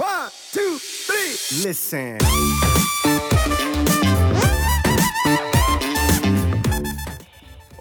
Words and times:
One, 0.00 0.30
two, 0.50 0.78
three. 1.06 1.68
Listen. 1.68 2.16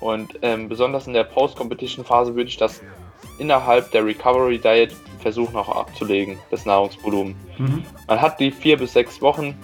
Und 0.02 0.38
ähm, 0.42 0.68
besonders 0.68 1.08
in 1.08 1.14
der 1.14 1.24
Post-Competition-Phase 1.24 2.36
würde 2.36 2.50
ich 2.50 2.58
das 2.58 2.82
innerhalb 3.38 3.92
der 3.92 4.06
Recovery 4.06 4.58
Diet 4.58 4.94
versuchen 5.22 5.56
auch 5.56 5.70
abzulegen, 5.70 6.38
das 6.52 6.66
Nahrungsvolumen. 6.66 7.38
Mhm. 7.58 7.86
Man 8.06 8.20
hat 8.20 8.38
die 8.42 8.52
vier 8.52 8.78
bis 8.78 8.92
sechs 8.92 9.22
Wochen 9.22 9.58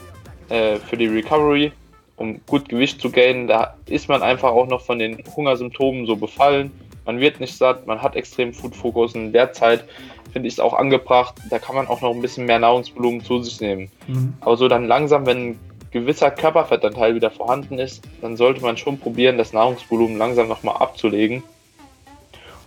äh, 0.47 0.77
für 0.77 0.95
die 0.95 1.07
Recovery, 1.07 1.73
um 2.15 2.39
gut 2.45 2.69
Gewicht 2.69 3.01
zu 3.01 3.11
gainen. 3.11 3.47
Da 3.47 3.75
ist 3.87 4.07
man 4.07 4.23
einfach 4.23 4.51
auch 4.51 4.67
noch 4.67 4.79
von 4.79 4.97
den 4.97 5.21
Hungersymptomen 5.35 6.05
so 6.05 6.15
befallen. 6.15 6.71
Man 7.05 7.19
wird 7.19 7.39
nicht 7.39 7.57
satt, 7.57 7.87
man 7.87 8.01
hat 8.01 8.15
extrem 8.15 8.53
Food-Fokus. 8.53 9.15
In 9.15 9.31
der 9.31 9.53
Zeit 9.53 9.85
finde 10.33 10.47
ich 10.47 10.55
es 10.55 10.59
auch 10.59 10.73
angebracht. 10.73 11.35
Da 11.49 11.59
kann 11.59 11.75
man 11.75 11.87
auch 11.87 12.01
noch 12.01 12.11
ein 12.11 12.21
bisschen 12.21 12.45
mehr 12.45 12.59
Nahrungsvolumen 12.59 13.23
zu 13.23 13.41
sich 13.41 13.61
nehmen. 13.61 13.91
Mhm. 14.07 14.33
Aber 14.41 14.57
so 14.57 14.67
dann 14.67 14.87
langsam, 14.87 15.25
wenn 15.25 15.59
gewisser 15.91 16.29
Körperfettanteil 16.29 17.15
wieder 17.15 17.31
vorhanden 17.31 17.79
ist, 17.79 18.03
dann 18.21 18.35
sollte 18.35 18.61
man 18.61 18.75
schon 18.75 18.99
probieren, 18.99 19.37
das 19.37 19.53
Nahrungsvolumen 19.53 20.17
langsam 20.17 20.49
nochmal 20.49 20.75
abzulegen, 20.77 21.41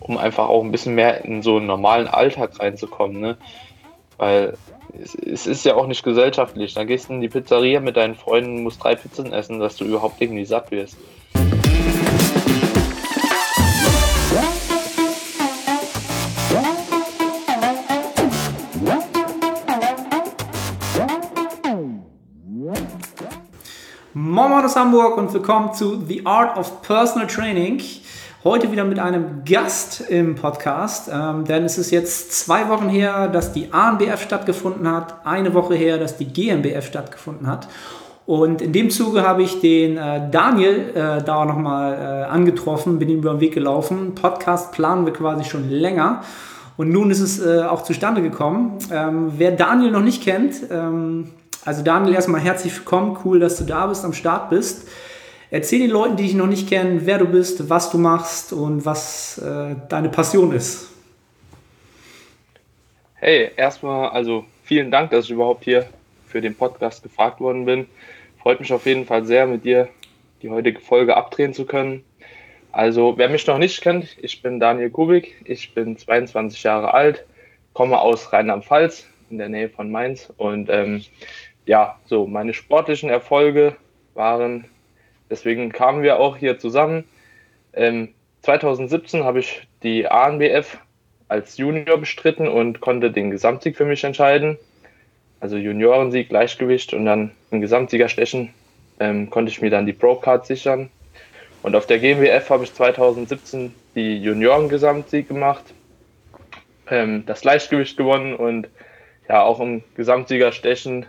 um 0.01 0.16
einfach 0.16 0.48
auch 0.48 0.65
ein 0.65 0.73
bisschen 0.73 0.95
mehr 0.95 1.27
in 1.27 1.43
so 1.43 1.57
einen 1.57 1.66
normalen 1.66 2.09
Alltag 2.09 2.59
reinzukommen. 2.59 3.20
Ne? 3.20 3.37
Weil 4.16 4.57
es, 4.98 5.15
es, 5.15 5.46
ist 5.46 5.65
ja 5.66 5.74
auch 5.74 5.87
nicht 5.87 6.02
gesellschaftlich. 6.02 6.73
Dann 6.73 6.87
gehst 6.87 7.10
du 7.10 7.12
in 7.12 7.20
die 7.20 7.29
Pizzeria 7.29 7.80
mit 7.80 7.98
deinen 7.98 8.15
Freunden, 8.15 8.62
musst 8.62 8.82
drei 8.82 8.95
Pizzen 8.95 9.32
essen, 9.32 9.60
dass 9.60 9.77
du 9.77 9.84
überhaupt 9.84 10.23
irgendwie 10.23 10.46
satt 10.46 10.70
wirst. 10.70 10.96
Moin 24.38 24.64
aus 24.64 24.76
Hamburg 24.76 25.16
und 25.18 25.34
willkommen 25.34 25.74
zu 25.74 26.00
The 26.06 26.24
Art 26.24 26.56
of 26.56 26.80
Personal 26.82 27.26
Training. 27.26 27.82
Heute 28.44 28.70
wieder 28.70 28.84
mit 28.84 29.00
einem 29.00 29.42
Gast 29.44 30.00
im 30.08 30.36
Podcast, 30.36 31.10
ähm, 31.12 31.44
denn 31.44 31.64
es 31.64 31.76
ist 31.76 31.90
jetzt 31.90 32.30
zwei 32.30 32.68
Wochen 32.68 32.88
her, 32.88 33.26
dass 33.26 33.52
die 33.52 33.72
ANBF 33.72 34.22
stattgefunden 34.22 34.88
hat, 34.88 35.26
eine 35.26 35.54
Woche 35.54 35.74
her, 35.74 35.98
dass 35.98 36.18
die 36.18 36.26
GmbF 36.26 36.86
stattgefunden 36.86 37.48
hat. 37.48 37.66
Und 38.26 38.62
in 38.62 38.72
dem 38.72 38.90
Zuge 38.90 39.26
habe 39.26 39.42
ich 39.42 39.60
den 39.60 39.96
äh, 39.96 40.30
Daniel 40.30 40.92
äh, 40.94 41.24
da 41.24 41.44
nochmal 41.44 41.94
äh, 41.94 42.30
angetroffen, 42.30 43.00
bin 43.00 43.09
ihm 43.09 43.18
über 43.18 43.32
den 43.32 43.40
Weg 43.40 43.54
gelaufen. 43.54 44.14
Podcast 44.14 44.70
planen 44.70 45.04
wir 45.04 45.12
quasi 45.12 45.50
schon 45.50 45.68
länger. 45.68 46.22
Und 46.76 46.92
nun 46.92 47.10
ist 47.10 47.20
es 47.20 47.44
äh, 47.44 47.64
auch 47.64 47.82
zustande 47.82 48.22
gekommen. 48.22 48.78
Ähm, 48.92 49.32
wer 49.36 49.50
Daniel 49.50 49.90
noch 49.90 50.02
nicht 50.02 50.22
kennt, 50.22 50.54
ähm, 50.70 51.32
also 51.64 51.82
Daniel, 51.82 52.14
erstmal 52.14 52.40
herzlich 52.40 52.76
willkommen, 52.76 53.18
cool, 53.24 53.40
dass 53.40 53.59
du 53.59 53.64
da 53.64 53.87
bist, 53.87 54.04
am 54.04 54.12
Start 54.12 54.51
bist. 54.51 54.88
Erzähl 55.51 55.80
den 55.80 55.90
Leuten, 55.90 56.16
die 56.16 56.24
dich 56.24 56.34
noch 56.34 56.46
nicht 56.46 56.68
kennen, 56.68 57.02
wer 57.04 57.18
du 57.18 57.24
bist, 57.24 57.70
was 57.70 57.90
du 57.90 57.98
machst 57.98 58.52
und 58.52 58.84
was 58.84 59.38
äh, 59.38 59.74
deine 59.88 60.10
Passion 60.10 60.52
ist. 60.52 60.88
Hey, 63.15 63.50
erstmal, 63.56 64.10
also 64.10 64.44
vielen 64.65 64.91
Dank, 64.91 65.10
dass 65.10 65.25
ich 65.25 65.31
überhaupt 65.31 65.65
hier 65.65 65.87
für 66.26 66.41
den 66.41 66.54
Podcast 66.54 67.03
gefragt 67.03 67.41
worden 67.41 67.65
bin. 67.65 67.87
Freut 68.43 68.60
mich 68.60 68.72
auf 68.72 68.87
jeden 68.87 69.06
Fall 69.06 69.25
sehr, 69.25 69.47
mit 69.47 69.65
dir 69.65 69.88
die 70.43 70.50
heutige 70.50 70.81
Folge 70.81 71.16
abdrehen 71.16 71.54
zu 71.54 71.65
können. 71.65 72.04
Also, 72.70 73.16
wer 73.16 73.28
mich 73.28 73.47
noch 73.47 73.59
nicht 73.59 73.81
kennt, 73.81 74.16
ich 74.20 74.43
bin 74.43 74.60
Daniel 74.60 74.91
Kubik, 74.91 75.34
ich 75.44 75.75
bin 75.75 75.97
22 75.97 76.62
Jahre 76.62 76.93
alt, 76.94 77.25
komme 77.72 77.98
aus 77.98 78.32
Rheinland-Pfalz 78.32 79.06
in 79.31 79.38
der 79.38 79.48
Nähe 79.48 79.69
von 79.69 79.91
Mainz 79.91 80.32
und 80.37 80.69
ähm, 80.70 81.03
ja, 81.69 81.99
so 82.06 82.27
meine 82.27 82.55
sportlichen 82.55 83.11
Erfolge 83.11 83.77
waren, 84.15 84.65
deswegen 85.28 85.71
kamen 85.71 86.03
wir 86.03 86.19
auch 86.19 86.38
hier 86.38 86.59
zusammen. 86.59 87.05
Ähm, 87.75 88.09
2017 88.41 89.23
habe 89.23 89.41
ich 89.41 89.69
die 89.83 90.09
ANBF 90.09 90.78
als 91.28 91.59
Junior 91.59 91.99
bestritten 91.99 92.49
und 92.49 92.81
konnte 92.81 93.11
den 93.11 93.31
Gesamtsieg 93.31 93.77
für 93.77 93.84
mich 93.84 94.03
entscheiden. 94.03 94.57
Also 95.41 95.59
Juniorensieg, 95.59 96.31
Gleichgewicht 96.31 96.95
und 96.95 97.05
dann 97.05 97.33
im 97.51 97.61
Gesamtsiegerstechen 97.61 98.55
ähm, 98.99 99.28
konnte 99.28 99.53
ich 99.53 99.61
mir 99.61 99.71
dann 99.71 99.84
die 99.84 99.93
Pro-Card 99.93 100.47
sichern. 100.47 100.89
Und 101.62 101.77
auf 101.77 101.87
der 101.87 101.99
GmbF 101.99 102.49
habe 102.49 102.65
ich 102.65 102.73
2017 102.73 103.75
die 103.95 104.17
Junioren-Gesamtsieg 104.23 105.28
gemacht, 105.28 105.65
ähm, 106.91 107.25
das 107.27 107.43
Gleichgewicht 107.43 107.99
gewonnen 107.99 108.34
und 108.34 108.69
ja 109.28 109.43
auch 109.43 109.61
im 109.61 109.84
Gesamtsiegerstechen 109.97 111.05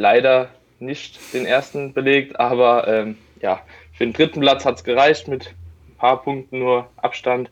leider 0.00 0.48
nicht 0.78 1.18
den 1.34 1.44
ersten 1.44 1.92
belegt, 1.92 2.40
aber 2.40 2.88
ähm, 2.88 3.18
ja, 3.40 3.60
für 3.92 4.04
den 4.04 4.14
dritten 4.14 4.40
Platz 4.40 4.64
hat 4.64 4.76
es 4.76 4.84
gereicht 4.84 5.28
mit 5.28 5.54
ein 5.88 5.96
paar 5.98 6.22
Punkten 6.22 6.58
nur 6.58 6.86
Abstand. 6.96 7.50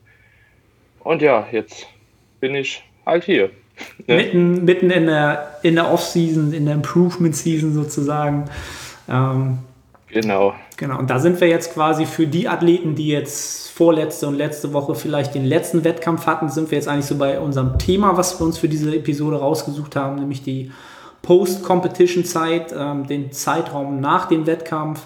Und 1.01 1.21
ja, 1.21 1.47
jetzt 1.51 1.87
bin 2.39 2.55
ich 2.55 2.83
halt 3.05 3.23
hier. 3.23 3.51
Ne? 4.07 4.15
Mitten, 4.15 4.65
mitten 4.65 4.91
in 4.91 5.05
der, 5.05 5.57
in 5.63 5.75
der 5.75 5.89
Off-Season, 5.89 6.51
in 6.51 6.65
der 6.65 6.75
Improvement-Season 6.75 7.73
sozusagen. 7.73 8.49
Ähm, 9.07 9.59
genau. 10.09 10.53
Genau, 10.75 10.99
und 10.99 11.09
da 11.09 11.19
sind 11.19 11.39
wir 11.39 11.47
jetzt 11.47 11.73
quasi 11.73 12.05
für 12.05 12.27
die 12.27 12.49
Athleten, 12.49 12.95
die 12.95 13.07
jetzt 13.07 13.69
vorletzte 13.69 14.27
und 14.27 14.35
letzte 14.35 14.73
Woche 14.73 14.95
vielleicht 14.95 15.33
den 15.33 15.45
letzten 15.45 15.85
Wettkampf 15.85 16.25
hatten, 16.25 16.49
sind 16.49 16.71
wir 16.71 16.77
jetzt 16.77 16.89
eigentlich 16.89 17.05
so 17.05 17.17
bei 17.17 17.39
unserem 17.39 17.79
Thema, 17.79 18.17
was 18.17 18.37
wir 18.37 18.45
uns 18.45 18.57
für 18.57 18.67
diese 18.67 18.93
Episode 18.93 19.37
rausgesucht 19.37 19.95
haben, 19.95 20.15
nämlich 20.15 20.43
die 20.43 20.71
Post-Competition-Zeit, 21.21 22.73
ähm, 22.77 23.07
den 23.07 23.31
Zeitraum 23.31 23.99
nach 23.99 24.27
dem 24.27 24.45
Wettkampf 24.45 25.05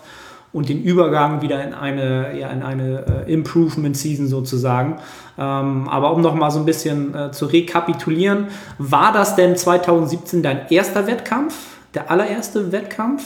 und 0.53 0.69
den 0.69 0.83
Übergang 0.83 1.41
wieder 1.41 1.63
in 1.63 1.73
eine, 1.73 2.37
ja, 2.39 2.49
in 2.51 2.61
eine 2.61 3.25
äh, 3.27 3.33
Improvement-Season 3.33 4.27
sozusagen. 4.27 4.97
Ähm, 5.37 5.89
aber 5.89 6.13
um 6.13 6.21
nochmal 6.21 6.51
so 6.51 6.59
ein 6.59 6.65
bisschen 6.65 7.13
äh, 7.15 7.31
zu 7.31 7.47
rekapitulieren, 7.47 8.47
war 8.77 9.11
das 9.11 9.35
denn 9.35 9.57
2017 9.57 10.43
dein 10.43 10.67
erster 10.69 11.07
Wettkampf? 11.07 11.55
Der 11.95 12.09
allererste 12.09 12.71
Wettkampf? 12.71 13.23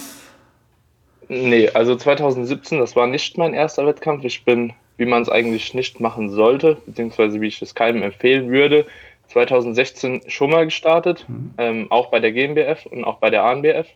Nee, 1.29 1.69
also 1.69 1.95
2017, 1.95 2.79
das 2.79 2.95
war 2.95 3.07
nicht 3.07 3.37
mein 3.37 3.53
erster 3.53 3.85
Wettkampf. 3.85 4.23
Ich 4.23 4.45
bin, 4.45 4.73
wie 4.95 5.05
man 5.05 5.21
es 5.21 5.29
eigentlich 5.29 5.73
nicht 5.73 5.99
machen 5.99 6.29
sollte, 6.29 6.77
beziehungsweise 6.85 7.41
wie 7.41 7.47
ich 7.47 7.61
es 7.61 7.75
keinem 7.75 8.01
empfehlen 8.03 8.49
würde, 8.49 8.85
2016 9.27 10.21
schon 10.27 10.49
mal 10.49 10.65
gestartet, 10.65 11.25
mhm. 11.27 11.53
ähm, 11.57 11.87
auch 11.91 12.07
bei 12.07 12.19
der 12.19 12.31
GmbF 12.31 12.85
und 12.85 13.03
auch 13.03 13.17
bei 13.17 13.29
der 13.29 13.43
ANBF. 13.43 13.87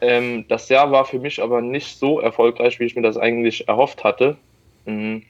Ähm, 0.00 0.44
das 0.48 0.68
Jahr 0.68 0.90
war 0.90 1.04
für 1.04 1.18
mich 1.18 1.42
aber 1.42 1.60
nicht 1.60 1.98
so 1.98 2.20
erfolgreich, 2.20 2.78
wie 2.78 2.84
ich 2.84 2.96
mir 2.96 3.02
das 3.02 3.16
eigentlich 3.16 3.68
erhofft 3.68 4.04
hatte. 4.04 4.36
Mhm. 4.86 5.22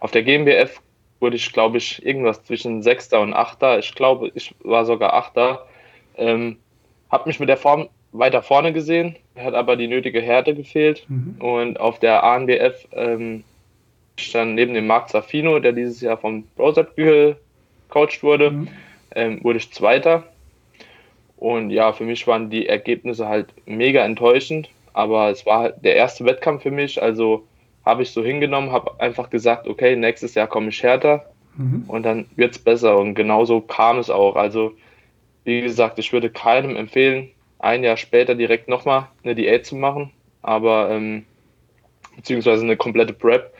Auf 0.00 0.10
der 0.10 0.22
GmbF 0.22 0.80
wurde 1.20 1.36
ich, 1.36 1.52
glaube 1.52 1.78
ich, 1.78 2.04
irgendwas 2.04 2.42
zwischen 2.44 2.82
Sechster 2.82 3.20
und 3.20 3.32
Achter. 3.34 3.78
Ich 3.78 3.94
glaube, 3.94 4.30
ich 4.34 4.54
war 4.62 4.84
sogar 4.84 5.14
Achter. 5.14 5.66
Ähm, 6.16 6.58
habe 7.10 7.28
mich 7.28 7.40
mit 7.40 7.48
der 7.48 7.56
Form 7.56 7.88
weiter 8.12 8.42
vorne 8.42 8.72
gesehen, 8.72 9.16
hat 9.36 9.54
aber 9.54 9.76
die 9.76 9.88
nötige 9.88 10.20
Härte 10.20 10.54
gefehlt. 10.54 11.04
Mhm. 11.08 11.36
Und 11.40 11.80
auf 11.80 11.98
der 11.98 12.22
ANBF 12.24 12.86
ähm, 12.92 13.44
stand 14.18 14.54
neben 14.54 14.74
dem 14.74 14.86
Marc 14.86 15.08
Zafino, 15.08 15.58
der 15.58 15.72
dieses 15.72 16.00
Jahr 16.00 16.18
vom 16.18 16.44
Brosep 16.56 16.94
gecoacht 17.92 18.22
wurde, 18.22 18.50
mhm. 18.50 18.68
ähm, 19.14 19.44
wurde 19.44 19.58
ich 19.58 19.72
Zweiter. 19.72 20.24
Und 21.36 21.70
ja, 21.70 21.92
für 21.92 22.04
mich 22.04 22.26
waren 22.26 22.50
die 22.50 22.68
Ergebnisse 22.68 23.28
halt 23.28 23.48
mega 23.66 24.04
enttäuschend, 24.04 24.70
aber 24.92 25.30
es 25.30 25.44
war 25.44 25.60
halt 25.60 25.84
der 25.84 25.96
erste 25.96 26.24
Wettkampf 26.24 26.62
für 26.62 26.70
mich, 26.70 27.02
also 27.02 27.44
habe 27.84 28.02
ich 28.02 28.10
so 28.10 28.22
hingenommen, 28.22 28.70
habe 28.70 29.00
einfach 29.00 29.28
gesagt, 29.28 29.66
okay, 29.66 29.96
nächstes 29.96 30.34
Jahr 30.34 30.46
komme 30.46 30.68
ich 30.68 30.82
härter 30.82 31.26
mhm. 31.56 31.84
und 31.88 32.04
dann 32.04 32.26
wird 32.36 32.52
es 32.52 32.58
besser 32.60 32.96
und 32.96 33.14
genauso 33.14 33.60
kam 33.60 33.98
es 33.98 34.08
auch. 34.08 34.36
Also 34.36 34.72
wie 35.44 35.62
gesagt, 35.62 35.98
ich 35.98 36.12
würde 36.12 36.30
keinem 36.30 36.76
empfehlen, 36.76 37.28
ein 37.58 37.82
Jahr 37.82 37.96
später 37.96 38.36
direkt 38.36 38.68
nochmal 38.68 39.08
eine 39.24 39.34
Diät 39.34 39.66
zu 39.66 39.74
machen, 39.74 40.12
aber 40.42 40.90
ähm, 40.90 41.24
beziehungsweise 42.14 42.62
eine 42.62 42.76
komplette 42.76 43.12
Prep. 43.12 43.52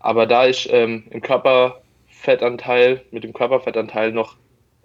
Aber 0.00 0.26
da 0.26 0.46
ich 0.46 0.70
ähm, 0.70 1.04
im 1.10 1.22
Körper 1.22 1.80
Fettanteil, 2.16 3.02
mit 3.10 3.24
dem 3.24 3.32
Körperfettanteil 3.32 4.10
noch 4.12 4.36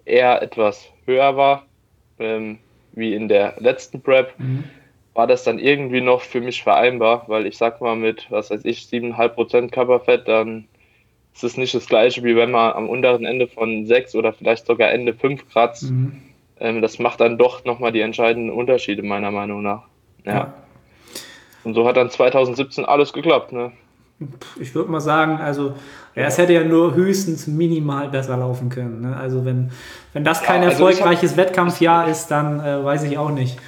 eher 0.04 0.42
etwas 0.42 0.88
höher 1.06 1.36
war, 1.36 1.66
ähm, 2.18 2.58
wie 2.92 3.14
in 3.14 3.28
der 3.28 3.54
letzten 3.58 4.02
Prep, 4.02 4.38
mhm. 4.38 4.64
war 5.14 5.26
das 5.26 5.44
dann 5.44 5.58
irgendwie 5.58 6.00
noch 6.00 6.20
für 6.20 6.40
mich 6.40 6.62
vereinbar, 6.62 7.24
weil 7.28 7.46
ich 7.46 7.56
sag 7.56 7.80
mal 7.80 7.96
mit, 7.96 8.30
was 8.30 8.50
weiß 8.50 8.64
ich, 8.64 8.80
7,5% 8.80 9.70
Körperfett, 9.70 10.28
dann 10.28 10.68
ist 11.34 11.44
es 11.44 11.56
nicht 11.56 11.74
das 11.74 11.86
gleiche, 11.86 12.22
wie 12.22 12.36
wenn 12.36 12.50
man 12.50 12.72
am 12.72 12.88
unteren 12.88 13.24
Ende 13.24 13.48
von 13.48 13.86
6 13.86 14.14
oder 14.14 14.32
vielleicht 14.32 14.66
sogar 14.66 14.90
Ende 14.90 15.14
5 15.14 15.48
kratzt. 15.48 15.90
Mhm. 15.90 16.22
Ähm, 16.60 16.82
das 16.82 16.98
macht 16.98 17.20
dann 17.20 17.38
doch 17.38 17.64
nochmal 17.64 17.92
die 17.92 18.02
entscheidenden 18.02 18.50
Unterschiede, 18.50 19.02
meiner 19.02 19.30
Meinung 19.30 19.62
nach. 19.62 19.84
Ja. 20.24 20.32
ja. 20.32 20.54
Und 21.64 21.74
so 21.74 21.86
hat 21.86 21.96
dann 21.96 22.10
2017 22.10 22.84
alles 22.84 23.12
geklappt. 23.12 23.52
Ne? 23.52 23.72
Ich 24.60 24.74
würde 24.74 24.90
mal 24.90 25.00
sagen, 25.00 25.38
also 25.38 25.74
ja, 26.14 26.24
es 26.24 26.38
hätte 26.38 26.52
ja 26.52 26.62
nur 26.64 26.94
höchstens 26.94 27.46
minimal 27.46 28.08
besser 28.08 28.36
laufen 28.36 28.68
können. 28.68 29.00
Ne? 29.00 29.16
Also 29.16 29.44
wenn, 29.44 29.70
wenn 30.12 30.24
das 30.24 30.42
kein 30.42 30.62
ja, 30.62 30.68
also 30.68 30.86
erfolgreiches 30.86 31.32
hab, 31.32 31.38
Wettkampfjahr 31.38 32.08
ist, 32.08 32.28
dann 32.28 32.60
äh, 32.60 32.84
weiß 32.84 33.04
ich 33.04 33.18
auch 33.18 33.30
nicht. 33.30 33.58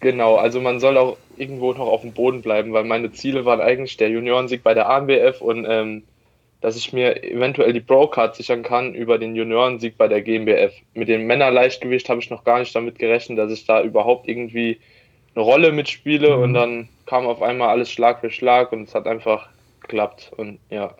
Genau, 0.00 0.36
also 0.36 0.60
man 0.60 0.78
soll 0.78 0.98
auch 0.98 1.16
irgendwo 1.36 1.72
noch 1.72 1.88
auf 1.88 2.02
dem 2.02 2.12
Boden 2.12 2.42
bleiben, 2.42 2.72
weil 2.72 2.84
meine 2.84 3.12
Ziele 3.12 3.44
waren 3.44 3.60
eigentlich 3.60 3.96
der 3.96 4.10
Juniorensieg 4.10 4.62
bei 4.62 4.74
der 4.74 4.88
ANBF 4.88 5.40
und 5.40 5.66
ähm, 5.68 6.04
dass 6.60 6.76
ich 6.76 6.92
mir 6.92 7.22
eventuell 7.22 7.72
die 7.72 7.80
Pro-Card 7.80 8.34
sichern 8.34 8.62
kann 8.62 8.94
über 8.94 9.18
den 9.18 9.36
Juniorensieg 9.36 9.96
bei 9.96 10.08
der 10.08 10.22
GmbF. 10.22 10.72
Mit 10.94 11.08
dem 11.08 11.26
Männerleichtgewicht 11.26 12.08
habe 12.08 12.20
ich 12.20 12.30
noch 12.30 12.44
gar 12.44 12.58
nicht 12.58 12.74
damit 12.74 12.98
gerechnet, 12.98 13.38
dass 13.38 13.52
ich 13.52 13.66
da 13.66 13.82
überhaupt 13.82 14.28
irgendwie 14.28 14.78
eine 15.36 15.44
Rolle 15.44 15.72
mitspiele 15.72 16.36
mhm. 16.36 16.42
und 16.42 16.54
dann 16.54 16.88
kam 17.06 17.26
auf 17.26 17.42
einmal 17.42 17.68
alles 17.68 17.90
Schlag 17.90 18.20
für 18.20 18.30
Schlag 18.30 18.72
und 18.72 18.88
es 18.88 18.94
hat 18.94 19.06
einfach 19.06 19.48
geklappt 19.80 20.32
und 20.36 20.58
ja. 20.70 20.94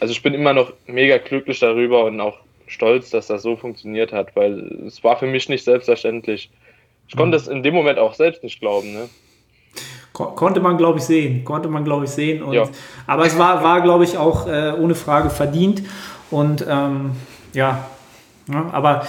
Also 0.00 0.12
ich 0.12 0.22
bin 0.22 0.34
immer 0.34 0.52
noch 0.52 0.72
mega 0.86 1.18
glücklich 1.18 1.60
darüber 1.60 2.04
und 2.04 2.20
auch 2.20 2.38
stolz, 2.66 3.10
dass 3.10 3.28
das 3.28 3.42
so 3.42 3.56
funktioniert 3.56 4.12
hat, 4.12 4.34
weil 4.34 4.82
es 4.86 5.04
war 5.04 5.16
für 5.16 5.26
mich 5.26 5.48
nicht 5.48 5.64
selbstverständlich. 5.64 6.50
Ich 7.08 7.16
konnte 7.16 7.36
es 7.36 7.46
in 7.46 7.62
dem 7.62 7.74
Moment 7.74 7.98
auch 7.98 8.14
selbst 8.14 8.42
nicht 8.42 8.58
glauben. 8.60 8.92
Ne? 8.92 9.08
konnte 10.14 10.60
man, 10.60 10.78
glaube 10.78 10.98
ich, 10.98 11.04
sehen. 11.04 11.44
Konnte 11.44 11.68
man, 11.68 11.84
glaube 11.84 12.04
ich, 12.04 12.10
sehen. 12.10 12.42
Und, 12.42 12.54
ja. 12.54 12.68
Aber 13.06 13.26
es 13.26 13.36
war, 13.36 13.62
war 13.64 13.80
glaube 13.82 14.04
ich, 14.04 14.16
auch 14.16 14.46
äh, 14.46 14.72
ohne 14.72 14.94
Frage 14.94 15.28
verdient. 15.28 15.82
Und 16.30 16.64
ähm, 16.68 17.12
ja, 17.52 17.86
ja, 18.50 18.70
aber 18.72 19.06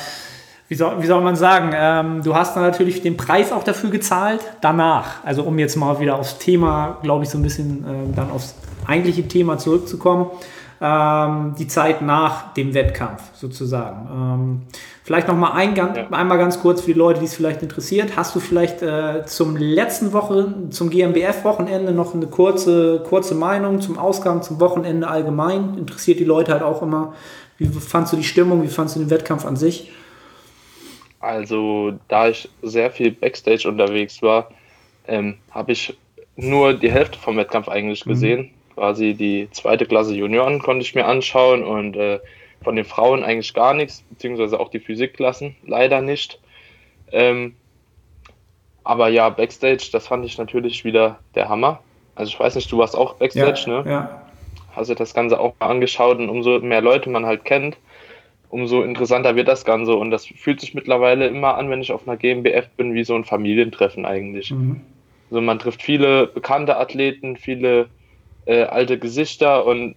wie 0.67 0.75
soll, 0.75 1.01
wie 1.01 1.05
soll 1.07 1.21
man 1.21 1.35
sagen, 1.35 1.71
ähm, 1.75 2.23
du 2.23 2.35
hast 2.35 2.55
natürlich 2.55 3.01
den 3.01 3.17
Preis 3.17 3.51
auch 3.51 3.63
dafür 3.63 3.89
gezahlt, 3.89 4.41
danach. 4.61 5.23
Also 5.23 5.43
um 5.43 5.59
jetzt 5.59 5.75
mal 5.75 5.99
wieder 5.99 6.17
aufs 6.17 6.37
Thema, 6.37 6.97
glaube 7.03 7.23
ich, 7.23 7.29
so 7.29 7.37
ein 7.37 7.43
bisschen 7.43 7.83
äh, 7.83 8.15
dann 8.15 8.31
aufs 8.31 8.55
eigentliche 8.87 9.27
Thema 9.27 9.57
zurückzukommen 9.57 10.31
ähm, 10.81 11.55
die 11.57 11.67
Zeit 11.67 12.01
nach 12.01 12.53
dem 12.53 12.73
Wettkampf 12.73 13.21
sozusagen. 13.33 14.07
Ähm, 14.11 14.61
vielleicht 15.03 15.27
noch 15.27 15.35
mal 15.35 15.53
ein, 15.53 15.75
ja. 15.75 15.93
einmal 16.11 16.37
ganz 16.37 16.59
kurz 16.59 16.81
für 16.81 16.93
die 16.93 16.99
Leute, 16.99 17.19
die 17.19 17.25
es 17.25 17.35
vielleicht 17.35 17.61
interessiert. 17.61 18.17
Hast 18.17 18.35
du 18.35 18.39
vielleicht 18.39 18.81
äh, 18.81 19.25
zum 19.25 19.55
letzten 19.55 20.13
Woche, 20.13 20.53
zum 20.69 20.89
GmbF-Wochenende 20.89 21.91
noch 21.91 22.13
eine 22.13 22.27
kurze, 22.27 23.03
kurze 23.07 23.35
Meinung 23.35 23.81
zum 23.81 23.97
Ausgang, 23.97 24.41
zum 24.41 24.59
Wochenende 24.59 25.07
allgemein? 25.07 25.77
Interessiert 25.77 26.19
die 26.19 26.25
Leute 26.25 26.51
halt 26.51 26.63
auch 26.63 26.81
immer. 26.81 27.13
Wie 27.57 27.67
fandst 27.67 28.11
du 28.11 28.17
die 28.17 28.23
Stimmung? 28.23 28.63
Wie 28.63 28.67
fandst 28.67 28.95
du 28.95 28.99
den 28.99 29.09
Wettkampf 29.09 29.45
an 29.45 29.55
sich? 29.55 29.91
Also, 31.25 31.93
da 32.07 32.29
ich 32.29 32.47
sehr 32.61 32.91
viel 32.91 33.09
Backstage 33.09 33.67
unterwegs 33.67 34.21
war, 34.21 34.51
ähm, 35.07 35.39
habe 35.49 35.71
ich 35.71 35.97
nur 36.35 36.75
die 36.75 36.91
Hälfte 36.91 37.17
vom 37.17 37.35
Wettkampf 37.35 37.67
eigentlich 37.67 38.05
mhm. 38.05 38.09
gesehen. 38.11 38.51
Quasi 38.75 39.15
die 39.15 39.49
zweite 39.49 39.87
Klasse 39.87 40.13
Junioren 40.13 40.59
konnte 40.59 40.85
ich 40.85 40.93
mir 40.93 41.07
anschauen 41.07 41.63
und 41.63 41.95
äh, 41.95 42.19
von 42.63 42.75
den 42.75 42.85
Frauen 42.85 43.23
eigentlich 43.23 43.55
gar 43.55 43.73
nichts, 43.73 44.03
beziehungsweise 44.07 44.59
auch 44.59 44.69
die 44.69 44.79
Physikklassen 44.79 45.55
leider 45.65 46.01
nicht. 46.01 46.39
Ähm, 47.11 47.55
aber 48.83 49.07
ja, 49.07 49.29
Backstage, 49.29 49.89
das 49.91 50.05
fand 50.05 50.25
ich 50.25 50.37
natürlich 50.37 50.85
wieder 50.85 51.17
der 51.33 51.49
Hammer. 51.49 51.79
Also 52.13 52.29
ich 52.29 52.39
weiß 52.39 52.53
nicht, 52.53 52.71
du 52.71 52.77
warst 52.77 52.95
auch 52.95 53.15
Backstage, 53.15 53.63
ja, 53.65 53.81
ne? 53.81 53.89
Ja. 53.89 54.21
Hast 54.75 54.91
du 54.91 54.93
das 54.93 55.15
Ganze 55.15 55.39
auch 55.39 55.55
mal 55.59 55.69
angeschaut 55.69 56.19
und 56.19 56.29
umso 56.29 56.59
mehr 56.59 56.81
Leute 56.81 57.09
man 57.09 57.25
halt 57.25 57.45
kennt, 57.45 57.77
umso 58.49 58.83
interessanter 58.83 59.35
wird 59.35 59.47
das 59.47 59.65
Ganze. 59.65 59.95
Und 59.95 60.11
das 60.11 60.25
fühlt 60.25 60.59
sich 60.59 60.73
mittlerweile 60.73 61.27
immer 61.27 61.55
an, 61.57 61.69
wenn 61.69 61.81
ich 61.81 61.91
auf 61.91 62.07
einer 62.07 62.17
GmbF 62.17 62.69
bin, 62.77 62.93
wie 62.93 63.03
so 63.03 63.15
ein 63.15 63.23
Familientreffen 63.23 64.05
eigentlich. 64.05 64.51
Mhm. 64.51 64.81
Also 65.29 65.41
man 65.41 65.59
trifft 65.59 65.81
viele 65.81 66.27
bekannte 66.27 66.77
Athleten, 66.77 67.35
viele 67.35 67.87
äh, 68.45 68.63
alte 68.63 68.99
Gesichter 68.99 69.65
und 69.65 69.95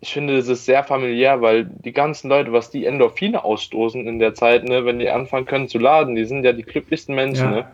ich 0.00 0.12
finde, 0.12 0.36
es 0.36 0.48
ist 0.48 0.64
sehr 0.64 0.82
familiär, 0.82 1.42
weil 1.42 1.64
die 1.64 1.92
ganzen 1.92 2.28
Leute, 2.28 2.52
was 2.52 2.70
die 2.70 2.86
Endorphine 2.86 3.44
ausstoßen 3.44 4.08
in 4.08 4.18
der 4.18 4.34
Zeit, 4.34 4.64
ne, 4.64 4.84
wenn 4.84 4.98
die 4.98 5.08
anfangen 5.08 5.46
können 5.46 5.68
zu 5.68 5.78
laden, 5.78 6.16
die 6.16 6.24
sind 6.24 6.44
ja 6.44 6.52
die 6.52 6.64
glücklichsten 6.64 7.14
Menschen. 7.14 7.44
Ja. 7.44 7.50
Ne? 7.50 7.66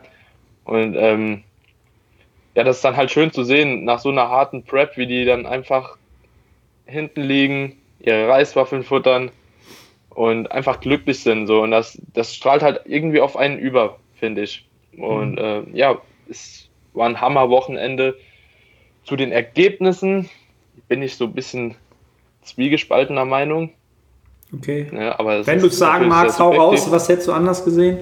Und 0.64 0.94
ähm, 0.94 1.42
ja, 2.54 2.64
das 2.64 2.76
ist 2.76 2.84
dann 2.84 2.96
halt 2.98 3.10
schön 3.10 3.32
zu 3.32 3.44
sehen, 3.44 3.84
nach 3.84 3.98
so 3.98 4.10
einer 4.10 4.28
harten 4.28 4.62
Prep, 4.62 4.98
wie 4.98 5.06
die 5.06 5.24
dann 5.24 5.46
einfach 5.46 5.96
hinten 6.84 7.22
liegen, 7.22 7.78
ihre 8.00 8.28
Reiswaffeln 8.28 8.82
futtern 8.82 9.30
und 10.18 10.50
einfach 10.50 10.80
glücklich 10.80 11.20
sind. 11.20 11.46
So. 11.46 11.62
Und 11.62 11.70
das, 11.70 11.96
das 12.12 12.34
strahlt 12.34 12.60
halt 12.60 12.80
irgendwie 12.86 13.20
auf 13.20 13.36
einen 13.36 13.56
über, 13.56 14.00
finde 14.16 14.42
ich. 14.42 14.68
Und 14.96 15.32
mhm. 15.32 15.38
äh, 15.38 15.62
ja, 15.78 15.96
es 16.28 16.68
war 16.92 17.08
ein 17.08 17.20
Hammer-Wochenende. 17.20 18.16
Zu 19.04 19.14
den 19.14 19.30
Ergebnissen 19.30 20.28
bin 20.88 21.02
ich 21.02 21.14
so 21.14 21.26
ein 21.26 21.34
bisschen 21.34 21.76
zwiegespaltener 22.42 23.24
Meinung. 23.26 23.70
Okay. 24.52 24.88
Ja, 24.92 25.20
aber 25.20 25.46
Wenn 25.46 25.60
du 25.60 25.68
es 25.68 25.78
sagen 25.78 26.08
magst, 26.08 26.40
hau 26.40 26.50
raus, 26.50 26.90
was 26.90 27.08
hättest 27.08 27.28
du 27.28 27.32
anders 27.32 27.64
gesehen? 27.64 27.98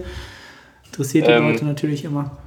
Interessiert 0.87 1.27
die 1.27 1.33
ähm, 1.33 1.51
Leute 1.51 1.67
natürlich 1.67 2.03
immer. 2.03 2.39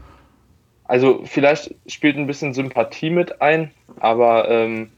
Also 0.85 1.21
vielleicht 1.25 1.75
spielt 1.85 2.17
ein 2.17 2.25
bisschen 2.25 2.55
Sympathie 2.55 3.11
mit 3.11 3.39
ein, 3.39 3.69
aber 3.99 4.49
ähm, 4.49 4.89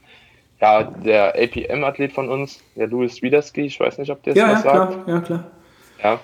ja, 0.62 0.84
der 0.84 1.34
APM-Athlet 1.34 2.12
von 2.12 2.28
uns, 2.28 2.62
der 2.76 2.86
Louis 2.86 3.20
Widerski, 3.20 3.62
ich 3.62 3.80
weiß 3.80 3.98
nicht, 3.98 4.10
ob 4.10 4.22
der 4.22 4.34
ja, 4.34 4.52
was 4.52 4.64
ja, 4.64 4.70
sagt. 4.70 4.92
Klar, 4.92 5.08
ja, 5.08 5.20
klar. 5.20 5.50
Ja, 6.02 6.20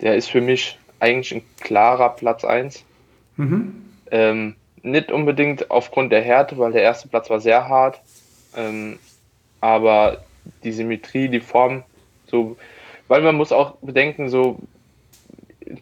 der 0.00 0.16
ist 0.16 0.30
für 0.30 0.40
mich 0.40 0.78
eigentlich 0.98 1.34
ein 1.34 1.42
klarer 1.60 2.08
Platz 2.08 2.42
1. 2.42 2.84
Mhm. 3.36 3.84
Ähm, 4.10 4.56
nicht 4.82 5.12
unbedingt 5.12 5.70
aufgrund 5.70 6.10
der 6.10 6.22
Härte, 6.22 6.56
weil 6.56 6.72
der 6.72 6.82
erste 6.82 7.08
Platz 7.08 7.28
war 7.28 7.38
sehr 7.40 7.68
hart. 7.68 8.00
Ähm, 8.56 8.98
aber 9.60 10.22
die 10.64 10.72
Symmetrie, 10.72 11.28
die 11.28 11.40
Form, 11.40 11.82
so, 12.26 12.56
weil 13.08 13.20
man 13.20 13.36
muss 13.36 13.52
auch 13.52 13.74
bedenken, 13.82 14.30
so, 14.30 14.58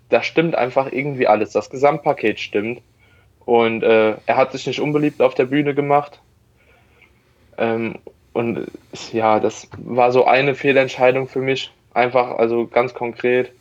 da 0.08 0.24
stimmt 0.24 0.56
einfach 0.56 0.90
irgendwie 0.90 1.28
alles. 1.28 1.52
Das 1.52 1.70
Gesamtpaket 1.70 2.40
stimmt. 2.40 2.82
Und 3.44 3.84
äh, 3.84 4.16
er 4.26 4.36
hat 4.36 4.50
sich 4.50 4.66
nicht 4.66 4.80
unbeliebt 4.80 5.22
auf 5.22 5.34
der 5.34 5.46
Bühne 5.46 5.76
gemacht. 5.76 6.20
Ähm, 7.58 7.96
und 8.32 8.70
ja, 9.12 9.40
das 9.40 9.68
war 9.78 10.12
so 10.12 10.24
eine 10.24 10.54
Fehlentscheidung 10.54 11.28
für 11.28 11.40
mich. 11.40 11.72
Einfach, 11.92 12.38
also 12.38 12.66
ganz 12.66 12.94
konkret. 12.94 13.52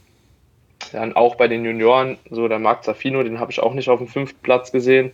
Dann 0.91 1.15
auch 1.15 1.35
bei 1.35 1.47
den 1.47 1.65
Junioren, 1.65 2.17
so 2.29 2.47
der 2.47 2.59
Marc 2.59 2.83
Zafino, 2.83 3.23
den 3.23 3.39
habe 3.39 3.51
ich 3.51 3.59
auch 3.59 3.73
nicht 3.73 3.89
auf 3.89 3.97
dem 3.97 4.07
fünften 4.07 4.39
Platz 4.43 4.71
gesehen. 4.71 5.11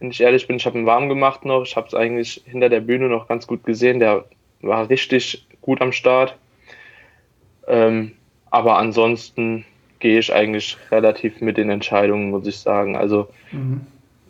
Wenn 0.00 0.10
ich 0.10 0.20
ehrlich 0.20 0.46
bin, 0.46 0.56
ich 0.56 0.66
habe 0.66 0.78
ihn 0.78 0.86
warm 0.86 1.08
gemacht 1.08 1.44
noch. 1.44 1.62
Ich 1.62 1.76
habe 1.76 1.86
es 1.86 1.94
eigentlich 1.94 2.42
hinter 2.46 2.68
der 2.68 2.80
Bühne 2.80 3.08
noch 3.08 3.28
ganz 3.28 3.46
gut 3.46 3.64
gesehen. 3.64 4.00
Der 4.00 4.24
war 4.62 4.88
richtig 4.88 5.46
gut 5.60 5.80
am 5.80 5.92
Start. 5.92 6.36
Ähm, 7.66 8.12
aber 8.50 8.78
ansonsten 8.78 9.64
gehe 9.98 10.18
ich 10.18 10.32
eigentlich 10.32 10.76
relativ 10.90 11.40
mit 11.40 11.56
den 11.56 11.70
Entscheidungen, 11.70 12.30
muss 12.30 12.46
ich 12.46 12.58
sagen. 12.58 12.96
Also 12.96 13.28
mhm. 13.52 13.86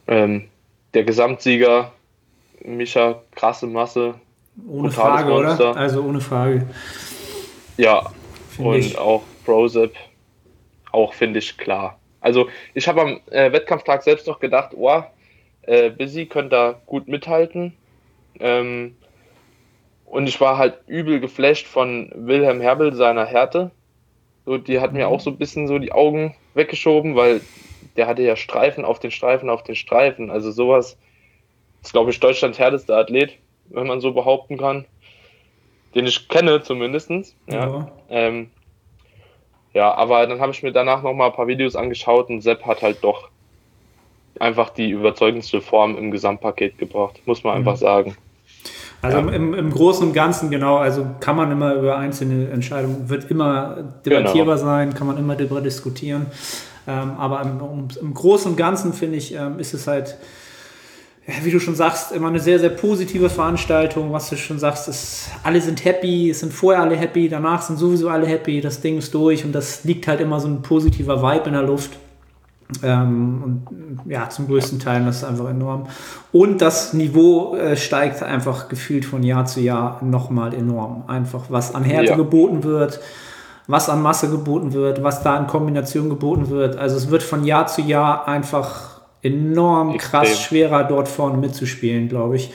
ähm, 0.07 0.45
der 0.95 1.05
Gesamtsieger, 1.05 1.93
Micha, 2.67 3.23
krasse 3.35 3.67
Masse. 3.67 4.15
Ohne 4.69 4.91
Frage, 4.91 5.31
Monster. 5.31 5.71
oder? 5.71 5.81
Also 5.81 6.03
ohne 6.03 6.21
Frage. 6.21 6.67
Ja, 7.77 8.11
Find 8.51 8.69
und 8.69 8.79
ich. 8.79 8.99
auch 8.99 9.23
Prozep 9.45 9.95
auch, 10.93 11.13
finde 11.13 11.39
ich, 11.39 11.57
klar. 11.59 11.99
Also 12.21 12.49
ich 12.75 12.89
habe 12.89 13.03
am 13.03 13.21
äh, 13.31 13.53
Wettkampftag 13.53 14.03
selbst 14.03 14.27
noch 14.27 14.41
gedacht, 14.41 14.73
oh, 14.75 15.03
äh, 15.63 15.91
Busy 15.91 16.27
könnte 16.27 16.51
da 16.51 16.81
gut 16.87 17.07
mithalten. 17.07 17.75
Ähm, 18.41 18.97
und 20.07 20.27
ich 20.27 20.41
war 20.41 20.57
halt 20.57 20.79
übel 20.87 21.21
geflasht 21.21 21.67
von 21.67 22.11
Wilhelm 22.15 22.61
Herbel, 22.61 22.95
seiner 22.95 23.27
Härte. 23.27 23.71
So, 24.45 24.59
die 24.59 24.81
hat 24.81 24.93
mir 24.93 25.07
mhm. 25.07 25.13
auch 25.13 25.21
so 25.21 25.31
ein 25.31 25.39
bisschen 25.39 25.69
so 25.69 25.79
die 25.79 25.93
Augen 25.93 26.35
weggeschoben, 26.55 27.15
weil 27.15 27.41
der 27.97 28.07
hatte 28.07 28.23
ja 28.23 28.37
Streifen 28.37 28.85
auf 28.85 29.01
den 29.01 29.11
Streifen 29.11 29.51
auf 29.51 29.63
den 29.63 29.75
Streifen. 29.75 30.31
Also 30.31 30.51
sowas 30.51 30.97
ist, 31.83 31.93
glaube 31.93 32.11
ich, 32.11 32.21
Deutschlands 32.21 32.59
härtester 32.59 32.97
Athlet, 32.97 33.33
wenn 33.69 33.87
man 33.87 34.01
so 34.01 34.13
behaupten 34.13 34.59
kann. 34.59 34.85
Den 35.95 36.07
ich 36.07 36.29
kenne 36.29 36.63
zumindest. 36.63 37.11
Ja. 37.11 37.27
Ja. 37.49 37.93
Ähm, 38.11 38.51
ja, 39.73 39.95
aber 39.95 40.27
dann 40.27 40.41
habe 40.41 40.53
ich 40.53 40.63
mir 40.63 40.73
danach 40.73 41.03
noch 41.03 41.13
mal 41.13 41.27
ein 41.27 41.33
paar 41.33 41.47
Videos 41.47 41.77
angeschaut 41.77 42.31
und 42.31 42.41
Sepp 42.41 42.65
hat 42.65 42.83
halt 42.83 43.03
doch 43.03 43.29
einfach 44.41 44.71
die 44.71 44.91
überzeugendste 44.91 45.61
Form 45.61 45.97
im 45.97 46.11
Gesamtpaket 46.11 46.79
gebracht, 46.79 47.21
muss 47.27 47.45
man 47.45 47.57
einfach 47.57 47.75
mhm. 47.75 47.81
sagen. 47.81 48.17
Also 49.03 49.19
ja. 49.19 49.29
im, 49.29 49.55
im, 49.55 49.71
Großen 49.71 50.07
und 50.07 50.13
Ganzen, 50.15 50.51
genau, 50.51 50.79
also 50.79 51.07
kann 51.21 51.37
man 51.37 51.53
immer 51.53 51.75
über 51.75 51.97
einzelne 51.97 52.49
Entscheidungen, 52.49 53.09
wird 53.09 53.31
immer 53.31 53.77
debattierbar 54.05 54.57
genau. 54.57 54.67
sein, 54.67 54.95
kann 54.95 55.07
man 55.07 55.19
immer 55.19 55.37
darüber 55.37 55.61
diskutieren. 55.61 56.27
Ähm, 56.89 57.13
aber 57.19 57.43
im, 57.43 57.89
im, 58.01 58.15
Großen 58.15 58.51
und 58.51 58.57
Ganzen, 58.57 58.93
finde 58.93 59.19
ich, 59.19 59.35
ähm, 59.35 59.59
ist 59.59 59.75
es 59.75 59.87
halt, 59.87 60.17
wie 61.43 61.51
du 61.51 61.59
schon 61.59 61.75
sagst, 61.75 62.13
immer 62.13 62.29
eine 62.29 62.39
sehr, 62.39 62.59
sehr 62.59 62.71
positive 62.71 63.29
Veranstaltung. 63.29 64.13
Was 64.13 64.31
du 64.31 64.37
schon 64.37 64.59
sagst, 64.59 64.89
ist, 64.89 65.29
alle 65.43 65.61
sind 65.61 65.85
happy, 65.85 66.31
es 66.31 66.41
sind 66.41 66.53
vorher 66.53 66.83
alle 66.83 66.97
happy, 66.97 67.29
danach 67.29 67.63
sind 67.63 67.79
sowieso 67.79 68.09
alle 68.09 68.27
happy, 68.27 68.61
das 68.61 68.81
Ding 68.81 68.99
ist 68.99 69.13
durch 69.13 69.45
und 69.45 69.53
das 69.53 69.83
liegt 69.85 70.07
halt 70.07 70.21
immer 70.21 70.39
so 70.39 70.47
ein 70.47 70.63
positiver 70.63 71.23
Vibe 71.23 71.47
in 71.47 71.53
der 71.55 71.63
Luft. 71.63 71.91
Ähm, 72.83 73.43
und 73.45 74.11
ja, 74.11 74.29
zum 74.29 74.47
größten 74.47 74.79
Teil, 74.79 75.05
das 75.05 75.19
ist 75.19 75.25
einfach 75.25 75.49
enorm. 75.49 75.87
Und 76.33 76.61
das 76.61 76.93
Niveau 76.93 77.57
äh, 77.57 77.77
steigt 77.77 78.23
einfach 78.23 78.69
gefühlt 78.69 79.05
von 79.05 79.23
Jahr 79.23 79.47
zu 79.47 79.61
Jahr 79.61 80.03
nochmal 80.05 80.55
enorm. 80.55 81.05
Einfach 81.07 81.45
was 81.49 81.75
an 81.75 81.85
Härte 81.85 82.11
ja. 82.11 82.17
geboten 82.17 82.65
wird, 82.65 83.01
was 83.67 83.89
an 83.89 84.03
Masse 84.03 84.31
geboten 84.31 84.73
wird, 84.73 85.03
was 85.03 85.23
da 85.23 85.37
in 85.39 85.47
Kombination 85.47 86.09
geboten 86.09 86.51
wird. 86.51 86.77
Also 86.77 86.97
es 86.97 87.11
wird 87.11 87.23
von 87.23 87.45
Jahr 87.45 87.67
zu 87.67 87.83
Jahr 87.83 88.27
einfach 88.27 88.96
enorm 89.27 89.95
Extrem. 89.95 90.23
krass 90.23 90.41
schwerer 90.41 90.85
dort 90.85 91.09
vorne 91.09 91.39
mitzuspielen, 91.39 92.09
glaube 92.09 92.37
ich. 92.37 92.51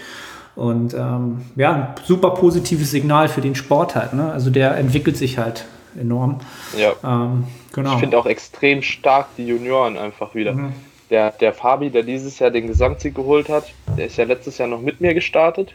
Und 0.55 0.93
ähm, 0.93 1.41
ja, 1.55 1.71
ein 1.71 2.05
super 2.05 2.31
positives 2.31 2.91
Signal 2.91 3.29
für 3.29 3.41
den 3.41 3.55
Sport 3.55 3.95
halt. 3.95 4.13
Ne? 4.13 4.31
Also 4.31 4.49
der 4.49 4.75
entwickelt 4.77 5.17
sich 5.17 5.37
halt 5.37 5.65
enorm. 5.99 6.39
Ja. 6.77 6.93
Ähm, 7.03 7.45
genau. 7.73 7.93
Ich 7.93 7.99
finde 7.99 8.17
auch 8.17 8.25
extrem 8.25 8.81
stark 8.81 9.27
die 9.37 9.47
Junioren 9.47 9.97
einfach 9.97 10.35
wieder. 10.35 10.53
Mhm. 10.53 10.73
Der, 11.09 11.31
der 11.31 11.53
Fabi, 11.53 11.89
der 11.89 12.03
dieses 12.03 12.39
Jahr 12.39 12.51
den 12.51 12.67
Gesamtsieg 12.67 13.15
geholt 13.15 13.49
hat, 13.49 13.65
der 13.97 14.05
ist 14.05 14.17
ja 14.17 14.23
letztes 14.23 14.57
Jahr 14.57 14.67
noch 14.67 14.81
mit 14.81 15.01
mir 15.01 15.13
gestartet. 15.13 15.73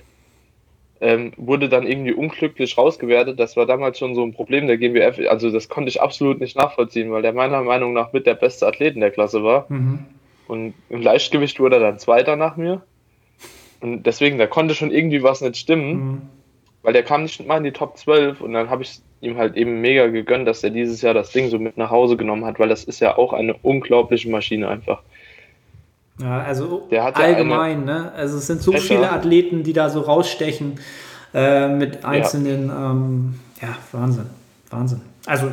Ähm, 0.98 1.32
wurde 1.36 1.68
dann 1.68 1.86
irgendwie 1.86 2.14
unglücklich 2.14 2.78
rausgewertet. 2.78 3.38
Das 3.38 3.54
war 3.54 3.66
damals 3.66 3.98
schon 3.98 4.14
so 4.14 4.22
ein 4.22 4.32
Problem 4.32 4.66
der 4.66 4.78
GmbF. 4.78 5.18
Also 5.28 5.50
das 5.50 5.68
konnte 5.68 5.90
ich 5.90 6.00
absolut 6.00 6.40
nicht 6.40 6.56
nachvollziehen, 6.56 7.12
weil 7.12 7.20
der 7.20 7.34
meiner 7.34 7.62
Meinung 7.62 7.92
nach 7.92 8.14
mit 8.14 8.26
der 8.26 8.34
beste 8.34 8.66
Athlet 8.66 8.94
in 8.94 9.02
der 9.02 9.10
Klasse 9.10 9.42
war. 9.42 9.66
Mhm. 9.68 10.06
Und 10.48 10.74
im 10.88 11.02
Leichtgewicht 11.02 11.60
wurde 11.60 11.76
er 11.76 11.80
dann 11.80 11.98
Zweiter 11.98 12.36
nach 12.36 12.56
mir. 12.56 12.82
Und 13.80 14.04
deswegen, 14.04 14.38
da 14.38 14.46
konnte 14.46 14.74
schon 14.74 14.90
irgendwie 14.90 15.22
was 15.22 15.40
nicht 15.40 15.56
stimmen, 15.56 15.90
mhm. 15.90 16.22
weil 16.82 16.92
der 16.92 17.02
kam 17.02 17.22
nicht 17.22 17.44
mal 17.46 17.58
in 17.58 17.64
die 17.64 17.72
Top 17.72 17.98
12 17.98 18.40
und 18.40 18.52
dann 18.52 18.70
habe 18.70 18.82
ich 18.82 19.00
ihm 19.20 19.36
halt 19.36 19.56
eben 19.56 19.80
mega 19.80 20.06
gegönnt, 20.06 20.46
dass 20.46 20.62
er 20.62 20.70
dieses 20.70 21.02
Jahr 21.02 21.14
das 21.14 21.30
Ding 21.30 21.50
so 21.50 21.58
mit 21.58 21.76
nach 21.76 21.90
Hause 21.90 22.16
genommen 22.16 22.44
hat, 22.44 22.58
weil 22.58 22.68
das 22.68 22.84
ist 22.84 23.00
ja 23.00 23.16
auch 23.16 23.32
eine 23.32 23.54
unglaubliche 23.54 24.30
Maschine 24.30 24.68
einfach. 24.68 25.02
Ja, 26.18 26.40
also 26.40 26.88
allgemein, 26.90 27.80
ja 27.80 27.84
ne? 27.84 28.12
Also 28.16 28.38
es 28.38 28.46
sind 28.46 28.62
so 28.62 28.72
Fächer. 28.72 28.84
viele 28.84 29.10
Athleten, 29.10 29.62
die 29.64 29.72
da 29.72 29.90
so 29.90 30.00
rausstechen 30.00 30.80
äh, 31.34 31.68
mit 31.68 32.04
einzelnen, 32.04 32.68
ja. 32.68 32.90
Ähm, 32.90 33.34
ja, 33.60 33.76
Wahnsinn, 33.92 34.26
Wahnsinn. 34.70 35.00
Also 35.26 35.50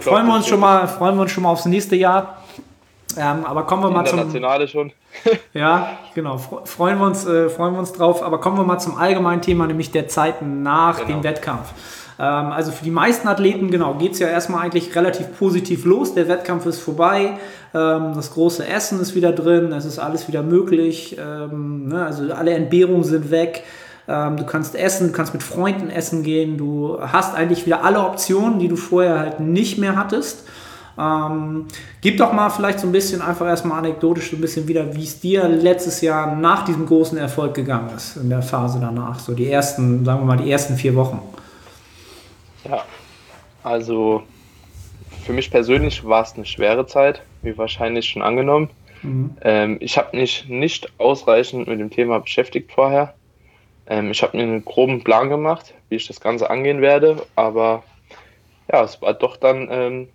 freuen 0.00 0.26
wir 0.26 0.34
uns 0.34 0.48
schon 0.48 0.60
mal, 0.60 0.86
freuen 0.88 1.16
wir 1.16 1.22
uns 1.22 1.30
schon 1.30 1.44
mal 1.44 1.50
aufs 1.50 1.64
nächste 1.64 1.96
Jahr. 1.96 2.41
Ähm, 3.16 3.44
aber 3.44 3.64
kommen 3.64 3.82
wir 3.82 3.90
mal 3.90 4.06
zum. 4.06 4.18
Nationale 4.20 4.68
schon. 4.68 4.92
ja, 5.54 5.98
genau. 6.14 6.38
Freuen 6.38 6.98
wir, 6.98 7.06
uns, 7.06 7.26
äh, 7.26 7.48
freuen 7.48 7.74
wir 7.74 7.80
uns 7.80 7.92
drauf. 7.92 8.22
Aber 8.22 8.40
kommen 8.40 8.56
wir 8.56 8.64
mal 8.64 8.78
zum 8.78 8.96
allgemeinen 8.96 9.42
Thema, 9.42 9.66
nämlich 9.66 9.90
der 9.90 10.08
Zeit 10.08 10.42
nach 10.42 10.98
genau. 10.98 11.08
dem 11.08 11.24
Wettkampf. 11.24 11.72
Ähm, 12.18 12.52
also 12.52 12.70
für 12.70 12.84
die 12.84 12.90
meisten 12.90 13.28
Athleten, 13.28 13.70
genau, 13.70 13.94
geht 13.94 14.12
es 14.12 14.18
ja 14.18 14.28
erstmal 14.28 14.64
eigentlich 14.64 14.94
relativ 14.94 15.38
positiv 15.38 15.84
los. 15.84 16.14
Der 16.14 16.28
Wettkampf 16.28 16.66
ist 16.66 16.80
vorbei. 16.80 17.38
Ähm, 17.74 18.12
das 18.14 18.32
große 18.32 18.66
Essen 18.66 19.00
ist 19.00 19.14
wieder 19.14 19.32
drin. 19.32 19.72
Es 19.72 19.84
ist 19.84 19.98
alles 19.98 20.28
wieder 20.28 20.42
möglich. 20.42 21.16
Ähm, 21.18 21.88
ne? 21.88 22.06
Also 22.06 22.32
alle 22.32 22.52
Entbehrungen 22.52 23.04
sind 23.04 23.30
weg. 23.30 23.64
Ähm, 24.08 24.36
du 24.36 24.44
kannst 24.44 24.74
essen, 24.74 25.08
du 25.08 25.12
kannst 25.12 25.32
mit 25.32 25.42
Freunden 25.42 25.90
essen 25.90 26.22
gehen. 26.22 26.58
Du 26.58 26.98
hast 27.00 27.34
eigentlich 27.34 27.66
wieder 27.66 27.84
alle 27.84 28.00
Optionen, 28.00 28.58
die 28.58 28.68
du 28.68 28.76
vorher 28.76 29.18
halt 29.18 29.40
nicht 29.40 29.78
mehr 29.78 29.96
hattest. 29.96 30.46
Ähm, 30.98 31.66
gib 32.00 32.18
doch 32.18 32.32
mal 32.32 32.50
vielleicht 32.50 32.80
so 32.80 32.86
ein 32.86 32.92
bisschen, 32.92 33.22
einfach 33.22 33.46
erstmal 33.46 33.78
anekdotisch 33.78 34.30
so 34.30 34.36
ein 34.36 34.40
bisschen 34.40 34.68
wieder, 34.68 34.94
wie 34.94 35.04
es 35.04 35.20
dir 35.20 35.48
letztes 35.48 36.00
Jahr 36.00 36.36
nach 36.36 36.64
diesem 36.64 36.86
großen 36.86 37.16
Erfolg 37.16 37.54
gegangen 37.54 37.90
ist, 37.96 38.16
in 38.16 38.28
der 38.28 38.42
Phase 38.42 38.78
danach, 38.80 39.18
so 39.18 39.34
die 39.34 39.50
ersten, 39.50 40.04
sagen 40.04 40.20
wir 40.20 40.26
mal, 40.26 40.36
die 40.36 40.50
ersten 40.50 40.76
vier 40.76 40.94
Wochen. 40.94 41.20
Ja, 42.68 42.84
also 43.62 44.22
für 45.24 45.32
mich 45.32 45.50
persönlich 45.50 46.04
war 46.04 46.22
es 46.22 46.34
eine 46.34 46.44
schwere 46.44 46.86
Zeit, 46.86 47.22
wie 47.42 47.56
wahrscheinlich 47.56 48.08
schon 48.08 48.22
angenommen. 48.22 48.70
Mhm. 49.02 49.36
Ähm, 49.42 49.76
ich 49.80 49.96
habe 49.98 50.16
mich 50.16 50.46
nicht 50.48 50.92
ausreichend 50.98 51.68
mit 51.68 51.80
dem 51.80 51.90
Thema 51.90 52.20
beschäftigt 52.20 52.72
vorher. 52.72 53.14
Ähm, 53.86 54.10
ich 54.10 54.22
habe 54.22 54.36
mir 54.36 54.42
einen 54.42 54.64
groben 54.64 55.02
Plan 55.02 55.28
gemacht, 55.28 55.74
wie 55.88 55.96
ich 55.96 56.06
das 56.06 56.20
Ganze 56.20 56.50
angehen 56.50 56.80
werde, 56.80 57.24
aber 57.34 57.82
ja, 58.70 58.84
es 58.84 59.00
war 59.02 59.14
doch 59.14 59.36
dann 59.36 59.68
ähm, 59.70 60.08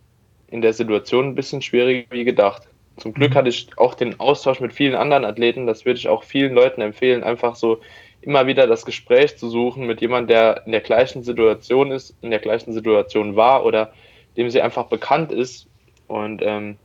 in 0.47 0.61
der 0.61 0.73
Situation 0.73 1.27
ein 1.27 1.35
bisschen 1.35 1.61
schwieriger 1.61 2.07
wie 2.11 2.23
gedacht. 2.23 2.63
Zum 2.97 3.13
Glück 3.13 3.31
mhm. 3.31 3.35
hatte 3.35 3.49
ich 3.49 3.69
auch 3.77 3.93
den 3.93 4.19
Austausch 4.19 4.59
mit 4.59 4.73
vielen 4.73 4.95
anderen 4.95 5.25
Athleten. 5.25 5.67
Das 5.67 5.85
würde 5.85 5.99
ich 5.99 6.07
auch 6.07 6.23
vielen 6.23 6.53
Leuten 6.53 6.81
empfehlen, 6.81 7.23
einfach 7.23 7.55
so 7.55 7.79
immer 8.21 8.47
wieder 8.47 8.67
das 8.67 8.85
Gespräch 8.85 9.37
zu 9.37 9.49
suchen 9.49 9.85
mit 9.85 10.01
jemandem, 10.01 10.27
der 10.27 10.63
in 10.65 10.71
der 10.71 10.81
gleichen 10.81 11.23
Situation 11.23 11.91
ist, 11.91 12.15
in 12.21 12.31
der 12.31 12.39
gleichen 12.39 12.73
Situation 12.73 13.35
war 13.35 13.65
oder 13.65 13.93
dem 14.35 14.49
sie 14.49 14.61
einfach 14.61 14.85
bekannt 14.85 15.31
ist. 15.31 15.67
Und 16.07 16.41
ähm, 16.43 16.77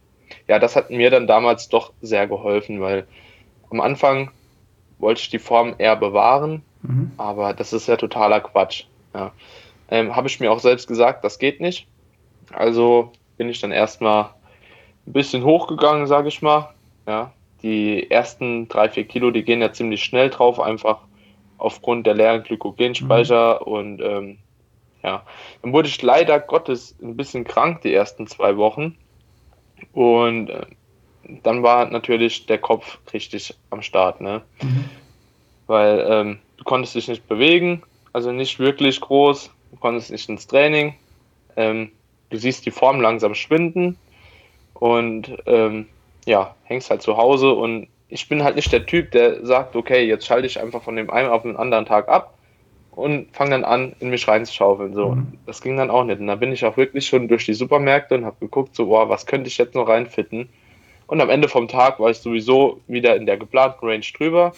ja, 0.48 0.58
das 0.58 0.76
hat 0.76 0.90
mir 0.90 1.10
dann 1.10 1.26
damals 1.26 1.68
doch 1.68 1.92
sehr 2.00 2.26
geholfen, 2.26 2.80
weil 2.80 3.06
am 3.70 3.80
Anfang 3.80 4.30
wollte 4.98 5.20
ich 5.20 5.30
die 5.30 5.38
Form 5.38 5.74
eher 5.78 5.96
bewahren, 5.96 6.62
mhm. 6.82 7.12
aber 7.16 7.54
das 7.54 7.72
ist 7.72 7.88
ja 7.88 7.96
totaler 7.96 8.40
Quatsch. 8.40 8.84
Ja. 9.14 9.32
Ähm, 9.90 10.14
Habe 10.14 10.28
ich 10.28 10.40
mir 10.40 10.52
auch 10.52 10.60
selbst 10.60 10.86
gesagt, 10.86 11.24
das 11.24 11.38
geht 11.38 11.60
nicht. 11.60 11.86
Also 12.52 13.12
bin 13.42 13.48
ich 13.48 13.60
dann 13.60 13.72
erstmal 13.72 14.26
ein 15.04 15.12
bisschen 15.12 15.42
hochgegangen, 15.42 16.06
sage 16.06 16.28
ich 16.28 16.42
mal. 16.42 16.72
Ja, 17.08 17.32
die 17.64 18.08
ersten 18.08 18.68
drei, 18.68 18.88
vier 18.88 19.02
Kilo, 19.02 19.32
die 19.32 19.42
gehen 19.42 19.60
ja 19.60 19.72
ziemlich 19.72 20.04
schnell 20.04 20.30
drauf, 20.30 20.60
einfach 20.60 20.98
aufgrund 21.58 22.06
der 22.06 22.14
leeren 22.14 22.44
Glykogenspeicher 22.44 23.62
mhm. 23.66 23.72
und 23.72 24.00
ähm, 24.00 24.38
ja, 25.02 25.24
dann 25.60 25.72
wurde 25.72 25.88
ich 25.88 26.00
leider 26.02 26.38
Gottes 26.38 26.96
ein 27.02 27.16
bisschen 27.16 27.42
krank 27.42 27.82
die 27.82 27.92
ersten 27.92 28.28
zwei 28.28 28.56
Wochen 28.56 28.96
und 29.92 30.48
äh, 30.48 30.66
dann 31.42 31.64
war 31.64 31.86
natürlich 31.86 32.46
der 32.46 32.58
Kopf 32.58 33.00
richtig 33.12 33.56
am 33.70 33.82
Start, 33.82 34.20
ne? 34.20 34.42
Mhm. 34.62 34.84
Weil 35.66 36.06
ähm, 36.08 36.38
du 36.58 36.62
konntest 36.62 36.94
dich 36.94 37.08
nicht 37.08 37.26
bewegen, 37.26 37.82
also 38.12 38.30
nicht 38.30 38.60
wirklich 38.60 39.00
groß, 39.00 39.50
du 39.72 39.76
konntest 39.78 40.12
nicht 40.12 40.28
ins 40.28 40.46
Training. 40.46 40.94
Ähm, 41.56 41.90
du 42.32 42.38
siehst 42.38 42.66
die 42.66 42.70
Form 42.70 43.00
langsam 43.00 43.34
schwinden 43.34 43.96
und 44.74 45.36
ähm, 45.46 45.86
ja, 46.26 46.54
hängst 46.64 46.90
halt 46.90 47.02
zu 47.02 47.16
Hause 47.16 47.52
und 47.52 47.88
ich 48.08 48.28
bin 48.28 48.44
halt 48.44 48.56
nicht 48.56 48.72
der 48.72 48.84
Typ, 48.84 49.10
der 49.12 49.44
sagt, 49.44 49.74
okay, 49.74 50.04
jetzt 50.04 50.26
schalte 50.26 50.46
ich 50.46 50.60
einfach 50.60 50.82
von 50.82 50.96
dem 50.96 51.10
einen 51.10 51.30
auf 51.30 51.42
den 51.42 51.56
anderen 51.56 51.86
Tag 51.86 52.08
ab 52.08 52.34
und 52.90 53.34
fange 53.34 53.52
dann 53.52 53.64
an, 53.64 53.94
in 54.00 54.10
mich 54.10 54.28
reinzuschaufeln. 54.28 54.92
So, 54.92 55.10
mhm. 55.12 55.38
das 55.46 55.62
ging 55.62 55.76
dann 55.76 55.90
auch 55.90 56.04
nicht. 56.04 56.20
Und 56.20 56.26
da 56.26 56.36
bin 56.36 56.52
ich 56.52 56.64
auch 56.64 56.76
wirklich 56.76 57.06
schon 57.06 57.28
durch 57.28 57.46
die 57.46 57.54
Supermärkte 57.54 58.14
und 58.16 58.26
habe 58.26 58.36
geguckt, 58.40 58.76
so, 58.76 58.86
boah, 58.86 59.08
was 59.08 59.24
könnte 59.26 59.48
ich 59.48 59.56
jetzt 59.56 59.74
noch 59.74 59.88
reinfitten? 59.88 60.50
Und 61.06 61.20
am 61.20 61.30
Ende 61.30 61.48
vom 61.48 61.68
Tag 61.68 62.00
war 62.00 62.10
ich 62.10 62.18
sowieso 62.18 62.80
wieder 62.86 63.16
in 63.16 63.26
der 63.26 63.38
geplanten 63.38 63.86
Range 63.86 64.04
drüber. 64.14 64.52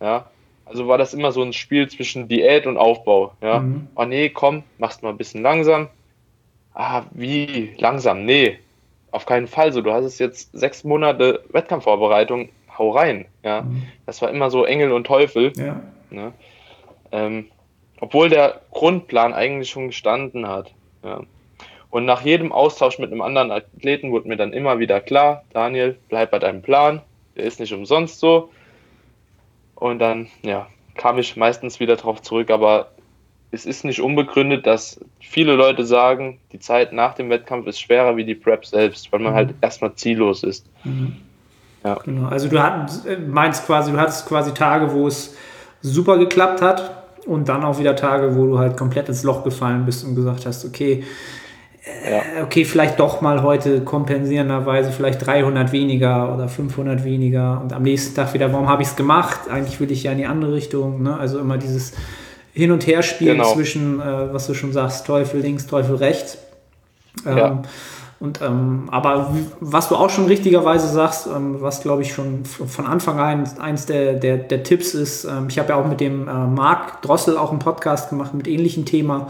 Ja, 0.00 0.26
also 0.66 0.86
war 0.86 0.98
das 0.98 1.14
immer 1.14 1.32
so 1.32 1.42
ein 1.42 1.52
Spiel 1.52 1.88
zwischen 1.88 2.28
Diät 2.28 2.66
und 2.66 2.76
Aufbau. 2.76 3.32
Ja, 3.42 3.60
mhm. 3.60 3.88
oh 3.94 4.04
nee, 4.04 4.28
komm, 4.28 4.62
machst 4.78 5.02
mal 5.02 5.08
ein 5.08 5.18
bisschen 5.18 5.42
langsam, 5.42 5.88
ah, 6.80 7.04
wie 7.12 7.74
langsam? 7.76 8.24
Nee, 8.24 8.58
auf 9.10 9.26
keinen 9.26 9.46
Fall 9.46 9.72
so. 9.72 9.82
Du 9.82 9.92
hast 9.92 10.04
es 10.04 10.18
jetzt 10.18 10.50
sechs 10.52 10.82
Monate 10.82 11.44
Wettkampfvorbereitung, 11.50 12.48
hau 12.78 12.90
rein. 12.90 13.26
Ja, 13.44 13.62
mhm. 13.62 13.84
das 14.06 14.22
war 14.22 14.30
immer 14.30 14.50
so 14.50 14.64
Engel 14.64 14.92
und 14.92 15.06
Teufel. 15.06 15.52
Ja. 15.56 15.82
Ne? 16.10 16.32
Ähm, 17.12 17.48
obwohl 18.00 18.30
der 18.30 18.62
Grundplan 18.70 19.34
eigentlich 19.34 19.68
schon 19.68 19.88
gestanden 19.88 20.48
hat. 20.48 20.72
Ja. 21.04 21.20
Und 21.90 22.06
nach 22.06 22.22
jedem 22.22 22.52
Austausch 22.52 22.98
mit 22.98 23.12
einem 23.12 23.20
anderen 23.20 23.50
Athleten 23.50 24.10
wurde 24.10 24.28
mir 24.28 24.36
dann 24.36 24.52
immer 24.52 24.78
wieder 24.78 25.00
klar, 25.00 25.44
Daniel, 25.52 25.98
bleib 26.08 26.30
bei 26.30 26.38
deinem 26.38 26.62
Plan, 26.62 27.02
der 27.36 27.44
ist 27.44 27.60
nicht 27.60 27.74
umsonst 27.74 28.20
so. 28.20 28.50
Und 29.74 29.98
dann, 29.98 30.28
ja, 30.42 30.68
kam 30.94 31.18
ich 31.18 31.36
meistens 31.36 31.80
wieder 31.80 31.96
darauf 31.96 32.22
zurück, 32.22 32.50
aber 32.50 32.92
es 33.52 33.66
ist 33.66 33.84
nicht 33.84 34.00
unbegründet, 34.00 34.66
dass 34.66 35.00
viele 35.18 35.54
Leute 35.54 35.84
sagen, 35.84 36.38
die 36.52 36.60
Zeit 36.60 36.92
nach 36.92 37.14
dem 37.14 37.30
Wettkampf 37.30 37.66
ist 37.66 37.80
schwerer 37.80 38.16
wie 38.16 38.24
die 38.24 38.34
Prep 38.34 38.64
selbst, 38.64 39.12
weil 39.12 39.20
man 39.20 39.32
mhm. 39.32 39.36
halt 39.36 39.54
erstmal 39.60 39.94
ziellos 39.94 40.42
ist. 40.44 40.66
Mhm. 40.84 41.16
Ja. 41.84 41.94
Genau. 42.04 42.28
Also 42.28 42.48
du 42.48 42.62
hattest, 42.62 43.06
äh, 43.06 43.18
meinst 43.18 43.66
quasi, 43.66 43.90
du 43.90 43.98
hattest 43.98 44.26
quasi 44.26 44.52
Tage, 44.52 44.92
wo 44.92 45.06
es 45.06 45.36
super 45.82 46.18
geklappt 46.18 46.62
hat 46.62 47.04
und 47.26 47.48
dann 47.48 47.64
auch 47.64 47.78
wieder 47.78 47.96
Tage, 47.96 48.36
wo 48.36 48.46
du 48.46 48.58
halt 48.58 48.76
komplett 48.76 49.08
ins 49.08 49.22
Loch 49.24 49.42
gefallen 49.42 49.84
bist 49.84 50.04
und 50.04 50.14
gesagt 50.14 50.46
hast, 50.46 50.64
okay, 50.64 51.04
äh, 52.04 52.12
ja. 52.12 52.44
okay, 52.44 52.64
vielleicht 52.64 53.00
doch 53.00 53.20
mal 53.20 53.42
heute 53.42 53.80
kompensierenderweise 53.80 54.92
vielleicht 54.92 55.26
300 55.26 55.72
weniger 55.72 56.32
oder 56.34 56.48
500 56.48 57.02
weniger 57.02 57.60
und 57.62 57.72
am 57.72 57.82
nächsten 57.82 58.14
Tag 58.14 58.32
wieder, 58.34 58.52
warum 58.52 58.68
habe 58.68 58.82
ich 58.82 58.88
es 58.88 58.96
gemacht? 58.96 59.48
Eigentlich 59.50 59.80
will 59.80 59.90
ich 59.90 60.04
ja 60.04 60.12
in 60.12 60.18
die 60.18 60.26
andere 60.26 60.52
Richtung. 60.52 61.02
Ne? 61.02 61.18
Also 61.18 61.40
immer 61.40 61.56
dieses 61.56 61.94
hin- 62.52 62.72
und 62.72 62.86
Herspielen 62.86 63.38
genau. 63.38 63.52
zwischen, 63.52 64.00
äh, 64.00 64.32
was 64.32 64.46
du 64.46 64.54
schon 64.54 64.72
sagst, 64.72 65.06
Teufel 65.06 65.40
links, 65.40 65.66
Teufel 65.66 65.96
rechts. 65.96 66.38
Ähm, 67.26 67.38
ja. 67.38 67.62
Und, 68.20 68.42
ähm, 68.42 68.88
aber 68.90 69.34
was 69.60 69.88
du 69.88 69.96
auch 69.96 70.10
schon 70.10 70.26
richtigerweise 70.26 70.86
sagst, 70.88 71.26
ähm, 71.26 71.62
was 71.62 71.80
glaube 71.80 72.02
ich 72.02 72.12
schon 72.12 72.44
von 72.44 72.86
Anfang 72.86 73.18
an 73.18 73.48
eins 73.58 73.86
der, 73.86 74.12
der, 74.12 74.36
der 74.36 74.62
Tipps 74.62 74.92
ist, 74.92 75.24
ähm, 75.24 75.46
ich 75.48 75.58
habe 75.58 75.70
ja 75.70 75.76
auch 75.76 75.86
mit 75.86 76.00
dem 76.00 76.28
äh, 76.28 76.32
Marc 76.32 77.00
Drossel 77.00 77.38
auch 77.38 77.50
einen 77.50 77.60
Podcast 77.60 78.10
gemacht 78.10 78.34
mit 78.34 78.46
ähnlichem 78.46 78.84
Thema, 78.84 79.28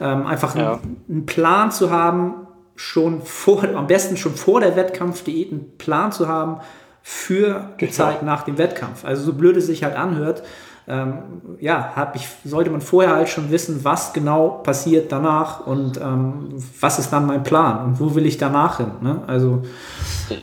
ähm, 0.00 0.26
einfach 0.26 0.56
ja. 0.56 0.72
einen, 0.72 1.02
einen 1.06 1.26
Plan 1.26 1.70
zu 1.70 1.90
haben, 1.90 2.46
schon 2.76 3.20
vor, 3.20 3.62
am 3.62 3.86
besten 3.86 4.16
schon 4.16 4.34
vor 4.34 4.60
der 4.60 4.74
Wettkampfdiät 4.74 5.52
einen 5.52 5.76
Plan 5.76 6.10
zu 6.10 6.26
haben 6.26 6.60
für 7.02 7.72
die 7.78 7.86
genau. 7.86 7.92
Zeit 7.92 8.22
nach 8.22 8.44
dem 8.44 8.56
Wettkampf. 8.56 9.04
Also 9.04 9.22
so 9.22 9.32
blöd 9.34 9.58
es 9.58 9.66
sich 9.66 9.84
halt 9.84 9.96
anhört, 9.96 10.42
ähm, 10.90 11.18
ja, 11.60 11.92
hab 11.94 12.16
ich, 12.16 12.26
sollte 12.44 12.70
man 12.70 12.80
vorher 12.80 13.14
halt 13.14 13.28
schon 13.28 13.50
wissen, 13.50 13.84
was 13.84 14.12
genau 14.12 14.48
passiert 14.48 15.12
danach 15.12 15.66
und 15.66 15.98
ähm, 15.98 16.48
was 16.80 16.98
ist 16.98 17.10
dann 17.12 17.26
mein 17.26 17.42
Plan 17.42 17.84
und 17.84 18.00
wo 18.00 18.14
will 18.14 18.26
ich 18.26 18.38
danach 18.38 18.78
hin. 18.78 18.90
Ne? 19.00 19.22
Also 19.26 19.62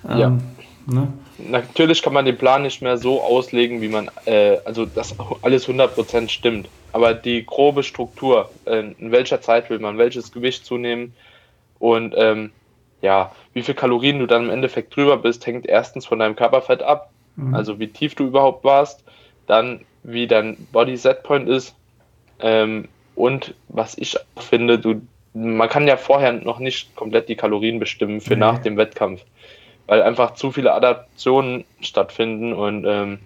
ähm, 0.08 0.20
ja. 0.20 0.30
Ne? 0.88 1.08
Natürlich 1.38 2.02
kann 2.02 2.14
man 2.14 2.26
den 2.26 2.38
Plan 2.38 2.64
nicht 2.64 2.82
mehr 2.82 2.98
so 2.98 3.22
auslegen, 3.22 3.82
wie 3.82 3.90
man, 3.90 4.10
äh, 4.26 4.58
also 4.66 4.86
dass 4.86 5.16
alles 5.42 5.68
100% 5.68 6.30
stimmt. 6.30 6.70
Aber 6.94 7.14
die 7.14 7.46
grobe 7.46 7.84
Struktur, 7.84 8.50
äh, 8.66 8.92
in 8.98 9.12
welcher 9.12 9.42
Zeit 9.42 9.70
will 9.70 9.80
man 9.80 9.98
welches 9.98 10.32
Gewicht 10.32 10.66
zunehmen 10.66 11.14
und 11.80 12.16
ähm, 12.18 12.52
ja, 13.02 13.32
wie 13.54 13.62
viel 13.62 13.76
Kalorien 13.76 14.20
du 14.20 14.26
dann 14.26 14.46
im 14.46 14.50
Endeffekt 14.50 14.96
drüber 14.96 15.18
bist, 15.18 15.46
hängt 15.46 15.68
erstens 15.68 16.06
von 16.06 16.20
deinem 16.20 16.36
Körperfett 16.36 16.82
ab, 16.82 17.12
mhm. 17.36 17.54
also 17.54 17.80
wie 17.80 17.88
tief 17.88 18.16
du 18.16 18.26
überhaupt 18.26 18.64
warst, 18.64 19.04
dann 19.46 19.82
wie 20.08 20.26
dein 20.26 20.58
Body 20.72 20.98
Set 20.98 21.24
Point 21.24 21.48
ist 21.48 21.76
ähm, 22.40 22.88
und 23.16 23.54
was 23.70 23.98
ich 23.98 24.16
finde, 24.38 24.80
du, 24.80 25.02
man 25.34 25.70
kann 25.70 25.88
ja 25.88 25.98
vorher 25.98 26.32
noch 26.32 26.60
nicht 26.60 26.96
komplett 26.96 27.30
die 27.30 27.36
Kalorien 27.36 27.80
bestimmen 27.80 28.22
für 28.22 28.34
mhm. 28.34 28.40
nach 28.40 28.58
dem 28.60 28.78
Wettkampf 28.78 29.22
weil 29.88 30.04
einfach 30.04 30.36
zu 30.36 30.52
viele 30.52 30.74
Adaptionen 30.74 31.64
stattfinden 31.82 32.54
und 32.54 32.86
ähm, 32.86 33.20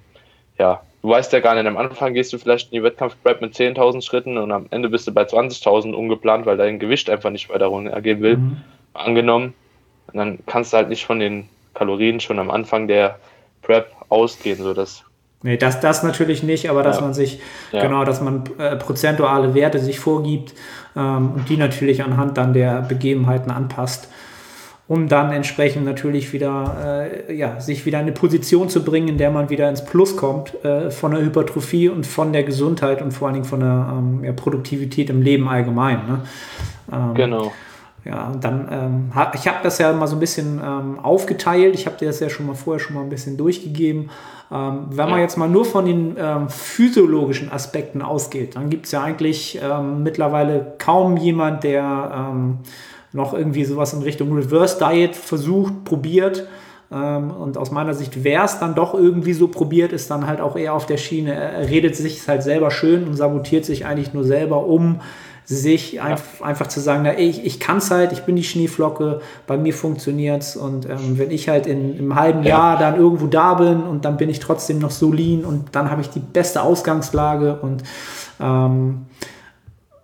ja, 0.57 0.81
du 1.01 1.09
weißt 1.09 1.33
ja 1.33 1.39
gar 1.39 1.55
nicht, 1.55 1.65
am 1.65 1.77
Anfang 1.77 2.13
gehst 2.13 2.31
du 2.31 2.37
vielleicht 2.37 2.71
in 2.71 2.77
die 2.77 2.83
Wettkampfprep 2.83 3.41
mit 3.41 3.55
10.000 3.55 4.03
Schritten 4.03 4.37
und 4.37 4.51
am 4.51 4.67
Ende 4.69 4.89
bist 4.89 5.07
du 5.07 5.11
bei 5.11 5.23
20.000 5.23 5.93
ungeplant, 5.93 6.45
weil 6.45 6.57
dein 6.57 6.79
Gewicht 6.79 7.09
einfach 7.09 7.31
nicht 7.31 7.49
weiter 7.49 7.65
runtergehen 7.65 8.21
will, 8.21 8.37
mhm. 8.37 8.57
angenommen. 8.93 9.53
Und 10.07 10.17
dann 10.17 10.39
kannst 10.45 10.71
du 10.71 10.77
halt 10.77 10.89
nicht 10.89 11.05
von 11.05 11.19
den 11.19 11.49
Kalorien 11.73 12.19
schon 12.19 12.37
am 12.37 12.51
Anfang 12.51 12.87
der 12.87 13.19
Prep 13.63 13.91
ausgehen, 14.09 14.57
so 14.57 14.73
dass 14.73 15.03
Nee, 15.43 15.57
das, 15.57 15.79
das 15.79 16.03
natürlich 16.03 16.43
nicht, 16.43 16.69
aber 16.69 16.83
dass 16.83 16.97
ja. 16.97 17.01
man 17.01 17.13
sich, 17.13 17.39
ja. 17.71 17.81
genau, 17.81 18.03
dass 18.03 18.21
man 18.21 18.43
äh, 18.59 18.75
prozentuale 18.75 19.55
Werte 19.55 19.79
sich 19.79 19.99
vorgibt 19.99 20.53
ähm, 20.95 21.31
und 21.35 21.49
die 21.49 21.57
natürlich 21.57 22.03
anhand 22.03 22.37
dann 22.37 22.53
der 22.53 22.81
Begebenheiten 22.81 23.49
anpasst 23.51 24.07
um 24.91 25.07
dann 25.07 25.31
entsprechend 25.31 25.85
natürlich 25.85 26.33
wieder, 26.33 27.07
äh, 27.27 27.33
ja, 27.33 27.61
sich 27.61 27.85
wieder 27.85 27.99
in 27.99 28.07
eine 28.07 28.11
Position 28.11 28.67
zu 28.67 28.83
bringen, 28.83 29.07
in 29.07 29.17
der 29.17 29.31
man 29.31 29.49
wieder 29.49 29.69
ins 29.69 29.85
Plus 29.85 30.17
kommt 30.17 30.53
äh, 30.65 30.91
von 30.91 31.11
der 31.11 31.21
Hypertrophie 31.21 31.87
und 31.87 32.05
von 32.05 32.33
der 32.33 32.43
Gesundheit 32.43 33.01
und 33.01 33.11
vor 33.11 33.29
allen 33.29 33.35
Dingen 33.35 33.45
von 33.45 33.61
der 33.61 33.87
ähm, 33.89 34.21
ja, 34.25 34.33
Produktivität 34.33 35.09
im 35.09 35.21
Leben 35.21 35.47
allgemein. 35.47 35.99
Ne? 36.07 36.19
Ähm, 36.91 37.13
genau. 37.13 37.53
Ja, 38.03 38.33
dann, 38.41 38.67
ähm, 38.69 39.11
ich 39.33 39.47
habe 39.47 39.59
das 39.63 39.77
ja 39.77 39.93
mal 39.93 40.07
so 40.07 40.17
ein 40.17 40.19
bisschen 40.19 40.59
ähm, 40.61 40.99
aufgeteilt. 40.99 41.73
Ich 41.73 41.85
habe 41.85 41.95
dir 41.95 42.07
das 42.07 42.19
ja 42.19 42.29
schon 42.29 42.45
mal 42.45 42.55
vorher 42.55 42.81
schon 42.81 42.95
mal 42.95 43.03
ein 43.03 43.09
bisschen 43.09 43.37
durchgegeben. 43.37 44.09
Ähm, 44.51 44.87
wenn 44.89 45.09
man 45.09 45.19
jetzt 45.21 45.37
mal 45.37 45.47
nur 45.47 45.63
von 45.63 45.85
den 45.85 46.15
ähm, 46.19 46.49
physiologischen 46.49 47.51
Aspekten 47.51 48.01
ausgeht, 48.01 48.55
dann 48.55 48.69
gibt 48.69 48.85
es 48.85 48.91
ja 48.91 49.01
eigentlich 49.01 49.59
ähm, 49.63 50.03
mittlerweile 50.03 50.73
kaum 50.77 51.15
jemand, 51.15 51.63
der 51.63 52.31
ähm, 52.33 52.57
noch 53.13 53.33
irgendwie 53.33 53.63
sowas 53.63 53.93
in 53.93 54.01
Richtung 54.01 54.33
Reverse 54.33 54.77
Diet 54.77 55.15
versucht, 55.15 55.85
probiert. 55.85 56.47
Ähm, 56.91 57.31
und 57.31 57.57
aus 57.57 57.71
meiner 57.71 57.93
Sicht, 57.93 58.25
wer 58.25 58.43
es 58.43 58.59
dann 58.59 58.75
doch 58.75 58.93
irgendwie 58.93 59.33
so 59.33 59.47
probiert, 59.47 59.93
ist 59.93 60.11
dann 60.11 60.27
halt 60.27 60.41
auch 60.41 60.57
eher 60.57 60.73
auf 60.73 60.85
der 60.85 60.97
Schiene. 60.97 61.33
Er 61.33 61.69
redet 61.69 61.95
sich 61.95 62.27
halt 62.27 62.43
selber 62.43 62.71
schön 62.71 63.07
und 63.07 63.15
sabotiert 63.15 63.63
sich 63.63 63.85
eigentlich 63.85 64.13
nur 64.13 64.25
selber, 64.25 64.65
um 64.65 64.99
sich 65.55 65.93
ja. 65.93 66.17
einfach, 66.41 66.67
zu 66.67 66.79
sagen, 66.79 67.03
na, 67.03 67.17
ich, 67.17 67.45
ich 67.45 67.59
kann 67.59 67.77
es 67.77 67.91
halt, 67.91 68.11
ich 68.11 68.23
bin 68.23 68.35
die 68.35 68.43
Schneeflocke, 68.43 69.21
bei 69.47 69.57
mir 69.57 69.73
funktioniert 69.73 70.41
es 70.41 70.55
und 70.55 70.85
ähm, 70.85 71.17
wenn 71.17 71.31
ich 71.31 71.49
halt 71.49 71.67
in, 71.67 71.97
im 71.97 72.15
halben 72.15 72.43
ja. 72.43 72.49
Jahr 72.49 72.79
dann 72.79 72.97
irgendwo 72.97 73.27
da 73.27 73.55
bin 73.55 73.83
und 73.83 74.05
dann 74.05 74.17
bin 74.17 74.29
ich 74.29 74.39
trotzdem 74.39 74.79
noch 74.79 74.91
so 74.91 75.11
lean 75.11 75.45
und 75.45 75.75
dann 75.75 75.91
habe 75.91 76.01
ich 76.01 76.09
die 76.09 76.19
beste 76.19 76.61
Ausgangslage 76.61 77.59
und 77.61 77.83
ähm, 78.39 79.05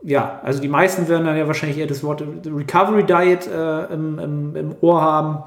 ja, 0.03 0.39
also 0.43 0.61
die 0.61 0.67
meisten 0.67 1.07
werden 1.07 1.25
dann 1.25 1.37
ja 1.37 1.47
wahrscheinlich 1.47 1.77
eher 1.77 1.87
das 1.87 2.03
Wort 2.03 2.23
Recovery 2.45 3.03
Diet 3.03 3.47
äh, 3.47 3.93
im, 3.93 4.19
im, 4.19 4.55
im, 4.55 4.75
Ohr 4.81 5.01
haben. 5.01 5.43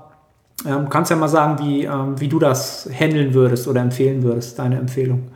Ähm, 0.67 0.89
kannst 0.91 1.11
ja 1.11 1.17
mal 1.17 1.29
sagen, 1.29 1.59
wie, 1.65 1.85
ähm, 1.85 2.21
wie 2.21 2.29
du 2.29 2.39
das 2.39 2.89
handeln 2.93 3.33
würdest 3.33 3.67
oder 3.69 3.81
empfehlen 3.81 4.23
würdest, 4.23 4.59
deine 4.59 4.77
Empfehlung. 4.77 5.29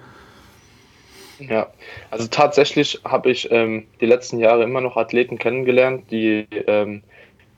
Ja, 1.38 1.72
also 2.10 2.26
tatsächlich 2.28 3.00
habe 3.04 3.30
ich 3.30 3.50
ähm, 3.50 3.86
die 4.00 4.06
letzten 4.06 4.38
Jahre 4.38 4.64
immer 4.64 4.80
noch 4.80 4.96
Athleten 4.96 5.38
kennengelernt, 5.38 6.10
die 6.10 6.46
ähm, 6.66 7.02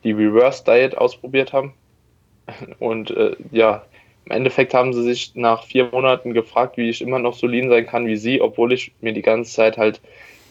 die 0.05 0.13
Reverse 0.13 0.65
Diet 0.65 0.97
ausprobiert 0.97 1.53
haben. 1.53 1.75
Und 2.79 3.11
äh, 3.11 3.37
ja, 3.51 3.85
im 4.25 4.33
Endeffekt 4.33 4.75
haben 4.75 4.93
sie 4.93 5.03
sich 5.03 5.35
nach 5.35 5.65
vier 5.65 5.89
Monaten 5.91 6.35
gefragt, 6.35 6.77
wie 6.77 6.89
ich 6.89 7.01
immer 7.01 7.19
noch 7.19 7.35
so 7.35 7.47
lean 7.47 7.69
sein 7.69 7.87
kann 7.87 8.07
wie 8.07 8.17
sie, 8.17 8.41
obwohl 8.41 8.73
ich 8.73 8.93
mir 9.01 9.13
die 9.13 9.23
ganze 9.23 9.53
Zeit 9.53 9.79
halt 9.79 10.01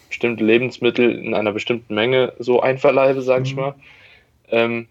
bestimmte 0.08 0.44
Lebensmittel 0.44 1.12
in 1.12 1.34
einer 1.34 1.52
bestimmten 1.52 1.94
Menge 1.94 2.34
so 2.40 2.62
einverleibe, 2.62 3.22
sag 3.22 3.40
mhm. 3.40 3.46
ich 3.46 3.56
mal. 3.56 3.76
Ähm, 4.50 4.88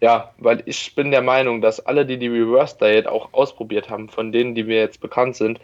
ja, 0.00 0.34
weil 0.38 0.62
ich 0.66 0.94
bin 0.94 1.12
der 1.12 1.22
Meinung, 1.22 1.62
dass 1.62 1.80
alle, 1.80 2.04
die 2.04 2.18
die 2.18 2.28
Reverse 2.28 2.76
Diet 2.78 3.06
auch 3.06 3.32
ausprobiert 3.32 3.88
haben, 3.88 4.10
von 4.10 4.32
denen, 4.32 4.54
die 4.54 4.64
mir 4.64 4.78
jetzt 4.78 5.00
bekannt 5.00 5.36
sind, 5.36 5.60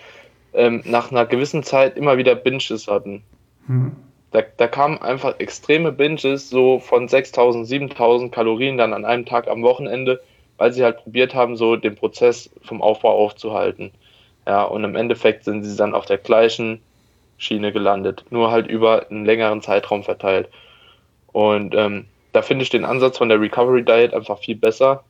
ähm, 0.52 0.82
nach 0.84 1.10
einer 1.10 1.26
gewissen 1.26 1.62
Zeit 1.62 1.96
immer 1.96 2.16
wieder 2.16 2.34
Binges 2.34 2.88
hatten. 2.88 3.22
Mhm. 3.66 3.96
Da, 4.32 4.42
da 4.56 4.68
kamen 4.68 4.98
einfach 4.98 5.38
extreme 5.40 5.92
Binges, 5.92 6.50
so 6.50 6.78
von 6.78 7.08
6000, 7.08 7.66
7000 7.66 8.32
Kalorien 8.32 8.78
dann 8.78 8.92
an 8.92 9.04
einem 9.04 9.26
Tag 9.26 9.48
am 9.48 9.62
Wochenende, 9.62 10.20
weil 10.56 10.72
sie 10.72 10.84
halt 10.84 10.98
probiert 10.98 11.34
haben, 11.34 11.56
so 11.56 11.76
den 11.76 11.96
Prozess 11.96 12.50
vom 12.62 12.82
Aufbau 12.82 13.12
aufzuhalten. 13.12 13.90
Ja, 14.46 14.62
und 14.62 14.84
im 14.84 14.96
Endeffekt 14.96 15.44
sind 15.44 15.64
sie 15.64 15.76
dann 15.76 15.94
auf 15.94 16.06
der 16.06 16.18
gleichen 16.18 16.80
Schiene 17.38 17.72
gelandet, 17.72 18.24
nur 18.30 18.50
halt 18.50 18.66
über 18.66 19.10
einen 19.10 19.24
längeren 19.24 19.62
Zeitraum 19.62 20.02
verteilt. 20.02 20.48
Und 21.32 21.74
ähm, 21.74 22.06
da 22.32 22.42
finde 22.42 22.62
ich 22.62 22.70
den 22.70 22.84
Ansatz 22.84 23.18
von 23.18 23.28
der 23.28 23.40
Recovery 23.40 23.84
Diet 23.84 24.14
einfach 24.14 24.38
viel 24.38 24.56
besser. 24.56 25.04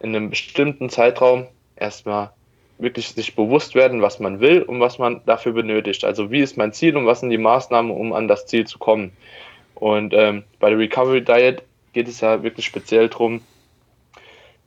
In 0.00 0.14
einem 0.14 0.30
bestimmten 0.30 0.90
Zeitraum 0.90 1.46
erstmal 1.76 2.30
wirklich 2.78 3.08
sich 3.08 3.34
bewusst 3.34 3.74
werden, 3.74 4.02
was 4.02 4.20
man 4.20 4.40
will 4.40 4.62
und 4.62 4.80
was 4.80 4.98
man 4.98 5.22
dafür 5.26 5.52
benötigt. 5.52 6.04
Also 6.04 6.30
wie 6.30 6.40
ist 6.40 6.56
mein 6.56 6.72
Ziel 6.72 6.96
und 6.96 7.06
was 7.06 7.20
sind 7.20 7.30
die 7.30 7.38
Maßnahmen, 7.38 7.90
um 7.90 8.12
an 8.12 8.28
das 8.28 8.46
Ziel 8.46 8.66
zu 8.66 8.78
kommen. 8.78 9.12
Und 9.74 10.14
ähm, 10.14 10.44
bei 10.58 10.70
der 10.70 10.78
Recovery 10.78 11.22
Diet 11.22 11.62
geht 11.92 12.08
es 12.08 12.20
ja 12.20 12.42
wirklich 12.42 12.66
speziell 12.66 13.08
darum, 13.08 13.40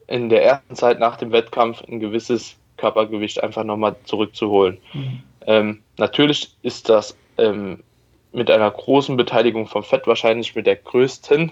in 0.07 0.29
der 0.29 0.43
ersten 0.43 0.75
Zeit 0.75 0.99
nach 0.99 1.17
dem 1.17 1.31
Wettkampf 1.31 1.83
ein 1.87 1.99
gewisses 1.99 2.55
Körpergewicht 2.77 3.43
einfach 3.43 3.63
nochmal 3.63 3.95
zurückzuholen. 4.05 4.79
Mhm. 4.93 5.23
Ähm, 5.45 5.83
natürlich 5.97 6.55
ist 6.63 6.89
das 6.89 7.15
ähm, 7.37 7.83
mit 8.31 8.49
einer 8.49 8.69
großen 8.69 9.17
Beteiligung 9.17 9.67
vom 9.67 9.83
Fett 9.83 10.07
wahrscheinlich 10.07 10.55
mit 10.55 10.67
der 10.67 10.75
größten 10.75 11.51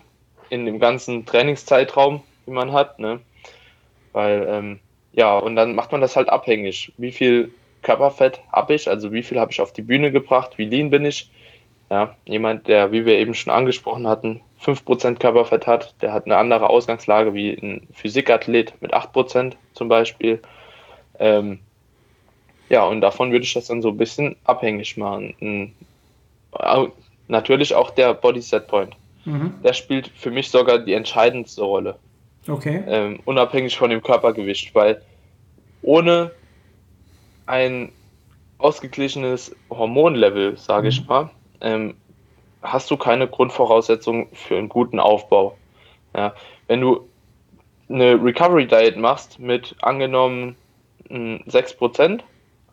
in 0.50 0.66
dem 0.66 0.80
ganzen 0.80 1.26
Trainingszeitraum, 1.26 2.22
wie 2.46 2.52
man 2.52 2.72
hat. 2.72 3.00
Ne? 3.00 3.20
Weil, 4.14 4.48
ähm, 4.50 4.80
ja, 5.14 5.38
und 5.38 5.56
dann 5.56 5.76
macht 5.76 5.92
man 5.92 6.02
das 6.02 6.16
halt 6.16 6.30
abhängig. 6.30 6.94
Wie 6.98 7.12
viel 7.12 7.52
Körperfett 7.82 8.42
habe 8.52 8.76
ich, 8.76 8.90
also 8.90 9.12
wie 9.12 9.24
viel 9.24 9.40
habe 9.40 9.52
ich 9.52 9.62
auf 9.62 9.74
die 9.74 9.82
Bühne 9.82 10.12
gebracht, 10.12 10.58
wie 10.58 10.66
lean 10.66 10.90
bin 10.90 11.06
ich. 11.06 11.30
Ja, 11.90 12.18
jemand, 12.26 12.68
der, 12.68 12.92
wie 12.92 13.06
wir 13.06 13.18
eben 13.18 13.34
schon 13.34 13.54
angesprochen 13.54 14.08
hatten, 14.08 14.42
5% 14.62 15.20
Körperfett 15.20 15.68
hat, 15.68 15.96
der 16.02 16.12
hat 16.12 16.26
eine 16.26 16.36
andere 16.36 16.70
Ausgangslage 16.70 17.34
wie 17.34 17.52
ein 17.52 17.88
Physikathlet 17.94 18.74
mit 18.82 18.94
8% 18.94 19.54
zum 19.74 19.88
Beispiel. 19.88 20.42
Ähm, 21.18 21.60
ja, 22.68 22.86
und 22.86 23.00
davon 23.00 23.32
würde 23.32 23.46
ich 23.46 23.54
das 23.54 23.68
dann 23.68 23.82
so 23.82 23.90
ein 23.90 23.98
bisschen 23.98 24.36
abhängig 24.44 24.98
machen. 24.98 25.74
Natürlich 27.30 27.74
auch 27.74 27.92
der 27.92 28.14
Body 28.14 28.42
Set 28.42 28.68
Point. 28.68 28.96
Mhm. 29.24 29.54
Der 29.64 29.74
spielt 29.74 30.10
für 30.10 30.32
mich 30.32 30.50
sogar 30.50 30.80
die 30.80 30.94
entscheidendste 30.94 31.64
Rolle. 31.64 31.98
Okay. 32.48 32.84
Ähm, 32.88 33.20
unabhängig 33.26 33.78
von 33.78 33.90
dem 33.90 34.02
Körpergewicht, 34.02 34.74
weil 34.74 35.02
ohne 35.82 36.32
ein 37.46 37.92
ausgeglichenes 38.58 39.56
Hormonlevel, 39.70 40.58
sage 40.58 40.84
mhm. 40.84 40.90
ich 40.90 41.08
mal, 41.08 41.30
ähm, 41.62 41.96
hast 42.62 42.90
du 42.92 42.98
keine 42.98 43.28
Grundvoraussetzung 43.28 44.28
für 44.34 44.58
einen 44.58 44.70
guten 44.70 45.00
Aufbau. 45.00 45.58
Ja, 46.16 46.34
wenn 46.68 46.82
du 46.82 47.08
eine 47.90 48.22
Recovery 48.22 48.68
Diet 48.68 48.98
machst 48.98 49.40
mit 49.40 49.76
angenommen 49.82 50.56
6%, 51.10 52.22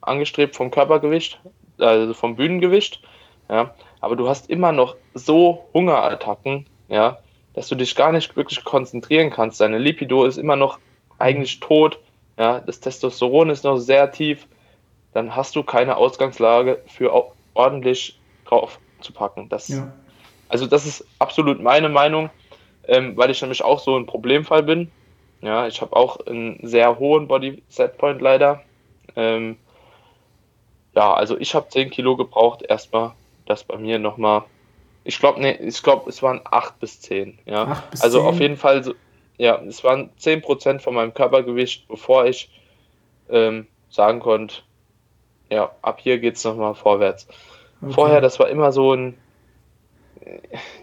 angestrebt 0.01 0.57
vom 0.57 0.71
Körpergewicht, 0.71 1.41
also 1.79 2.15
vom 2.15 2.37
Bühnengewicht, 2.37 3.01
ja, 3.49 3.75
aber 4.01 4.17
du 4.17 4.29
hast 4.29 4.51
immer 4.51 4.73
noch 4.73 4.97
so 5.15 5.67
Hungerattacken, 5.73 6.67
ja, 6.89 7.19
dass 7.55 7.69
du 7.69 7.75
dich 7.75 7.95
gar 7.95 8.13
nicht 8.13 8.37
wirklich 8.37 8.65
konzentrieren 8.65 9.31
kannst. 9.31 9.61
Deine 9.61 9.79
Lipido 9.79 10.25
ist 10.25 10.37
immer 10.37 10.57
noch 10.57 10.79
eigentlich 11.19 11.61
tot, 11.61 11.99
ja, 12.39 12.61
das 12.61 12.81
Testosteron 12.81 13.51
ist 13.51 13.65
noch 13.65 13.79
sehr 13.79 14.11
tief, 14.11 14.47
dann 15.13 15.35
hast 15.35 15.55
du 15.57 15.63
keine 15.63 15.97
Ausgangslage 15.97 16.83
für 16.87 17.13
ordentlich 17.55 18.19
drauf 18.45 18.79
zu 19.01 19.13
packen. 19.13 19.49
Das, 19.49 19.69
ja. 19.69 19.93
Also 20.49 20.67
das 20.67 20.87
ist 20.87 21.07
absolut 21.19 21.63
meine 21.63 21.89
Meinung. 21.89 22.31
ähm, 22.89 23.17
weil 23.17 23.31
ich 23.31 23.41
nämlich 23.41 23.63
auch 23.63 23.79
so 23.79 23.97
ein 23.97 24.07
Problemfall 24.07 24.63
bin. 24.63 24.91
Ja, 25.41 25.67
ich 25.67 25.81
habe 25.81 25.95
auch 25.95 26.19
einen 26.27 26.59
sehr 26.63 26.99
hohen 26.99 27.29
Body 27.29 27.63
Set 27.69 27.99
Point 27.99 28.21
leider. 28.21 28.63
Ähm, 29.17 29.57
ja, 30.95 31.13
also 31.13 31.39
ich 31.39 31.55
habe 31.55 31.69
10 31.69 31.91
Kilo 31.91 32.17
gebraucht, 32.17 32.63
erstmal, 32.63 33.13
dass 33.47 33.65
bei 33.65 33.77
mir 33.77 33.99
nochmal, 33.99 34.45
ich 35.05 35.19
glaube, 35.19 35.41
nee, 35.41 35.53
ich 35.53 35.83
glaube, 35.83 36.09
es 36.09 36.23
waren 36.23 36.41
8 36.45 36.81
bis 36.81 37.01
10. 37.01 37.39
Ja, 37.45 37.65
8 37.65 37.91
bis 37.91 38.01
also 38.01 38.21
10. 38.21 38.27
auf 38.27 38.41
jeden 38.41 38.57
Fall, 38.57 38.83
so, 38.83 38.95
ja, 39.37 39.61
es 39.63 39.85
waren 39.85 40.11
10 40.17 40.41
Prozent 40.43 40.83
von 40.83 40.95
meinem 40.95 41.13
Körpergewicht, 41.13 41.87
bevor 41.89 42.27
ich 42.27 42.51
ähm, 43.29 43.67
sagen 43.91 44.21
konnte, 44.21 44.57
ja, 45.51 45.71
ab 45.83 46.01
hier 46.01 46.19
geht 46.19 46.37
es 46.37 46.45
nochmal 46.45 46.75
vorwärts. 46.75 47.29
Okay. 47.83 47.93
Vorher, 47.93 48.21
das 48.21 48.39
war 48.39 48.49
immer 48.49 48.73
so 48.73 48.95
ein, 48.95 49.15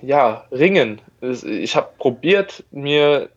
ja, 0.01 0.45
Ringen. 0.51 1.01
Ich 1.21 1.75
habe 1.75 1.89
probiert, 1.97 2.63
mir 2.71 3.29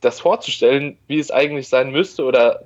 das 0.00 0.20
vorzustellen, 0.20 0.98
wie 1.06 1.18
es 1.18 1.30
eigentlich 1.30 1.68
sein 1.68 1.90
müsste, 1.90 2.24
oder 2.24 2.64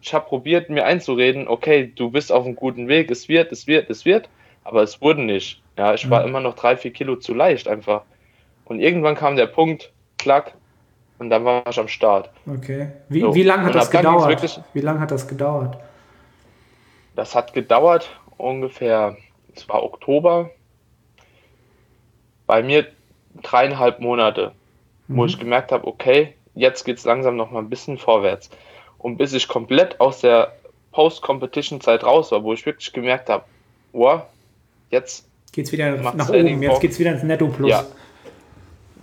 ich 0.00 0.14
habe 0.14 0.28
probiert, 0.28 0.70
mir 0.70 0.84
einzureden, 0.84 1.48
okay, 1.48 1.92
du 1.94 2.10
bist 2.10 2.30
auf 2.30 2.44
einem 2.44 2.56
guten 2.56 2.88
Weg, 2.88 3.10
es 3.10 3.28
wird, 3.28 3.52
es 3.52 3.66
wird, 3.66 3.90
es 3.90 4.04
wird, 4.04 4.28
aber 4.66 4.82
es 4.82 5.00
wurde 5.00 5.22
nicht. 5.22 5.62
Ja, 5.78 5.94
ich 5.94 6.08
war 6.10 6.22
Mhm. 6.22 6.28
immer 6.28 6.40
noch 6.40 6.54
drei, 6.54 6.76
vier 6.76 6.92
Kilo 6.92 7.16
zu 7.16 7.34
leicht 7.34 7.68
einfach. 7.68 8.02
Und 8.64 8.80
irgendwann 8.80 9.14
kam 9.14 9.36
der 9.36 9.46
Punkt, 9.46 9.92
klack, 10.18 10.54
und 11.18 11.30
dann 11.30 11.44
war 11.44 11.62
ich 11.68 11.78
am 11.78 11.88
Start. 11.88 12.30
Okay. 12.46 12.90
Wie, 13.08 13.20
So. 13.20 13.34
wie 13.34 13.42
lange 13.42 13.62
hat 13.62 13.68
Und 13.74 13.76
das 13.76 13.90
gedauert? 13.90 14.28
wirklich- 14.28 14.58
Wie 14.74 14.80
lange 14.80 15.00
hat 15.00 15.10
das 15.10 15.28
gedauert? 15.28 15.78
Das 17.14 17.34
hat 17.34 17.54
gedauert 17.54 18.10
ungefähr, 18.36 19.16
es 19.54 19.68
war 19.68 19.82
Oktober, 19.82 20.50
bei 22.46 22.62
mir 22.62 22.86
dreieinhalb 23.42 24.00
Monate, 24.00 24.52
wo 25.08 25.22
Mhm. 25.22 25.28
ich 25.28 25.38
gemerkt 25.38 25.72
habe, 25.72 25.86
okay, 25.86 26.34
jetzt 26.54 26.84
geht 26.84 26.98
es 26.98 27.04
langsam 27.04 27.36
noch 27.36 27.50
mal 27.50 27.60
ein 27.60 27.70
bisschen 27.70 27.98
vorwärts. 27.98 28.50
Und 28.98 29.16
bis 29.16 29.32
ich 29.32 29.46
komplett 29.48 30.00
aus 30.00 30.20
der 30.20 30.52
Post-Competition-Zeit 30.92 32.04
raus 32.04 32.32
war, 32.32 32.42
wo 32.42 32.52
ich 32.52 32.64
wirklich 32.66 32.92
gemerkt 32.92 33.28
habe, 33.28 33.44
wow, 33.92 34.22
jetzt, 34.90 35.26
Geht's 35.52 35.72
wieder 35.72 35.96
nach 35.96 36.28
oben, 36.28 36.62
jetzt 36.62 36.80
geht's 36.80 36.98
wieder 36.98 37.12
ins 37.12 37.22
Netto 37.22 37.48
Plus. 37.48 37.70
Ja. 37.70 37.84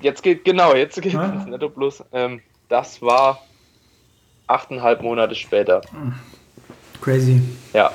jetzt 0.01 0.21
geht, 0.21 0.45
genau, 0.45 0.75
jetzt 0.75 1.01
geht 1.01 1.15
Ah. 1.15 1.37
es 1.41 1.45
Netto 1.47 1.69
Plus. 1.69 2.03
Ähm, 2.13 2.41
das 2.69 3.01
war 3.01 3.41
achteinhalb 4.47 5.01
Monate 5.01 5.33
später. 5.35 5.81
Crazy. 7.01 7.41
Ja, 7.73 7.91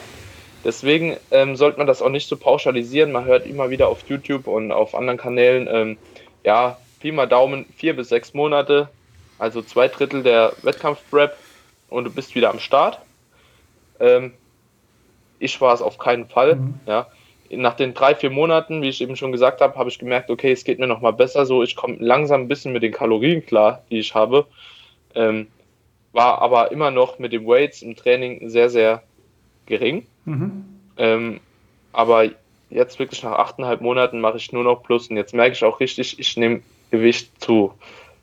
deswegen 0.64 1.16
ähm, 1.30 1.56
sollte 1.56 1.78
man 1.78 1.86
das 1.86 2.02
auch 2.02 2.08
nicht 2.10 2.28
so 2.28 2.36
pauschalisieren. 2.36 3.12
Man 3.12 3.24
hört 3.26 3.46
immer 3.46 3.70
wieder 3.70 3.88
auf 3.88 4.02
YouTube 4.08 4.46
und 4.48 4.72
auf 4.72 4.94
anderen 4.94 5.18
Kanälen, 5.18 5.68
ähm, 5.70 5.98
ja, 6.44 6.78
Pi 7.00 7.12
mal 7.12 7.26
Daumen, 7.26 7.64
vier 7.76 7.94
bis 7.94 8.08
sechs 8.08 8.34
Monate, 8.34 8.88
also 9.38 9.62
zwei 9.62 9.86
Drittel 9.86 10.24
der 10.24 10.52
Wettkampf-Prep 10.62 11.36
und 11.90 12.04
du 12.04 12.10
bist 12.10 12.34
wieder 12.34 12.50
am 12.50 12.58
Start. 12.58 12.98
Ähm, 14.00 14.32
ich 15.38 15.60
war 15.60 15.72
es 15.74 15.80
auf 15.80 15.98
keinen 15.98 16.26
Fall. 16.28 16.56
Mhm. 16.56 16.80
Ja. 16.86 17.06
Nach 17.50 17.74
den 17.74 17.94
drei, 17.94 18.14
vier 18.14 18.30
Monaten, 18.30 18.82
wie 18.82 18.88
ich 18.88 19.00
eben 19.00 19.16
schon 19.16 19.32
gesagt 19.32 19.60
habe, 19.60 19.78
habe 19.78 19.88
ich 19.88 19.98
gemerkt, 19.98 20.30
okay, 20.30 20.52
es 20.52 20.64
geht 20.64 20.78
mir 20.78 20.86
noch 20.86 21.00
mal 21.00 21.12
besser 21.12 21.46
so. 21.46 21.62
Ich 21.62 21.76
komme 21.76 21.96
langsam 21.98 22.42
ein 22.42 22.48
bisschen 22.48 22.72
mit 22.72 22.82
den 22.82 22.92
Kalorien 22.92 23.44
klar, 23.44 23.82
die 23.90 23.98
ich 23.98 24.14
habe. 24.14 24.46
Ähm, 25.14 25.46
war 26.12 26.42
aber 26.42 26.72
immer 26.72 26.90
noch 26.90 27.18
mit 27.18 27.32
den 27.32 27.46
Weights 27.46 27.82
im 27.82 27.96
Training 27.96 28.48
sehr, 28.48 28.70
sehr 28.70 29.02
gering. 29.66 30.06
Mhm. 30.24 30.64
Ähm, 30.96 31.40
aber 31.92 32.30
jetzt 32.70 32.98
wirklich 32.98 33.22
nach 33.22 33.38
achteinhalb 33.38 33.80
Monaten 33.80 34.20
mache 34.20 34.36
ich 34.36 34.52
nur 34.52 34.64
noch 34.64 34.82
Plus 34.82 35.08
und 35.08 35.16
jetzt 35.16 35.34
merke 35.34 35.52
ich 35.54 35.64
auch 35.64 35.80
richtig, 35.80 36.18
ich 36.18 36.36
nehme 36.36 36.62
Gewicht 36.90 37.30
zu. 37.42 37.72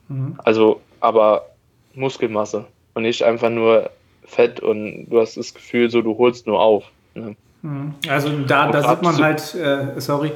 Mhm. 0.08 0.40
Also, 0.44 0.82
aber 1.00 1.48
Muskelmasse 1.94 2.66
und 2.94 3.04
nicht 3.04 3.24
einfach 3.24 3.50
nur 3.50 3.90
Fett 4.24 4.60
und 4.60 5.08
du 5.10 5.20
hast 5.20 5.38
das 5.38 5.54
Gefühl, 5.54 5.90
so 5.90 6.02
du 6.02 6.18
holst 6.18 6.48
nur 6.48 6.60
auf. 6.60 6.92
Ne? 7.14 7.36
Mhm. 7.66 7.96
Also 8.10 8.30
da, 8.48 8.72
da 8.72 8.88
sieht 8.90 9.02
man 9.02 9.18
halt, 9.22 9.56
äh, 9.56 10.00
sorry, 10.00 10.32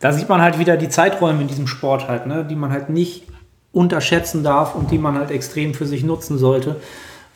da 0.00 0.12
sieht 0.12 0.28
man 0.28 0.40
halt 0.40 0.58
wieder 0.58 0.76
die 0.76 0.88
Zeiträume 0.88 1.42
in 1.42 1.48
diesem 1.48 1.66
Sport 1.66 2.08
halt, 2.08 2.26
ne, 2.26 2.44
die 2.48 2.56
man 2.56 2.72
halt 2.72 2.88
nicht 2.88 3.24
unterschätzen 3.72 4.42
darf 4.42 4.74
und 4.74 4.90
die 4.90 4.98
man 4.98 5.16
halt 5.18 5.30
extrem 5.30 5.74
für 5.74 5.86
sich 5.86 6.02
nutzen 6.04 6.38
sollte. 6.38 6.76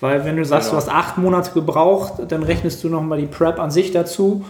Weil 0.00 0.24
wenn 0.24 0.36
du 0.36 0.44
sagst, 0.44 0.70
Genau. 0.70 0.80
du 0.82 0.86
hast 0.86 0.92
acht 0.94 1.18
Monate 1.18 1.52
gebraucht, 1.52 2.14
dann 2.28 2.42
rechnest 2.42 2.82
du 2.84 2.88
nochmal 2.88 3.18
die 3.18 3.26
Prep 3.26 3.58
an 3.58 3.70
sich 3.70 3.92
dazu. 3.92 4.44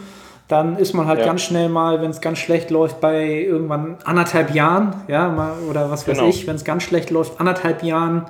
Dann 0.49 0.77
ist 0.77 0.95
man 0.95 1.07
halt 1.07 1.21
Ja. 1.21 1.27
ganz 1.27 1.43
schnell 1.43 1.69
mal, 1.69 2.01
wenn 2.03 2.11
es 2.11 2.21
ganz 2.21 2.39
schlecht 2.39 2.71
läuft, 2.71 3.01
bei 3.01 3.27
irgendwann 3.43 3.97
anderthalb 4.05 4.55
Jahren, 4.55 4.95
ja, 5.09 5.29
mal, 5.29 5.53
oder 5.69 5.91
was 5.91 6.07
weiß 6.07 6.19
Genau. 6.19 6.29
ich, 6.29 6.47
wenn 6.47 6.55
es 6.57 6.65
ganz 6.65 6.85
schlecht 6.85 7.11
läuft, 7.11 7.41
anderthalb 7.41 7.83
Jahren 7.83 8.27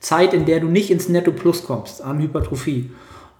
Zeit, 0.00 0.34
in 0.34 0.44
der 0.46 0.58
du 0.60 0.66
nicht 0.66 0.90
ins 0.90 1.08
Netto 1.08 1.30
Plus 1.30 1.64
kommst 1.64 2.02
an 2.02 2.18
Hypertrophie. 2.18 2.90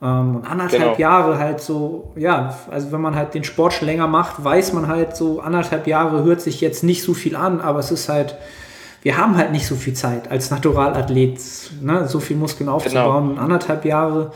Ähm, 0.02 0.36
und 0.36 0.44
anderthalb 0.44 0.96
Genau. 0.96 0.98
Jahre 0.98 1.38
halt 1.38 1.60
so, 1.60 2.12
ja, 2.16 2.58
also 2.70 2.90
wenn 2.90 3.00
man 3.00 3.14
halt 3.14 3.34
den 3.34 3.44
Sport 3.44 3.74
schon 3.74 3.86
länger 3.86 4.08
macht, 4.08 4.42
weiß 4.42 4.72
man 4.72 4.88
halt 4.88 5.16
so, 5.16 5.40
anderthalb 5.40 5.86
Jahre 5.86 6.24
hört 6.24 6.40
sich 6.40 6.60
jetzt 6.60 6.82
nicht 6.82 7.02
so 7.04 7.14
viel 7.14 7.36
an, 7.36 7.60
aber 7.60 7.78
es 7.78 7.92
ist 7.92 8.08
halt, 8.08 8.36
wir 9.02 9.16
haben 9.16 9.36
halt 9.36 9.52
nicht 9.52 9.66
so 9.66 9.76
viel 9.76 9.94
Zeit 9.94 10.30
als 10.30 10.50
Naturalathlet, 10.50 11.38
ne, 11.80 12.08
so 12.08 12.18
viel 12.20 12.36
Muskeln 12.36 12.68
aufzubauen. 12.68 13.30
Und 13.30 13.38
anderthalb 13.38 13.84
Jahre, 13.84 14.32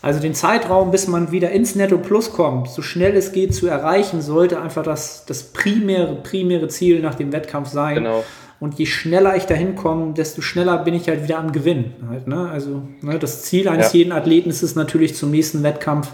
also 0.00 0.20
den 0.20 0.34
Zeitraum, 0.34 0.90
bis 0.90 1.06
man 1.06 1.32
wieder 1.32 1.50
ins 1.50 1.74
Netto 1.74 1.98
Plus 1.98 2.32
kommt, 2.32 2.70
so 2.70 2.80
schnell 2.82 3.16
es 3.16 3.32
geht 3.32 3.54
zu 3.54 3.66
erreichen, 3.66 4.22
sollte 4.22 4.60
einfach 4.60 4.82
das, 4.82 5.24
das 5.26 5.42
primäre, 5.44 6.16
primäre 6.16 6.68
Ziel 6.68 7.00
nach 7.00 7.14
dem 7.14 7.32
Wettkampf 7.32 7.68
sein. 7.68 7.96
Genau. 7.96 8.24
Und 8.64 8.78
je 8.78 8.86
schneller 8.86 9.36
ich 9.36 9.44
dahin 9.44 9.76
komme, 9.76 10.14
desto 10.14 10.40
schneller 10.40 10.78
bin 10.78 10.94
ich 10.94 11.06
halt 11.08 11.22
wieder 11.22 11.38
am 11.38 11.52
Gewinn. 11.52 11.92
Halt, 12.08 12.26
ne? 12.26 12.48
Also 12.50 12.82
ne, 13.02 13.18
das 13.18 13.42
Ziel 13.42 13.68
eines 13.68 13.92
Ja. 13.92 13.98
jeden 13.98 14.12
Athleten 14.12 14.48
ist 14.48 14.62
es 14.62 14.74
natürlich 14.74 15.14
zum 15.14 15.30
nächsten 15.30 15.62
Wettkampf 15.62 16.12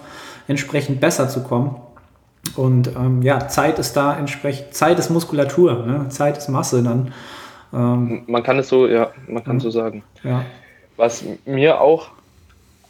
entsprechend 0.48 1.00
besser 1.00 1.28
zu 1.28 1.42
kommen. 1.44 1.76
Und 2.56 2.88
ähm, 2.96 3.22
ja, 3.22 3.46
Zeit 3.48 3.78
ist 3.78 3.96
da 3.96 4.18
entsprechend, 4.18 4.74
Zeit 4.74 4.98
ist 4.98 5.10
Muskulatur, 5.10 5.86
ne? 5.86 6.08
Zeit 6.08 6.38
ist 6.38 6.48
Masse 6.48 6.82
dann. 6.82 7.12
Ähm, 7.72 8.24
Man 8.26 8.42
kann 8.42 8.58
es 8.58 8.68
so, 8.68 8.88
ja, 8.88 9.10
man 9.28 9.44
kann 9.44 9.60
so 9.60 9.70
sagen. 9.70 10.02
ja. 10.24 10.44
Was 10.96 11.24
mir 11.46 11.80
auch 11.80 12.08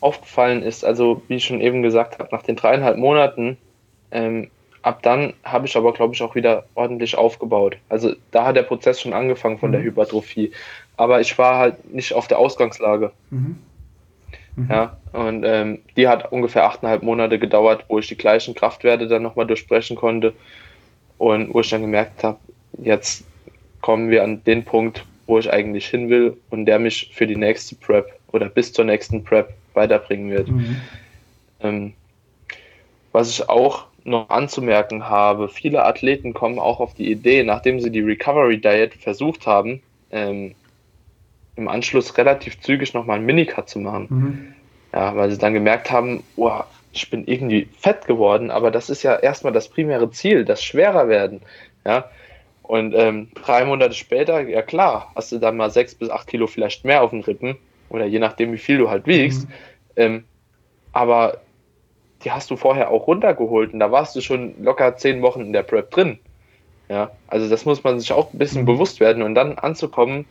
aufgefallen 0.00 0.62
ist, 0.62 0.84
also 0.86 1.20
wie 1.28 1.34
ich 1.36 1.44
schon 1.44 1.60
eben 1.60 1.82
gesagt 1.82 2.18
habe, 2.18 2.30
nach 2.32 2.42
den 2.42 2.56
dreieinhalb 2.56 2.96
Monaten, 2.96 3.58
ähm, 4.10 4.48
ab 4.82 5.02
dann 5.02 5.34
habe 5.44 5.66
ich 5.66 5.76
aber, 5.76 5.92
glaube 5.92 6.14
ich, 6.14 6.22
auch 6.22 6.34
wieder 6.34 6.64
ordentlich 6.74 7.16
aufgebaut. 7.16 7.76
Also 7.88 8.14
da 8.30 8.46
hat 8.46 8.56
der 8.56 8.62
Prozess 8.62 9.00
schon 9.00 9.12
angefangen 9.12 9.58
von 9.58 9.72
der 9.72 9.82
Hypertrophie. 9.82 10.52
Aber 10.96 11.20
ich 11.20 11.36
war 11.38 11.58
halt 11.58 11.92
nicht 11.92 12.12
auf 12.12 12.28
der 12.28 12.38
Ausgangslage. 12.38 13.12
Mhm. 13.30 13.58
Ja, 14.68 14.96
und 15.12 15.44
ähm, 15.44 15.78
die 15.96 16.08
hat 16.08 16.32
ungefähr 16.32 16.64
achteinhalb 16.64 17.02
Monate 17.02 17.38
gedauert, 17.38 17.84
wo 17.88 17.98
ich 17.98 18.08
die 18.08 18.16
gleichen 18.16 18.54
Kraftwerte 18.54 19.06
dann 19.06 19.22
nochmal 19.22 19.46
durchbrechen 19.46 19.96
konnte 19.96 20.34
und 21.18 21.54
wo 21.54 21.60
ich 21.60 21.70
dann 21.70 21.82
gemerkt 21.82 22.24
habe, 22.24 22.38
jetzt 22.78 23.24
kommen 23.80 24.10
wir 24.10 24.22
an 24.22 24.42
den 24.44 24.64
Punkt, 24.64 25.06
wo 25.26 25.38
ich 25.38 25.50
eigentlich 25.50 25.86
hin 25.86 26.10
will 26.10 26.36
und 26.50 26.66
der 26.66 26.78
mich 26.78 27.10
für 27.14 27.26
die 27.26 27.36
nächste 27.36 27.76
Prep 27.76 28.18
oder 28.32 28.48
bis 28.48 28.72
zur 28.72 28.84
nächsten 28.84 29.24
Prep 29.24 29.54
weiterbringen 29.74 30.30
wird. 30.30 30.48
Mhm. 30.48 30.76
Ähm, 31.60 31.92
was 33.12 33.30
ich 33.30 33.48
auch 33.48 33.86
noch 34.10 34.28
anzumerken 34.28 35.08
habe, 35.08 35.48
viele 35.48 35.84
Athleten 35.84 36.34
kommen 36.34 36.58
auch 36.58 36.80
auf 36.80 36.94
die 36.94 37.10
Idee, 37.10 37.42
nachdem 37.42 37.80
sie 37.80 37.90
die 37.90 38.00
Recovery 38.00 38.60
Diet 38.60 38.94
versucht 38.94 39.46
haben, 39.46 39.82
ähm, 40.10 40.54
im 41.56 41.68
Anschluss 41.68 42.16
relativ 42.18 42.60
zügig 42.60 42.94
nochmal 42.94 43.16
einen 43.16 43.26
Minicut 43.26 43.68
zu 43.68 43.78
machen. 43.78 44.06
Mhm. 44.10 44.54
Ja, 44.92 45.14
weil 45.14 45.30
sie 45.30 45.38
dann 45.38 45.54
gemerkt 45.54 45.90
haben, 45.90 46.22
oh, 46.36 46.60
ich 46.92 47.08
bin 47.10 47.26
irgendwie 47.26 47.68
fett 47.78 48.06
geworden, 48.06 48.50
aber 48.50 48.70
das 48.70 48.90
ist 48.90 49.02
ja 49.02 49.16
erstmal 49.16 49.52
das 49.52 49.68
primäre 49.68 50.10
Ziel, 50.10 50.44
das 50.44 50.62
schwerer 50.62 51.08
werden. 51.08 51.40
Ja. 51.84 52.10
Und 52.62 52.94
ähm, 52.94 53.28
drei 53.34 53.64
Monate 53.64 53.94
später, 53.94 54.40
ja 54.40 54.62
klar, 54.62 55.10
hast 55.14 55.32
du 55.32 55.38
dann 55.38 55.56
mal 55.56 55.70
sechs 55.70 55.94
bis 55.94 56.10
acht 56.10 56.26
Kilo 56.26 56.46
vielleicht 56.46 56.84
mehr 56.84 57.02
auf 57.02 57.10
den 57.10 57.22
Rippen 57.22 57.56
oder 57.88 58.06
je 58.06 58.18
nachdem, 58.18 58.52
wie 58.52 58.58
viel 58.58 58.78
du 58.78 58.90
halt 58.90 59.06
wiegst. 59.06 59.46
Ähm, 59.96 60.24
aber 60.92 61.40
die 62.24 62.30
hast 62.30 62.50
du 62.50 62.56
vorher 62.56 62.90
auch 62.90 63.06
runtergeholt 63.06 63.72
und 63.72 63.80
da 63.80 63.90
warst 63.90 64.14
du 64.16 64.20
schon 64.20 64.54
locker 64.62 64.96
zehn 64.96 65.22
Wochen 65.22 65.40
in 65.40 65.52
der 65.52 65.62
Prep 65.62 65.90
drin. 65.90 66.18
Ja, 66.88 67.12
also 67.28 67.48
das 67.48 67.64
muss 67.64 67.85
man 67.85 68.00
sich 68.00 68.12
auch 68.12 68.33
ein 68.33 68.38
bisschen 68.38 68.64
bewusst 68.64 68.98
werden 68.98 69.22
und 69.22 69.37
dann 69.37 69.59
anzukommen 69.59 70.24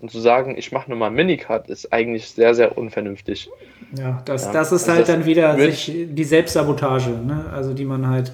und 0.00 0.12
zu 0.12 0.20
sagen, 0.20 0.54
ich 0.56 0.70
mache 0.70 0.88
nur 0.88 0.96
mal 0.96 1.08
einen 1.08 1.16
Minicut, 1.16 1.68
ist 1.68 1.92
eigentlich 1.92 2.28
sehr, 2.28 2.54
sehr 2.54 2.78
unvernünftig. 2.78 3.50
Ja, 3.98 4.22
das, 4.24 4.44
Ja, 4.44 4.52
das 4.52 4.70
ist 4.70 4.82
also 4.82 4.92
halt 4.92 5.08
das 5.08 5.08
dann 5.08 5.24
wieder 5.24 5.58
sich, 5.58 5.92
die 5.92 6.24
Selbstsabotage, 6.24 7.10
ne? 7.10 7.46
also 7.52 7.74
die 7.74 7.84
man 7.84 8.08
halt, 8.08 8.32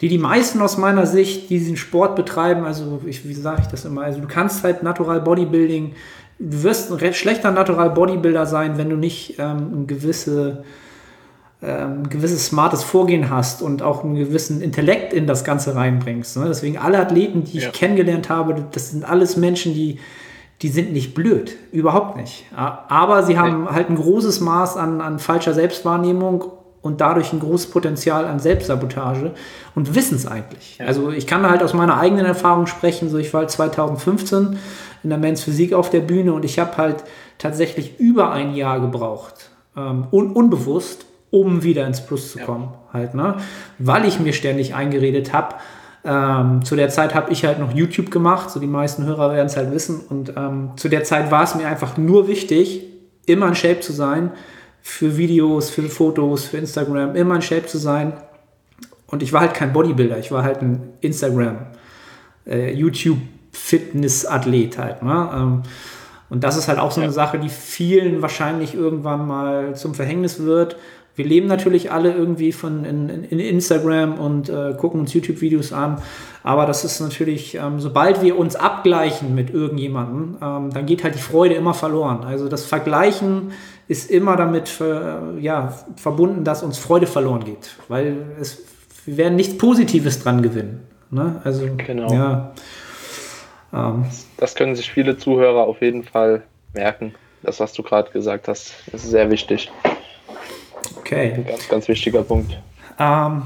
die 0.00 0.08
die 0.08 0.16
meisten 0.16 0.62
aus 0.62 0.78
meiner 0.78 1.04
Sicht, 1.04 1.50
die 1.50 1.58
diesen 1.58 1.76
Sport 1.76 2.16
betreiben, 2.16 2.64
also 2.64 3.02
ich, 3.04 3.28
wie 3.28 3.34
sage 3.34 3.60
ich 3.62 3.68
das 3.68 3.84
immer, 3.84 4.00
also 4.00 4.20
du 4.20 4.26
kannst 4.26 4.64
halt 4.64 4.82
Natural 4.82 5.20
Bodybuilding, 5.20 5.94
du 6.38 6.62
wirst 6.62 6.90
ein 6.90 7.12
schlechter 7.12 7.50
Natural 7.50 7.90
Bodybuilder 7.90 8.46
sein, 8.46 8.78
wenn 8.78 8.88
du 8.88 8.96
nicht 8.96 9.38
ähm, 9.38 9.72
eine 9.74 9.84
gewisse 9.84 10.64
ein 11.62 12.08
gewisses 12.08 12.46
smartes 12.46 12.82
Vorgehen 12.82 13.28
hast 13.28 13.60
und 13.60 13.82
auch 13.82 14.02
einen 14.02 14.14
gewissen 14.14 14.62
Intellekt 14.62 15.12
in 15.12 15.26
das 15.26 15.44
Ganze 15.44 15.74
reinbringst. 15.74 16.38
Ne? 16.38 16.46
Deswegen 16.48 16.78
alle 16.78 16.98
Athleten, 16.98 17.44
die 17.44 17.58
ich 17.58 17.64
ja. 17.64 17.70
kennengelernt 17.70 18.30
habe, 18.30 18.64
das 18.72 18.90
sind 18.90 19.04
alles 19.04 19.36
Menschen, 19.36 19.74
die, 19.74 19.98
die 20.62 20.68
sind 20.68 20.92
nicht 20.92 21.14
blöd, 21.14 21.56
überhaupt 21.70 22.16
nicht. 22.16 22.46
Aber 22.54 23.22
sie 23.24 23.38
haben 23.38 23.64
okay. 23.64 23.74
halt 23.74 23.90
ein 23.90 23.96
großes 23.96 24.40
Maß 24.40 24.78
an, 24.78 25.02
an 25.02 25.18
falscher 25.18 25.52
Selbstwahrnehmung 25.52 26.44
und 26.80 27.02
dadurch 27.02 27.32
ein 27.34 27.40
großes 27.40 27.70
Potenzial 27.70 28.24
an 28.24 28.38
Selbstsabotage 28.38 29.32
und 29.74 29.94
wissen 29.94 30.16
es 30.16 30.26
eigentlich. 30.26 30.78
Ja. 30.78 30.86
Also 30.86 31.10
ich 31.10 31.26
kann 31.26 31.48
halt 31.48 31.62
aus 31.62 31.74
meiner 31.74 31.98
eigenen 31.98 32.24
Erfahrung 32.24 32.66
sprechen, 32.66 33.10
so 33.10 33.18
ich 33.18 33.34
war 33.34 33.46
2015 33.46 34.48
halt 34.48 34.58
in 35.02 35.10
der 35.10 35.18
Men's 35.18 35.42
Physik 35.42 35.72
auf 35.72 35.90
der 35.90 36.00
Bühne 36.00 36.32
und 36.32 36.44
ich 36.44 36.58
habe 36.58 36.76
halt 36.76 37.04
tatsächlich 37.38 37.98
über 37.98 38.32
ein 38.32 38.54
Jahr 38.54 38.80
gebraucht, 38.80 39.50
ähm, 39.76 40.06
un 40.10 40.32
unbewusst, 40.32 41.06
um 41.30 41.62
wieder 41.62 41.86
ins 41.86 42.04
Plus 42.04 42.32
zu 42.32 42.38
kommen, 42.38 42.70
ja. 42.72 42.92
halt, 42.92 43.14
ne? 43.14 43.36
Weil 43.78 44.06
ich 44.06 44.20
mir 44.20 44.32
ständig 44.32 44.74
eingeredet 44.74 45.32
habe, 45.32 45.54
ähm, 46.02 46.64
zu 46.64 46.76
der 46.76 46.88
Zeit 46.88 47.14
habe 47.14 47.30
ich 47.32 47.44
halt 47.44 47.58
noch 47.58 47.74
YouTube 47.74 48.10
gemacht, 48.10 48.50
so 48.50 48.58
die 48.58 48.66
meisten 48.66 49.04
Hörer 49.04 49.34
werden 49.34 49.44
es 49.46 49.56
halt 49.56 49.70
wissen. 49.72 50.00
Und 50.08 50.32
ähm, 50.36 50.70
zu 50.76 50.88
der 50.88 51.04
Zeit 51.04 51.30
war 51.30 51.44
es 51.44 51.54
mir 51.54 51.68
einfach 51.68 51.98
nur 51.98 52.26
wichtig, 52.26 52.82
immer 53.26 53.46
in 53.48 53.54
Shape 53.54 53.80
zu 53.80 53.92
sein, 53.92 54.30
für 54.82 55.18
Videos, 55.18 55.68
für 55.68 55.82
Fotos, 55.82 56.46
für 56.46 56.56
Instagram, 56.56 57.16
immer 57.16 57.34
in 57.36 57.42
Shape 57.42 57.66
zu 57.66 57.76
sein. 57.76 58.14
Und 59.06 59.22
ich 59.22 59.30
war 59.32 59.42
halt 59.42 59.54
kein 59.54 59.72
Bodybuilder, 59.72 60.18
ich 60.18 60.32
war 60.32 60.42
halt 60.42 60.62
ein 60.62 60.94
Instagram, 61.00 61.58
äh, 62.46 62.72
YouTube-Fitness-Athlet 62.72 64.78
halt. 64.78 65.02
Ne? 65.02 65.30
Ähm, 65.34 65.62
und 66.30 66.42
das 66.44 66.56
ist 66.56 66.68
halt 66.68 66.78
auch 66.78 66.92
so 66.92 67.02
eine. 67.02 67.12
Sache, 67.12 67.40
die 67.40 67.48
vielen 67.48 68.22
wahrscheinlich 68.22 68.74
irgendwann 68.74 69.26
mal 69.26 69.74
zum 69.74 69.94
Verhängnis 69.94 70.44
wird 70.44 70.76
wir 71.20 71.28
leben 71.28 71.48
natürlich 71.48 71.92
alle 71.92 72.12
irgendwie 72.14 72.50
von 72.50 72.86
in, 72.86 73.10
in 73.24 73.38
Instagram 73.38 74.14
und 74.18 74.48
äh, 74.48 74.72
gucken 74.72 75.00
uns 75.00 75.12
YouTube-Videos 75.12 75.70
an. 75.70 76.00
Aber 76.42 76.64
das 76.64 76.82
ist 76.82 76.98
natürlich, 76.98 77.56
ähm, 77.56 77.78
sobald 77.78 78.22
wir 78.22 78.38
uns 78.38 78.56
abgleichen 78.56 79.34
mit 79.34 79.50
irgendjemandem, 79.50 80.38
ähm, 80.42 80.70
dann 80.72 80.86
geht 80.86 81.04
halt 81.04 81.14
die 81.14 81.20
Freude 81.20 81.56
immer 81.56 81.74
verloren. 81.74 82.24
Also 82.24 82.48
das 82.48 82.64
Vergleichen 82.64 83.52
ist 83.86 84.10
immer 84.10 84.36
damit 84.36 84.80
äh, 84.80 85.38
ja, 85.40 85.74
verbunden, 85.96 86.42
dass 86.42 86.62
uns 86.62 86.78
Freude 86.78 87.06
verloren 87.06 87.44
geht. 87.44 87.76
Weil 87.88 88.16
es, 88.40 88.62
wir 89.04 89.18
werden 89.18 89.36
nichts 89.36 89.58
Positives 89.58 90.22
dran 90.22 90.40
gewinnen. 90.40 90.86
Ne? 91.10 91.42
Also, 91.44 91.68
genau. 91.76 92.10
Ja, 92.14 92.52
ähm, 93.74 94.06
das 94.38 94.54
können 94.54 94.74
sich 94.74 94.90
viele 94.90 95.18
Zuhörer 95.18 95.64
auf 95.64 95.82
jeden 95.82 96.04
Fall 96.04 96.44
merken. 96.72 97.14
Das, 97.42 97.60
was 97.60 97.74
du 97.74 97.82
gerade 97.82 98.10
gesagt 98.10 98.48
hast, 98.48 98.72
ist 98.90 99.10
sehr 99.10 99.30
wichtig. 99.30 99.70
Okay. 100.98 101.32
Ein 101.34 101.46
ganz, 101.46 101.68
ganz 101.68 101.88
wichtiger 101.88 102.22
Punkt. 102.22 102.58
Ähm, 102.98 103.42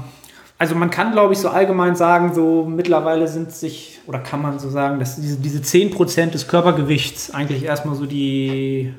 also 0.57 0.75
man 0.75 0.89
kann, 0.89 1.11
glaube 1.11 1.33
ich, 1.33 1.39
so 1.39 1.49
allgemein 1.49 1.95
sagen, 1.95 2.33
so 2.33 2.63
mittlerweile 2.63 3.27
sind 3.27 3.51
sich, 3.51 3.99
oder 4.07 4.19
kann 4.19 4.41
man 4.41 4.57
so 4.57 4.69
sagen, 4.69 4.99
dass 4.99 5.17
diese, 5.17 5.37
diese 5.37 5.59
10% 5.59 6.31
des 6.31 6.47
Körpergewichts 6.47 7.33
eigentlich 7.33 7.63
erstmal 7.63 7.95
so 7.95 8.05
die, 8.05 8.93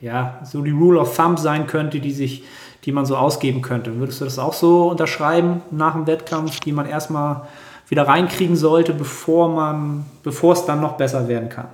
ja, 0.00 0.40
so 0.44 0.62
die 0.62 0.70
Rule 0.70 1.00
of 1.00 1.16
Thumb 1.16 1.38
sein 1.38 1.66
könnte, 1.66 2.00
die 2.00 2.12
sich, 2.12 2.44
die 2.84 2.92
man 2.92 3.06
so 3.06 3.16
ausgeben 3.16 3.62
könnte. 3.62 3.98
Würdest 3.98 4.20
du 4.20 4.26
das 4.26 4.38
auch 4.38 4.52
so 4.52 4.90
unterschreiben 4.90 5.62
nach 5.70 5.94
dem 5.94 6.06
Wettkampf, 6.06 6.60
die 6.60 6.72
man 6.72 6.86
erstmal 6.86 7.42
wieder 7.88 8.06
reinkriegen 8.06 8.56
sollte, 8.56 8.92
bevor 8.92 9.48
man, 9.48 10.04
bevor 10.22 10.52
es 10.52 10.66
dann 10.66 10.80
noch 10.80 10.98
besser 10.98 11.26
werden 11.26 11.48
kann? 11.48 11.68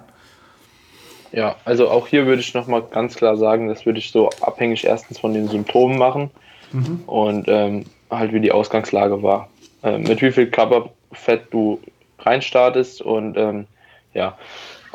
Ja, 1.35 1.57
also 1.65 1.91
auch 1.91 2.07
hier 2.07 2.27
würde 2.27 2.41
ich 2.41 2.55
nochmal 2.55 2.83
ganz 2.83 3.17
klar 3.17 3.37
sagen, 3.37 3.69
das 3.69 3.85
würde 3.87 3.99
ich 3.99 4.13
so 4.13 4.31
abhängig 4.41 4.85
erstens 4.85 5.19
von 5.19 5.35
den 5.35 5.49
Symptomen 5.49 5.99
machen 5.99 6.31
mhm. 6.73 7.03
und 7.07 7.49
ähm, 7.49 7.87
halt 8.09 8.33
wie 8.33 8.41
die 8.41 8.53
Ausgangslage 8.53 9.23
war. 9.23 9.49
Äh, 9.83 9.99
mit 9.99 10.23
wie 10.23 10.31
viel 10.31 10.47
Körperfett 10.47 11.47
du 11.51 11.81
reinstartest 12.21 13.03
und 13.03 13.37
ähm, 13.37 13.67
ja, 14.13 14.39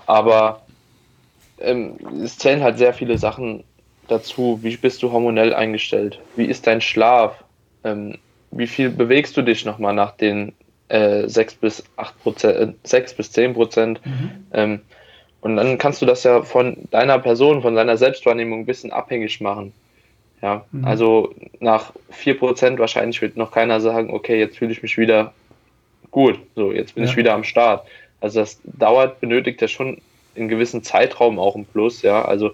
aber 0.06 0.62
ähm, 1.60 1.97
es 2.23 2.38
zählen 2.38 2.63
halt 2.63 2.78
sehr 2.78 2.93
viele 2.93 3.17
Sachen 3.17 3.65
dazu. 4.08 4.60
Wie 4.62 4.78
bist 4.78 5.04
du 5.04 5.12
hormonell 5.12 5.54
eingestellt? 5.54 6.19
Wie 6.38 6.45
ist 6.45 6.65
dein 6.67 6.80
Schlaf? 6.80 7.43
Ähm, 7.84 8.17
wie 8.52 8.67
viel 8.67 8.89
bewegst 8.89 9.36
du 9.36 9.41
dich 9.41 9.65
nochmal 9.65 9.93
nach 9.93 10.12
den 10.12 10.54
äh, 10.88 11.28
6 11.28 11.56
bis 11.56 11.84
8 11.97 12.23
Prozent, 12.23 12.58
äh, 12.58 12.73
6 12.88 13.13
bis 13.15 13.32
10 13.34 13.54
Prozent? 13.56 13.99
Mhm. 14.06 14.80
Und 15.41 15.56
dann 15.56 15.78
kannst 15.78 16.02
du 16.02 16.06
das 16.06 16.23
ja 16.23 16.43
von 16.43 16.78
deiner 16.91 17.19
Person, 17.19 17.62
von 17.62 17.75
deiner 17.75 17.97
Selbstwahrnehmung 17.97 18.62
ein 18.62 18.65
bisschen 18.65 18.91
abhängig 18.91 19.39
machen. 19.39 19.73
Ja, 20.41 20.65
mhm. 20.71 20.86
also 20.86 21.34
nach 21.60 21.91
4% 22.13 22.78
wahrscheinlich 22.80 23.21
wird 23.21 23.38
noch 23.38 23.52
keiner 23.52 23.82
sagen, 23.82 24.13
okay, 24.13 24.39
jetzt 24.39 24.58
fühle 24.58 24.71
ich 24.71 24.82
mich 24.82 24.97
wieder 24.97 25.34
gut, 26.12 26.39
so, 26.56 26.71
jetzt 26.71 26.95
bin 26.95 27.04
ja. 27.04 27.10
ich 27.10 27.17
wieder 27.17 27.34
am 27.34 27.43
Start. 27.43 27.86
Also 28.21 28.39
das 28.39 28.60
dauert, 28.63 29.19
benötigt 29.19 29.62
ja 29.62 29.67
schon 29.67 30.02
in 30.36 30.47
gewissen 30.47 30.84
Zeitraum 30.84 31.39
auch 31.39 31.56
ein 31.56 31.65
Plus, 31.65 32.02
ja, 32.02 32.23
also 32.23 32.52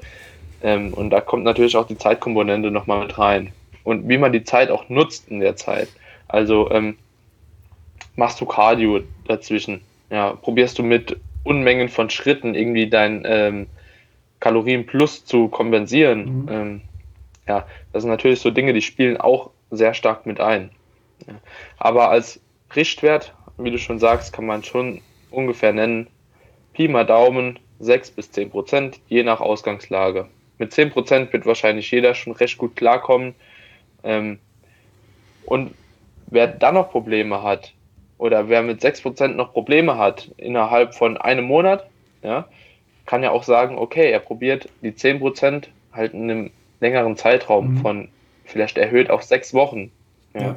ähm, 0.63 0.93
und 0.93 1.11
da 1.11 1.21
kommt 1.21 1.43
natürlich 1.43 1.77
auch 1.77 1.87
die 1.87 1.97
Zeitkomponente 1.97 2.71
nochmal 2.71 3.05
mit 3.05 3.17
rein. 3.17 3.51
Und 3.83 4.09
wie 4.09 4.17
man 4.17 4.33
die 4.33 4.43
Zeit 4.43 4.71
auch 4.71 4.89
nutzt 4.89 5.29
in 5.29 5.39
der 5.39 5.55
Zeit. 5.55 5.89
Also 6.27 6.71
ähm, 6.71 6.97
machst 8.15 8.41
du 8.41 8.45
Cardio 8.45 9.01
dazwischen, 9.27 9.81
ja, 10.09 10.31
probierst 10.31 10.79
du 10.79 10.83
mit 10.83 11.17
Unmengen 11.45 11.87
von 11.87 12.09
Schritten 12.09 12.55
irgendwie 12.55 12.89
dein 12.89 13.23
ähm, 13.25 13.67
Kalorienplus 14.41 15.23
zu 15.25 15.47
kompensieren. 15.47 16.41
Mhm. 16.41 16.49
Ähm, 16.49 16.81
ja, 17.47 17.65
das 17.93 18.03
sind 18.03 18.11
natürlich 18.11 18.41
so 18.41 18.51
Dinge, 18.51 18.73
die 18.73 18.81
spielen 18.81 19.17
auch 19.17 19.51
sehr 19.71 19.93
stark 19.93 20.25
mit 20.25 20.41
ein. 20.41 20.71
Ja. 21.27 21.35
Aber 21.77 22.09
als 22.09 22.41
Richtwert, 22.75 23.33
wie 23.57 23.71
du 23.71 23.77
schon 23.77 23.99
sagst, 23.99 24.33
kann 24.33 24.45
man 24.45 24.63
schon 24.63 25.01
ungefähr 25.31 25.71
nennen, 25.71 26.07
Pi 26.73 26.87
mal 26.87 27.05
Daumen 27.05 27.59
6 27.79 28.11
bis 28.11 28.31
10 28.31 28.49
Prozent, 28.49 28.99
je 29.07 29.23
nach 29.23 29.39
Ausgangslage. 29.39 30.27
Mit 30.57 30.73
10 30.73 30.91
Prozent 30.91 31.33
wird 31.33 31.45
wahrscheinlich 31.45 31.91
jeder 31.91 32.15
schon 32.15 32.33
recht 32.33 32.57
gut 32.57 32.75
klarkommen. 32.75 33.35
Ähm, 34.03 34.39
und 35.45 35.75
wer 36.27 36.47
dann 36.47 36.73
noch 36.73 36.91
Probleme 36.91 37.43
hat, 37.43 37.73
oder 38.17 38.49
wer 38.49 38.61
mit 38.61 38.81
6% 38.81 39.29
noch 39.29 39.53
Probleme 39.53 39.97
hat 39.97 40.31
innerhalb 40.37 40.95
von 40.95 41.17
einem 41.17 41.45
Monat, 41.45 41.85
ja, 42.23 42.47
kann 43.05 43.23
ja 43.23 43.31
auch 43.31 43.43
sagen, 43.43 43.77
okay, 43.77 44.11
er 44.11 44.19
probiert 44.19 44.69
die 44.81 44.91
10% 44.91 45.65
halt 45.93 46.13
in 46.13 46.23
einem 46.23 46.51
längeren 46.79 47.17
Zeitraum 47.17 47.75
mhm. 47.75 47.77
von 47.77 48.07
vielleicht 48.45 48.77
erhöht 48.77 49.09
auf 49.09 49.23
sechs 49.23 49.53
Wochen. 49.53 49.91
Ja. 50.33 50.41
ja. 50.41 50.55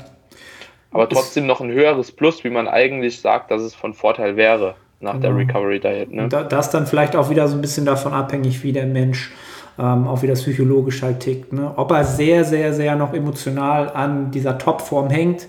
Aber 0.90 1.08
trotzdem 1.08 1.46
noch 1.46 1.60
ein 1.60 1.70
höheres 1.70 2.12
Plus, 2.12 2.44
wie 2.44 2.50
man 2.50 2.66
eigentlich 2.66 3.20
sagt, 3.20 3.50
dass 3.50 3.60
es 3.60 3.74
von 3.74 3.92
Vorteil 3.92 4.36
wäre 4.36 4.74
nach 5.00 5.14
genau. 5.14 5.22
der 5.22 5.36
Recovery 5.36 5.80
Diet. 5.80 6.12
Ne? 6.12 6.28
Da, 6.28 6.42
das 6.42 6.70
dann 6.70 6.86
vielleicht 6.86 7.14
auch 7.14 7.28
wieder 7.30 7.46
so 7.48 7.56
ein 7.56 7.60
bisschen 7.60 7.84
davon 7.84 8.12
abhängig, 8.12 8.62
wie 8.62 8.72
der 8.72 8.86
Mensch 8.86 9.30
ähm, 9.78 10.08
auch 10.08 10.22
wieder 10.22 10.34
psychologisch 10.34 11.02
halt 11.02 11.20
tickt. 11.20 11.52
Ne? 11.52 11.72
Ob 11.76 11.90
er 11.90 12.04
sehr, 12.04 12.44
sehr, 12.44 12.72
sehr 12.72 12.96
noch 12.96 13.12
emotional 13.12 13.90
an 13.90 14.30
dieser 14.30 14.58
Topform 14.58 15.10
hängt 15.10 15.46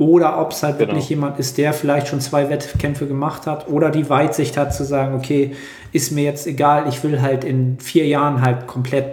oder 0.00 0.40
ob 0.40 0.52
es 0.52 0.62
halt 0.62 0.78
genau. 0.78 0.92
wirklich 0.92 1.10
jemand 1.10 1.38
ist, 1.38 1.58
der 1.58 1.74
vielleicht 1.74 2.08
schon 2.08 2.22
zwei 2.22 2.48
Wettkämpfe 2.48 3.06
gemacht 3.06 3.46
hat 3.46 3.68
oder 3.68 3.90
die 3.90 4.08
Weitsicht 4.08 4.56
hat 4.56 4.74
zu 4.74 4.82
sagen, 4.82 5.14
okay, 5.14 5.54
ist 5.92 6.10
mir 6.10 6.24
jetzt 6.24 6.46
egal, 6.46 6.88
ich 6.88 7.04
will 7.04 7.20
halt 7.20 7.44
in 7.44 7.78
vier 7.80 8.06
Jahren 8.06 8.40
halt 8.40 8.66
komplett 8.66 9.04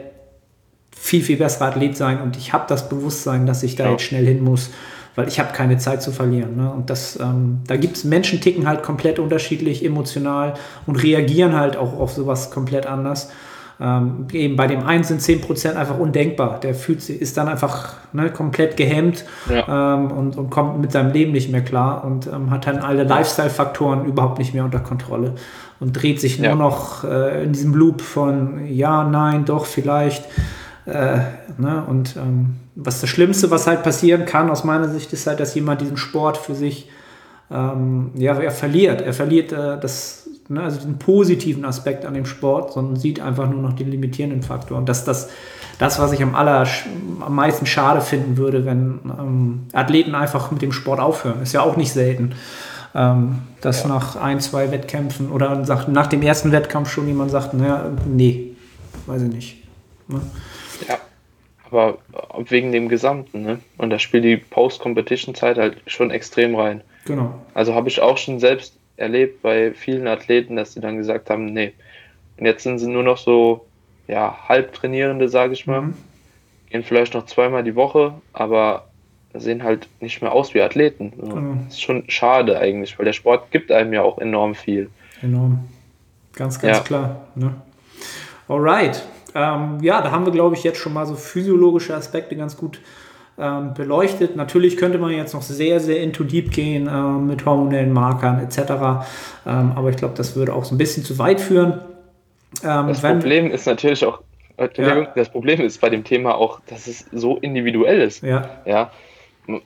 viel, 0.97 1.21
viel 1.21 1.35
besserer 1.35 1.65
Athlet 1.65 1.97
sein 1.97 2.21
und 2.21 2.37
ich 2.37 2.53
habe 2.53 2.63
das 2.69 2.87
Bewusstsein, 2.87 3.45
dass 3.45 3.63
ich 3.63 3.75
da 3.75 3.83
ja. 3.83 3.91
jetzt 3.91 4.03
schnell 4.03 4.25
hin 4.25 4.41
muss, 4.41 4.69
weil 5.15 5.27
ich 5.27 5.41
habe 5.41 5.51
keine 5.51 5.77
Zeit 5.77 6.01
zu 6.01 6.13
verlieren. 6.13 6.55
Ne? 6.55 6.71
Und 6.71 6.89
das, 6.89 7.19
ähm, 7.19 7.59
da 7.67 7.75
gibt 7.75 7.97
es 7.97 8.05
Menschen, 8.05 8.39
ticken 8.39 8.65
halt 8.65 8.81
komplett 8.81 9.19
unterschiedlich 9.19 9.83
emotional 9.83 10.53
und 10.85 10.95
reagieren 10.95 11.53
halt 11.53 11.75
auch 11.75 11.99
auf 11.99 12.13
sowas 12.13 12.49
komplett 12.49 12.85
anders. 12.85 13.29
Ähm, 13.79 14.27
eben 14.33 14.55
bei 14.55 14.65
dem 14.65 14.83
einen 14.83 15.03
sind 15.03 15.21
10% 15.21 15.75
einfach 15.75 15.99
undenkbar. 15.99 16.59
Der 16.59 16.73
fühlt 16.73 17.07
ist 17.09 17.37
dann 17.37 17.47
einfach 17.47 17.93
ne, 18.11 18.31
komplett 18.31 18.75
gehemmt 18.75 19.23
ja. 19.49 19.95
ähm, 19.95 20.11
und, 20.11 20.35
und, 20.35 20.49
kommt 20.49 20.81
mit 20.81 20.91
seinem 20.91 21.11
Leben 21.11 21.31
nicht 21.31 21.51
mehr 21.51 21.61
klar 21.61 22.03
und 22.03 22.25
ähm, 22.25 22.49
hat 22.49 22.65
dann 22.65 22.79
alle 22.79 23.03
Lifestyle-Faktoren 23.03 24.05
überhaupt 24.05 24.39
nicht 24.39 24.53
mehr 24.55 24.65
unter 24.65 24.79
Kontrolle 24.79 25.35
und 25.79 25.93
dreht 25.93 26.19
sich 26.19 26.39
nur 26.39 26.47
ja. 26.47 26.55
noch 26.55 27.03
äh, 27.03 27.43
in 27.43 27.53
diesem 27.53 27.75
Loop 27.75 28.01
von 28.01 28.65
ja, 28.67 29.03
nein, 29.03 29.45
doch, 29.45 29.65
vielleicht. 29.65 30.25
Äh, 30.85 31.19
ne, 31.57 31.83
und 31.87 32.15
ähm, 32.15 32.55
was 32.75 33.01
das 33.01 33.09
Schlimmste, 33.09 33.51
was 33.51 33.67
halt 33.67 33.83
passieren 33.83 34.25
kann 34.25 34.49
aus 34.49 34.63
meiner 34.63 34.89
Sicht, 34.89 35.13
ist 35.13 35.27
halt, 35.27 35.39
dass 35.39 35.53
jemand 35.53 35.81
diesen 35.81 35.97
Sport 35.97 36.37
für 36.37 36.55
sich 36.55 36.89
ähm, 37.51 38.11
ja, 38.15 38.35
er 38.35 38.51
verliert. 38.51 39.01
Er 39.01 39.13
verliert 39.13 39.51
äh, 39.51 39.79
das 39.79 40.29
ne, 40.49 40.63
also 40.63 40.79
den 40.81 40.97
positiven 40.97 41.65
Aspekt 41.65 42.05
an 42.05 42.13
dem 42.13 42.25
Sport, 42.25 42.73
sondern 42.73 42.95
sieht 42.95 43.19
einfach 43.19 43.49
nur 43.49 43.61
noch 43.61 43.73
den 43.73 43.91
limitierenden 43.91 44.43
Faktor. 44.43 44.77
Und 44.77 44.87
das 44.87 44.99
ist 44.99 45.07
das, 45.07 45.29
das, 45.79 45.99
was 45.99 46.11
ich 46.11 46.21
am, 46.23 46.35
aller, 46.35 46.67
am 47.19 47.35
meisten 47.35 47.65
schade 47.65 48.01
finden 48.01 48.37
würde, 48.37 48.65
wenn 48.65 48.99
ähm, 49.05 49.67
Athleten 49.73 50.15
einfach 50.15 50.51
mit 50.51 50.61
dem 50.61 50.71
Sport 50.71 50.99
aufhören. 50.99 51.41
Ist 51.41 51.53
ja 51.53 51.61
auch 51.61 51.77
nicht 51.77 51.91
selten. 51.91 52.33
Ähm, 52.95 53.39
dass 53.61 53.83
ja. 53.83 53.89
nach 53.89 54.15
ein, 54.15 54.39
zwei 54.39 54.71
Wettkämpfen 54.71 55.29
oder 55.29 55.63
sagt, 55.65 55.87
nach 55.87 56.07
dem 56.07 56.21
ersten 56.21 56.51
Wettkampf 56.51 56.89
schon 56.89 57.07
jemand 57.07 57.29
sagt, 57.29 57.53
naja, 57.53 57.91
nee, 58.07 58.55
weiß 59.05 59.23
ich 59.23 59.29
nicht. 59.29 59.63
Ne? 60.07 60.21
Ja, 60.87 60.97
aber 61.69 61.97
wegen 62.49 62.71
dem 62.71 62.89
Gesamten. 62.89 63.41
Ne? 63.43 63.59
Und 63.77 63.89
da 63.89 63.99
spielt 63.99 64.23
die 64.23 64.37
Post-Competition-Zeit 64.37 65.57
halt 65.57 65.77
schon 65.85 66.11
extrem 66.11 66.55
rein. 66.55 66.81
Genau. 67.05 67.35
Also 67.53 67.75
habe 67.75 67.89
ich 67.89 68.01
auch 68.01 68.17
schon 68.17 68.39
selbst 68.39 68.73
erlebt 68.97 69.41
bei 69.41 69.71
vielen 69.73 70.07
Athleten, 70.07 70.55
dass 70.55 70.73
sie 70.73 70.81
dann 70.81 70.97
gesagt 70.97 71.29
haben, 71.29 71.45
nee. 71.45 71.73
Und 72.37 72.45
jetzt 72.45 72.63
sind 72.63 72.79
sie 72.79 72.87
nur 72.87 73.03
noch 73.03 73.17
so, 73.17 73.65
ja, 74.07 74.37
Halbtrainierende, 74.47 75.29
sage 75.29 75.53
ich 75.53 75.65
mal. 75.67 75.81
Mhm. 75.81 75.93
Gehen 76.69 76.83
vielleicht 76.83 77.13
noch 77.13 77.25
zweimal 77.25 77.63
die 77.63 77.75
Woche, 77.75 78.13
aber 78.33 78.87
sehen 79.33 79.63
halt 79.63 79.87
nicht 79.99 80.21
mehr 80.21 80.31
aus 80.31 80.53
wie 80.53 80.61
Athleten. 80.61 81.13
Genau. 81.17 81.57
Das 81.65 81.75
ist 81.75 81.81
schon 81.81 82.03
schade 82.09 82.59
eigentlich, 82.59 82.97
weil 82.97 83.05
der 83.05 83.13
Sport 83.13 83.51
gibt 83.51 83.71
einem 83.71 83.93
ja 83.93 84.01
auch 84.01 84.17
enorm 84.17 84.55
viel. 84.55 84.89
Enorm. 85.21 85.67
Ganz, 86.33 86.59
ganz 86.59 86.77
ja. 86.77 86.83
klar. 86.83 87.27
Ne? 87.35 87.53
Alright. 88.47 89.03
Ähm, 89.35 89.77
ja, 89.81 90.01
da 90.01 90.11
haben 90.11 90.25
wir, 90.25 90.31
glaube 90.31 90.55
ich, 90.55 90.63
jetzt 90.63 90.79
schon 90.79 90.93
mal 90.93 91.05
so 91.05 91.15
physiologische 91.15 91.95
Aspekte 91.95 92.35
ganz 92.35 92.57
gut 92.57 92.79
ähm, 93.39 93.73
beleuchtet. 93.73 94.35
Natürlich 94.35 94.77
könnte 94.77 94.97
man 94.97 95.11
jetzt 95.11 95.33
noch 95.33 95.41
sehr, 95.41 95.79
sehr 95.79 96.01
into 96.01 96.23
deep 96.23 96.51
gehen 96.51 96.87
äh, 96.87 96.91
mit 96.91 97.45
hormonellen 97.45 97.93
Markern 97.93 98.39
etc. 98.39 98.57
Ähm, 99.45 99.73
aber 99.75 99.89
ich 99.89 99.97
glaube, 99.97 100.15
das 100.15 100.35
würde 100.35 100.53
auch 100.53 100.65
so 100.65 100.73
ein 100.73 100.77
bisschen 100.77 101.03
zu 101.03 101.17
weit 101.19 101.39
führen. 101.39 101.81
Ähm, 102.63 102.87
das 102.87 103.01
Problem 103.01 103.51
ist 103.51 103.67
natürlich 103.67 104.05
auch, 104.05 104.21
ja. 104.75 105.05
das 105.15 105.29
Problem 105.29 105.61
ist 105.61 105.79
bei 105.79 105.89
dem 105.89 106.03
Thema 106.03 106.35
auch, 106.35 106.61
dass 106.67 106.87
es 106.87 107.05
so 107.11 107.37
individuell 107.37 108.01
ist. 108.01 108.23
Ja. 108.23 108.49
ja? 108.65 108.91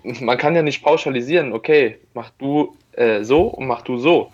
Man 0.03 0.37
kann 0.37 0.55
ja 0.55 0.61
nicht 0.61 0.83
pauschalisieren, 0.83 1.53
okay, 1.53 1.97
mach 2.13 2.29
du 2.37 2.75
äh, 2.91 3.23
so 3.23 3.43
und 3.43 3.67
mach 3.67 3.81
du 3.81 3.97
so. 3.97 4.31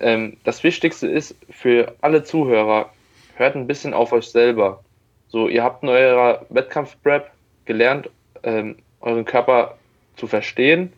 Ähm, 0.00 0.36
das 0.44 0.64
Wichtigste 0.64 1.08
ist 1.08 1.34
für 1.50 1.94
alle 2.00 2.24
Zuhörer, 2.24 2.90
hört 3.36 3.54
ein 3.54 3.66
bisschen 3.66 3.94
auf 3.94 4.12
euch 4.12 4.28
selber. 4.28 4.80
So, 5.28 5.48
ihr 5.48 5.62
habt 5.62 5.82
in 5.82 5.90
eurer 5.90 6.46
Wettkampf-Prep 6.48 7.30
gelernt, 7.66 8.08
ähm, 8.42 8.76
euren 9.00 9.24
Körper 9.24 9.76
zu 10.16 10.26
verstehen. 10.26 10.92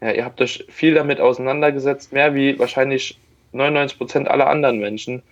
Ja, 0.00 0.12
ihr 0.12 0.24
habt 0.24 0.40
euch 0.40 0.64
viel 0.68 0.94
damit 0.94 1.20
auseinandergesetzt, 1.20 2.12
mehr 2.12 2.34
wie 2.34 2.58
wahrscheinlich 2.58 3.18
99% 3.54 4.26
aller 4.26 4.48
anderen 4.48 4.78
Menschen. 4.78 5.22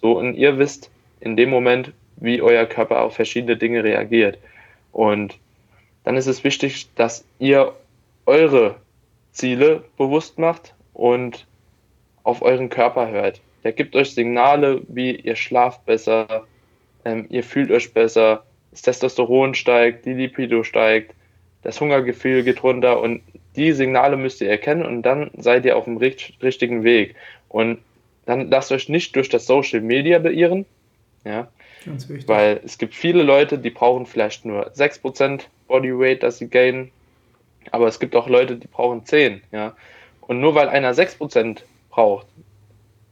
So, 0.00 0.18
und 0.18 0.34
ihr 0.34 0.58
wisst 0.58 0.90
in 1.20 1.36
dem 1.36 1.50
Moment, 1.50 1.92
wie 2.16 2.42
euer 2.42 2.66
Körper 2.66 3.00
auf 3.02 3.14
verschiedene 3.14 3.56
Dinge 3.56 3.82
reagiert. 3.82 4.38
Und 4.92 5.38
dann 6.04 6.16
ist 6.16 6.26
es 6.26 6.44
wichtig, 6.44 6.88
dass 6.94 7.24
ihr 7.38 7.72
eure 8.26 8.76
Ziele 9.32 9.84
bewusst 9.96 10.38
macht 10.38 10.74
und 10.92 11.46
auf 12.22 12.42
euren 12.42 12.68
Körper 12.68 13.08
hört. 13.08 13.40
Der 13.64 13.72
gibt 13.72 13.96
euch 13.96 14.14
Signale, 14.14 14.82
wie 14.88 15.16
ihr 15.16 15.36
schlaft 15.36 15.84
besser, 15.86 16.46
ähm, 17.04 17.26
ihr 17.30 17.44
fühlt 17.44 17.70
euch 17.70 17.92
besser, 17.92 18.44
das 18.70 18.82
Testosteron 18.82 19.54
steigt, 19.54 20.06
die 20.06 20.14
Lipido 20.14 20.62
steigt, 20.62 21.14
das 21.62 21.80
Hungergefühl 21.80 22.42
geht 22.42 22.62
runter 22.62 23.00
und 23.00 23.22
die 23.56 23.72
Signale 23.72 24.16
müsst 24.16 24.40
ihr 24.40 24.48
erkennen 24.48 24.84
und 24.84 25.02
dann 25.02 25.30
seid 25.36 25.64
ihr 25.64 25.76
auf 25.76 25.84
dem 25.84 25.96
richtigen 25.96 26.84
Weg. 26.84 27.16
Und 27.48 27.78
dann 28.26 28.48
lasst 28.50 28.70
euch 28.72 28.88
nicht 28.88 29.16
durch 29.16 29.28
das 29.28 29.46
Social 29.46 29.80
Media 29.80 30.18
beirren, 30.18 30.64
ja, 31.24 31.48
weil 32.26 32.60
es 32.64 32.78
gibt 32.78 32.94
viele 32.94 33.22
Leute, 33.22 33.58
die 33.58 33.70
brauchen 33.70 34.06
vielleicht 34.06 34.44
nur 34.44 34.70
6% 34.72 35.42
Bodyweight, 35.66 36.22
dass 36.22 36.38
sie 36.38 36.48
gainen, 36.48 36.90
aber 37.72 37.88
es 37.88 37.98
gibt 37.98 38.14
auch 38.14 38.28
Leute, 38.28 38.56
die 38.56 38.68
brauchen 38.68 39.04
10, 39.04 39.42
ja. 39.52 39.74
Und 40.20 40.40
nur 40.40 40.54
weil 40.54 40.68
einer 40.68 40.94
6% 40.94 41.62
braucht, 41.90 42.26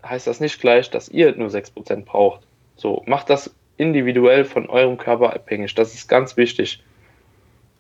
heißt 0.05 0.27
das 0.27 0.39
nicht 0.41 0.61
gleich, 0.61 0.89
dass 0.91 1.09
ihr 1.09 1.35
nur 1.35 1.49
6% 1.49 2.05
braucht. 2.05 2.43
So, 2.77 3.03
macht 3.07 3.29
das 3.29 3.53
individuell 3.79 4.45
von 4.45 4.69
eurem 4.69 4.99
Körper 4.99 5.35
abhängig. 5.35 5.75
Das 5.75 5.95
ist 5.95 6.09
ganz 6.09 6.37
wichtig. 6.37 6.83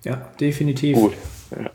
Ja, 0.04 0.28
definitiv. 0.40 0.96
Gut. 0.96 1.12
Ja. 1.50 1.70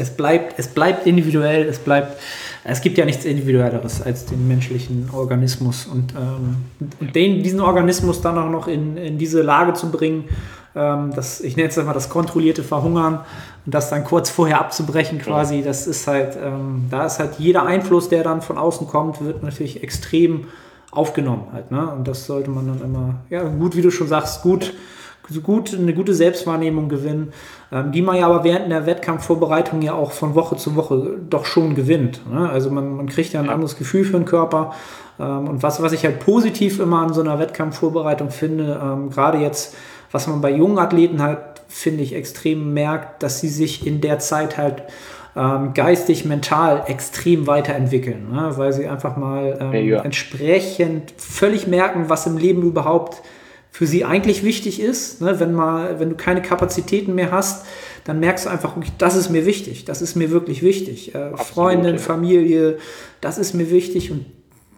Es 0.00 0.10
bleibt, 0.10 0.58
es 0.58 0.68
bleibt 0.68 1.06
individuell, 1.06 1.66
es 1.66 1.80
bleibt, 1.80 2.20
es 2.62 2.80
gibt 2.80 2.98
ja 2.98 3.04
nichts 3.04 3.24
Individuelleres 3.24 4.00
als 4.00 4.26
den 4.26 4.46
menschlichen 4.46 5.10
Organismus 5.12 5.86
und, 5.86 6.14
ähm, 6.14 7.10
den, 7.12 7.42
diesen 7.42 7.60
Organismus 7.60 8.20
dann 8.20 8.38
auch 8.38 8.48
noch 8.48 8.68
in, 8.68 8.96
in 8.96 9.18
diese 9.18 9.42
Lage 9.42 9.72
zu 9.72 9.90
bringen, 9.90 10.28
ähm, 10.76 11.12
das, 11.16 11.40
ich 11.40 11.56
nenne 11.56 11.70
es 11.70 11.76
mal 11.76 11.92
das 11.92 12.10
kontrollierte 12.10 12.62
Verhungern 12.62 13.24
und 13.66 13.74
das 13.74 13.90
dann 13.90 14.04
kurz 14.04 14.30
vorher 14.30 14.60
abzubrechen 14.60 15.18
quasi, 15.18 15.62
das 15.62 15.88
ist 15.88 16.06
halt, 16.06 16.38
ähm, 16.40 16.86
da 16.90 17.06
ist 17.06 17.18
halt 17.18 17.32
jeder 17.38 17.66
Einfluss, 17.66 18.08
der 18.08 18.22
dann 18.22 18.40
von 18.40 18.56
außen 18.56 18.86
kommt, 18.86 19.24
wird 19.24 19.42
natürlich 19.42 19.82
extrem 19.82 20.46
aufgenommen 20.90 21.48
halt, 21.52 21.70
ne? 21.70 21.90
Und 21.90 22.08
das 22.08 22.26
sollte 22.26 22.50
man 22.50 22.66
dann 22.66 22.82
immer, 22.82 23.14
ja, 23.30 23.42
gut, 23.44 23.76
wie 23.76 23.82
du 23.82 23.90
schon 23.90 24.08
sagst, 24.08 24.42
gut, 24.42 24.72
gut 25.42 25.74
eine 25.74 25.92
gute 25.92 26.14
Selbstwahrnehmung 26.14 26.88
gewinnen, 26.88 27.32
ähm, 27.70 27.92
die 27.92 28.00
man 28.00 28.16
ja 28.16 28.26
aber 28.26 28.44
während 28.44 28.70
der 28.70 28.86
Wettkampfvorbereitung 28.86 29.82
ja 29.82 29.92
auch 29.92 30.12
von 30.12 30.34
Woche 30.34 30.56
zu 30.56 30.74
Woche 30.76 31.18
doch 31.28 31.44
schon 31.44 31.74
gewinnt. 31.74 32.22
Ne? 32.30 32.48
Also 32.48 32.70
man, 32.70 32.96
man 32.96 33.08
kriegt 33.08 33.34
ja 33.34 33.40
ein 33.40 33.50
anderes 33.50 33.76
Gefühl 33.76 34.04
für 34.04 34.16
den 34.16 34.24
Körper. 34.24 34.74
Ähm, 35.20 35.48
und 35.48 35.62
was, 35.62 35.82
was 35.82 35.92
ich 35.92 36.04
halt 36.04 36.20
positiv 36.20 36.80
immer 36.80 37.00
an 37.00 37.12
so 37.12 37.20
einer 37.20 37.38
Wettkampfvorbereitung 37.38 38.30
finde, 38.30 38.80
ähm, 38.82 39.10
gerade 39.10 39.38
jetzt 39.38 39.74
was 40.10 40.26
man 40.26 40.40
bei 40.40 40.50
jungen 40.50 40.78
Athleten 40.78 41.22
halt, 41.22 41.38
finde 41.68 42.02
ich, 42.02 42.14
extrem 42.14 42.72
merkt, 42.72 43.22
dass 43.22 43.40
sie 43.40 43.48
sich 43.48 43.86
in 43.86 44.00
der 44.00 44.18
Zeit 44.18 44.56
halt 44.56 44.84
ähm, 45.38 45.72
geistig, 45.72 46.24
mental 46.24 46.82
extrem 46.88 47.46
weiterentwickeln, 47.46 48.28
ne? 48.32 48.52
weil 48.56 48.72
sie 48.72 48.88
einfach 48.88 49.16
mal 49.16 49.56
ähm, 49.60 49.86
ja. 49.86 50.02
entsprechend 50.02 51.14
völlig 51.16 51.68
merken, 51.68 52.08
was 52.08 52.26
im 52.26 52.36
Leben 52.36 52.62
überhaupt 52.62 53.22
für 53.70 53.86
sie 53.86 54.04
eigentlich 54.04 54.42
wichtig 54.42 54.80
ist. 54.80 55.20
Ne? 55.20 55.38
Wenn, 55.38 55.52
mal, 55.52 56.00
wenn 56.00 56.10
du 56.10 56.16
keine 56.16 56.42
Kapazitäten 56.42 57.14
mehr 57.14 57.30
hast, 57.30 57.66
dann 58.02 58.18
merkst 58.18 58.46
du 58.46 58.50
einfach, 58.50 58.74
das 58.98 59.14
ist 59.14 59.30
mir 59.30 59.46
wichtig, 59.46 59.84
das 59.84 60.02
ist 60.02 60.16
mir 60.16 60.32
wirklich 60.32 60.62
wichtig. 60.62 61.14
Äh, 61.14 61.36
Freundin, 61.36 62.00
Familie, 62.00 62.78
das 63.20 63.38
ist 63.38 63.54
mir 63.54 63.70
wichtig 63.70 64.10
und 64.10 64.26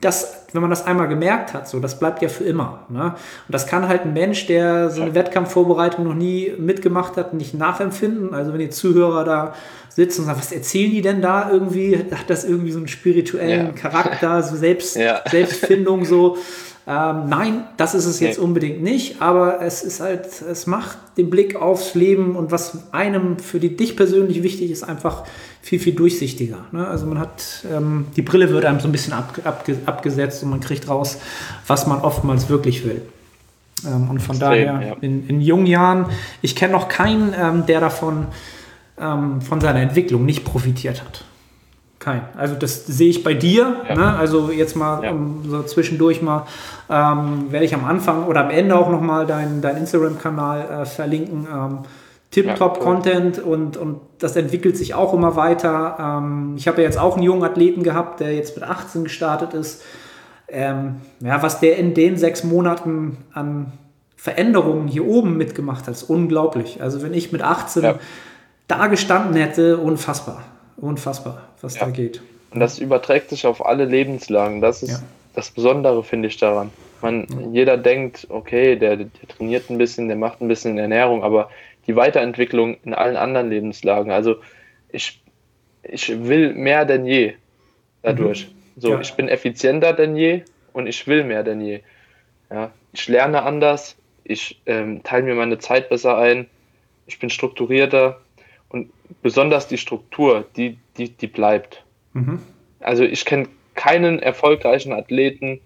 das, 0.01 0.47
wenn 0.53 0.63
man 0.63 0.71
das 0.71 0.87
einmal 0.87 1.09
gemerkt 1.09 1.53
hat, 1.53 1.69
so, 1.69 1.79
das 1.79 1.99
bleibt 1.99 2.23
ja 2.23 2.29
für 2.29 2.45
immer. 2.45 2.87
Ne? 2.89 3.05
Und 3.05 3.15
das 3.49 3.67
kann 3.67 3.87
halt 3.87 4.03
ein 4.03 4.13
Mensch, 4.15 4.47
der 4.47 4.91
so 4.91 5.03
eine 5.03 5.15
Wettkampfvorbereitung 5.15 6.05
noch 6.05 6.15
nie 6.15 6.53
mitgemacht 6.59 7.17
hat, 7.17 7.35
nicht 7.35 7.55
nachempfinden. 7.55 8.33
Also 8.33 8.53
wenn 8.53 8.61
die 8.61 8.71
Zuhörer 8.71 9.25
da 9.25 9.55
sitzen 9.95 10.21
und 10.23 10.27
sagen, 10.27 10.39
was 10.39 10.53
erzählen 10.53 10.91
die 10.91 11.03
denn 11.03 11.21
da 11.21 11.51
irgendwie? 11.51 11.97
Hat 11.99 12.29
das 12.29 12.45
irgendwie 12.45 12.73
so 12.73 12.79
einen 12.79 12.89
spirituellen 12.89 13.67
ja. 13.67 13.73
Charakter, 13.73 14.43
so 14.43 14.57
Selbst, 14.57 14.97
ja. 14.97 15.23
Selbstfindung 15.29 16.05
so? 16.05 16.39
Ähm, 16.87 17.29
nein, 17.29 17.65
das 17.77 17.95
ist 17.95 18.07
es 18.07 18.21
jetzt 18.21 18.39
nee. 18.39 18.45
unbedingt 18.45 18.83
nicht, 18.83 19.21
aber 19.21 19.61
es 19.63 19.83
ist 19.83 20.01
halt, 20.01 20.27
es 20.43 20.67
macht 20.67 20.99
den 21.19 21.29
Blick 21.29 21.55
aufs 21.55 21.95
Leben 21.95 22.35
und 22.35 22.51
was 22.51 22.93
einem 22.93 23.39
für 23.39 23.61
die, 23.61 23.77
dich 23.77 23.97
persönlich 23.97 24.43
wichtig 24.43 24.71
ist, 24.71 24.83
einfach 24.83 25.25
viel, 25.63 25.79
viel 25.79 25.95
durchsichtiger. 25.95 26.65
Ne? 26.73 26.89
Also 26.89 27.07
man 27.07 27.19
hat, 27.19 27.65
ähm, 27.71 28.07
die 28.17 28.23
Brille 28.23 28.49
wird 28.51 28.65
einem 28.65 28.81
so 28.81 28.89
ein 28.89 28.93
bisschen 28.93 29.13
ab, 29.13 29.39
ab, 29.45 29.65
abgesetzt 29.87 30.43
und 30.43 30.51
man 30.51 30.61
kriegt 30.61 30.89
raus, 30.89 31.19
was 31.67 31.87
man 31.87 32.01
oftmals 32.01 32.49
wirklich 32.49 32.85
will. 32.85 33.03
Ähm, 33.87 34.11
und 34.11 34.21
von 34.21 34.37
Extrem, 34.37 34.67
daher 34.67 34.89
ja. 34.89 34.97
in, 35.01 35.29
in, 35.29 35.41
jungen 35.41 35.67
Jahren, 35.67 36.07
ich 36.43 36.57
kenne 36.57 36.73
noch 36.73 36.89
keinen, 36.89 37.35
ähm, 37.39 37.67
der 37.67 37.81
davon 37.81 38.27
ähm, 39.01 39.41
von 39.41 39.61
seiner 39.61 39.81
Entwicklung 39.81 40.25
nicht 40.25 40.45
profitiert 40.45 41.03
hat. 41.03 41.25
Kein. 41.99 42.23
Also 42.35 42.55
das 42.55 42.87
sehe 42.87 43.11
ich 43.11 43.23
bei 43.23 43.35
dir. 43.35 43.83
Ja. 43.89 43.95
Ne? 43.95 44.17
Also 44.17 44.51
jetzt 44.51 44.75
mal 44.75 45.05
ja. 45.05 45.11
um, 45.11 45.43
so 45.47 45.63
zwischendurch 45.63 46.23
mal 46.23 46.47
ähm, 46.89 47.53
werde 47.53 47.67
ich 47.67 47.75
am 47.75 47.85
Anfang 47.85 48.25
oder 48.25 48.45
am 48.45 48.51
Ende 48.51 48.75
auch 48.75 48.91
nochmal 48.91 49.27
deinen 49.27 49.61
dein 49.61 49.77
Instagram-Kanal 49.77 50.83
äh, 50.83 50.87
verlinken. 50.87 51.47
Ähm, 51.53 51.79
Tip-Top-Content 52.31 53.39
ja, 53.39 53.43
cool. 53.45 53.53
und, 53.53 53.77
und 53.77 54.01
das 54.19 54.37
entwickelt 54.37 54.77
sich 54.77 54.95
auch 54.95 55.13
immer 55.13 55.37
weiter. 55.37 55.97
Ähm, 55.99 56.55
ich 56.57 56.69
habe 56.69 56.81
ja 56.81 56.87
jetzt 56.87 56.99
auch 56.99 57.17
einen 57.17 57.25
jungen 57.25 57.45
Athleten 57.45 57.83
gehabt, 57.83 58.21
der 58.21 58.35
jetzt 58.35 58.57
mit 58.57 58.65
18 58.65 59.05
gestartet 59.05 59.53
ist. 59.53 59.83
Ähm, 60.49 60.97
ja, 61.21 61.43
was 61.43 61.61
der 61.61 61.77
in 61.77 61.93
den 61.93 62.17
sechs 62.17 62.45
Monaten 62.45 63.19
an 63.35 63.73
Veränderungen 64.17 64.87
hier 64.87 65.07
oben 65.07 65.37
mitgemacht 65.37 65.87
hat, 65.87 65.95
ist 65.95 66.05
unglaublich. 66.05 66.83
Also 66.83 67.03
wenn 67.03 67.15
ich 67.15 67.33
mit 67.33 67.43
18 67.43 67.83
ja. 67.83 67.95
Da 68.71 68.87
gestanden 68.87 69.35
hätte, 69.41 69.79
unfassbar. 69.79 70.45
Unfassbar, 70.77 71.43
was 71.61 71.77
ja. 71.77 71.87
da 71.87 71.91
geht. 71.91 72.23
Und 72.53 72.61
das 72.61 72.79
überträgt 72.79 73.31
sich 73.31 73.47
auf 73.47 73.65
alle 73.65 73.85
Lebenslagen. 73.85 74.61
Das 74.61 74.83
ist 74.83 75.03
das 75.35 75.51
Besondere, 75.51 76.03
finde 76.03 76.29
ich, 76.29 76.37
daran. 76.37 76.71
Man, 77.03 77.27
Jeder 77.53 77.77
denkt, 77.77 78.27
okay, 78.29 78.77
der, 78.77 78.97
der 78.97 79.09
trainiert 79.29 79.71
ein 79.71 79.79
bisschen, 79.79 80.09
der 80.09 80.17
macht 80.17 80.41
ein 80.41 80.49
bisschen 80.49 80.77
Ernährung, 80.77 81.23
aber 81.23 81.51
die 81.87 81.97
Weiterentwicklung 81.97 82.77
in 82.85 82.95
allen 82.95 83.17
anderen 83.17 83.49
Lebenslagen. 83.49 84.13
Also 84.13 84.37
ich, 84.91 85.23
ich 85.83 86.25
will 86.25 86.53
mehr 86.55 86.85
denn 86.85 87.07
je 87.07 87.35
dadurch. 88.03 88.49
Mhm. 88.49 88.81
So, 88.81 88.93
ja. 88.93 89.01
ich 89.01 89.15
bin 89.15 89.29
effizienter 89.29 89.93
denn 89.93 90.17
je 90.17 90.43
und 90.73 90.87
ich 90.87 91.07
will 91.07 91.25
mehr 91.25 91.43
denn 91.43 91.61
je. 91.61 91.81
Ja, 92.51 92.71
ich 92.93 93.09
lerne 93.09 93.43
anders, 93.43 93.97
ich 94.25 94.61
ähm, 94.67 95.03
teile 95.03 95.25
mir 95.25 95.35
meine 95.35 95.59
Zeit 95.59 95.89
besser 95.89 96.19
ein, 96.19 96.47
ich 97.07 97.19
bin 97.19 97.31
strukturierter 97.31 98.21
und 98.71 98.91
besonders 99.23 99.69
die 99.69 99.79
Struktur, 99.79 100.47
die, 100.57 100.79
die, 100.97 101.11
die 101.11 101.27
bleibt. 101.27 101.85
Mhm. 102.15 102.41
Also 102.81 103.05
ich 103.05 103.25
kenne 103.25 103.49
keinen 103.75 104.19
erfolgreichen 104.19 104.93
Athleten, 104.93 105.61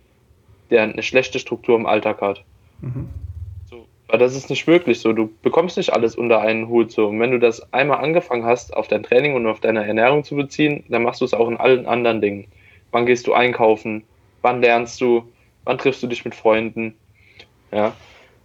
der 0.71 0.83
eine 0.83 1.03
schlechte 1.03 1.39
Struktur 1.39 1.77
im 1.77 1.87
Alltag 1.87 2.21
hat. 2.21 2.45
Mhm 2.81 3.09
Aber 4.15 4.19
das 4.19 4.37
ist 4.37 4.49
nicht 4.49 4.69
wirklich 4.69 5.01
so. 5.01 5.13
Du 5.13 5.29
bekommst 5.43 5.77
nicht 5.77 5.93
alles 5.93 6.15
unter 6.15 6.41
einen 6.41 6.69
Hut 6.69 6.93
so. 6.93 7.09
Und 7.09 7.19
wenn 7.19 7.33
du 7.33 7.41
das 7.41 7.73
einmal 7.73 7.99
angefangen 7.99 8.45
hast, 8.45 8.73
auf 8.73 8.87
dein 8.87 9.03
Training 9.03 9.35
und 9.35 9.45
auf 9.47 9.59
deine 9.59 9.85
Ernährung 9.85 10.23
zu 10.23 10.37
beziehen, 10.37 10.85
dann 10.89 11.03
machst 11.03 11.21
du 11.21 11.25
es 11.25 11.35
auch 11.35 11.49
in 11.49 11.57
allen 11.57 11.87
anderen 11.87 12.21
Dingen. 12.21 12.47
Wann 12.93 13.07
gehst 13.07 13.27
du 13.27 13.33
einkaufen? 13.33 14.05
Wann 14.43 14.61
lernst 14.61 15.01
du? 15.01 15.25
Wann 15.65 15.79
triffst 15.79 16.01
du 16.01 16.07
dich 16.07 16.25
mit 16.25 16.35
Freunden? 16.35 16.95
Ja. 17.73 17.93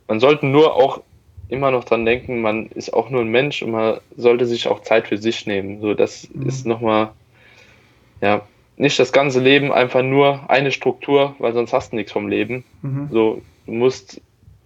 Man 0.07 0.19
sollte 0.19 0.47
nur 0.47 0.75
auch 0.75 1.01
immer 1.49 1.71
noch 1.71 1.83
dran 1.83 2.05
denken, 2.05 2.41
man 2.41 2.67
ist 2.67 2.93
auch 2.93 3.09
nur 3.09 3.21
ein 3.21 3.29
Mensch 3.29 3.61
und 3.61 3.71
man 3.71 3.99
sollte 4.15 4.45
sich 4.45 4.67
auch 4.67 4.81
Zeit 4.83 5.07
für 5.07 5.17
sich 5.17 5.45
nehmen. 5.45 5.81
So, 5.81 5.93
das 5.93 6.29
mhm. 6.33 6.47
ist 6.47 6.65
nochmal, 6.65 7.11
ja, 8.21 8.47
nicht 8.77 8.97
das 8.97 9.11
ganze 9.11 9.41
Leben 9.41 9.71
einfach 9.71 10.03
nur 10.03 10.49
eine 10.49 10.71
Struktur, 10.71 11.35
weil 11.39 11.53
sonst 11.53 11.73
hast 11.73 11.91
du 11.91 11.97
nichts 11.97 12.11
vom 12.11 12.29
Leben. 12.29 12.63
Mhm. 12.81 13.09
So, 13.11 13.41
du 13.65 13.71
musst 13.73 14.21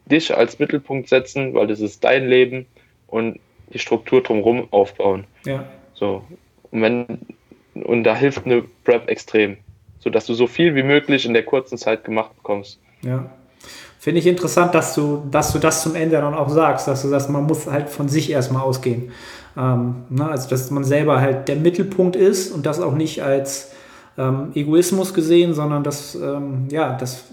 dich 0.06 0.36
als 0.36 0.60
Mittelpunkt 0.60 1.10
setzen, 1.10 1.54
weil 1.54 1.68
das 1.68 1.80
ist 1.80 2.04
dein 2.04 2.28
Leben 2.28 2.66
und 3.08 3.40
die 3.74 3.80
Struktur 3.80 4.22
drumherum 4.22 4.68
aufbauen. 4.72 5.24
Ja. 5.46 5.66
So. 5.94 6.24
Und 6.72 6.82
wenn, 6.82 7.06
und 7.74 8.04
da 8.04 8.16
hilft 8.16 8.46
eine 8.46 8.64
Prep 8.84 9.10
extrem, 9.10 9.58
sodass 10.00 10.26
du 10.26 10.34
so 10.34 10.48
viel 10.48 10.76
wie 10.76 10.84
möglich 10.84 11.26
in 11.26 11.34
der 11.34 11.44
kurzen 11.44 11.78
Zeit 11.78 12.04
gemacht 12.04 12.36
bekommst. 12.36 12.80
Ja. 13.02 13.30
Finde 14.04 14.20
ich 14.20 14.28
interessant, 14.28 14.76
dass 14.76 14.96
du, 14.96 15.24
dass 15.32 15.54
du 15.54 15.60
das 15.60 15.82
zum 15.82 15.96
Ende 15.96 16.18
dann 16.18 16.34
auch 16.34 16.50
sagst, 16.50 16.90
dass 16.90 17.04
du 17.04 17.08
sagst, 17.08 17.30
man 17.30 17.46
muss 17.46 17.68
halt 17.68 17.90
von 17.90 18.10
sich 18.10 18.30
erstmal 18.30 18.62
ausgehen. 18.62 19.14
Ähm, 19.58 19.96
ne? 20.10 20.28
Also, 20.28 20.50
dass 20.50 20.70
man 20.72 20.84
selber 20.84 21.22
halt 21.22 21.48
der 21.48 21.56
Mittelpunkt 21.56 22.18
ist 22.18 22.52
und 22.52 22.66
das 22.66 22.82
auch 22.82 22.96
nicht 22.96 23.24
als 23.24 23.72
ähm, 24.18 24.52
Egoismus 24.56 25.14
gesehen, 25.14 25.54
sondern 25.54 25.86
dass, 25.86 26.16
ähm, 26.16 26.68
ja, 26.70 26.98
dass 26.98 27.24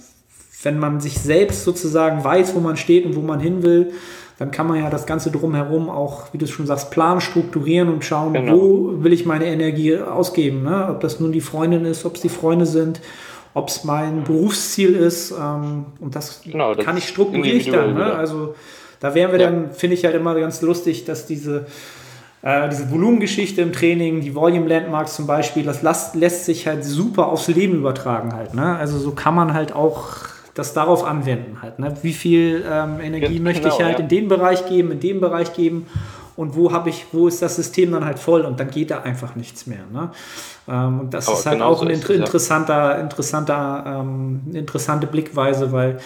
wenn 0.63 0.79
man 0.79 1.01
sich 1.01 1.19
selbst 1.19 1.65
sozusagen 1.65 2.23
weiß, 2.23 2.55
wo 2.55 2.61
man 2.61 2.77
steht 2.77 3.05
und 3.05 3.17
wo 3.17 3.21
man 3.21 3.41
hin 3.41 3.65
will, 3.65 3.91
dann 4.39 4.53
kann 4.53 4.69
man 4.69 4.79
ja 4.79 4.91
das 4.91 5.07
Ganze 5.07 5.33
drumherum 5.33 5.91
auch, 5.91 6.33
wie 6.33 6.39
du 6.39 6.47
schon 6.47 6.67
sagst, 6.67 6.93
planen, 6.93 7.21
strukturieren 7.21 7.89
und 7.89 8.05
schauen, 8.05 8.33
genau. 8.33 8.53
wo 8.53 9.03
will 9.03 9.13
ich 9.13 9.27
meine 9.27 9.47
Energie 9.47 9.99
ausgeben. 9.99 10.63
Ne? 10.63 10.87
Ob 10.89 11.01
das 11.01 11.19
nun 11.19 11.33
die 11.33 11.41
Freundin 11.41 11.85
ist, 11.85 12.07
ob 12.07 12.15
es 12.15 12.21
die 12.21 12.29
Freunde 12.29 12.67
sind, 12.67 13.01
ob 13.55 13.69
es 13.69 13.85
mein 13.85 14.25
Berufsziel 14.25 14.95
ist. 14.95 15.33
Ähm, 15.33 15.87
und 16.01 16.15
das, 16.15 16.43
genau, 16.43 16.75
das 16.75 16.85
kann 16.85 16.97
ich 16.97 17.09
strukturieren 17.09 17.73
dann. 17.73 17.95
Ne? 17.95 18.15
Also 18.15 18.55
da 19.01 19.15
wären 19.15 19.33
wir 19.33 19.41
ja. 19.41 19.51
dann, 19.51 19.73
finde 19.73 19.95
ich 19.95 20.05
halt 20.05 20.15
immer 20.15 20.35
ganz 20.39 20.63
lustig, 20.63 21.05
dass 21.05 21.27
diese 21.27 21.67
äh, 22.43 22.69
diese 22.71 22.91
Volumengeschichte 22.91 23.61
im 23.61 23.73
Training, 23.73 24.23
die 24.23 24.35
Volume 24.35 24.67
Landmarks 24.67 25.17
zum 25.17 25.27
Beispiel, 25.27 25.63
das 25.63 25.83
lässt, 25.83 26.15
lässt 26.15 26.47
sich 26.47 26.67
halt 26.67 26.85
super 26.85 27.29
aufs 27.29 27.49
Leben 27.49 27.75
übertragen 27.75 28.35
halt. 28.35 28.55
Ne? 28.55 28.77
Also 28.77 28.99
so 28.99 29.11
kann 29.13 29.35
man 29.35 29.53
halt 29.53 29.75
auch 29.75 30.07
das 30.55 30.73
darauf 30.73 31.05
anwenden 31.05 31.59
halt. 31.63 31.79
Ne? 31.79 31.95
Wie 32.03 32.13
viel 32.13 32.65
ähm, 32.71 33.01
Energie 33.01 33.35
genau, 33.35 33.45
möchte 33.45 33.69
ich 33.69 33.83
halt 33.83 33.99
ja. 33.99 34.05
in 34.05 34.09
den 34.09 34.29
Bereich 34.29 34.67
geben, 34.67 34.91
in 34.91 35.01
dem 35.01 35.21
Bereich 35.21 35.53
geben 35.53 35.87
und 36.41 36.57
wo 36.57 36.73
habe 36.73 36.89
ich, 36.89 37.05
wo 37.13 37.29
ist 37.29 37.43
das 37.43 37.57
System 37.57 37.93
dann 37.93 38.03
halt 38.03 38.19
voll 38.19 38.47
und 38.47 38.59
dann 38.59 38.71
geht 38.71 38.91
da 38.91 39.03
einfach 39.03 39.35
nichts 39.37 39.67
mehr. 39.67 39.85
Ne? 39.93 40.11
Ähm, 40.67 41.01
und 41.01 41.13
das 41.13 41.29
Aber 41.29 41.37
ist 41.37 41.45
halt 41.45 41.61
auch 41.61 41.83
eine 41.83 41.93
inter 41.93 42.15
interessanter, 42.15 42.99
interessanter, 42.99 43.85
ähm, 43.87 44.41
interessante 44.55 45.07
Blickweise, 45.07 45.71
weil 45.71 45.99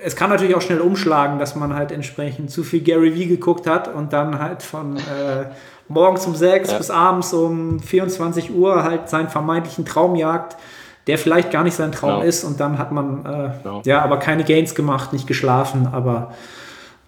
es 0.00 0.16
kann 0.16 0.28
natürlich 0.28 0.54
auch 0.54 0.60
schnell 0.60 0.82
umschlagen, 0.82 1.38
dass 1.38 1.56
man 1.56 1.74
halt 1.74 1.92
entsprechend 1.92 2.50
zu 2.50 2.62
viel 2.62 2.82
Gary 2.82 3.14
Vee 3.14 3.24
geguckt 3.24 3.66
hat 3.66 3.88
und 3.88 4.12
dann 4.12 4.38
halt 4.38 4.62
von 4.62 4.98
äh, 4.98 5.46
morgens 5.88 6.26
um 6.26 6.34
6 6.34 6.70
ja. 6.70 6.76
bis 6.76 6.90
abends 6.90 7.32
um 7.32 7.80
24 7.80 8.54
Uhr 8.54 8.82
halt 8.82 9.08
seinen 9.08 9.30
vermeintlichen 9.30 9.86
Traum 9.86 10.14
jagt, 10.14 10.58
der 11.06 11.16
vielleicht 11.16 11.50
gar 11.50 11.64
nicht 11.64 11.74
sein 11.74 11.90
Traum 11.90 12.10
no. 12.10 12.16
Genau. 12.16 12.28
ist 12.28 12.44
und 12.44 12.60
dann 12.60 12.76
hat 12.76 12.92
man 12.92 13.24
äh, 13.24 13.28
no. 13.30 13.52
Genau. 13.62 13.82
ja 13.86 14.02
aber 14.02 14.18
keine 14.18 14.44
Gains 14.44 14.74
gemacht, 14.74 15.14
nicht 15.14 15.26
geschlafen, 15.26 15.88
aber 15.90 16.32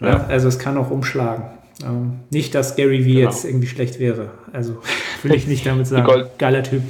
ja. 0.00 0.08
Ja, 0.08 0.24
also 0.28 0.48
es 0.48 0.58
kann 0.58 0.76
auch 0.78 0.90
umschlagen. 0.90 1.44
Ähm, 1.84 2.20
nicht, 2.30 2.54
dass 2.54 2.76
Gary 2.76 3.04
Vee 3.04 3.14
genau. 3.14 3.30
jetzt 3.30 3.44
irgendwie 3.44 3.66
schlecht 3.66 3.98
wäre. 3.98 4.30
Also 4.52 4.78
will 5.22 5.34
ich 5.34 5.46
nicht 5.46 5.66
damit 5.66 5.86
sagen. 5.86 6.26
Geiler 6.38 6.62
Typ. 6.62 6.82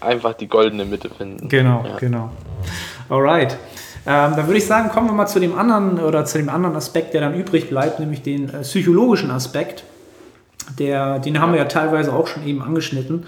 Einfach 0.00 0.34
die 0.34 0.48
goldene 0.48 0.84
Mitte 0.84 1.10
finden. 1.10 1.48
Genau, 1.48 1.84
ja. 1.86 1.98
genau. 1.98 2.30
Alright. 3.08 3.56
Ähm, 4.04 4.32
dann 4.34 4.46
würde 4.46 4.58
ich 4.58 4.66
sagen, 4.66 4.88
kommen 4.88 5.06
wir 5.06 5.12
mal 5.12 5.26
zu 5.26 5.38
dem 5.38 5.56
anderen 5.56 6.00
oder 6.00 6.24
zu 6.24 6.38
dem 6.38 6.48
anderen 6.48 6.74
Aspekt, 6.74 7.14
der 7.14 7.20
dann 7.20 7.34
übrig 7.34 7.68
bleibt, 7.68 8.00
nämlich 8.00 8.22
den 8.22 8.48
äh, 8.48 8.62
psychologischen 8.62 9.30
Aspekt. 9.30 9.84
Der, 10.78 11.20
den 11.20 11.40
haben 11.40 11.52
wir 11.52 11.60
ja 11.60 11.66
teilweise 11.66 12.12
auch 12.12 12.26
schon 12.26 12.44
eben 12.44 12.62
angeschnitten. 12.62 13.26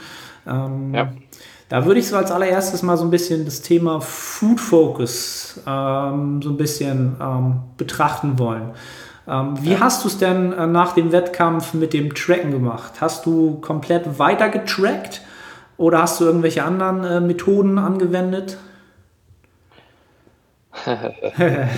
Ähm, 0.49 0.95
ja. 0.95 1.13
Da 1.69 1.87
würde 1.87 2.01
ich 2.01 2.09
so 2.09 2.17
als 2.17 2.31
allererstes 2.31 2.83
mal 2.83 2.97
so 2.97 3.05
ein 3.05 3.11
bisschen 3.11 3.45
das 3.45 3.63
Thema 3.63 4.01
Food 4.01 4.61
Focus 4.61 5.61
ähm, 5.67 6.43
so 6.43 6.51
ein 6.51 6.57
bisschen 6.57 7.17
ähm, 7.21 7.61
betrachten 7.77 8.39
wollen. 8.39 8.73
Ähm, 9.27 9.63
wie 9.63 9.73
ja. 9.73 9.81
hast 9.81 10.05
du 10.05 10.09
es 10.09 10.19
denn 10.19 10.53
äh, 10.53 10.67
nach 10.67 10.93
dem 10.93 11.13
Wettkampf 11.13 11.75
mit 11.75 11.93
dem 11.93 12.15
Tracken 12.15 12.51
gemacht? 12.51 13.01
Hast 13.01 13.25
du 13.25 13.61
komplett 13.61 14.19
weiter 14.19 14.51
getrackt 14.51 15.23
oder 15.77 16.03
hast 16.03 16.21
du 16.21 16.25
irgendwelche 16.25 16.63
anderen 16.65 17.05
äh, 17.05 17.21
Methoden 17.21 17.79
angewendet? 17.79 18.59
Bin 20.85 21.69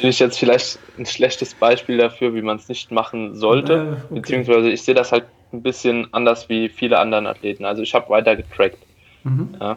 ich 0.00 0.18
jetzt 0.18 0.38
vielleicht 0.38 0.78
ein 0.98 1.06
schlechtes 1.06 1.54
Beispiel 1.54 1.96
dafür, 1.96 2.34
wie 2.34 2.42
man 2.42 2.56
es 2.56 2.68
nicht 2.68 2.90
machen 2.90 3.36
sollte. 3.36 3.72
Äh, 3.72 3.76
okay. 3.76 4.20
Beziehungsweise 4.20 4.68
ich 4.68 4.82
sehe 4.82 4.94
das 4.94 5.12
halt 5.12 5.24
ein 5.52 5.62
bisschen 5.62 6.12
anders 6.12 6.48
wie 6.48 6.68
viele 6.68 6.98
anderen 6.98 7.26
Athleten. 7.26 7.64
Also 7.64 7.82
ich 7.82 7.94
habe 7.94 8.10
weiter 8.10 8.36
getrackt. 8.36 8.78
Mhm. 9.24 9.56
Ja. 9.60 9.76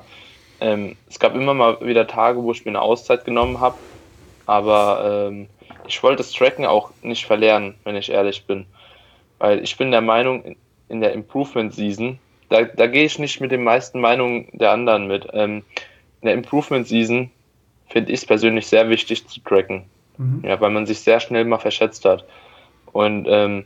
Ähm, 0.59 0.95
es 1.09 1.20
gab 1.20 1.36
immer 1.36 1.53
mal 1.53 1.80
wieder 1.82 2.07
Tage, 2.07 2.41
wo 2.41 2.51
ich 2.51 2.66
mir 2.66 2.72
eine 2.72 2.82
Auszeit 2.82 3.26
genommen 3.26 3.59
habe, 3.59 3.76
aber 4.45 5.28
ähm, 5.30 5.47
ich 5.88 6.02
wollte 6.04 6.18
das 6.18 6.32
Tracken 6.32 6.66
auch 6.66 6.92
nicht 7.02 7.26
verlernen, 7.26 7.76
wenn 7.84 7.96
ich 7.96 8.10
ehrlich 8.10 8.46
bin. 8.46 8.66
Weil 9.40 9.64
ich 9.64 9.78
bin 9.78 9.92
der 9.92 10.02
Meinung, 10.02 10.56
in 10.88 11.02
der 11.02 11.14
Improvement 11.14 11.74
Season, 11.74 12.20
da, 12.50 12.64
da 12.64 12.88
gehe 12.88 13.06
ich 13.06 13.20
nicht 13.20 13.42
mit 13.42 13.52
den 13.52 13.64
meisten 13.64 14.00
Meinungen 14.00 14.48
der 14.54 14.72
anderen 14.72 15.08
mit. 15.08 15.28
Ähm, 15.34 15.64
in 16.22 16.28
der 16.28 16.34
Improvement 16.34 16.88
Season 16.88 17.32
finde 17.90 18.12
ich 18.12 18.20
es 18.20 18.26
persönlich 18.26 18.68
sehr 18.68 18.90
wichtig 18.90 19.28
zu 19.28 19.40
tracken. 19.42 19.86
Mhm. 20.18 20.44
Ja, 20.46 20.60
weil 20.62 20.72
man 20.72 20.86
sich 20.86 21.00
sehr 21.00 21.20
schnell 21.20 21.46
mal 21.46 21.58
verschätzt 21.58 22.06
hat. 22.06 22.24
Und 22.92 23.28
ähm, 23.28 23.66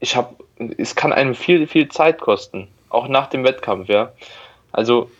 ich 0.00 0.16
habe, 0.16 0.34
es 0.76 0.94
kann 0.94 1.12
einem 1.12 1.34
viel, 1.34 1.66
viel 1.66 1.88
Zeit 1.88 2.20
kosten, 2.20 2.68
auch 2.90 3.08
nach 3.08 3.28
dem 3.28 3.44
Wettkampf, 3.44 3.88
ja. 3.88 4.12
Also 4.72 5.10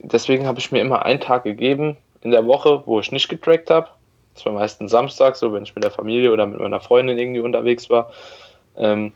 deswegen 0.00 0.46
habe 0.46 0.58
ich 0.58 0.72
mir 0.72 0.80
immer 0.80 1.04
einen 1.04 1.20
Tag 1.20 1.44
gegeben 1.44 1.96
in 2.22 2.30
der 2.30 2.46
Woche, 2.46 2.82
wo 2.86 3.00
ich 3.00 3.12
nicht 3.12 3.28
getrackt 3.28 3.70
habe. 3.70 3.88
Das 4.34 4.46
war 4.46 4.52
meistens 4.52 4.90
Samstag, 4.90 5.36
so 5.36 5.52
wenn 5.52 5.64
ich 5.64 5.74
mit 5.74 5.84
der 5.84 5.90
Familie 5.90 6.32
oder 6.32 6.46
mit 6.46 6.60
meiner 6.60 6.80
Freundin 6.80 7.18
irgendwie 7.18 7.40
unterwegs 7.40 7.90
war. 7.90 8.12
Ähm, 8.76 9.12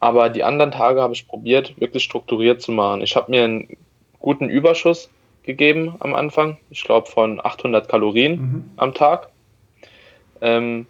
aber 0.00 0.30
die 0.30 0.44
anderen 0.44 0.70
Tage 0.70 1.02
habe 1.02 1.12
ich 1.12 1.28
probiert, 1.28 1.78
wirklich 1.80 2.04
strukturiert 2.04 2.62
zu 2.62 2.72
machen. 2.72 3.02
Ich 3.02 3.16
habe 3.16 3.30
mir 3.30 3.44
einen 3.44 3.76
guten 4.18 4.48
Überschuss 4.48 5.10
gegeben 5.42 5.96
am 6.00 6.14
Anfang. 6.14 6.58
Ich 6.70 6.84
glaube 6.84 7.10
von 7.10 7.44
800 7.44 7.88
Kalorien 7.88 8.32
mhm. 8.32 8.70
am 8.76 8.94
Tag. 8.94 9.28
Ähm, 10.40 10.86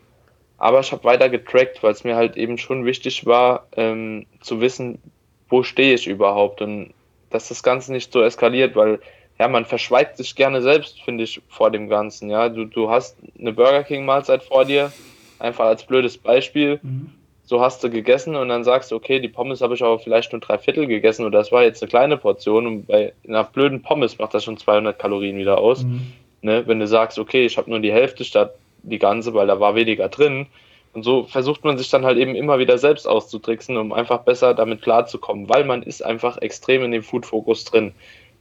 aber 0.58 0.80
ich 0.80 0.92
habe 0.92 1.04
weiter 1.04 1.28
getrackt, 1.28 1.82
weil 1.82 1.92
es 1.92 2.04
mir 2.04 2.16
halt 2.16 2.36
eben 2.36 2.58
schon 2.58 2.84
wichtig 2.84 3.26
war, 3.26 3.66
ähm, 3.76 4.26
zu 4.40 4.60
wissen, 4.60 5.00
wo 5.48 5.62
stehe 5.62 5.94
ich 5.94 6.06
überhaupt 6.06 6.60
und 6.60 6.92
dass 7.30 7.48
das 7.48 7.62
Ganze 7.62 7.92
nicht 7.92 8.12
so 8.12 8.22
eskaliert, 8.22 8.76
weil 8.76 9.00
ja, 9.40 9.48
man 9.48 9.64
verschweigt 9.64 10.18
sich 10.18 10.36
gerne 10.36 10.60
selbst, 10.60 11.02
finde 11.02 11.24
ich, 11.24 11.40
vor 11.48 11.70
dem 11.70 11.88
Ganzen. 11.88 12.28
Ja, 12.30 12.48
du, 12.48 12.66
du 12.66 12.90
hast 12.90 13.16
eine 13.38 13.52
Burger 13.52 13.82
King 13.82 14.04
Mahlzeit 14.04 14.42
vor 14.42 14.66
dir, 14.66 14.92
einfach 15.38 15.64
als 15.64 15.84
blödes 15.84 16.18
Beispiel. 16.18 16.78
Mhm 16.82 17.14
so 17.50 17.60
hast 17.60 17.82
du 17.82 17.90
gegessen 17.90 18.36
und 18.36 18.48
dann 18.48 18.62
sagst 18.62 18.92
du, 18.92 18.94
okay, 18.94 19.18
die 19.18 19.26
Pommes 19.26 19.60
habe 19.60 19.74
ich 19.74 19.82
aber 19.82 19.98
vielleicht 19.98 20.30
nur 20.30 20.40
drei 20.40 20.56
Viertel 20.56 20.86
gegessen 20.86 21.26
und 21.26 21.32
das 21.32 21.50
war 21.50 21.64
jetzt 21.64 21.82
eine 21.82 21.88
kleine 21.88 22.16
Portion 22.16 22.64
und 22.64 22.86
bei 22.86 23.12
einer 23.26 23.42
blöden 23.42 23.82
Pommes 23.82 24.20
macht 24.20 24.34
das 24.34 24.44
schon 24.44 24.56
200 24.56 24.96
Kalorien 24.96 25.36
wieder 25.36 25.58
aus. 25.58 25.82
Mhm. 25.82 26.12
Ne? 26.42 26.62
Wenn 26.68 26.78
du 26.78 26.86
sagst, 26.86 27.18
okay, 27.18 27.44
ich 27.44 27.58
habe 27.58 27.68
nur 27.68 27.80
die 27.80 27.90
Hälfte 27.90 28.24
statt 28.24 28.54
die 28.84 29.00
ganze, 29.00 29.34
weil 29.34 29.48
da 29.48 29.58
war 29.58 29.74
weniger 29.74 30.08
drin. 30.08 30.46
Und 30.92 31.02
so 31.02 31.24
versucht 31.24 31.64
man 31.64 31.76
sich 31.76 31.90
dann 31.90 32.04
halt 32.04 32.18
eben 32.18 32.36
immer 32.36 32.60
wieder 32.60 32.78
selbst 32.78 33.08
auszutricksen, 33.08 33.76
um 33.76 33.92
einfach 33.92 34.18
besser 34.18 34.54
damit 34.54 34.82
klarzukommen, 34.82 35.48
weil 35.48 35.64
man 35.64 35.82
ist 35.82 36.04
einfach 36.04 36.38
extrem 36.38 36.84
in 36.84 36.92
dem 36.92 37.02
Food-Fokus 37.02 37.64
drin 37.64 37.94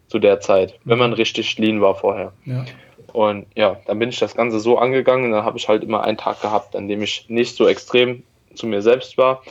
zu 0.10 0.20
der 0.20 0.42
Zeit, 0.42 0.74
mhm. 0.84 0.90
wenn 0.90 1.00
man 1.00 1.14
richtig 1.14 1.58
lean 1.58 1.82
war 1.82 1.96
vorher. 1.96 2.34
Ja. 2.46 2.66
Und 3.14 3.48
ja, 3.56 3.80
dann 3.86 3.98
bin 3.98 4.10
ich 4.10 4.20
das 4.20 4.36
Ganze 4.36 4.60
so 4.60 4.78
angegangen 4.78 5.26
und 5.26 5.32
dann 5.32 5.46
habe 5.46 5.58
ich 5.58 5.68
halt 5.68 5.84
immer 5.84 6.04
einen 6.04 6.18
Tag 6.18 6.42
gehabt, 6.42 6.76
an 6.76 6.88
dem 6.88 7.02
ich 7.02 7.30
nicht 7.30 7.56
so 7.56 7.68
extrem 7.68 8.24
zu 8.54 8.68
mir 8.68 8.82
selbst 8.82 9.18
war. 9.18 9.42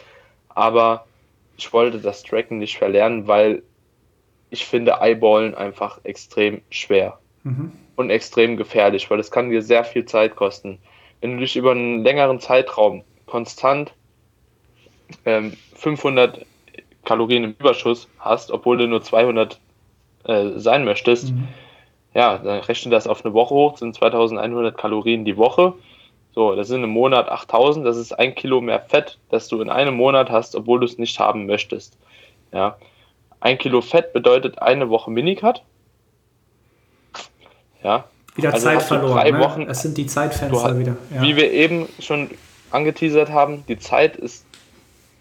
Aber 0.49 1.07
ich 1.57 1.73
wollte 1.73 1.99
das 1.99 2.23
Tracken 2.23 2.59
nicht 2.59 2.79
verlernen, 2.79 3.27
weil 3.27 3.63
ich 4.51 4.65
finde 4.65 5.01
Eyeballen 5.01 5.55
einfach 5.55 6.01
extrem 6.05 6.61
schwer 6.71 7.19
mhm. 7.43 7.73
und 7.97 8.11
extrem 8.11 8.57
gefährlich, 8.57 9.11
weil 9.11 9.21
es 9.21 9.31
kann 9.31 9.51
dir 9.51 9.63
sehr 9.63 9.85
viel 9.85 10.05
Zeit 10.05 10.37
kosten. 10.37 10.79
Wenn 11.21 11.35
du 11.35 11.41
dich 11.41 11.57
über 11.57 11.73
einen 11.73 12.05
längeren 12.05 12.41
Zeitraum 12.41 13.03
konstant 13.27 13.93
ähm, 15.27 15.57
500 15.75 16.47
Kalorien 17.05 17.45
im 17.45 17.57
Überschuss 17.59 18.09
hast, 18.19 18.51
obwohl 18.51 18.79
du 18.79 18.87
nur 18.87 19.03
200 19.03 19.59
äh, 20.29 20.59
sein 20.59 20.85
möchtest, 20.85 21.33
mhm. 21.33 21.49
ja, 22.15 22.39
dann 22.39 22.61
rechne 22.61 22.93
das 22.93 23.07
auf 23.09 23.25
eine 23.25 23.35
Woche 23.35 23.55
hoch, 23.55 23.77
sind 23.79 23.95
2100 23.97 24.77
Kalorien 24.79 25.25
die 25.25 25.37
Woche 25.37 25.75
So, 26.35 26.55
das 26.55 26.69
sind 26.69 26.85
im 26.85 26.91
Monat 26.91 27.29
8000, 27.29 27.85
das 27.85 27.97
ist 27.97 28.13
ein 28.13 28.35
Kilo 28.37 28.61
mehr 28.61 28.79
Fett, 28.81 29.19
das 29.31 29.49
du 29.49 29.61
in 29.61 29.71
einem 29.71 29.95
Monat 29.97 30.31
hast, 30.31 30.55
obwohl 30.55 30.79
du 30.79 30.87
es 30.87 30.97
nicht 30.99 31.19
haben 31.19 31.47
möchtest. 31.47 31.97
Ja. 32.53 32.77
Ein 33.41 33.59
Kilo 33.59 33.81
Fett 33.81 34.13
bedeutet 34.13 34.61
eine 34.63 34.89
Woche 34.89 35.11
Minicut. 35.11 35.63
Ja. 37.83 38.05
Wieder 38.37 38.53
Also 38.53 38.67
Zeit 38.67 38.83
verloren. 38.83 39.33
ne? 39.33 39.41
Wochen- 39.41 39.63
es 39.69 39.83
sind 39.83 39.97
die 39.97 40.07
Zeitfenster 40.07 40.63
hast, 40.63 40.79
wieder. 40.79 40.97
Ja. 41.13 41.23
Wie 41.23 41.37
wir 41.37 41.51
eben 41.53 41.89
schon 41.99 42.31
angeteasert 42.71 43.31
haben, 43.31 43.65
die 43.67 43.79
Zeit 43.79 44.17
ist 44.17 44.45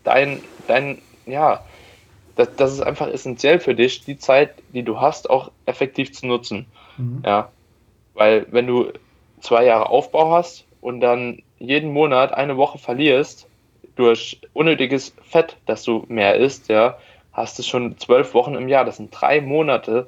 dein, 0.04 0.42
dein, 0.68 1.00
ja, 1.26 1.64
das, 2.38 2.56
das 2.56 2.74
ist 2.74 2.82
einfach 2.82 3.08
essentiell 3.08 3.60
für 3.60 3.76
dich, 3.76 4.06
die 4.06 4.18
Zeit, 4.18 4.52
die 4.74 4.84
du 4.84 5.02
hast, 5.02 5.30
auch 5.30 5.52
effektiv 5.66 6.14
zu 6.14 6.28
nutzen. 6.28 6.66
Mhm. 6.98 7.24
Ja. 7.26 7.50
Weil 8.14 8.46
wenn 8.52 8.68
du 8.68 8.92
zwei 9.42 9.66
Jahre 9.66 9.90
Aufbau 9.90 10.32
hast 10.32 10.66
und 10.82 11.02
dann 11.02 11.42
jeden 11.60 11.92
Monat 11.92 12.34
eine 12.34 12.58
Woche 12.58 12.78
verlierst 12.78 13.48
durch 13.96 14.40
unnötiges 14.54 15.14
Fett, 15.24 15.58
das 15.66 15.84
du 15.84 16.06
mehr 16.08 16.36
isst, 16.36 16.70
ja, 16.70 16.98
hast 17.34 17.58
du 17.60 17.64
schon 17.64 17.98
zwölf 17.98 18.34
Wochen 18.34 18.56
im 18.56 18.68
Jahr. 18.68 18.86
Das 18.86 18.98
sind 18.98 19.10
drei 19.12 19.42
Monate 19.42 20.08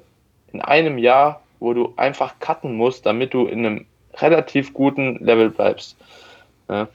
in 0.53 0.61
einem 0.61 0.97
Jahr, 0.97 1.41
wo 1.59 1.73
du 1.73 1.93
einfach 1.97 2.35
cutten 2.39 2.75
musst, 2.75 3.05
damit 3.05 3.33
du 3.33 3.47
in 3.47 3.65
einem 3.65 3.85
relativ 4.15 4.73
guten 4.73 5.17
Level 5.17 5.49
bleibst. 5.49 5.97
Ja. 6.69 6.87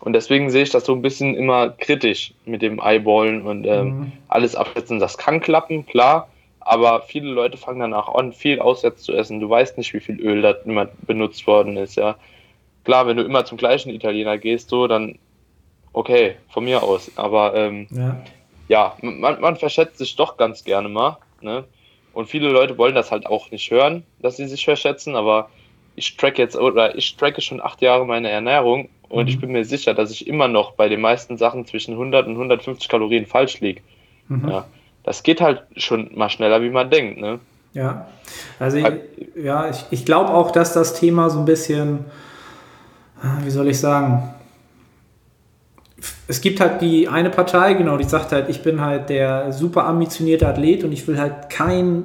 Und 0.00 0.12
deswegen 0.12 0.50
sehe 0.50 0.62
ich 0.62 0.70
das 0.70 0.84
so 0.84 0.94
ein 0.94 1.02
bisschen 1.02 1.34
immer 1.34 1.70
kritisch 1.70 2.34
mit 2.44 2.62
dem 2.62 2.80
Eyeballen 2.80 3.42
und 3.46 3.66
ähm, 3.66 3.94
Mhm. 3.98 4.12
alles 4.28 4.54
absetzen. 4.54 4.98
Das 5.00 5.16
kann 5.18 5.40
klappen, 5.40 5.86
klar, 5.86 6.28
aber 6.60 7.02
viele 7.02 7.30
Leute 7.30 7.56
fangen 7.56 7.80
danach 7.80 8.08
an, 8.08 8.32
viel 8.32 8.60
auswärts 8.60 9.02
zu 9.02 9.12
essen. 9.14 9.40
Du 9.40 9.48
weißt 9.48 9.78
nicht, 9.78 9.94
wie 9.94 10.00
viel 10.00 10.20
Öl 10.20 10.42
da 10.42 10.50
immer 10.64 10.86
benutzt 11.06 11.46
worden 11.46 11.76
ist, 11.76 11.96
ja. 11.96 12.16
Klar, 12.84 13.06
wenn 13.06 13.16
du 13.16 13.24
immer 13.24 13.44
zum 13.44 13.58
gleichen 13.58 13.90
Italiener 13.90 14.38
gehst, 14.38 14.68
so, 14.68 14.86
dann 14.86 15.18
okay, 15.92 16.36
von 16.48 16.64
mir 16.64 16.82
aus. 16.82 17.10
Aber 17.16 17.54
ähm, 17.54 17.88
Ja. 17.90 18.22
ja, 18.68 18.96
man, 19.00 19.40
man 19.40 19.56
verschätzt 19.56 19.98
sich 19.98 20.14
doch 20.16 20.36
ganz 20.36 20.62
gerne 20.64 20.88
mal. 20.88 21.18
Ne? 21.40 21.64
Und 22.12 22.28
viele 22.28 22.48
Leute 22.50 22.78
wollen 22.78 22.94
das 22.94 23.10
halt 23.10 23.26
auch 23.26 23.50
nicht 23.50 23.70
hören, 23.70 24.04
dass 24.20 24.36
sie 24.36 24.46
sich 24.46 24.64
verschätzen, 24.64 25.16
aber 25.16 25.50
ich 25.96 26.16
track 26.16 26.38
jetzt 26.38 26.56
oder 26.56 26.96
ich 26.96 27.16
tracke 27.16 27.40
schon 27.40 27.60
acht 27.60 27.80
Jahre 27.82 28.06
meine 28.06 28.28
Ernährung 28.30 28.88
und 29.08 29.24
Mhm. 29.24 29.28
ich 29.28 29.40
bin 29.40 29.52
mir 29.52 29.64
sicher, 29.64 29.94
dass 29.94 30.10
ich 30.10 30.26
immer 30.26 30.48
noch 30.48 30.72
bei 30.72 30.88
den 30.88 31.00
meisten 31.00 31.36
Sachen 31.38 31.66
zwischen 31.66 31.94
100 31.94 32.26
und 32.26 32.34
150 32.36 32.88
Kalorien 32.88 33.26
falsch 33.26 33.60
liege. 33.60 33.80
Mhm. 34.28 34.48
Ja. 34.48 34.66
Das 35.04 35.22
geht 35.22 35.40
halt 35.40 35.62
schon 35.76 36.10
mal 36.16 36.28
schneller, 36.30 36.62
wie 36.62 36.70
man 36.70 36.90
denkt. 36.90 37.20
Ne? 37.20 37.38
Ja, 37.72 38.08
also 38.58 38.78
ich, 38.78 38.84
Halt- 38.84 39.02
ja, 39.36 39.68
ich, 39.70 39.84
ich 39.90 40.04
glaube 40.04 40.30
auch, 40.34 40.50
dass 40.50 40.72
das 40.72 40.94
Thema 40.94 41.30
so 41.30 41.38
ein 41.38 41.44
bisschen, 41.44 42.06
ah, 43.22 43.38
wie 43.44 43.50
soll 43.50 43.68
ich 43.68 43.78
sagen, 43.78 44.30
es 46.28 46.40
gibt 46.40 46.60
halt 46.60 46.80
die 46.82 47.08
eine 47.08 47.30
Partei, 47.30 47.74
genau, 47.74 47.96
die 47.96 48.04
sagt 48.04 48.32
halt, 48.32 48.48
ich 48.48 48.62
bin 48.62 48.80
halt 48.80 49.08
der 49.08 49.52
super 49.52 49.84
ambitionierte 49.86 50.46
Athlet 50.48 50.84
und 50.84 50.92
ich 50.92 51.06
will 51.06 51.18
halt 51.18 51.48
kein, 51.50 52.04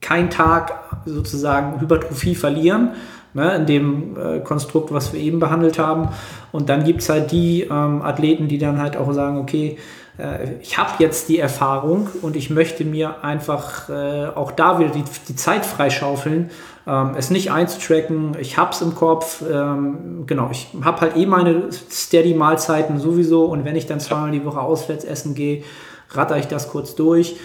kein 0.00 0.30
Tag 0.30 0.72
sozusagen 1.06 1.80
Hypertrophie 1.80 2.34
verlieren, 2.34 2.90
ne, 3.34 3.56
in 3.56 3.66
dem 3.66 4.16
äh, 4.16 4.40
Konstrukt, 4.40 4.92
was 4.92 5.12
wir 5.12 5.20
eben 5.20 5.38
behandelt 5.38 5.78
haben. 5.78 6.08
Und 6.52 6.68
dann 6.68 6.84
gibt 6.84 7.02
es 7.02 7.08
halt 7.08 7.30
die 7.30 7.62
ähm, 7.62 8.02
Athleten, 8.02 8.48
die 8.48 8.58
dann 8.58 8.80
halt 8.80 8.96
auch 8.96 9.12
sagen, 9.12 9.38
okay, 9.38 9.78
äh, 10.18 10.54
ich 10.60 10.78
habe 10.78 10.90
jetzt 10.98 11.28
die 11.28 11.38
Erfahrung 11.38 12.08
und 12.22 12.36
ich 12.36 12.50
möchte 12.50 12.84
mir 12.84 13.24
einfach 13.24 13.88
äh, 13.88 14.26
auch 14.34 14.52
da 14.52 14.78
wieder 14.78 14.90
die, 14.90 15.04
die 15.28 15.36
Zeit 15.36 15.64
freischaufeln, 15.64 16.50
ähm, 16.86 17.12
es 17.16 17.30
nicht 17.30 17.50
einzutracken. 17.50 18.36
Ich 18.40 18.58
hab's 18.58 18.82
im 18.82 18.94
Kopf, 18.94 19.42
ähm, 19.50 20.24
genau, 20.26 20.48
ich 20.50 20.68
habe 20.82 21.00
halt 21.00 21.16
eh 21.16 21.26
meine 21.26 21.70
Steady-Mahlzeiten 21.72 22.98
sowieso 22.98 23.44
und 23.46 23.64
wenn 23.64 23.76
ich 23.76 23.86
dann 23.86 24.00
zweimal 24.00 24.30
die 24.30 24.44
Woche 24.44 24.60
auswärts 24.60 25.04
essen 25.04 25.34
gehe, 25.34 25.62
ratter 26.10 26.38
ich 26.38 26.48
das 26.48 26.70
kurz 26.70 26.94
durch. 26.94 27.36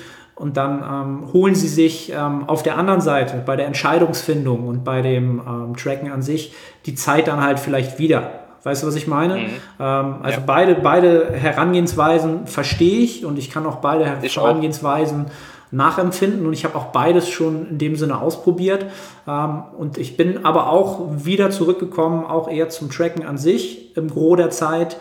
Und 0.43 0.57
dann 0.57 0.83
ähm, 0.83 1.31
holen 1.31 1.55
sie 1.55 1.69
sich 1.69 2.11
ähm, 2.11 2.49
auf 2.49 2.63
der 2.63 2.77
anderen 2.77 2.99
Seite 2.99 3.41
bei 3.45 3.55
der 3.55 3.65
Entscheidungsfindung 3.65 4.67
und 4.67 4.83
bei 4.83 5.01
dem 5.01 5.39
ähm, 5.39 5.77
Tracken 5.77 6.11
an 6.11 6.21
sich 6.21 6.53
die 6.85 6.95
Zeit 6.95 7.29
dann 7.29 7.41
halt 7.41 7.61
vielleicht 7.61 7.97
wieder. 7.97 8.29
Weißt 8.63 8.83
du, 8.83 8.87
was 8.87 8.95
ich 8.95 9.07
meine? 9.07 9.37
Ähm, 9.37 10.15
also 10.21 10.39
Ja. 10.39 10.43
beide, 10.45 10.75
beide 10.75 11.31
Herangehensweisen 11.31 12.45
verstehe 12.45 12.99
ich 12.99 13.25
und 13.25 13.39
ich 13.39 13.51
kann 13.51 13.65
auch 13.65 13.77
beide. 13.77 14.05
Herangehensweisen 14.05 15.27
nachempfinden 15.71 16.45
und 16.45 16.51
ich 16.51 16.65
habe 16.65 16.75
auch 16.77 16.87
beides 16.87 17.29
schon 17.29 17.69
in 17.69 17.77
dem 17.77 17.95
Sinne 17.95 18.19
ausprobiert. 18.19 18.85
Ähm, 19.25 19.63
und 19.77 19.97
ich 19.97 20.17
bin 20.17 20.45
aber 20.45 20.69
auch 20.69 21.07
wieder 21.23 21.51
zurückgekommen, 21.51 22.25
auch 22.25 22.49
eher 22.49 22.67
zum 22.67 22.91
Tracken 22.91 23.25
an 23.25 23.37
sich 23.37 23.95
im 23.95 24.09
Gros 24.09 24.35
der 24.35 24.49
Zeit. 24.49 24.97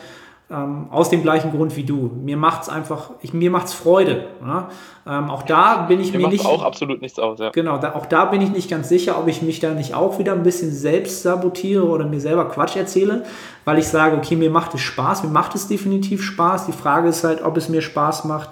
Ähm, 0.53 0.89
aus 0.91 1.09
dem 1.09 1.23
gleichen 1.23 1.51
Grund 1.51 1.77
wie 1.77 1.85
du. 1.85 2.11
Mir 2.23 2.37
macht's 2.37 2.69
einfach, 2.69 3.11
ich, 3.23 3.33
mir 3.33 3.51
macht's 3.51 3.73
Freude. 3.73 4.27
Ja? 4.45 4.69
Ähm, 5.07 5.31
auch 5.31 5.45
da 5.45 5.87
bin 5.89 5.99
ich 5.99 6.13
Mir 6.13 6.19
mir 6.19 6.23
macht 6.25 6.33
nicht. 6.33 6.45
auch 6.45 6.63
absolut 6.63 7.01
nichts 7.01 7.19
aus. 7.19 7.39
Ja. 7.39 7.51
Genau, 7.51 7.79
da, 7.79 7.95
auch 7.95 8.05
da 8.05 8.27
bin 8.27 8.43
ich 8.43 8.51
nicht 8.51 8.69
ganz 8.69 8.91
sicher, 8.91 9.19
ob 9.19 9.29
ich 9.29 9.41
mich 9.41 9.61
da 9.61 9.71
nicht 9.71 9.95
auch 9.95 10.19
wieder 10.19 10.33
ein 10.35 10.43
bisschen 10.43 10.71
selbst 10.71 11.23
sabotiere 11.23 11.87
oder 11.87 12.05
mir 12.05 12.21
selber 12.21 12.45
Quatsch 12.51 12.77
erzähle, 12.77 13.25
weil 13.65 13.79
ich 13.79 13.89
sage, 13.89 14.15
okay, 14.15 14.37
mir 14.37 14.51
macht 14.51 14.75
es 14.75 14.83
Spaß, 14.83 15.23
mir 15.23 15.31
macht 15.31 15.55
es 15.55 15.69
definitiv 15.69 16.23
Spaß. 16.23 16.67
Die 16.67 16.73
Frage 16.73 17.09
ist 17.09 17.25
halt, 17.25 17.43
ob 17.43 17.57
es 17.57 17.71
mir 17.71 17.81
Spaß 17.81 18.25
macht, 18.25 18.51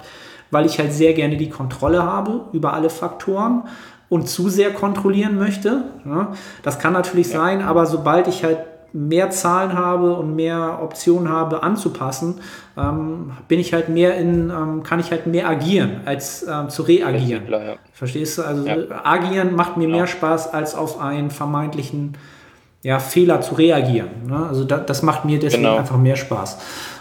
weil 0.51 0.65
ich 0.65 0.79
halt 0.79 0.95
sehr 0.95 1.13
gerne 1.13 1.37
die 1.37 1.51
Kontrolle 1.51 2.03
habe 2.03 2.47
über 2.53 2.73
alle 2.73 2.89
Faktoren 2.89 3.65
und 4.09 4.27
zu 4.27 4.49
sehr 4.49 4.73
kontrollieren 4.73 5.39
möchte. 5.39 5.85
Ja, 6.07 6.33
das 6.63 6.79
kann 6.79 6.95
natürlich 6.95 7.29
sein, 7.29 7.61
aber 7.61 7.85
sobald 7.85 8.27
ich 8.27 8.43
halt 8.43 8.59
mehr 8.93 9.31
Zahlen 9.31 9.75
habe 9.75 10.15
und 10.15 10.35
mehr 10.37 10.81
Optionen 10.83 11.29
habe 11.29 11.63
anzupassen, 11.63 12.41
ähm, 12.77 13.33
bin 13.49 13.61
ich 13.61 13.73
halt 13.73 13.89
mehr 13.89 14.17
in, 14.17 14.51
ähm, 14.51 14.83
kann 14.83 15.01
ich 15.01 15.11
halt 15.11 15.27
mehr 15.27 15.49
agieren, 15.49 16.01
als 16.05 16.47
ähm, 16.49 16.69
zu 16.71 16.83
reagieren. 16.83 17.43
Ja. 17.49 17.77
Verstehst 17.93 18.39
du? 18.39 18.43
Also 18.43 18.67
Ja. 18.67 18.77
agieren 19.05 19.55
macht 19.55 19.77
mir 19.77 19.87
Genau. 19.87 19.99
mehr 19.99 20.07
Spaß, 20.07 20.53
als 20.53 20.75
auf 20.75 21.01
einen 21.01 21.31
vermeintlichen 21.31 22.17
ja, 22.83 22.99
Fehler 22.99 23.41
zu 23.43 23.57
reagieren. 23.57 24.09
Ne? 24.27 24.47
Also 24.49 24.65
da, 24.65 24.79
das 24.79 25.03
macht 25.03 25.25
mir 25.25 25.39
deswegen 25.39 25.65
Genau. 25.65 25.77
einfach 25.77 25.99
mehr 25.99 26.17
Spaß. 26.17 26.59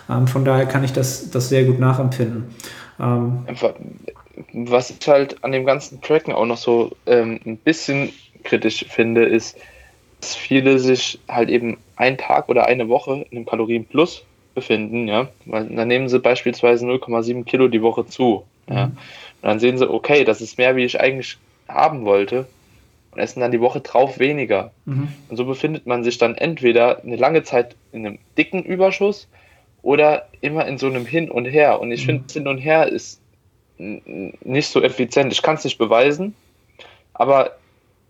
Ähm, 0.10 0.28
von 0.28 0.44
daher 0.44 0.66
kann 0.66 0.84
ich 0.84 0.92
das, 0.92 1.30
das 1.32 1.50
sehr 1.50 1.64
gut 1.64 1.80
nachempfinden. 1.80 2.54
Ähm, 3.00 3.44
Einfach, 3.48 3.74
was 4.54 4.90
ich 4.90 5.08
halt 5.08 5.42
an 5.44 5.52
dem 5.54 5.66
ganzen 5.66 6.02
Tracken 6.02 6.34
auch 6.34 6.46
noch 6.46 6.58
so 6.58 6.92
ähm, 7.06 7.40
ein 7.46 7.58
bisschen 7.58 8.10
kritisch 8.44 8.86
finde, 8.90 9.24
ist, 9.24 9.58
dass 10.20 10.36
viele 10.36 10.80
sich 10.80 11.20
halt 11.28 11.50
eben 11.50 11.78
einen 11.96 12.18
Tag 12.18 12.50
oder 12.50 12.66
eine 12.66 12.90
Woche 12.90 13.26
in 13.30 13.38
einem 13.38 13.46
Kalorienplus 13.46 14.24
befinden, 14.54 15.08
ja. 15.08 15.30
Weil 15.46 15.66
dann 15.66 15.88
nehmen 15.88 16.10
sie 16.10 16.20
beispielsweise 16.20 16.86
0,7 16.86 17.46
Kilo 17.46 17.68
die 17.68 17.82
Woche 17.82 18.06
zu. 18.06 18.44
Ja. 18.70 18.86
Und 18.86 18.94
dann 19.42 19.60
sehen 19.60 19.78
sie, 19.78 19.90
okay, 19.90 20.24
das 20.26 20.42
ist 20.42 20.58
mehr, 20.58 20.76
wie 20.76 20.86
ich 20.86 21.00
eigentlich 21.00 21.38
haben 21.68 22.06
wollte. 22.06 22.48
Und 23.12 23.20
essen 23.20 23.40
dann 23.40 23.52
die 23.52 23.62
Woche 23.62 23.82
drauf 23.82 24.20
weniger. 24.20 24.72
mhm. 24.86 25.08
Und 25.30 25.38
so 25.38 25.46
befindet 25.46 25.88
man 25.88 26.04
sich 26.04 26.18
dann 26.18 26.36
entweder 26.36 27.02
eine 27.04 27.16
lange 27.16 27.44
Zeit 27.44 27.76
in 27.92 28.06
einem 28.06 28.20
dicken 28.38 28.64
Überschuss 28.64 29.28
oder 29.82 30.28
immer 30.42 30.66
in 30.68 30.78
so 30.78 30.88
einem 30.88 31.06
Hin 31.06 31.32
und 31.32 31.46
Her. 31.46 31.80
Und 31.80 31.92
ich 31.92 32.06
finde, 32.06 32.32
Hin 32.32 32.48
und 32.48 32.58
Her 32.58 32.88
ist 32.88 33.22
nicht 33.78 34.68
so 34.68 34.82
effizient. 34.84 35.32
Ich 35.32 35.42
kann 35.42 35.56
es 35.56 35.64
nicht 35.64 35.78
beweisen, 35.78 36.36
aber 37.14 37.52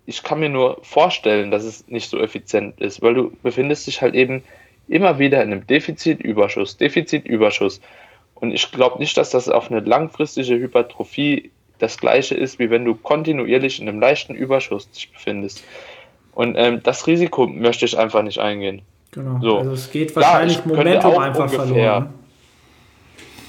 ich 0.09 0.23
kann 0.23 0.39
mir 0.39 0.49
nur 0.49 0.79
vorstellen, 0.81 1.51
dass 1.51 1.63
es 1.63 1.87
nicht 1.87 2.09
so 2.09 2.17
effizient 2.19 2.81
ist, 2.81 3.03
weil 3.03 3.13
du 3.13 3.31
befindest 3.43 3.85
dich 3.85 4.01
halt 4.01 4.15
eben 4.15 4.43
immer 4.87 5.19
wieder 5.19 5.43
in 5.43 5.51
einem 5.51 5.67
Defizitüberschuss, 5.67 6.77
Defizitüberschuss. 6.77 7.79
Und 8.33 8.51
ich 8.51 8.71
glaube 8.71 8.97
nicht, 8.97 9.15
dass 9.17 9.29
das 9.29 9.49
auf 9.49 9.69
eine 9.69 9.81
langfristige 9.81 10.57
Hypertrophie 10.57 11.51
das 11.77 11.99
gleiche 11.99 12.33
ist, 12.33 12.57
wie 12.57 12.71
wenn 12.71 12.85
du 12.85 12.95
kontinuierlich 12.95 13.79
in 13.79 13.87
einem 13.87 13.99
leichten 13.99 14.33
Überschuss 14.33 14.89
dich 14.89 15.11
befindest. 15.11 15.63
Und 16.33 16.55
ähm, 16.57 16.81
das 16.81 17.05
Risiko 17.05 17.45
möchte 17.45 17.85
ich 17.85 17.95
einfach 17.95 18.23
nicht 18.23 18.39
eingehen. 18.39 18.81
Genau. 19.11 19.39
So. 19.41 19.57
Also 19.59 19.73
es 19.73 19.91
geht 19.91 20.15
wahrscheinlich 20.15 20.57
ich 20.57 20.63
könnte 20.63 20.77
Momentum 20.77 21.13
auch 21.13 21.19
einfach 21.19 21.51
ungefähr- 21.51 21.67
verloren. 21.67 22.13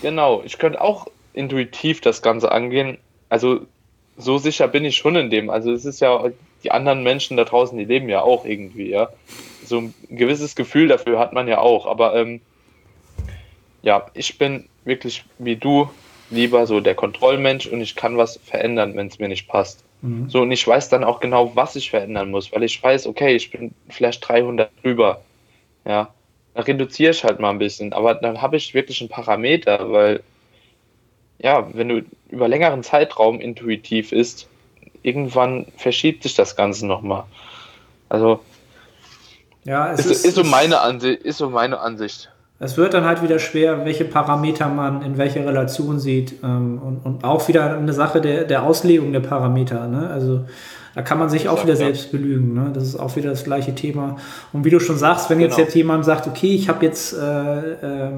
Genau, 0.02 0.42
ich 0.44 0.58
könnte 0.58 0.80
auch 0.82 1.06
intuitiv 1.32 2.02
das 2.02 2.20
Ganze 2.20 2.52
angehen. 2.52 2.98
Also 3.30 3.60
so 4.18 4.36
sicher 4.36 4.68
bin 4.68 4.84
ich 4.84 4.98
schon 4.98 5.16
in 5.16 5.30
dem. 5.30 5.48
Also 5.48 5.72
es 5.72 5.86
ist 5.86 6.00
ja, 6.00 6.30
die 6.62 6.70
anderen 6.70 7.02
Menschen 7.02 7.36
da 7.36 7.44
draußen, 7.44 7.78
die 7.78 7.84
leben 7.84 8.08
ja 8.08 8.22
auch 8.22 8.44
irgendwie, 8.44 8.90
ja. 8.90 9.08
So 9.64 9.78
ein 9.78 9.94
gewisses 10.08 10.56
Gefühl 10.56 10.88
dafür 10.88 11.18
hat 11.18 11.32
man 11.32 11.48
ja 11.48 11.58
auch. 11.58 11.86
Aber 11.86 12.14
ähm, 12.16 12.40
ja, 13.82 14.06
ich 14.14 14.38
bin 14.38 14.68
wirklich 14.84 15.24
wie 15.38 15.56
du 15.56 15.90
lieber 16.30 16.66
so 16.66 16.80
der 16.80 16.94
Kontrollmensch 16.94 17.66
und 17.66 17.80
ich 17.80 17.96
kann 17.96 18.16
was 18.16 18.38
verändern, 18.44 18.96
wenn 18.96 19.08
es 19.08 19.18
mir 19.18 19.28
nicht 19.28 19.48
passt. 19.48 19.84
Mhm. 20.02 20.30
So, 20.30 20.42
und 20.42 20.52
ich 20.52 20.66
weiß 20.66 20.88
dann 20.88 21.04
auch 21.04 21.20
genau, 21.20 21.52
was 21.54 21.76
ich 21.76 21.90
verändern 21.90 22.30
muss, 22.30 22.52
weil 22.52 22.62
ich 22.62 22.82
weiß, 22.82 23.06
okay, 23.06 23.34
ich 23.34 23.50
bin 23.50 23.74
vielleicht 23.88 24.26
300 24.26 24.70
drüber. 24.82 25.22
Ja, 25.84 26.14
dann 26.54 26.64
reduziere 26.64 27.10
ich 27.10 27.24
halt 27.24 27.40
mal 27.40 27.50
ein 27.50 27.58
bisschen, 27.58 27.92
aber 27.92 28.14
dann 28.14 28.40
habe 28.40 28.56
ich 28.56 28.74
wirklich 28.74 29.00
einen 29.00 29.10
Parameter, 29.10 29.90
weil, 29.90 30.22
ja, 31.38 31.68
wenn 31.74 31.88
du 31.88 32.02
über 32.28 32.48
längeren 32.48 32.82
Zeitraum 32.82 33.40
intuitiv 33.40 34.12
isst, 34.12 34.48
irgendwann 35.02 35.66
verschiebt 35.76 36.22
sich 36.22 36.34
das 36.34 36.56
Ganze 36.56 36.86
nochmal. 36.86 37.24
Also, 38.08 38.40
Ja, 39.64 39.92
es 39.92 40.00
Ist, 40.00 40.10
ist, 40.10 40.26
ist, 40.26 40.34
so 40.34 40.44
meine 40.44 40.80
Ansicht, 40.80 41.22
ist 41.22 41.38
so 41.38 41.50
meine 41.50 41.80
Ansicht. 41.80 42.30
Es 42.62 42.76
wird 42.76 42.92
dann 42.92 43.04
halt 43.04 43.22
wieder 43.22 43.38
schwer, 43.38 43.86
welche 43.86 44.04
Parameter 44.04 44.68
man 44.68 45.00
in 45.00 45.16
welcher 45.16 45.46
Relation 45.46 45.98
sieht. 45.98 46.34
Ähm, 46.42 46.78
und, 46.78 46.98
und 47.04 47.24
auch 47.24 47.48
wieder 47.48 47.76
eine 47.76 47.92
Sache 47.94 48.20
der, 48.20 48.44
der 48.44 48.64
Auslegung 48.64 49.12
der 49.12 49.20
Parameter. 49.20 49.86
Ne? 49.86 50.10
Also 50.10 50.44
da 50.94 51.02
kann 51.02 51.18
man 51.18 51.30
sich 51.30 51.48
auch 51.48 51.62
wieder 51.62 51.76
selbst 51.76 52.10
belügen. 52.10 52.52
Ne? 52.52 52.70
Das 52.74 52.84
ist 52.84 52.96
auch 52.96 53.16
wieder 53.16 53.30
das 53.30 53.44
gleiche 53.44 53.74
Thema. 53.74 54.16
Und 54.52 54.64
wie 54.64 54.70
du 54.70 54.80
schon 54.80 54.98
sagst, 54.98 55.30
wenn 55.30 55.38
genau. 55.38 55.50
jetzt, 55.50 55.58
jetzt 55.58 55.74
jemand 55.74 56.04
sagt, 56.04 56.26
okay, 56.26 56.54
ich 56.54 56.68
habe 56.68 56.84
jetzt 56.84 57.14
äh, 57.14 57.18
äh, 57.18 58.10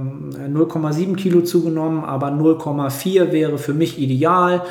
0,7 0.49 1.15
Kilo 1.17 1.43
zugenommen, 1.43 2.05
aber 2.05 2.29
0,4 2.29 3.31
wäre 3.31 3.59
für 3.59 3.75
mich 3.75 4.01
ideal. 4.01 4.63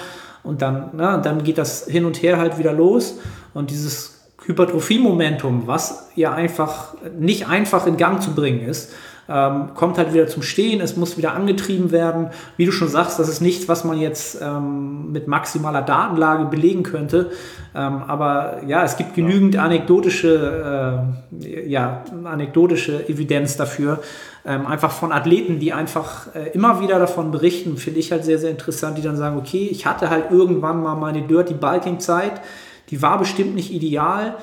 Und 0.43 0.61
dann, 0.61 0.89
na, 0.93 1.17
ne, 1.17 1.21
dann 1.23 1.43
geht 1.43 1.57
das 1.57 1.85
hin 1.85 2.05
und 2.05 2.21
her 2.21 2.37
halt 2.37 2.57
wieder 2.57 2.73
los. 2.73 3.19
Und 3.53 3.69
dieses 3.69 4.21
Hypertrophie-Momentum, 4.45 5.67
was 5.67 6.09
ja 6.15 6.33
einfach 6.33 6.95
nicht 7.17 7.47
einfach 7.47 7.85
in 7.85 7.97
Gang 7.97 8.21
zu 8.21 8.33
bringen 8.33 8.61
ist, 8.61 8.91
ähm, 9.29 9.69
kommt 9.75 9.97
halt 9.97 10.13
wieder 10.13 10.27
zum 10.27 10.41
Stehen, 10.41 10.81
es 10.81 10.97
muss 10.97 11.17
wieder 11.17 11.33
angetrieben 11.33 11.91
werden. 11.91 12.31
Wie 12.57 12.65
du 12.65 12.71
schon 12.71 12.89
sagst, 12.89 13.19
das 13.19 13.29
ist 13.29 13.39
nichts, 13.39 13.69
was 13.69 13.83
man 13.83 13.99
jetzt 13.99 14.41
ähm, 14.41 15.11
mit 15.11 15.27
maximaler 15.27 15.81
Datenlage 15.81 16.45
belegen 16.45 16.83
könnte. 16.83 17.31
Ähm, 17.73 18.03
aber 18.07 18.61
ja, 18.67 18.83
es 18.83 18.97
gibt 18.97 19.13
genügend 19.13 19.57
anekdotische, 19.57 21.05
äh, 21.45 21.69
ja, 21.69 22.03
anekdotische 22.25 23.07
Evidenz 23.07 23.55
dafür. 23.55 23.99
Ähm, 24.43 24.65
einfach 24.65 24.91
von 24.91 25.11
Athleten, 25.11 25.59
die 25.59 25.71
einfach 25.71 26.33
äh, 26.33 26.49
immer 26.49 26.81
wieder 26.81 26.97
davon 26.97 27.29
berichten, 27.31 27.77
finde 27.77 27.99
ich 27.99 28.11
halt 28.11 28.25
sehr, 28.25 28.39
sehr 28.39 28.49
interessant, 28.49 28.97
die 28.97 29.03
dann 29.03 29.15
sagen, 29.15 29.37
okay, 29.37 29.67
ich 29.69 29.85
hatte 29.85 30.09
halt 30.09 30.31
irgendwann 30.31 30.81
mal 30.81 30.95
meine 30.95 31.21
Dirty 31.21 31.53
Bulking 31.53 31.99
Zeit, 31.99 32.41
die 32.89 33.01
war 33.01 33.19
bestimmt 33.19 33.53
nicht 33.53 33.71
ideal, 33.71 34.35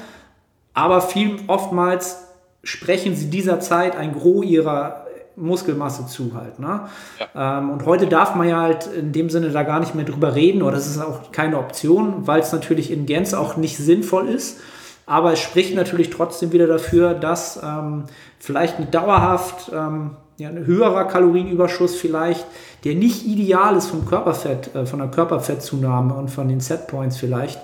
aber 0.73 1.01
viel 1.01 1.37
oftmals 1.49 2.29
sprechen 2.63 3.17
sie 3.17 3.29
dieser 3.31 3.59
Zeit 3.59 3.97
ein 3.97 4.13
Gros 4.15 4.45
ihrer 4.45 5.07
Muskelmasse 5.39 6.07
zu 6.07 6.35
halt. 6.35 6.59
Ne? 6.59 6.89
Ja. 7.35 7.59
Ähm, 7.59 7.71
und 7.71 7.87
heute 7.87 8.07
darf 8.07 8.35
man 8.35 8.49
ja 8.49 8.61
halt 8.61 8.87
in 8.87 9.13
dem 9.13 9.31
Sinne 9.31 9.51
da 9.51 9.63
gar 9.63 9.81
nicht 9.81 9.95
mehr 9.95 10.05
drüber 10.05 10.35
reden 10.35 10.63
oder 10.63 10.77
es 10.77 10.87
ist 10.87 11.01
auch 11.01 11.33
keine 11.33 11.59
Option, 11.59 12.27
weil 12.27 12.41
es 12.41 12.53
natürlich 12.53 12.91
in 12.91 13.07
Gänze 13.07 13.39
auch 13.39 13.57
nicht 13.57 13.77
sinnvoll 13.77 14.29
ist. 14.29 14.61
Aber 15.09 15.33
es 15.33 15.41
spricht 15.41 15.75
natürlich 15.75 16.11
trotzdem 16.11 16.53
wieder 16.53 16.67
dafür, 16.67 17.15
dass 17.15 17.59
ähm, 17.63 18.05
vielleicht 18.39 18.79
ein 18.79 18.91
dauerhaft 18.91 19.73
ähm, 19.75 20.11
ja, 20.37 20.51
ein 20.51 20.67
höherer 20.67 21.05
Kalorienüberschuss 21.07 21.97
vielleicht, 21.97 22.47
der 22.85 22.95
nicht 22.95 23.27
ideal 23.27 23.75
ist 23.75 23.89
vom 23.89 24.07
Körperfett, 24.07 24.75
äh, 24.75 24.85
von 24.87 24.99
der 24.99 25.09
Körperfettzunahme 25.09 26.13
und 26.15 26.31
von 26.31 26.49
den 26.49 26.61
Setpoints 26.61 27.17
vielleicht, 27.17 27.59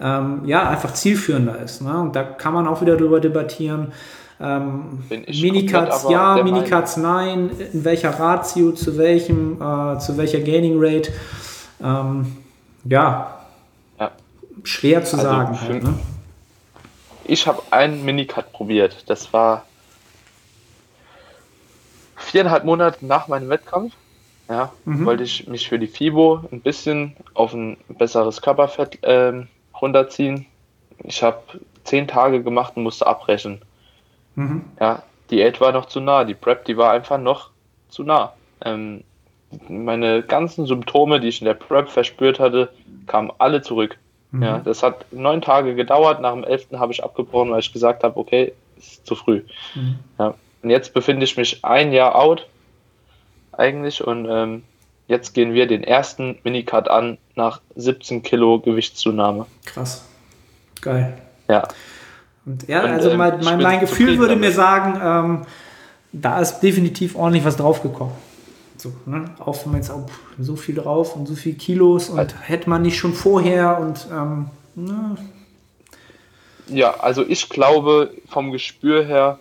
ähm, 0.00 0.42
ja, 0.46 0.68
einfach 0.68 0.94
zielführender 0.94 1.58
ist. 1.58 1.82
Ne? 1.82 2.00
Und 2.00 2.14
da 2.14 2.22
kann 2.22 2.54
man 2.54 2.68
auch 2.68 2.80
wieder 2.80 2.96
darüber 2.96 3.20
debattieren, 3.20 3.92
ähm, 4.40 5.04
Minicuts 5.08 6.06
ja, 6.08 6.42
Minicuts 6.42 6.96
nein, 6.96 7.50
in 7.72 7.84
welcher 7.84 8.10
Ratio, 8.10 8.72
zu 8.72 8.98
welchem, 8.98 9.60
äh, 9.60 9.98
zu 9.98 10.16
welcher 10.16 10.40
Gaining 10.40 10.74
Rate. 10.76 11.12
Ähm, 11.82 12.36
ja, 12.84 13.38
ja, 13.98 14.10
schwer 14.64 15.04
zu 15.04 15.16
also 15.16 15.28
sagen. 15.28 15.60
Halt, 15.60 15.82
ne? 15.82 15.94
Ich 17.24 17.46
habe 17.46 17.62
einen 17.70 18.04
Minicut 18.04 18.52
probiert. 18.52 19.08
Das 19.08 19.32
war 19.32 19.64
viereinhalb 22.16 22.64
Monate 22.64 23.04
nach 23.06 23.28
meinem 23.28 23.48
Wettkampf. 23.48 23.94
Ja, 24.48 24.72
mhm. 24.84 25.06
wollte 25.06 25.22
ich 25.22 25.46
mich 25.48 25.68
für 25.68 25.78
die 25.78 25.86
FIBO 25.86 26.44
ein 26.52 26.60
bisschen 26.60 27.16
auf 27.32 27.54
ein 27.54 27.78
besseres 27.88 28.42
Körperfett 28.42 28.98
ähm, 29.02 29.48
runterziehen. 29.80 30.46
Ich 31.02 31.22
habe 31.22 31.42
zehn 31.84 32.06
Tage 32.06 32.42
gemacht 32.42 32.76
und 32.76 32.82
musste 32.82 33.06
abbrechen. 33.06 33.62
Mhm. 34.34 34.64
Ja, 34.78 35.02
Diät 35.30 35.60
war 35.62 35.72
noch 35.72 35.86
zu 35.86 36.00
nah, 36.00 36.24
die 36.24 36.34
Prep, 36.34 36.66
die 36.66 36.76
war 36.76 36.92
einfach 36.92 37.18
noch 37.18 37.50
zu 37.88 38.02
nah. 38.02 38.34
Ähm, 38.62 39.02
meine 39.68 40.22
ganzen 40.22 40.66
Symptome, 40.66 41.20
die 41.20 41.28
ich 41.28 41.40
in 41.40 41.46
der 41.46 41.54
Prep 41.54 41.88
verspürt 41.88 42.38
hatte, 42.38 42.70
kamen 43.06 43.32
alle 43.38 43.62
zurück. 43.62 43.98
Mhm. 44.34 44.42
Ja, 44.42 44.58
das 44.58 44.82
hat 44.82 45.06
neun 45.12 45.40
Tage 45.40 45.76
gedauert. 45.76 46.20
Nach 46.20 46.32
dem 46.32 46.42
elften 46.42 46.80
habe 46.80 46.92
ich 46.92 47.04
abgebrochen, 47.04 47.52
weil 47.52 47.60
ich 47.60 47.72
gesagt 47.72 48.02
habe, 48.02 48.18
okay, 48.18 48.52
ist 48.76 49.06
zu 49.06 49.14
früh. 49.14 49.42
Mhm. 49.76 49.98
Ja, 50.18 50.34
und 50.62 50.70
jetzt 50.70 50.92
befinde 50.92 51.24
ich 51.24 51.36
mich 51.36 51.64
ein 51.64 51.92
Jahr 51.92 52.16
out 52.16 52.48
eigentlich 53.52 54.04
und 54.04 54.26
ähm, 54.28 54.64
jetzt 55.06 55.34
gehen 55.34 55.54
wir 55.54 55.68
den 55.68 55.84
ersten 55.84 56.38
Minicut 56.42 56.88
an 56.88 57.18
nach 57.36 57.60
17 57.76 58.24
Kilo 58.24 58.58
Gewichtszunahme. 58.58 59.46
Krass. 59.66 60.04
Geil. 60.80 61.16
Ja. 61.48 61.68
Und 62.44 62.66
ja, 62.66 62.82
und, 62.82 62.90
also 62.90 63.10
ähm, 63.10 63.18
mein, 63.18 63.40
mein, 63.44 63.62
mein 63.62 63.80
Gefühl 63.80 64.18
würde 64.18 64.34
mir 64.34 64.50
sagen, 64.50 65.00
ähm, 65.00 65.46
da 66.12 66.40
ist 66.40 66.58
definitiv 66.58 67.14
ordentlich 67.14 67.44
was 67.44 67.56
draufgekommen. 67.56 68.14
So, 68.84 68.92
ne? 69.06 69.34
Auch 69.38 69.64
wenn 69.64 69.72
man 69.72 69.80
jetzt 69.80 69.90
auch 69.90 70.04
so 70.38 70.56
viel 70.56 70.74
drauf 70.74 71.16
und 71.16 71.24
so 71.24 71.34
viel 71.34 71.54
Kilos 71.54 72.10
und 72.10 72.18
also, 72.18 72.36
hätte 72.36 72.68
man 72.68 72.82
nicht 72.82 72.98
schon 72.98 73.14
vorher 73.14 73.78
und 73.80 74.06
ähm, 74.12 74.50
ne? 74.74 75.16
Ja, 76.66 76.90
also 77.00 77.24
ich 77.26 77.48
glaube 77.48 78.10
vom 78.28 78.52
Gespür 78.52 79.02
her, 79.06 79.38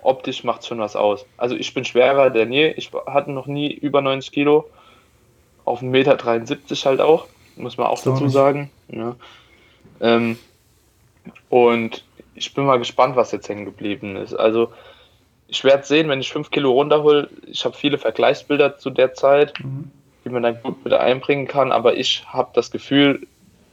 optisch 0.00 0.42
macht 0.42 0.66
schon 0.66 0.78
was 0.78 0.96
aus. 0.96 1.26
Also 1.36 1.54
ich 1.54 1.74
bin 1.74 1.84
schwerer 1.84 2.30
denn 2.30 2.50
je. 2.50 2.70
Ich 2.78 2.90
hatte 3.06 3.30
noch 3.30 3.46
nie 3.46 3.70
über 3.70 4.00
90 4.00 4.32
Kilo. 4.32 4.64
Auf 5.66 5.82
1,73 5.82 5.84
Meter 5.90 6.86
halt 6.86 7.00
auch, 7.02 7.26
muss 7.56 7.76
man 7.76 7.88
auch 7.88 8.02
dazu 8.02 8.26
sagen. 8.30 8.70
Ja. 8.88 9.16
Ähm, 10.00 10.38
und 11.50 12.04
ich 12.34 12.54
bin 12.54 12.64
mal 12.64 12.78
gespannt, 12.78 13.16
was 13.16 13.32
jetzt 13.32 13.50
hängen 13.50 13.66
geblieben 13.66 14.16
ist. 14.16 14.32
Also 14.32 14.72
ich 15.48 15.64
werde 15.64 15.84
sehen, 15.84 16.08
wenn 16.08 16.20
ich 16.20 16.30
5 16.30 16.50
Kilo 16.50 16.72
runterhole. 16.72 17.28
Ich 17.46 17.64
habe 17.64 17.74
viele 17.74 17.98
Vergleichsbilder 17.98 18.78
zu 18.78 18.90
der 18.90 19.14
Zeit, 19.14 19.54
mhm. 19.64 19.90
die 20.24 20.28
man 20.28 20.42
dann 20.42 20.62
gut 20.62 20.84
mit 20.84 20.92
einbringen 20.92 21.48
kann, 21.48 21.72
aber 21.72 21.96
ich 21.96 22.24
habe 22.28 22.50
das 22.54 22.70
Gefühl, 22.70 23.26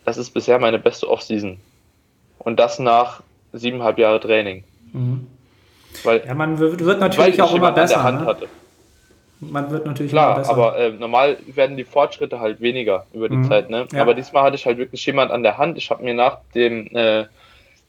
das 0.05 0.17
ist 0.17 0.31
bisher 0.31 0.57
meine 0.59 0.79
beste 0.79 1.09
Offseason. 1.09 1.57
Und 2.39 2.59
das 2.59 2.79
nach 2.79 3.21
siebeneinhalb 3.51 3.97
Jahre 3.97 4.19
Training. 4.19 4.63
Mhm. 4.93 5.27
Weil, 6.03 6.23
ja, 6.25 6.33
man 6.33 6.59
wird, 6.59 6.79
wird 6.83 6.99
natürlich 6.99 7.41
auch 7.41 7.53
immer 7.53 7.71
besser. 7.71 8.03
Hand 8.03 8.21
ne? 8.21 8.25
hatte. 8.25 8.47
Man 9.39 9.69
wird 9.69 9.85
natürlich 9.85 10.11
Klar, 10.11 10.27
immer 10.27 10.39
besser. 10.39 10.51
aber 10.51 10.77
äh, 10.77 10.91
normal 10.91 11.37
werden 11.47 11.75
die 11.75 11.83
Fortschritte 11.83 12.39
halt 12.39 12.61
weniger 12.61 13.05
über 13.13 13.27
die 13.27 13.35
mhm. 13.35 13.49
Zeit. 13.49 13.69
Ne? 13.69 13.87
Ja. 13.91 14.01
Aber 14.01 14.13
diesmal 14.13 14.43
hatte 14.43 14.55
ich 14.55 14.65
halt 14.65 14.77
wirklich 14.77 15.05
jemand 15.05 15.31
an 15.31 15.43
der 15.43 15.57
Hand. 15.57 15.77
Ich 15.77 15.89
habe 15.89 16.03
mir 16.03 16.13
nach 16.13 16.39
dem, 16.53 16.87
äh, 16.95 17.25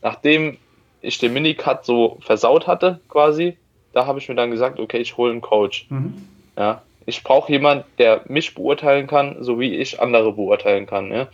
nachdem 0.03 0.57
ich 1.03 1.19
den 1.19 1.33
Minicut 1.33 1.85
so 1.85 2.19
versaut 2.21 2.67
hatte, 2.67 3.01
quasi, 3.09 3.57
da 3.97 4.07
habe 4.07 4.19
ich 4.19 4.29
mir 4.29 4.35
dann 4.35 4.51
gesagt, 4.51 4.79
okay, 4.79 4.99
ich 4.99 5.17
hole 5.17 5.33
einen 5.33 5.41
Coach. 5.41 5.87
Mhm. 5.89 6.29
Ja, 6.59 6.83
ich 7.07 7.23
brauche 7.23 7.51
jemanden, 7.51 7.85
der 7.99 8.21
mich 8.27 8.55
beurteilen 8.55 9.07
kann, 9.07 9.37
so 9.41 9.59
wie 9.59 9.75
ich 9.75 10.01
andere 10.01 10.33
beurteilen 10.33 10.87
kann. 10.87 11.11
Ja? 11.11 11.29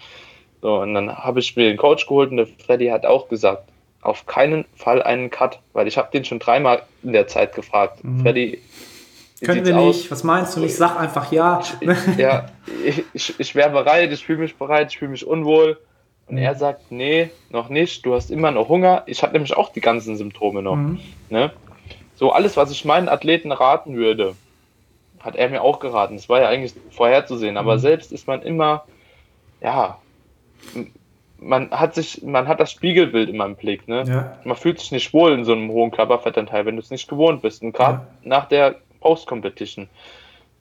So, 0.60 0.80
und 0.80 0.94
dann 0.94 1.12
habe 1.12 1.40
ich 1.40 1.56
mir 1.56 1.64
den 1.64 1.76
Coach 1.76 2.06
geholt 2.06 2.30
und 2.30 2.36
der 2.36 2.46
Freddy 2.46 2.86
hat 2.86 3.04
auch 3.04 3.28
gesagt, 3.28 3.64
auf 4.00 4.26
keinen 4.26 4.64
Fall 4.76 5.02
einen 5.02 5.30
Cut, 5.30 5.58
weil 5.72 5.88
ich 5.88 5.98
habe 5.98 6.08
den 6.12 6.24
schon 6.24 6.38
dreimal 6.38 6.82
in 7.02 7.12
der 7.12 7.26
Zeit 7.26 7.52
gefragt. 7.54 8.04
Mhm. 8.04 8.20
Freddy, 8.20 8.60
können 9.44 9.66
wir 9.66 9.74
nicht, 9.74 10.04
aus? 10.04 10.10
was 10.12 10.22
meinst 10.22 10.56
du? 10.56 10.62
Ich 10.62 10.76
sag 10.76 10.96
einfach 10.96 11.32
ja. 11.32 11.60
Ich, 11.80 12.16
ja, 12.16 12.46
ich, 12.84 13.04
ich, 13.12 13.40
ich 13.40 13.54
wäre 13.56 13.70
bereit, 13.70 14.12
ich 14.12 14.24
fühle 14.24 14.38
mich 14.38 14.54
bereit, 14.54 14.92
ich 14.92 14.98
fühle 14.98 15.10
mich 15.10 15.26
unwohl. 15.26 15.80
Und 16.28 16.38
er 16.38 16.54
sagt, 16.54 16.92
nee, 16.92 17.30
noch 17.50 17.68
nicht, 17.68 18.06
du 18.06 18.14
hast 18.14 18.30
immer 18.30 18.52
noch 18.52 18.68
Hunger. 18.68 19.02
Ich 19.06 19.24
habe 19.24 19.32
nämlich 19.32 19.56
auch 19.56 19.72
die 19.72 19.80
ganzen 19.80 20.16
Symptome 20.16 20.62
noch. 20.62 20.76
Mhm. 20.76 21.00
Ne? 21.28 21.50
So 22.22 22.30
alles, 22.30 22.56
was 22.56 22.70
ich 22.70 22.84
meinen 22.84 23.08
Athleten 23.08 23.50
raten 23.50 23.96
würde, 23.96 24.36
hat 25.18 25.34
er 25.34 25.48
mir 25.48 25.60
auch 25.60 25.80
geraten. 25.80 26.14
Das 26.14 26.28
war 26.28 26.40
ja 26.40 26.48
eigentlich 26.48 26.72
vorherzusehen. 26.92 27.56
Aber 27.56 27.74
mhm. 27.74 27.80
selbst 27.80 28.12
ist 28.12 28.28
man 28.28 28.42
immer, 28.42 28.84
ja, 29.60 29.98
man 31.38 31.72
hat 31.72 31.96
sich, 31.96 32.22
man 32.22 32.46
hat 32.46 32.60
das 32.60 32.70
Spiegelbild 32.70 33.28
immer 33.28 33.46
im 33.46 33.56
Blick. 33.56 33.88
Ne? 33.88 34.04
Ja. 34.06 34.38
Man 34.44 34.56
fühlt 34.56 34.78
sich 34.78 34.92
nicht 34.92 35.12
wohl 35.12 35.32
in 35.32 35.44
so 35.44 35.50
einem 35.50 35.68
hohen 35.72 35.90
Körperfettanteil, 35.90 36.64
wenn 36.64 36.76
du 36.76 36.82
es 36.82 36.92
nicht 36.92 37.08
gewohnt 37.08 37.42
bist. 37.42 37.60
Und 37.60 37.72
gerade 37.72 37.94
ja. 37.94 38.06
nach 38.22 38.44
der 38.44 38.76
Post-Competition 39.00 39.88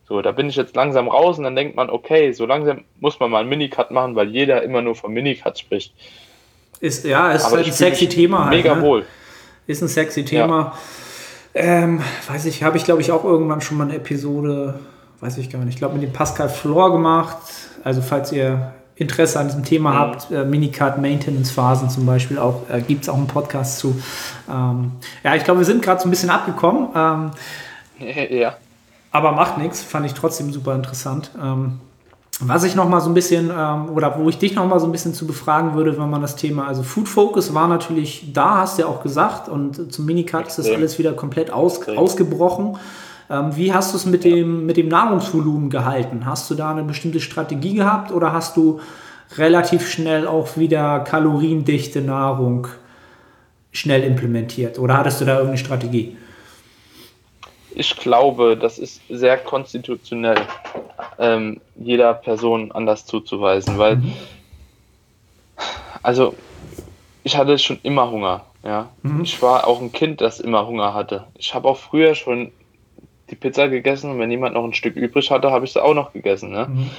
so, 0.09 0.19
da 0.23 0.31
bin 0.31 0.49
ich 0.49 0.55
jetzt 0.55 0.75
langsam 0.75 1.09
raus 1.09 1.37
und 1.37 1.43
dann 1.43 1.55
denkt 1.55 1.75
man, 1.75 1.91
okay, 1.91 2.31
so 2.31 2.47
langsam 2.47 2.85
muss 2.99 3.19
man 3.19 3.29
mal 3.29 3.41
einen 3.41 3.49
Minicut 3.49 3.91
machen, 3.91 4.15
weil 4.15 4.29
jeder 4.29 4.63
immer 4.63 4.81
nur 4.81 4.95
vom 4.95 5.13
Minicut 5.13 5.59
spricht. 5.59 5.93
Ist, 6.79 7.05
ja, 7.05 7.31
ist 7.31 7.51
halt 7.51 7.67
ein 7.67 7.71
sexy 7.71 8.09
Thema. 8.09 8.45
Halt, 8.45 8.57
mega 8.57 8.73
ne? 8.73 8.81
wohl. 8.81 9.05
Ist 9.67 9.83
ein 9.83 9.87
sexy 9.87 10.25
Thema. 10.25 10.73
Ja. 10.73 10.77
Ähm, 11.53 12.01
weiß 12.27 12.45
ich, 12.45 12.63
habe 12.63 12.77
ich 12.77 12.85
glaube 12.85 13.01
ich 13.01 13.11
auch 13.11 13.23
irgendwann 13.23 13.61
schon 13.61 13.77
mal 13.77 13.85
eine 13.85 13.95
Episode, 13.95 14.79
weiß 15.19 15.37
ich 15.37 15.49
gar 15.49 15.59
nicht, 15.59 15.73
ich 15.73 15.77
glaube 15.77 15.95
mit 15.95 16.03
dem 16.03 16.13
Pascal 16.13 16.49
Flor 16.49 16.91
gemacht. 16.91 17.37
Also 17.83 18.01
falls 18.01 18.31
ihr 18.31 18.73
Interesse 18.95 19.39
an 19.39 19.47
diesem 19.47 19.65
Thema 19.65 19.91
mhm. 19.91 19.95
habt, 19.95 20.31
äh, 20.31 20.45
Minicut 20.45 20.97
Maintenance 20.97 21.51
Phasen 21.51 21.89
zum 21.89 22.05
Beispiel, 22.05 22.37
auch 22.37 22.69
äh, 22.69 22.81
gibt 22.81 23.03
es 23.03 23.09
auch 23.09 23.17
einen 23.17 23.27
Podcast 23.27 23.79
zu. 23.79 23.99
Ähm, 24.49 24.91
ja, 25.23 25.35
ich 25.35 25.43
glaube, 25.43 25.59
wir 25.61 25.65
sind 25.65 25.81
gerade 25.81 25.99
so 25.99 26.07
ein 26.07 26.11
bisschen 26.11 26.29
abgekommen. 26.29 26.89
Ähm, 26.95 27.31
ja. 28.29 28.55
Aber 29.11 29.31
macht 29.33 29.57
nichts, 29.57 29.81
fand 29.81 30.05
ich 30.05 30.13
trotzdem 30.13 30.53
super 30.53 30.75
interessant. 30.75 31.31
Ähm, 31.41 31.79
Was 32.43 32.63
ich 32.63 32.75
noch 32.75 32.89
mal 32.89 32.99
so 32.99 33.09
ein 33.09 33.13
bisschen, 33.13 33.51
ähm, 33.55 33.89
oder 33.89 34.17
wo 34.17 34.27
ich 34.29 34.37
dich 34.37 34.55
noch 34.55 34.67
mal 34.67 34.79
so 34.79 34.85
ein 34.85 34.91
bisschen 34.91 35.13
zu 35.13 35.27
befragen 35.27 35.75
würde, 35.75 35.97
wenn 35.97 36.09
man 36.09 36.21
das 36.21 36.35
Thema, 36.35 36.67
also 36.67 36.83
Food 36.83 37.07
Focus 37.07 37.53
war 37.53 37.67
natürlich 37.67 38.31
da, 38.33 38.59
hast 38.59 38.77
du 38.77 38.83
ja 38.83 38.87
auch 38.87 39.03
gesagt, 39.03 39.47
und 39.47 39.93
zum 39.93 40.05
Minicut 40.05 40.47
ist 40.47 40.57
das 40.57 40.69
alles 40.69 40.97
wieder 40.97 41.13
komplett 41.13 41.51
aus, 41.51 41.87
ausgebrochen. 41.87 42.77
Ähm, 43.29 43.55
wie 43.55 43.73
hast 43.73 43.93
du 43.93 43.97
es 43.97 44.05
mit, 44.05 44.23
dem, 44.23 44.65
mit 44.65 44.77
dem 44.77 44.87
Nahrungsvolumen 44.87 45.69
gehalten? 45.69 46.25
Hast 46.25 46.49
du 46.49 46.55
da 46.55 46.71
eine 46.71 46.83
bestimmte 46.83 47.19
Strategie 47.19 47.75
gehabt 47.75 48.11
oder 48.11 48.33
hast 48.33 48.57
du 48.57 48.79
relativ 49.37 49.89
schnell 49.89 50.27
auch 50.27 50.57
wieder 50.57 50.99
kaloriendichte 50.99 52.01
Nahrung 52.01 52.67
schnell 53.71 54.03
implementiert? 54.03 54.79
Oder 54.79 54.97
hattest 54.97 55.21
du 55.21 55.25
da 55.25 55.33
irgendeine 55.33 55.57
Strategie? 55.57 56.17
Ich 57.75 57.95
glaube, 57.95 58.57
das 58.57 58.77
ist 58.77 59.01
sehr 59.09 59.37
konstitutionell, 59.37 60.41
ähm, 61.17 61.61
jeder 61.75 62.13
Person 62.13 62.71
anders 62.71 63.05
zuzuweisen, 63.05 63.77
weil, 63.77 63.97
mhm. 63.97 64.13
also, 66.01 66.35
ich 67.23 67.37
hatte 67.37 67.57
schon 67.57 67.79
immer 67.83 68.09
Hunger, 68.09 68.45
ja. 68.63 68.89
Mhm. 69.03 69.23
Ich 69.23 69.41
war 69.41 69.67
auch 69.67 69.81
ein 69.81 69.91
Kind, 69.91 70.21
das 70.21 70.39
immer 70.39 70.67
Hunger 70.67 70.93
hatte. 70.93 71.27
Ich 71.35 71.53
habe 71.53 71.69
auch 71.69 71.77
früher 71.77 72.15
schon 72.15 72.51
die 73.29 73.35
Pizza 73.35 73.69
gegessen 73.69 74.11
und 74.11 74.19
wenn 74.19 74.31
jemand 74.31 74.55
noch 74.55 74.63
ein 74.63 74.73
Stück 74.73 74.95
übrig 74.95 75.31
hatte, 75.31 75.51
habe 75.51 75.65
ich 75.65 75.71
sie 75.71 75.83
auch 75.83 75.93
noch 75.93 76.13
gegessen, 76.13 76.51
ne? 76.51 76.67
Mhm. 76.69 76.89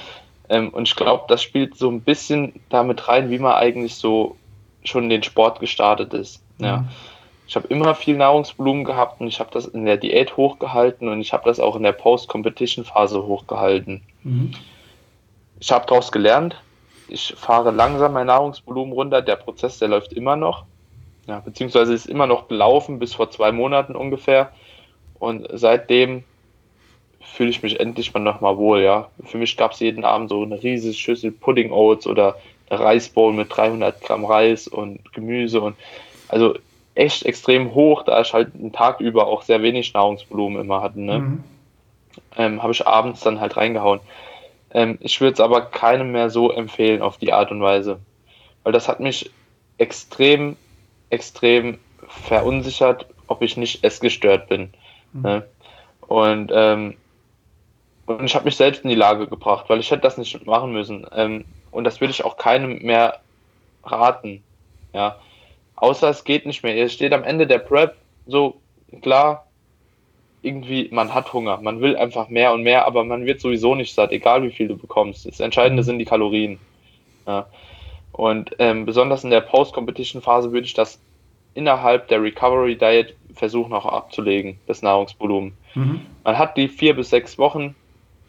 Ähm, 0.49 0.69
und 0.69 0.87
ich 0.87 0.95
glaube, 0.95 1.25
das 1.27 1.41
spielt 1.41 1.77
so 1.77 1.89
ein 1.89 2.01
bisschen 2.01 2.53
damit 2.69 3.07
rein, 3.07 3.29
wie 3.29 3.39
man 3.39 3.53
eigentlich 3.53 3.95
so 3.95 4.35
schon 4.83 5.09
den 5.09 5.23
Sport 5.23 5.59
gestartet 5.59 6.13
ist, 6.13 6.43
ja. 6.57 6.85
Ich 7.53 7.55
habe 7.55 7.67
immer 7.67 7.93
viel 7.93 8.17
Nahrungsvolumen 8.17 8.83
gehabt 8.83 9.21
und 9.21 9.27
ich 9.27 9.39
habe 9.39 9.51
das 9.53 9.67
in 9.67 9.85
der 9.85 9.97
Diät 9.97 10.37
hochgehalten 10.37 11.07
und 11.07 11.21
ich 11.21 11.33
habe 11.33 11.43
das 11.45 11.59
auch 11.59 11.75
in 11.75 11.83
der 11.83 11.91
Post-Competition-Phase 11.91 13.27
hochgehalten. 13.27 14.01
Mhm. 14.23 14.55
Ich 15.59 15.71
habe 15.71 15.85
daraus 15.85 16.11
gelernt. 16.11 16.59
Ich 17.09 17.35
fahre 17.37 17.69
langsam 17.69 18.13
mein 18.13 18.25
Nahrungsvolumen 18.25 18.91
runter. 18.91 19.21
Der 19.21 19.35
Prozess, 19.35 19.77
der 19.77 19.89
läuft 19.89 20.13
immer 20.13 20.35
noch. 20.35 20.65
Ja, 21.27 21.41
beziehungsweise 21.41 21.93
ist 21.93 22.07
immer 22.07 22.25
noch 22.25 22.47
gelaufen 22.47 22.97
bis 22.97 23.13
vor 23.13 23.29
zwei 23.29 23.51
Monaten 23.51 23.95
ungefähr. 23.95 24.51
Und 25.19 25.47
seitdem 25.53 26.23
fühle 27.21 27.51
ich 27.51 27.61
mich 27.61 27.79
endlich 27.79 28.15
mal 28.15 28.19
nochmal 28.19 28.57
wohl, 28.57 28.81
ja. 28.81 29.11
Für 29.25 29.37
mich 29.37 29.57
gab 29.57 29.73
es 29.73 29.79
jeden 29.79 30.05
Abend 30.05 30.29
so 30.29 30.41
eine 30.41 30.63
riesige 30.63 30.95
Schüssel 30.95 31.31
Pudding 31.31 31.71
Oats 31.71 32.07
oder 32.07 32.35
eine 32.71 32.79
Reisbowl 32.79 33.31
mit 33.31 33.55
300 33.55 34.01
Gramm 34.01 34.25
Reis 34.25 34.67
und 34.67 35.13
Gemüse 35.13 35.61
und 35.61 35.75
also 36.29 36.55
echt 36.95 37.25
extrem 37.25 37.73
hoch, 37.73 38.03
da 38.03 38.21
ich 38.21 38.33
halt 38.33 38.53
einen 38.53 38.71
Tag 38.71 38.99
über 38.99 39.27
auch 39.27 39.41
sehr 39.41 39.61
wenig 39.61 39.93
Nahrungsvolumen 39.93 40.61
immer 40.61 40.81
hatte, 40.81 41.01
ne? 41.01 41.19
Mhm. 41.19 41.43
Ähm, 42.37 42.61
habe 42.61 42.73
ich 42.73 42.85
abends 42.85 43.21
dann 43.21 43.39
halt 43.39 43.57
reingehauen. 43.57 43.99
Ähm, 44.71 44.97
ich 45.01 45.19
würde 45.21 45.33
es 45.33 45.39
aber 45.39 45.61
keinem 45.61 46.11
mehr 46.11 46.29
so 46.29 46.51
empfehlen 46.51 47.01
auf 47.01 47.17
die 47.17 47.33
Art 47.33 47.51
und 47.51 47.61
Weise, 47.61 47.99
weil 48.63 48.73
das 48.73 48.87
hat 48.87 48.99
mich 48.99 49.31
extrem, 49.77 50.55
extrem 51.09 51.79
verunsichert, 52.07 53.07
ob 53.27 53.41
ich 53.41 53.57
nicht 53.57 53.83
essgestört 53.83 54.47
bin. 54.47 54.73
Mhm. 55.13 55.21
Ne? 55.21 55.47
Und, 56.07 56.51
ähm, 56.53 56.95
und 58.05 58.25
ich 58.25 58.35
habe 58.35 58.45
mich 58.45 58.57
selbst 58.57 58.83
in 58.83 58.89
die 58.89 58.95
Lage 58.95 59.27
gebracht, 59.27 59.65
weil 59.69 59.79
ich 59.79 59.89
hätte 59.89 60.01
das 60.01 60.17
nicht 60.17 60.45
machen 60.45 60.73
müssen. 60.73 61.07
Ähm, 61.15 61.45
und 61.71 61.85
das 61.85 62.01
würde 62.01 62.11
ich 62.11 62.23
auch 62.23 62.37
keinem 62.37 62.79
mehr 62.83 63.19
raten. 63.83 64.43
Ja, 64.93 65.17
Außer 65.83 66.07
es 66.07 66.23
geht 66.23 66.45
nicht 66.45 66.63
mehr. 66.63 66.77
Ihr 66.77 66.87
steht 66.87 67.11
am 67.11 67.25
Ende 67.25 67.45
der 67.45 67.57
Prep, 67.57 67.97
so 68.25 68.61
klar, 69.01 69.47
irgendwie, 70.41 70.87
man 70.93 71.13
hat 71.13 71.33
Hunger, 71.33 71.59
man 71.61 71.81
will 71.81 71.97
einfach 71.97 72.29
mehr 72.29 72.53
und 72.53 72.63
mehr, 72.63 72.87
aber 72.87 73.03
man 73.03 73.25
wird 73.25 73.41
sowieso 73.41 73.75
nicht 73.75 73.93
satt, 73.93 74.13
egal 74.13 74.43
wie 74.43 74.51
viel 74.51 74.69
du 74.69 74.77
bekommst. 74.77 75.25
Das 75.25 75.41
Entscheidende 75.41 75.83
sind 75.83 75.99
die 75.99 76.05
Kalorien. 76.05 76.57
Ja. 77.27 77.47
Und 78.13 78.55
ähm, 78.59 78.85
besonders 78.85 79.25
in 79.25 79.29
der 79.29 79.41
Post-Competition-Phase 79.41 80.53
würde 80.53 80.67
ich 80.67 80.73
das 80.73 81.01
innerhalb 81.53 82.07
der 82.07 82.23
Recovery 82.23 82.77
Diet 82.77 83.13
versuchen 83.35 83.73
auch 83.73 83.85
abzulegen, 83.85 84.59
das 84.67 84.83
Nahrungsvolumen. 84.83 85.51
Mhm. 85.75 85.99
Man 86.23 86.37
hat 86.37 86.55
die 86.55 86.69
vier 86.69 86.95
bis 86.95 87.09
sechs 87.09 87.37
Wochen 87.37 87.75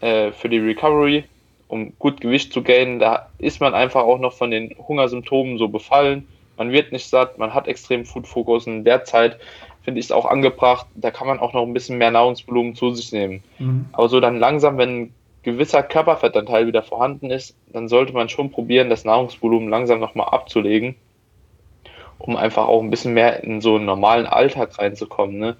äh, 0.00 0.32
für 0.32 0.48
die 0.48 0.59
Recovery, 0.59 1.22
um 1.68 1.96
gut 2.00 2.20
Gewicht 2.20 2.52
zu 2.52 2.64
gainen. 2.64 2.98
Da 2.98 3.28
ist 3.38 3.61
man 3.61 3.74
einfach 3.74 4.02
auch 4.02 4.18
noch 4.18 4.32
von 4.32 4.50
den 4.50 4.74
Hungersymptomen 4.76 5.57
so 5.57 5.68
befallen 5.68 6.26
man 6.57 6.72
wird 6.72 6.92
nicht 6.92 7.09
satt, 7.09 7.38
man 7.38 7.55
hat 7.55 7.68
extrem 7.68 8.05
Food-Fokus 8.05 8.66
und 8.66 8.78
in 8.78 8.84
der 8.84 9.05
Zeit 9.05 9.38
finde 9.82 10.00
ich 10.00 10.07
es 10.07 10.12
auch 10.12 10.24
angebracht, 10.24 10.86
da 10.94 11.11
kann 11.11 11.26
man 11.26 11.38
auch 11.38 11.52
noch 11.52 11.62
ein 11.62 11.74
bisschen 11.74 11.98
mehr 11.98 12.11
Nahrungsvolumen 12.11 12.74
zu 12.74 12.94
sich 12.94 13.12
nehmen. 13.12 13.42
Mhm. 13.59 13.86
Aber 13.92 14.09
so 14.09 14.18
dann 14.20 14.38
langsam, 14.38 14.78
wenn 14.78 15.02
ein 15.02 15.14
gewisser 15.42 15.82
Körperfettanteil 15.82 16.66
wieder 16.66 16.82
vorhanden 16.82 17.30
ist, 17.30 17.55
dann 17.72 17.88
sollte 17.88 18.14
man 18.14 18.28
schon 18.28 18.50
probieren, 18.50 18.88
das 18.88 19.05
Nahrungsvolumen 19.05 19.68
langsam 19.68 20.00
nochmal 20.00 20.28
abzulegen, 20.28 20.96
um 22.18 22.36
einfach 22.36 22.66
auch 22.66 22.82
ein 22.82 22.90
bisschen 22.90 23.12
mehr 23.12 23.44
in 23.44 23.61
so 23.61 23.76
einen 23.76 23.84
normalen 23.84 24.26
Alltag 24.26 24.78
reinzukommen. 24.78 25.38
Ne? 25.38 25.57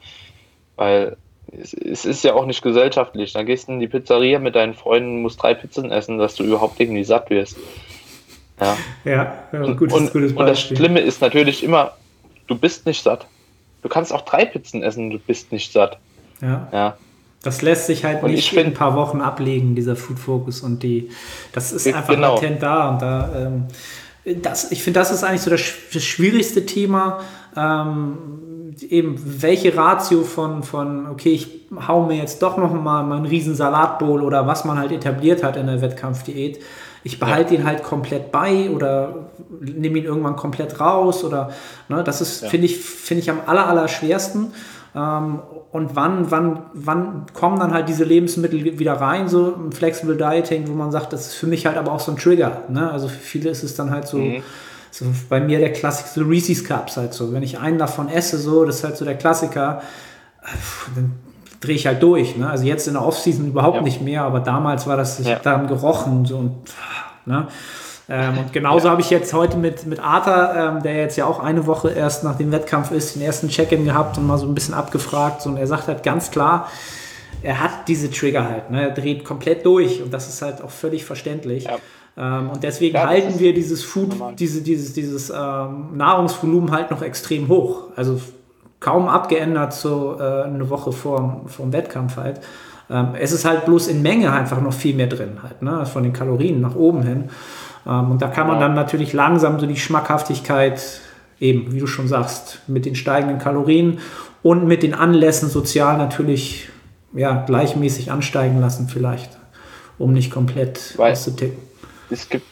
Weil 0.77 1.19
es, 1.53 1.75
es 1.75 2.07
ist 2.07 2.25
ja 2.25 2.35
auch 2.35 2.47
nicht 2.47 2.63
gesellschaftlich. 2.63 3.35
Dann 3.35 3.45
gehst 3.45 3.69
du 3.69 3.73
in 3.73 3.81
die 3.81 3.89
Pizzeria 3.89 4.39
mit 4.39 4.55
deinen 4.55 4.75
Freunden, 4.75 5.23
musst 5.23 5.43
drei 5.43 5.55
Pizzen 5.55 5.93
essen, 5.93 6.19
dass 6.19 6.35
du 6.35 6.45
überhaupt 6.45 6.81
irgendwie 6.81 7.05
satt 7.05 7.29
wirst. 7.29 7.59
Ja, 8.61 8.77
ja, 9.05 9.35
ja 9.53 9.73
gutes, 9.73 9.97
und, 9.97 10.13
gutes 10.13 10.33
und 10.33 10.47
das 10.47 10.61
Schlimme 10.61 11.01
ist 11.01 11.21
natürlich 11.21 11.65
immer, 11.65 11.93
du 12.47 12.57
bist 12.57 12.87
nicht 12.87 13.03
satt. 13.03 13.27
Du 13.83 13.89
kannst 13.89 14.13
auch 14.13 14.23
drei 14.23 14.45
Pizzen 14.45 14.83
essen, 14.83 15.11
du 15.11 15.19
bist 15.19 15.53
nicht 15.53 15.73
satt. 15.73 15.99
Ja. 16.41 16.69
ja. 16.73 16.97
Das 17.43 17.61
lässt 17.61 17.87
sich 17.87 18.05
halt 18.05 18.23
und 18.23 18.31
nicht 18.31 18.53
in 18.55 18.69
ein 18.69 18.75
paar 18.75 18.97
Wochen 18.97 19.21
ablegen, 19.21 19.75
dieser 19.75 19.97
Food 19.97 20.19
Focus 20.19 20.63
und 20.63 20.83
die, 20.83 21.11
das 21.53 21.73
ist 21.73 21.87
einfach 21.87 22.15
genau. 22.15 22.37
latent 22.37 22.63
da 22.63 22.89
und 22.89 23.03
da, 23.03 23.31
ähm, 23.37 23.67
das, 24.41 24.73
ich 24.73 24.83
finde, 24.83 25.01
das 25.01 25.11
ist 25.11 25.23
eigentlich 25.23 25.43
so 25.43 25.51
das, 25.51 25.61
das 25.93 26.03
schwierigste 26.03 26.65
Thema, 26.65 27.21
ähm, 27.55 28.17
eben 28.89 29.21
welche 29.43 29.77
Ratio 29.77 30.23
von, 30.23 30.63
von, 30.63 31.07
okay, 31.07 31.33
ich 31.33 31.49
hau 31.87 32.07
mir 32.07 32.17
jetzt 32.17 32.43
doch 32.43 32.57
noch 32.57 32.73
mal 32.73 33.03
meinen 33.03 33.27
riesen 33.27 33.55
Salatbowl 33.55 34.23
oder 34.23 34.47
was 34.47 34.65
man 34.65 34.79
halt 34.79 34.93
etabliert 34.93 35.43
hat 35.43 35.57
in 35.57 35.67
der 35.67 35.83
Wettkampfdiät, 35.83 36.61
ich 37.05 37.21
behalte 37.21 37.55
ja. 37.55 37.61
ihn 37.61 37.67
halt 37.67 37.83
komplett 37.83 38.33
bei 38.33 38.71
oder 38.71 39.27
nehme 39.61 39.99
ihn 39.99 40.05
irgendwann 40.05 40.37
komplett 40.37 40.81
raus 40.81 41.23
oder 41.23 41.51
ne, 41.89 42.03
das 42.03 42.21
ist, 42.21 42.43
ja. 42.43 42.49
finde 42.49 42.67
ich, 42.67 42.81
finde 42.81 43.23
ich 43.23 43.31
am 43.31 43.41
aller, 43.47 43.69
aller 43.69 43.89
schwersten. 43.89 44.53
Ähm, 44.97 45.41
und 45.71 45.97
wann, 45.97 46.31
wann, 46.31 46.63
wann 46.73 47.27
kommen 47.35 47.59
dann 47.59 47.75
halt 47.75 47.89
diese 47.89 48.05
Lebensmittel 48.05 48.79
wieder 48.79 48.95
rein, 48.95 49.29
so 49.29 49.53
im 49.53 49.73
Flexible 49.73 50.17
Dieting, 50.17 50.69
wo 50.69 50.73
man 50.73 50.91
sagt, 50.93 51.13
das 51.13 51.27
ist 51.27 51.35
für 51.35 51.47
mich 51.47 51.67
halt 51.67 51.77
aber 51.77 51.93
auch 51.93 52.01
so 52.01 52.13
ein 52.13 52.17
Trigger. 52.17 52.63
Ne? 52.69 52.91
Also 52.91 53.09
für 53.09 53.19
viele 53.19 53.51
ist 53.51 53.63
es 53.63 53.75
dann 53.75 53.91
halt 53.91 54.09
so, 54.09 54.19
mhm. 54.19 54.43
so 54.91 55.05
bei 55.29 55.41
mir 55.41 55.59
der 55.59 55.73
Klassiker, 55.73 56.09
so 56.09 56.23
Reese's 56.23 56.65
Cups 56.65 56.97
halt 56.97 57.13
so. 57.13 57.33
Wenn 57.33 57.43
ich 57.43 57.59
einen 57.59 57.79
davon 57.79 58.09
esse, 58.09 58.39
so, 58.39 58.65
das 58.65 58.77
ist 58.77 58.85
halt 58.85 58.97
so 58.97 59.05
der 59.05 59.17
Klassiker, 59.17 59.83
dann 60.95 61.13
drehe 61.61 61.75
ich 61.75 61.87
halt 61.87 62.03
durch. 62.03 62.37
Ne? 62.37 62.49
Also 62.49 62.65
jetzt 62.65 62.87
in 62.87 62.95
der 62.95 63.05
Offseason 63.05 63.49
überhaupt 63.49 63.77
ja. 63.77 63.83
nicht 63.83 64.01
mehr, 64.01 64.23
aber 64.23 64.41
damals 64.41 64.87
war 64.87 64.97
das, 64.97 65.19
ich 65.21 65.27
ja. 65.27 65.35
habe 65.35 65.45
daran 65.45 65.67
gerochen 65.67 66.25
so 66.25 66.37
und, 66.39 66.53
ne? 67.27 67.49
Ähm, 68.09 68.39
und 68.39 68.53
genauso 68.53 68.87
ja. 68.87 68.93
habe 68.93 69.01
ich 69.01 69.09
jetzt 69.09 69.33
heute 69.33 69.57
mit, 69.57 69.87
mit 69.87 69.99
Arthur, 69.99 70.55
ähm, 70.55 70.83
der 70.83 70.97
jetzt 70.97 71.17
ja 71.17 71.25
auch 71.25 71.41
eine 71.41 71.67
Woche 71.67 71.91
erst 71.91 72.23
nach 72.23 72.37
dem 72.37 72.53
Wettkampf 72.53 72.91
ist, 72.91 73.15
den 73.15 73.23
ersten 73.23 73.49
Check-in 73.49 73.85
gehabt 73.85 74.19
und 74.19 74.27
mal 74.27 74.37
so 74.37 74.47
ein 74.47 74.55
bisschen 74.55 74.75
abgefragt. 74.75 75.47
Und 75.47 75.57
er 75.57 75.67
sagt 75.67 75.89
halt 75.89 76.03
ganz 76.03 76.31
klar, 76.31 76.69
er 77.43 77.63
hat 77.63 77.89
diese 77.89 78.11
Trigger 78.11 78.49
halt. 78.49 78.71
Ne? 78.71 78.83
Er 78.83 78.91
dreht 78.91 79.25
komplett 79.25 79.65
durch 79.65 80.03
und 80.03 80.13
das 80.13 80.29
ist 80.29 80.43
halt 80.43 80.63
auch 80.63 80.71
völlig 80.71 81.05
verständlich. 81.05 81.65
Ja. 81.65 81.79
Ähm, 82.17 82.51
und 82.51 82.63
deswegen 82.63 82.95
ja, 82.95 83.07
halten 83.07 83.39
wir 83.39 83.55
dieses 83.55 83.83
Food, 83.83 84.15
diese, 84.39 84.61
dieses, 84.61 84.93
dieses 84.93 85.31
ähm, 85.31 85.97
Nahrungsvolumen 85.97 86.73
halt 86.73 86.91
noch 86.91 87.01
extrem 87.01 87.49
hoch. 87.49 87.85
Also 87.97 88.21
kaum 88.81 89.09
abgeändert 89.09 89.73
so 89.73 90.19
äh, 90.21 90.43
eine 90.43 90.69
Woche 90.69 90.93
vor, 90.93 91.41
vor 91.47 91.65
dem 91.65 91.73
Wettkampf 91.73 92.17
halt. 92.17 92.41
Ähm, 92.91 93.15
es 93.19 93.33
ist 93.33 93.45
halt 93.45 93.65
bloß 93.65 93.89
in 93.89 94.03
Menge 94.03 94.33
einfach 94.33 94.61
noch 94.61 94.73
viel 94.73 94.95
mehr 94.95 95.07
drin 95.07 95.39
halt, 95.43 95.63
ne? 95.63 95.87
von 95.87 96.03
den 96.03 96.13
Kalorien 96.13 96.61
nach 96.61 96.75
oben 96.75 97.03
hin. 97.03 97.31
Ähm, 97.87 98.13
und 98.13 98.23
da 98.23 98.29
kann 98.29 98.47
man 98.47 98.61
dann 98.61 98.75
natürlich 98.75 99.13
langsam 99.13 99.59
so 99.59 99.67
die 99.67 99.77
Schmackhaftigkeit 99.77 101.01
eben, 101.41 101.73
wie 101.73 101.81
du 101.81 101.87
schon 101.87 102.09
sagst, 102.09 102.61
mit 102.67 102.87
den 102.87 102.95
steigenden 102.95 103.39
Kalorien 103.39 104.01
und 104.43 104.67
mit 104.67 104.83
den 104.83 104.95
Anlässen 104.95 105.49
sozial 105.49 105.97
natürlich 105.99 106.69
ja, 107.13 107.45
gleichmäßig 107.45 108.11
ansteigen 108.11 108.61
lassen 108.61 108.89
vielleicht, 108.89 109.31
um 109.99 110.13
nicht 110.13 110.31
komplett 110.31 110.99
Weil 110.99 111.13
auszuticken. 111.13 111.59
Es 112.11 112.29
gibt, 112.29 112.47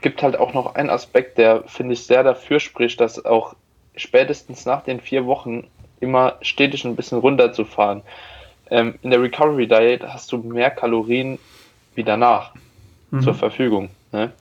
gibt 0.00 0.22
halt 0.22 0.38
auch 0.38 0.54
noch 0.54 0.74
einen 0.74 0.90
Aspekt, 0.90 1.38
der, 1.38 1.64
finde 1.66 1.94
ich, 1.94 2.04
sehr 2.04 2.22
dafür 2.22 2.60
spricht, 2.60 3.00
dass 3.00 3.24
auch 3.24 3.54
spätestens 3.96 4.66
nach 4.66 4.82
den 4.82 5.00
vier 5.00 5.26
Wochen 5.26 5.66
immer 6.00 6.34
stetig 6.42 6.84
ein 6.84 6.96
bisschen 6.96 7.18
runterzufahren. 7.18 8.02
Ähm, 8.70 8.94
in 9.02 9.10
der 9.10 9.22
Recovery 9.22 9.66
Diet 9.66 10.02
hast 10.02 10.30
du 10.32 10.38
mehr 10.38 10.70
Kalorien 10.70 11.38
wie 11.94 12.04
danach 12.04 12.52
mhm. 13.10 13.22
zur 13.22 13.34
Verfügung. 13.34 13.90
Ne? 14.12 14.32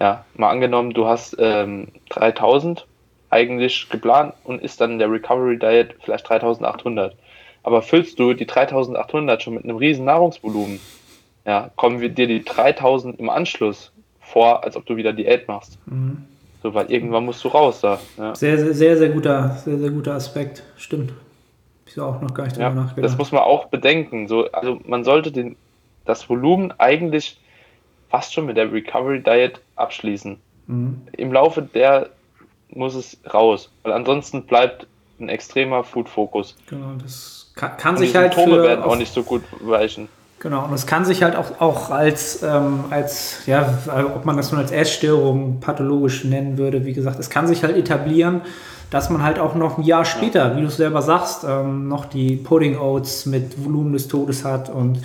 Ja, 0.00 0.24
mal 0.34 0.50
angenommen, 0.50 0.92
du 0.92 1.06
hast 1.06 1.36
ähm, 1.38 1.88
3000 2.10 2.86
eigentlich 3.30 3.88
geplant 3.88 4.34
und 4.44 4.62
ist 4.62 4.80
dann 4.80 4.92
in 4.92 4.98
der 4.98 5.10
Recovery 5.10 5.58
Diet 5.58 5.94
vielleicht 6.02 6.28
3800. 6.28 7.16
Aber 7.62 7.82
füllst 7.82 8.18
du 8.18 8.34
die 8.34 8.46
3800 8.46 9.42
schon 9.42 9.54
mit 9.54 9.64
einem 9.64 9.76
riesen 9.76 10.04
Nahrungsvolumen, 10.04 10.78
ja, 11.46 11.70
kommen 11.76 12.00
wir 12.00 12.08
dir 12.08 12.26
die 12.26 12.44
3000 12.44 13.18
im 13.18 13.30
Anschluss 13.30 13.92
vor, 14.20 14.64
als 14.64 14.76
ob 14.76 14.86
du 14.86 14.96
wieder 14.96 15.12
Diät 15.12 15.48
machst. 15.48 15.78
Mhm. 15.86 16.24
So, 16.62 16.72
weil 16.72 16.90
irgendwann 16.90 17.26
musst 17.26 17.44
du 17.44 17.48
raus 17.48 17.80
da. 17.82 18.00
Ja. 18.16 18.34
Sehr, 18.34 18.58
sehr, 18.58 18.72
sehr, 18.72 18.96
sehr 18.96 19.08
guter, 19.10 19.50
sehr, 19.64 19.78
sehr 19.78 19.90
guter 19.90 20.14
Aspekt. 20.14 20.62
Stimmt. 20.76 21.12
Ich 21.94 22.00
auch 22.00 22.20
noch 22.20 22.34
gar 22.34 22.44
nicht 22.44 22.56
Ja, 22.56 22.70
drüber 22.70 22.82
nachgedacht. 22.82 23.04
das 23.12 23.18
muss 23.18 23.30
man 23.30 23.42
auch 23.42 23.66
bedenken. 23.66 24.26
So, 24.26 24.50
also 24.50 24.80
man 24.84 25.04
sollte 25.04 25.30
den, 25.30 25.54
das 26.04 26.28
Volumen 26.28 26.72
eigentlich 26.78 27.38
fast 28.10 28.34
schon 28.34 28.46
mit 28.46 28.56
der 28.56 28.72
Recovery 28.72 29.22
Diet 29.22 29.60
abschließen. 29.76 30.36
Mhm. 30.66 31.02
Im 31.12 31.32
Laufe 31.32 31.62
der 31.62 32.10
muss 32.70 32.96
es 32.96 33.16
raus, 33.32 33.70
weil 33.84 33.92
ansonsten 33.92 34.42
bleibt 34.42 34.88
ein 35.20 35.28
extremer 35.28 35.84
Food-Fokus. 35.84 36.56
Genau, 36.68 36.94
das 37.00 37.52
kann, 37.54 37.76
kann 37.76 37.96
sich 37.96 38.16
halt 38.16 38.34
Symptome 38.34 38.56
für, 38.56 38.62
werden 38.64 38.84
auch 38.84 38.96
nicht 38.96 39.12
so 39.12 39.22
gut 39.22 39.42
weichen. 39.60 40.08
Genau, 40.40 40.64
und 40.64 40.74
es 40.74 40.86
kann 40.86 41.04
sich 41.04 41.22
halt 41.22 41.36
auch, 41.36 41.60
auch 41.60 41.90
als, 41.90 42.42
ähm, 42.42 42.86
als, 42.90 43.46
ja, 43.46 43.78
ob 44.14 44.24
man 44.24 44.36
das 44.36 44.50
nun 44.50 44.60
als 44.60 44.72
Essstörung 44.72 45.60
pathologisch 45.60 46.24
nennen 46.24 46.58
würde, 46.58 46.84
wie 46.84 46.92
gesagt, 46.92 47.20
es 47.20 47.30
kann 47.30 47.46
sich 47.46 47.62
halt 47.62 47.76
etablieren, 47.76 48.42
dass 48.90 49.10
man 49.10 49.22
halt 49.22 49.38
auch 49.38 49.54
noch 49.54 49.78
ein 49.78 49.84
Jahr 49.84 50.04
später, 50.04 50.56
wie 50.56 50.60
du 50.60 50.68
es 50.68 50.76
selber 50.76 51.02
sagst, 51.02 51.44
ähm, 51.48 51.88
noch 51.88 52.04
die 52.04 52.36
Pudding 52.36 52.78
Oats 52.78 53.26
mit 53.26 53.64
Volumen 53.64 53.92
des 53.92 54.08
Todes 54.08 54.44
hat 54.44 54.70
und 54.70 55.00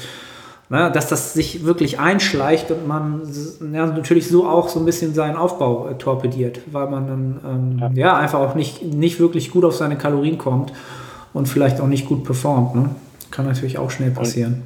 ne, 0.70 0.92
dass 0.92 1.08
das 1.08 1.34
sich 1.34 1.66
wirklich 1.66 2.00
einschleicht 2.00 2.72
und 2.72 2.88
man 2.88 3.22
ja, 3.74 3.86
natürlich 3.86 4.28
so 4.28 4.48
auch 4.48 4.70
so 4.70 4.80
ein 4.80 4.86
bisschen 4.86 5.14
seinen 5.14 5.36
Aufbau 5.36 5.90
äh, 5.90 5.96
torpediert, 5.96 6.62
weil 6.72 6.88
man 6.88 7.08
dann 7.08 7.80
ähm, 7.84 7.96
ja. 7.96 8.16
einfach 8.16 8.40
auch 8.40 8.56
nicht, 8.56 8.84
nicht 8.84 9.20
wirklich 9.20 9.52
gut 9.52 9.66
auf 9.66 9.76
seine 9.76 9.98
Kalorien 9.98 10.38
kommt 10.38 10.72
und 11.34 11.48
vielleicht 11.48 11.82
auch 11.82 11.88
nicht 11.88 12.08
gut 12.08 12.24
performt. 12.24 12.76
Ne? 12.76 12.90
Kann 13.32 13.46
natürlich 13.46 13.78
auch 13.78 13.92
schnell 13.92 14.12
passieren. 14.12 14.64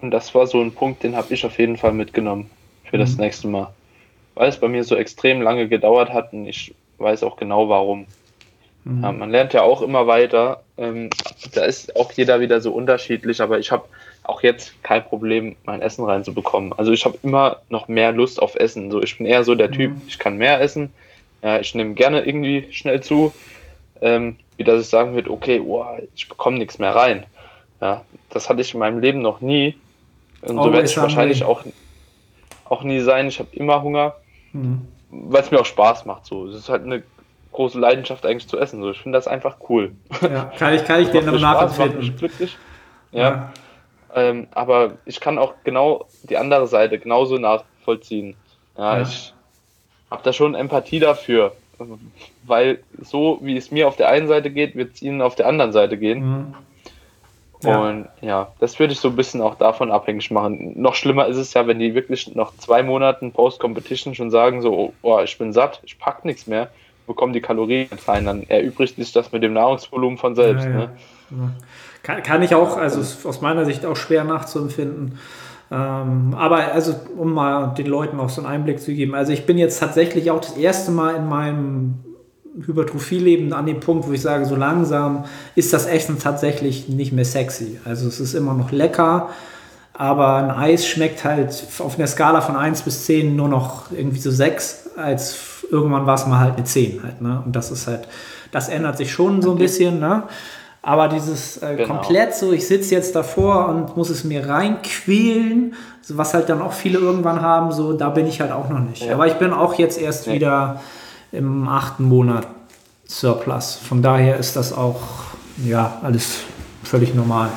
Und 0.00 0.10
das 0.10 0.34
war 0.34 0.46
so 0.46 0.60
ein 0.60 0.72
Punkt, 0.72 1.02
den 1.02 1.16
habe 1.16 1.32
ich 1.32 1.46
auf 1.46 1.58
jeden 1.58 1.76
Fall 1.76 1.92
mitgenommen 1.92 2.50
für 2.84 2.98
das 2.98 3.16
nächste 3.16 3.48
Mal. 3.48 3.68
Weil 4.34 4.48
es 4.48 4.58
bei 4.58 4.68
mir 4.68 4.84
so 4.84 4.96
extrem 4.96 5.40
lange 5.40 5.68
gedauert 5.68 6.12
hat 6.12 6.32
und 6.32 6.46
ich 6.46 6.74
weiß 6.98 7.22
auch 7.22 7.36
genau 7.36 7.68
warum. 7.68 8.06
Ja, 8.86 9.12
man 9.12 9.30
lernt 9.30 9.54
ja 9.54 9.62
auch 9.62 9.80
immer 9.80 10.06
weiter. 10.06 10.62
Ähm, 10.76 11.08
da 11.54 11.64
ist 11.64 11.96
auch 11.96 12.12
jeder 12.12 12.40
wieder 12.40 12.60
so 12.60 12.72
unterschiedlich, 12.72 13.40
aber 13.40 13.58
ich 13.58 13.72
habe 13.72 13.84
auch 14.24 14.42
jetzt 14.42 14.82
kein 14.82 15.02
Problem, 15.02 15.56
mein 15.64 15.80
Essen 15.80 16.04
reinzubekommen. 16.04 16.74
Also 16.74 16.92
ich 16.92 17.06
habe 17.06 17.18
immer 17.22 17.62
noch 17.70 17.88
mehr 17.88 18.12
Lust 18.12 18.42
auf 18.42 18.56
Essen. 18.56 18.90
So, 18.90 19.02
ich 19.02 19.16
bin 19.16 19.26
eher 19.26 19.42
so 19.44 19.54
der 19.54 19.70
Typ, 19.70 19.92
ich 20.06 20.18
kann 20.18 20.36
mehr 20.36 20.60
essen. 20.60 20.92
Ja, 21.42 21.58
ich 21.60 21.74
nehme 21.74 21.94
gerne 21.94 22.24
irgendwie 22.26 22.70
schnell 22.72 23.02
zu. 23.02 23.32
Ähm, 24.02 24.36
wie 24.56 24.64
dass 24.64 24.82
ich 24.82 24.88
sagen 24.88 25.14
würde, 25.14 25.30
okay, 25.30 25.60
oh, 25.64 25.84
ich 26.14 26.28
bekomme 26.28 26.58
nichts 26.58 26.78
mehr 26.78 26.94
rein. 26.94 27.24
Ja, 27.80 28.02
das 28.30 28.50
hatte 28.50 28.60
ich 28.60 28.74
in 28.74 28.80
meinem 28.80 28.98
Leben 29.00 29.22
noch 29.22 29.40
nie. 29.40 29.76
Und 30.42 30.56
so 30.62 30.72
werde 30.72 30.86
ich 30.86 30.96
wahrscheinlich 30.98 31.42
hungry. 31.42 31.72
auch, 32.66 32.70
auch 32.70 32.82
nie 32.82 33.00
sein. 33.00 33.28
Ich 33.28 33.38
habe 33.38 33.48
immer 33.52 33.82
Hunger, 33.82 34.14
Mhm. 34.52 34.82
weil 35.10 35.42
es 35.42 35.50
mir 35.50 35.60
auch 35.60 35.66
Spaß 35.66 36.04
macht. 36.04 36.26
So, 36.26 36.46
es 36.48 36.56
ist 36.56 36.68
halt 36.68 36.84
eine 36.84 37.02
große 37.54 37.78
Leidenschaft 37.78 38.26
eigentlich 38.26 38.46
zu 38.48 38.58
essen. 38.58 38.82
So, 38.82 38.90
ich 38.90 38.98
finde 39.00 39.16
das 39.16 39.26
einfach 39.26 39.56
cool. 39.70 39.92
Ja, 40.20 40.52
kann 40.58 40.74
ich, 40.74 40.84
kann 40.84 41.00
ich 41.00 41.08
dir 41.10 41.22
noch 41.22 41.38
Spaß, 41.38 41.40
macht 41.40 41.68
mich 41.70 41.78
nachempfinden. 41.78 42.16
glücklich. 42.18 42.58
Ja, 43.12 43.52
Ähm, 44.14 44.46
aber 44.52 44.92
ich 45.06 45.18
kann 45.20 45.38
auch 45.38 45.54
genau 45.64 46.06
die 46.24 46.36
andere 46.36 46.66
Seite 46.66 46.98
genauso 46.98 47.36
nachvollziehen. 47.38 48.36
Ja, 48.76 48.96
Ja. 48.98 49.02
ich 49.02 49.32
habe 50.10 50.22
da 50.22 50.32
schon 50.32 50.54
Empathie 50.54 51.00
dafür, 51.00 51.52
weil 52.44 52.78
so 53.00 53.38
wie 53.42 53.56
es 53.56 53.70
mir 53.72 53.88
auf 53.88 53.96
der 53.96 54.08
einen 54.10 54.28
Seite 54.28 54.50
geht, 54.50 54.76
wird 54.76 54.94
es 54.94 55.02
ihnen 55.02 55.20
auf 55.22 55.34
der 55.34 55.46
anderen 55.48 55.72
Seite 55.72 55.96
gehen. 55.96 56.20
Mhm. 56.20 56.54
Ja. 57.62 57.78
Und 57.80 58.08
ja, 58.20 58.52
das 58.60 58.78
würde 58.78 58.92
ich 58.92 59.00
so 59.00 59.08
ein 59.08 59.16
bisschen 59.16 59.40
auch 59.40 59.54
davon 59.54 59.90
abhängig 59.90 60.30
machen. 60.30 60.74
Noch 60.80 60.94
schlimmer 60.94 61.26
ist 61.26 61.38
es 61.38 61.54
ja, 61.54 61.66
wenn 61.66 61.78
die 61.78 61.94
wirklich 61.94 62.34
nach 62.34 62.52
zwei 62.58 62.82
Monaten 62.82 63.32
Post-Competition 63.32 64.14
schon 64.14 64.30
sagen, 64.30 64.60
so, 64.60 64.72
oh, 64.74 64.92
oh, 65.02 65.20
ich 65.20 65.38
bin 65.38 65.52
satt, 65.52 65.80
ich 65.84 65.98
pack 65.98 66.24
nichts 66.26 66.46
mehr, 66.46 66.68
bekommen 67.06 67.32
die 67.32 67.40
Kalorien 67.40 67.88
rein, 68.06 68.24
dann 68.24 68.42
erübrigt 68.44 68.96
sich 68.96 69.12
das 69.12 69.32
mit 69.32 69.42
dem 69.42 69.52
Nahrungsvolumen 69.52 70.18
von 70.18 70.34
selbst. 70.34 70.64
Ja, 70.64 70.70
ja. 70.70 70.76
Ne? 70.76 70.90
Ja. 71.30 71.50
Kann, 72.02 72.22
kann 72.22 72.42
ich 72.42 72.54
auch, 72.54 72.76
also 72.76 73.00
aus 73.00 73.40
meiner 73.40 73.64
Sicht 73.64 73.86
auch 73.86 73.96
schwer 73.96 74.24
nachzuempfinden. 74.24 75.18
Ähm, 75.70 76.34
aber 76.36 76.72
also, 76.72 76.94
um 77.16 77.32
mal 77.32 77.74
den 77.74 77.86
Leuten 77.86 78.20
auch 78.20 78.28
so 78.28 78.42
einen 78.42 78.50
Einblick 78.50 78.80
zu 78.80 78.92
geben, 78.92 79.14
also 79.14 79.32
ich 79.32 79.46
bin 79.46 79.56
jetzt 79.56 79.80
tatsächlich 79.80 80.30
auch 80.30 80.40
das 80.40 80.56
erste 80.56 80.90
Mal 80.90 81.16
in 81.16 81.28
meinem 81.28 81.94
Hypertrophieleben 82.64 83.52
an 83.52 83.66
dem 83.66 83.80
Punkt, 83.80 84.06
wo 84.06 84.12
ich 84.12 84.20
sage, 84.20 84.44
so 84.44 84.54
langsam 84.54 85.24
ist 85.54 85.72
das 85.72 85.86
Essen 85.86 86.18
tatsächlich 86.18 86.88
nicht 86.88 87.12
mehr 87.12 87.24
sexy. 87.24 87.80
Also 87.84 88.06
es 88.06 88.20
ist 88.20 88.34
immer 88.34 88.54
noch 88.54 88.70
lecker, 88.70 89.30
aber 89.92 90.36
ein 90.36 90.50
Eis 90.50 90.86
schmeckt 90.86 91.24
halt 91.24 91.66
auf 91.78 91.98
einer 91.98 92.06
Skala 92.06 92.40
von 92.40 92.56
1 92.56 92.82
bis 92.82 93.06
10 93.06 93.34
nur 93.34 93.48
noch 93.48 93.90
irgendwie 93.90 94.18
so 94.18 94.30
6, 94.30 94.90
als 94.96 95.53
irgendwann 95.74 96.06
war 96.06 96.14
es 96.14 96.26
mal 96.26 96.38
halt 96.38 96.54
eine 96.56 96.64
10 96.64 97.02
halt, 97.02 97.20
ne? 97.20 97.42
Und 97.44 97.54
das 97.56 97.70
ist 97.70 97.86
halt, 97.86 98.06
das 98.52 98.68
ändert 98.68 98.96
sich 98.96 99.12
schon 99.12 99.42
so 99.42 99.50
ein 99.52 99.58
bisschen, 99.58 99.98
ne? 99.98 100.22
Aber 100.82 101.08
dieses 101.08 101.56
äh, 101.62 101.76
Genau. 101.76 101.94
komplett 101.94 102.34
so, 102.34 102.52
ich 102.52 102.66
sitze 102.66 102.94
jetzt 102.94 103.14
davor 103.16 103.68
und 103.70 103.96
muss 103.96 104.10
es 104.10 104.22
mir 104.24 104.46
reinquälen, 104.48 105.74
so 106.02 106.16
was 106.18 106.34
halt 106.34 106.48
dann 106.50 106.60
auch 106.62 106.72
viele 106.72 106.98
irgendwann 106.98 107.40
haben, 107.40 107.72
so 107.72 107.94
da 107.94 108.10
bin 108.10 108.26
ich 108.26 108.40
halt 108.40 108.52
auch 108.52 108.68
noch 108.68 108.80
nicht. 108.80 109.02
Ja. 109.04 109.14
Aber 109.14 109.26
ich 109.26 109.34
bin 109.34 109.52
auch 109.52 109.74
jetzt 109.74 109.98
erst 110.00 110.26
Nee. 110.26 110.34
wieder 110.34 110.80
im 111.32 111.66
achten 111.68 112.04
Monat 112.04 112.46
Surplus. 113.08 113.74
Von 113.76 114.02
daher 114.02 114.36
ist 114.36 114.56
das 114.56 114.72
auch, 114.72 115.00
ja, 115.64 115.98
alles 116.02 116.40
völlig 116.82 117.14
normal. 117.14 117.48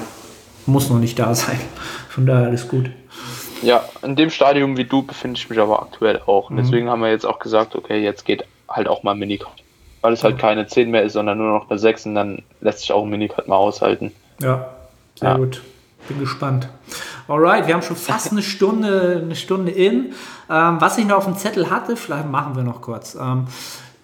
Muss 0.66 0.90
noch 0.90 1.00
nicht 1.00 1.20
da 1.20 1.34
sein. 1.36 1.60
Von 2.10 2.26
daher 2.26 2.48
alles 2.48 2.68
gut. 2.68 2.90
Ja, 3.62 3.86
in 4.04 4.16
dem 4.16 4.30
Stadium 4.30 4.78
wie 4.78 4.86
du 4.86 5.02
befinde 5.04 5.38
ich 5.40 5.50
mich 5.50 5.60
aber 5.60 5.82
aktuell 5.82 6.22
auch. 6.26 6.50
Und 6.50 6.56
Mhm. 6.56 6.62
deswegen 6.62 6.90
haben 6.90 7.02
wir 7.02 7.10
jetzt 7.10 7.26
auch 7.26 7.40
gesagt, 7.40 7.76
okay, 7.76 8.02
jetzt 8.04 8.26
geht 8.26 8.46
halt 8.70 8.88
auch 8.88 9.04
mal 9.04 9.12
ein 9.12 9.20
Minicut. 9.20 9.52
Weil 10.02 10.14
es 10.14 10.24
halt 10.24 10.38
keine 10.38 10.68
10 10.68 10.92
mehr 10.92 11.04
ist, 11.04 11.14
sondern 11.14 11.38
nur 11.40 11.52
noch 11.60 11.70
eine 11.70 11.80
6 11.80 12.06
und 12.06 12.16
dann 12.16 12.44
lässt 12.62 12.80
sich 12.80 12.92
auch 12.94 13.04
ein 13.04 13.10
Minicut 13.10 13.48
mal 13.48 13.56
aushalten. 13.56 14.14
Ja, 14.42 14.70
sehr 15.16 15.30
Ja. 15.30 15.36
gut. 15.38 15.62
Bin 16.08 16.20
gespannt. 16.20 16.70
Alright, 17.28 17.68
wir 17.68 17.74
haben 17.74 17.82
schon 17.82 17.98
fast 17.98 18.32
eine 18.32 18.42
Stunde, 18.42 19.22
eine 19.26 19.36
Stunde 19.36 19.72
in. 19.72 20.14
Ähm, 20.50 20.78
was 20.80 20.98
ich 20.98 21.06
noch 21.06 21.18
auf 21.18 21.26
dem 21.26 21.36
Zettel 21.36 21.70
hatte, 21.70 21.98
vielleicht 21.98 22.30
machen 22.30 22.56
wir 22.56 22.64
noch 22.64 22.82
kurz. 22.82 23.16
Ähm, 23.16 23.48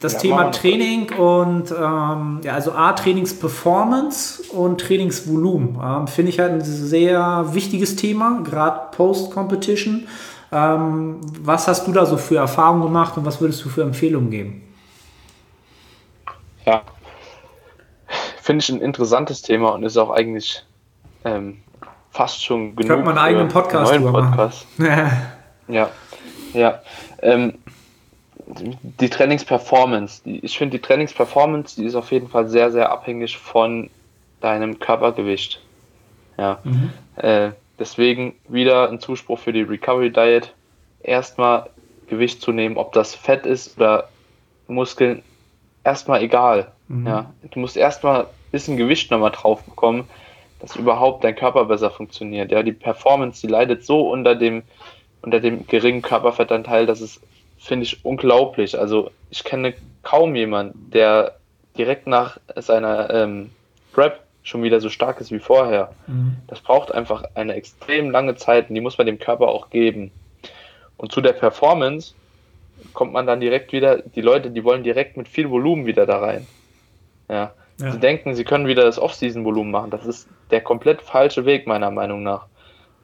das 0.04 0.14
Ja, 0.14 0.20
Thema 0.20 0.52
Training 0.52 1.14
und 1.14 1.72
ähm, 1.72 2.42
ja, 2.44 2.54
also 2.54 2.74
A, 2.74 2.92
Trainingsperformance 2.92 4.52
und 4.52 4.82
Trainingsvolumen. 4.82 5.80
Ähm, 5.82 6.08
Finde 6.08 6.30
ich 6.30 6.40
halt 6.40 6.52
ein 6.52 6.62
sehr 6.62 7.54
wichtiges 7.54 7.96
Thema, 7.96 8.42
gerade 8.44 8.92
Post-Competition. 8.96 10.08
Ähm, 10.52 11.22
was 11.42 11.68
hast 11.68 11.88
du 11.88 11.94
da 11.94 12.06
so 12.06 12.18
für 12.18 12.36
Erfahrungen 12.36 12.84
gemacht 12.84 13.18
und 13.18 13.26
was 13.26 13.40
würdest 13.40 13.64
du 13.64 13.70
für 13.70 13.82
Empfehlungen 13.82 14.30
geben? 14.30 14.64
Ja. 16.66 16.82
Finde 18.42 18.62
ich 18.62 18.70
ein 18.70 18.82
interessantes 18.82 19.42
Thema 19.42 19.70
und 19.70 19.84
ist 19.84 19.96
auch 19.96 20.10
eigentlich 20.10 20.66
ähm, 21.24 21.60
fast 22.12 22.44
schon 22.44 22.76
genug. 22.76 22.90
Könnte 22.90 23.06
man 23.06 23.18
einen 23.18 23.26
eigenen 23.26 23.48
Podcast 23.48 24.00
machen. 24.00 24.12
Podcast. 24.12 24.68
Ja, 25.70 25.90
ja. 26.54 26.82
Ähm, 27.22 27.54
die 28.60 29.10
Trainingsperformance, 29.10 30.24
die, 30.24 30.40
ich 30.40 30.58
finde 30.58 30.78
die 30.78 30.82
Trainingsperformance, 30.82 31.76
die 31.76 31.86
ist 31.86 31.96
auf 31.96 32.12
jeden 32.12 32.30
Fall 32.30 32.48
sehr, 32.48 32.72
sehr 32.72 32.92
abhängig 32.92 33.38
von 33.38 33.90
deinem 34.42 34.80
Körpergewicht. 34.80 35.62
Ja. 36.38 36.60
Äh, 37.16 37.52
deswegen 37.80 38.36
wieder 38.48 38.90
ein 38.90 39.00
Zuspruch 39.00 39.40
für 39.40 39.54
die 39.54 39.62
Recovery 39.62 40.12
Diet. 40.12 40.54
Erstmal 41.02 41.70
Gewicht 42.08 42.42
zu 42.42 42.52
nehmen, 42.52 42.78
ob 42.78 42.94
das 42.94 43.16
Fett 43.16 43.46
ist 43.46 43.78
oder 43.78 44.10
Muskeln, 44.68 45.24
erstmal 45.84 46.22
egal. 46.22 46.72
Ja. 47.06 47.32
Du 47.52 47.60
musst 47.60 47.78
erstmal 47.78 48.22
ein 48.22 48.28
bisschen 48.52 48.78
Gewicht 48.78 49.12
nochmal 49.12 49.32
drauf 49.32 49.64
bekommen, 49.64 50.08
dass 50.60 50.76
überhaupt 50.76 51.24
dein 51.24 51.36
Körper 51.36 51.66
besser 51.66 51.90
funktioniert. 51.90 52.52
Ja, 52.52 52.64
die 52.64 52.72
Performance, 52.72 53.42
die 53.42 53.52
leidet 53.52 53.86
so 53.86 54.10
unter 54.10 54.36
dem, 54.36 54.64
unter 55.22 55.40
dem 55.40 55.66
geringen 55.68 56.02
Körperfettanteil, 56.02 56.86
dass 56.86 57.02
es, 57.02 57.20
finde 57.64 57.86
ich, 57.86 58.04
unglaublich. 58.04 58.78
Also 58.78 59.12
ich 59.30 59.44
kenne 59.44 59.74
kaum 60.04 60.36
jemanden, 60.36 60.92
der 60.92 61.36
direkt 61.78 62.08
nach 62.08 62.38
seiner 62.56 63.10
ähm, 63.10 63.52
Prep 63.94 64.20
schon 64.44 64.64
wieder 64.64 64.82
so 64.82 64.90
stark 64.90 65.22
ist 65.22 65.32
wie 65.32 65.40
vorher. 65.40 65.94
Das 66.48 66.60
braucht 66.60 66.94
einfach 66.94 67.24
eine 67.36 67.54
extrem 67.54 68.12
lange 68.12 68.36
Zeit 68.36 68.70
und 68.70 68.76
die 68.76 68.82
muss 68.82 68.98
man 68.98 69.08
dem 69.08 69.18
Körper 69.18 69.48
auch 69.48 69.70
geben. 69.70 70.12
Und 70.98 71.12
zu 71.14 71.22
der 71.22 71.34
Performance 71.34 72.14
kommt 72.94 73.14
man 73.14 73.26
dann 73.26 73.40
direkt 73.40 73.72
wieder, 73.72 74.00
die 74.00 74.22
Leute, 74.22 74.52
die 74.52 74.64
wollen 74.64 74.84
direkt 74.84 75.16
mit 75.16 75.30
viel 75.30 75.50
Volumen 75.50 75.86
wieder 75.86 76.06
da 76.06 76.20
rein. 76.20 76.46
Ja. 77.30 77.54
Ja. 77.80 77.92
Sie 77.92 78.00
denken, 78.00 78.36
sie 78.36 78.44
können 78.44 78.68
wieder 78.68 78.84
das 78.84 79.00
Off-Season-Volumen 79.00 79.72
machen. 79.72 79.90
Das 79.90 80.06
ist 80.06 80.28
der 80.52 80.62
komplett 80.62 81.02
falsche 81.02 81.46
Weg, 81.46 81.66
meiner 81.66 81.90
Meinung 81.90 82.22
nach. 82.22 82.46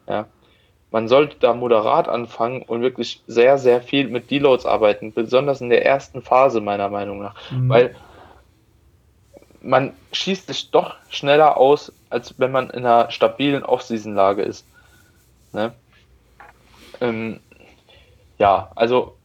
Ja. 0.08 0.26
Man 0.90 1.08
sollte 1.08 1.36
da 1.38 1.54
moderat 1.54 2.08
anfangen 2.08 2.62
und 2.62 2.82
wirklich 2.82 3.22
sehr, 3.26 3.58
sehr 3.58 3.80
viel 3.80 4.08
mit 4.08 4.30
Deloads 4.30 4.66
arbeiten, 4.66 5.12
besonders 5.12 5.60
in 5.60 5.70
der 5.70 5.86
ersten 5.86 6.22
Phase, 6.22 6.60
meiner 6.60 6.88
Meinung 6.88 7.22
nach. 7.22 7.34
Weil 7.68 7.94
man 9.62 9.92
schießt 10.12 10.46
sich 10.46 10.70
doch 10.70 10.96
schneller 11.10 11.56
aus, 11.56 11.92
als 12.08 12.38
wenn 12.38 12.50
man 12.50 12.70
in 12.70 12.84
einer 12.84 13.10
stabilen 13.10 13.62
Off-Season-Lage 13.62 14.42
ist. 14.42 14.66
Ne? 15.52 15.72
Ähm, 17.00 17.40
ja, 18.38 18.70
also 18.74 19.16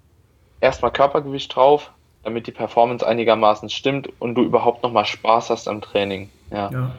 erstmal 0.61 0.91
Körpergewicht 0.91 1.55
drauf, 1.55 1.91
damit 2.24 2.47
die 2.47 2.51
Performance 2.51 3.05
einigermaßen 3.05 3.70
stimmt 3.70 4.09
und 4.20 4.36
du 4.36 4.43
überhaupt 4.43 4.84
nochmal 4.84 5.05
Spaß 5.05 5.49
hast 5.49 5.68
am 5.68 5.82
Training. 5.82 6.30
Ja. 6.51 6.70
ja. 6.72 6.91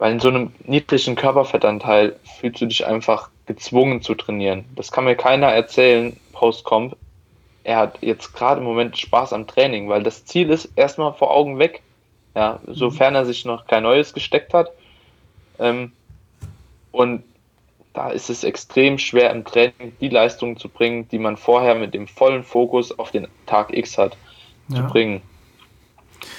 Weil 0.00 0.12
in 0.12 0.20
so 0.20 0.28
einem 0.28 0.54
niedrigen 0.64 1.14
Körperfettanteil 1.14 2.16
fühlst 2.40 2.62
du 2.62 2.66
dich 2.66 2.86
einfach 2.86 3.28
gezwungen 3.44 4.00
zu 4.00 4.14
trainieren. 4.14 4.64
Das 4.74 4.90
kann 4.90 5.04
mir 5.04 5.14
keiner 5.14 5.48
erzählen, 5.48 6.18
post-comp. 6.32 6.96
Er 7.64 7.76
hat 7.76 7.98
jetzt 8.00 8.32
gerade 8.32 8.60
im 8.60 8.66
Moment 8.66 8.96
Spaß 8.96 9.34
am 9.34 9.46
Training, 9.46 9.90
weil 9.90 10.02
das 10.02 10.24
Ziel 10.24 10.48
ist 10.48 10.70
erstmal 10.74 11.12
vor 11.12 11.30
Augen 11.30 11.58
weg. 11.58 11.82
Ja, 12.34 12.60
sofern 12.66 13.14
er 13.14 13.26
sich 13.26 13.44
noch 13.44 13.66
kein 13.66 13.82
neues 13.82 14.14
gesteckt 14.14 14.54
hat. 14.54 14.70
Ähm, 15.58 15.92
und 16.92 17.22
da 17.92 18.08
ist 18.08 18.30
es 18.30 18.42
extrem 18.42 18.96
schwer 18.96 19.30
im 19.30 19.44
Training 19.44 19.92
die 20.00 20.08
Leistungen 20.08 20.56
zu 20.56 20.70
bringen, 20.70 21.08
die 21.10 21.18
man 21.18 21.36
vorher 21.36 21.74
mit 21.74 21.92
dem 21.92 22.08
vollen 22.08 22.42
Fokus 22.42 22.98
auf 22.98 23.10
den 23.10 23.28
Tag 23.44 23.76
X 23.76 23.98
hat, 23.98 24.16
ja. 24.68 24.76
zu 24.76 24.82
bringen. 24.84 25.20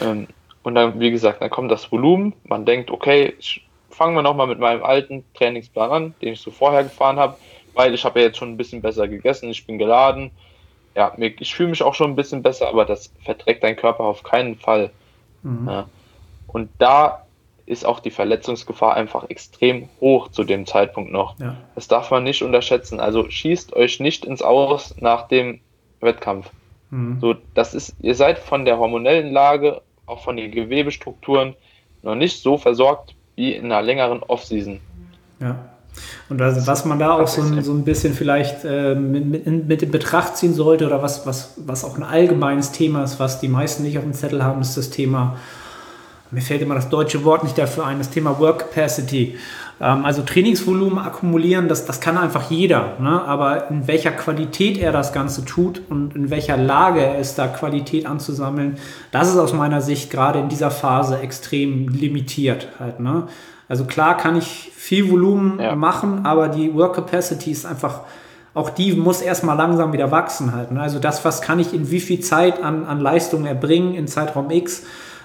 Ähm, 0.02 0.28
und 0.64 0.76
dann, 0.76 1.00
wie 1.00 1.12
gesagt, 1.12 1.42
dann 1.42 1.50
kommt 1.50 1.72
das 1.72 1.92
Volumen. 1.92 2.34
Man 2.44 2.66
denkt, 2.66 2.92
okay, 2.92 3.34
ich 3.40 3.66
fangen 3.90 4.16
wir 4.16 4.22
nochmal 4.22 4.48
mit 4.48 4.60
meinem 4.60 4.84
alten 4.84 5.24
Trainingsplan 5.34 5.92
an, 5.92 6.16
den 6.22 6.34
ich 6.34 6.42
so 6.42 6.52
vorher 6.52 6.84
gefahren 6.84 7.18
habe, 7.18 7.36
weil 7.74 7.94
ich 7.94 8.06
habe 8.06 8.20
ja 8.20 8.28
jetzt 8.28 8.38
schon 8.38 8.50
ein 8.50 8.58
bisschen 8.58 8.82
besser 8.82 9.08
gegessen, 9.08 9.50
ich 9.50 9.66
bin 9.66 9.78
geladen. 9.78 10.32
Ja, 10.96 11.14
ich 11.18 11.56
fühle 11.56 11.70
mich 11.70 11.84
auch 11.84 11.96
schon 11.96 12.12
ein 12.12 12.16
bisschen 12.16 12.44
besser, 12.44 12.68
aber 12.68 12.86
das 12.86 13.14
verträgt 13.24 13.64
dein 13.64 13.76
Körper 13.76 14.04
auf 14.04 14.24
keinen 14.24 14.56
Fall. 14.56 14.92
Mhm. 15.44 15.68
Ja. 15.68 15.90
Und 16.48 16.70
da 16.80 17.26
ist 17.66 17.86
auch 17.86 18.02
die 18.02 18.12
Verletzungsgefahr 18.12 18.96
einfach 18.96 19.30
extrem 19.30 19.88
hoch 20.02 20.28
zu 20.30 20.44
dem 20.44 20.66
Zeitpunkt 20.66 21.12
noch. 21.12 21.40
Ja. 21.40 21.56
Das 21.76 21.88
darf 21.88 22.12
man 22.12 22.24
nicht 22.24 22.44
unterschätzen. 22.44 23.00
Also 23.00 23.30
schießt 23.30 23.74
euch 23.74 24.00
nicht 24.00 24.26
ins 24.26 24.42
Aus 24.42 24.96
nach 25.00 25.30
dem 25.30 25.62
Wettkampf. 26.02 26.50
Mhm. 26.90 27.20
So, 27.22 27.36
das 27.54 27.74
ist, 27.74 27.96
ihr 28.02 28.16
seid 28.16 28.40
von 28.40 28.66
der 28.66 28.78
hormonellen 28.78 29.32
Lage, 29.32 29.82
auch 30.06 30.24
von 30.24 30.38
den 30.38 30.52
Gewebestrukturen 30.52 31.56
noch 32.04 32.16
nicht 32.16 32.42
so 32.42 32.58
versorgt 32.58 33.16
wie 33.36 33.54
in 33.54 33.66
einer 33.66 33.82
längeren 33.82 34.24
Offseason. 34.24 34.80
Ja. 35.40 35.70
Und 36.30 36.42
also, 36.42 36.66
was 36.68 36.86
man 36.86 37.00
da 37.00 37.20
auch 37.20 37.28
so 37.28 37.42
ein, 37.42 37.62
so 37.64 37.74
ein 37.74 37.84
bisschen 37.84 38.14
vielleicht 38.14 38.64
äh, 38.64 38.96
mit, 38.96 39.26
mit, 39.26 39.68
mit, 39.68 39.84
in 39.84 39.92
Betracht 39.92 40.38
ziehen 40.38 40.54
sollte 40.54 40.86
oder 40.86 41.02
was, 41.02 41.26
was, 41.28 41.56
was 41.58 41.84
auch 41.84 41.98
ein 41.98 42.04
allgemeines 42.04 42.72
Thema 42.72 43.04
ist, 43.04 43.20
was 43.20 43.40
die 43.42 43.50
meisten 43.50 43.84
nicht 43.84 43.98
auf 43.98 44.04
dem 44.04 44.14
Zettel 44.14 44.44
haben, 44.44 44.62
ist 44.62 44.78
das 44.78 44.90
Thema 44.90 45.38
mir 46.32 46.42
fällt 46.42 46.62
immer 46.62 46.76
das 46.76 46.90
deutsche 46.90 47.24
Wort 47.26 47.44
nicht 47.44 47.58
dafür 47.58 47.86
ein, 47.86 47.98
das 47.98 48.10
Thema 48.10 48.40
Work 48.40 48.60
Capacity. 48.60 49.38
Ähm, 49.82 50.06
also 50.06 50.22
Trainingsvolumen 50.22 51.00
akkumulieren, 51.00 51.68
das, 51.68 51.86
das 51.86 52.00
kann 52.00 52.18
einfach 52.18 52.50
jeder. 52.50 52.98
Ne? 53.00 53.22
Aber 53.24 53.70
in 53.70 53.88
welcher 53.88 54.12
Qualität 54.12 54.78
er 54.78 54.92
das 54.92 55.12
Ganze 55.12 55.44
tut 55.44 55.82
und 55.90 56.16
in 56.16 56.30
welcher 56.30 56.58
Lage 56.58 57.02
er 57.02 57.18
ist, 57.18 57.38
da 57.38 57.48
Qualität 57.48 58.06
anzusammeln, 58.06 58.78
das 59.12 59.30
ist 59.30 59.38
aus 59.38 59.54
meiner 59.54 59.82
Sicht 59.82 60.12
gerade 60.12 60.40
in 60.40 60.50
dieser 60.50 60.72
Phase 60.72 61.20
extrem 61.20 61.88
limitiert. 61.90 62.68
Halt, 62.80 63.00
ne? 63.00 63.28
Also 63.68 63.86
klar 63.86 64.18
kann 64.18 64.38
ich 64.38 64.72
viel 64.76 65.10
Volumen 65.10 65.60
ja. 65.60 65.76
machen, 65.76 66.26
aber 66.26 66.50
die 66.50 66.74
Work 66.76 66.96
Capacity 66.96 67.52
ist 67.52 67.66
einfach 67.66 68.02
auch 68.54 68.70
die 68.70 68.94
muss 68.94 69.22
erstmal 69.22 69.56
langsam 69.56 69.94
wieder 69.94 70.12
wachsen 70.12 70.54
halt. 70.54 70.72
Ne? 70.72 70.82
Also 70.82 71.00
das, 71.00 71.24
was 71.24 71.42
kann 71.42 71.60
ich 71.60 71.74
in 71.74 71.90
wie 71.90 72.02
viel 72.02 72.20
Zeit 72.20 72.62
an, 72.62 72.86
an 72.86 73.00
Leistung 73.00 73.46
erbringen 73.46 73.94
in 73.94 74.08
Zeitraum 74.08 74.52
X, 74.52 74.84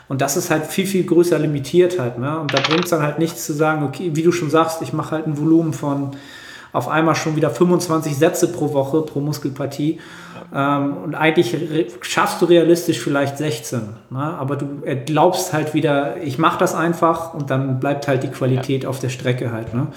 und 0.09 0.21
das 0.21 0.37
ist 0.37 0.51
halt 0.51 0.67
viel, 0.67 0.87
viel 0.87 1.05
größer 1.05 1.39
limitiert 1.39 1.99
halt. 1.99 2.19
Ne? 2.19 2.39
Und 2.39 2.55
da 2.55 2.61
bringt 2.61 2.85
es 2.85 2.91
dann 2.91 3.03
halt 3.03 3.19
nichts 3.19 3.45
zu 3.45 3.53
sagen, 3.53 3.85
okay, 3.85 4.11
wie 4.15 4.23
du 4.23 4.33
schon 4.33 4.51
sagst, 4.51 4.83
ich 4.83 4.93
mache 4.93 5.13
halt 5.13 5.27
ein 5.27 5.39
Volumen 5.39 5.73
von 5.73 6.13
auf 6.73 6.89
einmal 6.89 7.15
schon 7.15 7.37
wieder 7.37 7.51
25 7.51 8.17
Sätze 8.17 8.53
pro 8.53 8.73
Woche, 8.73 9.01
pro 9.03 9.21
Muskelpartie. 9.21 9.99
Ähm, 10.55 10.97
und 10.99 11.15
eigentlich 11.15 11.57
schaffst 12.03 12.41
du 12.43 12.45
realistisch 12.45 13.01
vielleicht 13.01 13.39
16. 13.39 13.81
Ne? 14.11 14.19
Aber 14.19 14.57
du 14.57 14.83
glaubst 15.07 15.53
halt 15.53 15.75
wieder, 15.75 16.19
ich 16.19 16.39
mache 16.39 16.59
das 16.59 16.75
einfach 16.75 17.35
und 17.35 17.51
dann 17.51 17.81
bleibt 17.81 18.07
halt 18.09 18.23
die 18.23 18.29
Qualität 18.29 18.85
ja. 18.85 18.91
auf 18.91 19.01
der 19.01 19.09
Strecke 19.09 19.53
halt. 19.53 19.75
Ne? 19.75 19.89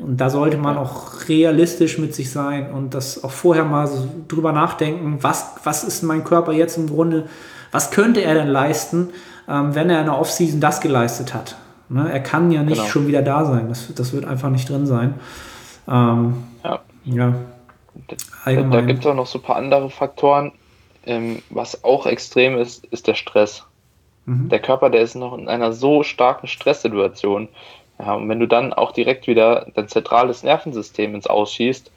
Und 0.00 0.20
da 0.20 0.30
sollte 0.30 0.56
man 0.56 0.76
auch 0.76 1.28
realistisch 1.28 1.98
mit 1.98 2.14
sich 2.14 2.30
sein 2.30 2.70
und 2.72 2.94
das 2.94 3.22
auch 3.22 3.30
vorher 3.30 3.64
mal 3.64 3.86
so 3.86 4.08
drüber 4.28 4.52
nachdenken, 4.52 5.18
was, 5.20 5.52
was 5.62 5.84
ist 5.84 6.02
mein 6.02 6.24
Körper 6.24 6.52
jetzt 6.52 6.76
im 6.76 6.88
Grunde, 6.88 7.26
was 7.70 7.90
könnte 7.90 8.22
er 8.22 8.34
denn 8.34 8.48
leisten, 8.48 9.10
wenn 9.50 9.90
er 9.90 10.00
in 10.00 10.06
der 10.06 10.18
Offseason 10.18 10.60
das 10.60 10.80
geleistet 10.80 11.34
hat. 11.34 11.56
Ne? 11.88 12.10
Er 12.10 12.20
kann 12.20 12.50
ja 12.52 12.62
nicht 12.62 12.76
genau. 12.78 12.88
schon 12.88 13.06
wieder 13.08 13.22
da 13.22 13.44
sein. 13.44 13.68
Das, 13.68 13.92
das 13.94 14.12
wird 14.12 14.24
einfach 14.24 14.48
nicht 14.48 14.68
drin 14.68 14.86
sein. 14.86 15.14
Ähm, 15.88 16.44
ja. 16.64 16.80
ja. 17.04 17.34
Allgemein. 18.44 18.70
Da 18.70 18.80
gibt 18.82 19.00
es 19.00 19.06
auch 19.06 19.14
noch 19.14 19.26
so 19.26 19.38
ein 19.38 19.42
paar 19.42 19.56
andere 19.56 19.90
Faktoren. 19.90 20.52
Ähm, 21.04 21.42
was 21.50 21.82
auch 21.82 22.06
extrem 22.06 22.58
ist, 22.58 22.84
ist 22.86 23.06
der 23.06 23.14
Stress. 23.14 23.64
Mhm. 24.26 24.48
Der 24.50 24.60
Körper, 24.60 24.90
der 24.90 25.00
ist 25.00 25.16
noch 25.16 25.36
in 25.36 25.48
einer 25.48 25.72
so 25.72 26.02
starken 26.02 26.46
Stresssituation. 26.46 27.48
Ja, 27.98 28.14
und 28.14 28.28
wenn 28.28 28.40
du 28.40 28.46
dann 28.46 28.72
auch 28.72 28.92
direkt 28.92 29.26
wieder 29.26 29.66
dein 29.74 29.88
zentrales 29.88 30.42
Nervensystem 30.42 31.14
ins 31.14 31.26
Ausschießt, 31.26 31.90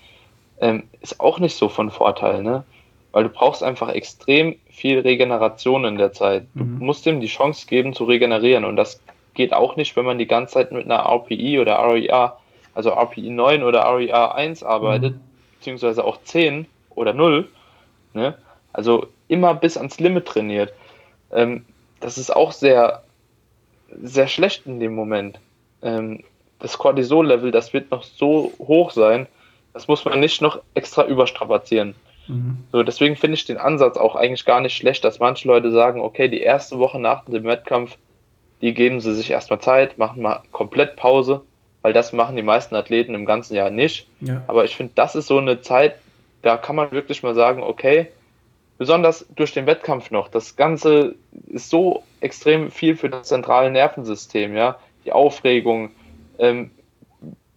ähm, 0.59 0.83
ist 1.01 1.19
auch 1.19 1.39
nicht 1.39 1.55
so 1.55 1.69
von 1.69 1.91
Vorteil, 1.91 2.41
ne? 2.41 2.63
Weil 3.13 3.23
du 3.23 3.29
brauchst 3.29 3.63
einfach 3.63 3.89
extrem 3.89 4.55
viel 4.69 4.99
Regeneration 4.99 5.85
in 5.85 5.97
der 5.97 6.11
Zeit. 6.11 6.47
Du 6.55 6.65
mhm. 6.65 6.79
musst 6.79 7.05
ihm 7.05 7.21
die 7.21 7.27
Chance 7.27 7.67
geben 7.67 7.93
zu 7.93 8.03
regenerieren 8.03 8.65
und 8.65 8.75
das 8.75 8.99
geht 9.33 9.53
auch 9.53 9.75
nicht, 9.75 9.95
wenn 9.95 10.05
man 10.05 10.17
die 10.17 10.27
ganze 10.27 10.55
Zeit 10.55 10.71
mit 10.71 10.85
einer 10.85 11.05
RPI 11.05 11.59
oder 11.59 11.77
REA, 11.77 12.37
also 12.73 12.89
RPI 12.91 13.29
9 13.29 13.63
oder 13.63 13.83
REA 13.95 14.31
1 14.33 14.63
arbeitet, 14.63 15.15
mhm. 15.15 15.21
beziehungsweise 15.59 16.03
auch 16.03 16.21
10 16.23 16.65
oder 16.89 17.13
0, 17.13 17.47
ne? 18.13 18.35
also 18.73 19.07
immer 19.27 19.53
bis 19.53 19.77
ans 19.77 19.99
Limit 19.99 20.25
trainiert. 20.25 20.73
Ähm, 21.31 21.65
das 21.99 22.17
ist 22.17 22.35
auch 22.35 22.51
sehr, 22.51 23.03
sehr 24.01 24.27
schlecht 24.27 24.65
in 24.65 24.79
dem 24.79 24.95
Moment. 24.95 25.39
Ähm, 25.81 26.23
das 26.59 26.77
Cortisol-Level, 26.77 27.51
das 27.51 27.73
wird 27.73 27.91
noch 27.91 28.03
so 28.03 28.51
hoch 28.59 28.91
sein, 28.91 29.27
das 29.73 29.87
muss 29.87 30.05
man 30.05 30.19
nicht 30.19 30.41
noch 30.41 30.59
extra 30.73 31.05
überstrapazieren. 31.05 31.95
Mhm. 32.27 32.59
So, 32.71 32.83
deswegen 32.83 33.15
finde 33.15 33.35
ich 33.35 33.45
den 33.45 33.57
Ansatz 33.57 33.97
auch 33.97 34.15
eigentlich 34.15 34.45
gar 34.45 34.61
nicht 34.61 34.75
schlecht, 34.75 35.03
dass 35.03 35.19
manche 35.19 35.47
Leute 35.47 35.71
sagen, 35.71 36.01
okay, 36.01 36.27
die 36.27 36.41
erste 36.41 36.79
Woche 36.79 36.99
nach 36.99 37.25
dem 37.25 37.43
Wettkampf, 37.43 37.97
die 38.61 38.73
geben 38.73 39.01
sie 39.01 39.13
sich 39.13 39.29
erstmal 39.29 39.59
Zeit, 39.59 39.97
machen 39.97 40.21
mal 40.21 40.41
komplett 40.51 40.95
Pause, 40.95 41.41
weil 41.81 41.93
das 41.93 42.13
machen 42.13 42.35
die 42.35 42.43
meisten 42.43 42.75
Athleten 42.75 43.13
im 43.13 43.25
ganzen 43.25 43.55
Jahr 43.55 43.69
nicht. 43.69 44.07
Ja. 44.21 44.41
Aber 44.47 44.63
ich 44.63 44.75
finde, 44.75 44.93
das 44.95 45.15
ist 45.15 45.27
so 45.27 45.37
eine 45.37 45.61
Zeit, 45.61 45.95
da 46.41 46.57
kann 46.57 46.75
man 46.75 46.91
wirklich 46.91 47.23
mal 47.23 47.35
sagen, 47.35 47.61
okay, 47.61 48.07
besonders 48.77 49.25
durch 49.35 49.53
den 49.53 49.65
Wettkampf 49.65 50.11
noch, 50.11 50.29
das 50.29 50.55
Ganze 50.55 51.15
ist 51.47 51.69
so 51.69 52.03
extrem 52.21 52.71
viel 52.71 52.95
für 52.95 53.09
das 53.09 53.27
zentrale 53.27 53.69
Nervensystem, 53.69 54.55
ja, 54.55 54.77
die 55.05 55.11
Aufregung, 55.11 55.91
ähm, 56.39 56.71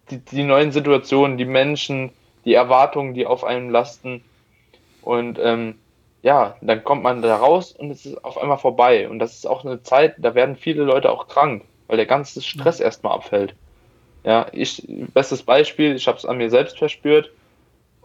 die, 0.09 0.19
die 0.19 0.43
neuen 0.43 0.71
Situationen, 0.71 1.37
die 1.37 1.45
Menschen, 1.45 2.11
die 2.45 2.53
Erwartungen, 2.53 3.13
die 3.13 3.25
auf 3.25 3.43
einem 3.43 3.69
lasten. 3.69 4.23
Und 5.07 5.39
ähm, 5.41 5.75
ja, 6.21 6.57
dann 6.59 6.83
kommt 6.83 7.01
man 7.01 7.21
da 7.21 7.37
raus 7.37 7.71
und 7.71 7.91
es 7.91 8.05
ist 8.05 8.25
auf 8.25 8.37
einmal 8.37 8.57
vorbei. 8.57 9.07
Und 9.07 9.19
das 9.19 9.35
ist 9.35 9.47
auch 9.47 9.63
eine 9.63 9.81
Zeit, 9.81 10.15
da 10.17 10.35
werden 10.35 10.57
viele 10.57 10.83
Leute 10.83 11.09
auch 11.09 11.29
krank, 11.29 11.63
weil 11.87 11.95
der 11.95 12.05
ganze 12.05 12.41
Stress 12.41 12.81
erstmal 12.81 13.13
abfällt. 13.13 13.55
Ja, 14.25 14.47
ich, 14.51 14.83
bestes 15.13 15.43
Beispiel, 15.43 15.95
ich 15.95 16.09
habe 16.09 16.17
es 16.17 16.25
an 16.25 16.37
mir 16.37 16.49
selbst 16.49 16.77
verspürt. 16.77 17.31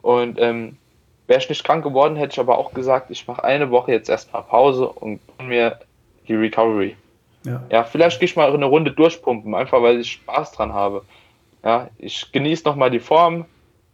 Und 0.01 0.41
ähm, 0.41 0.79
wäre 1.27 1.41
ich 1.41 1.49
nicht 1.49 1.65
krank 1.65 1.83
geworden, 1.83 2.15
hätte 2.15 2.35
ich 2.35 2.39
aber 2.39 2.57
auch 2.57 2.73
gesagt, 2.73 3.11
ich 3.11 3.27
mache 3.27 3.43
eine 3.43 3.73
Woche 3.73 3.91
jetzt 3.91 4.09
erstmal 4.09 4.45
Pause 4.45 4.87
und 4.87 5.19
mir 5.43 5.81
die 6.29 6.37
Recovery. 6.37 6.97
Ja, 7.45 7.65
ja 7.69 7.83
vielleicht 7.83 8.21
gehe 8.21 8.27
ich 8.27 8.37
mal 8.37 8.55
eine 8.55 8.67
Runde 8.67 8.93
durchpumpen, 8.93 9.57
einfach 9.57 9.83
weil 9.83 9.99
ich 9.99 10.13
Spaß 10.13 10.53
dran 10.53 10.73
habe. 10.73 11.03
Ja, 11.65 11.89
ich 11.99 12.31
genieße 12.31 12.63
nochmal 12.65 12.93
die 12.93 13.01
Form, 13.01 13.47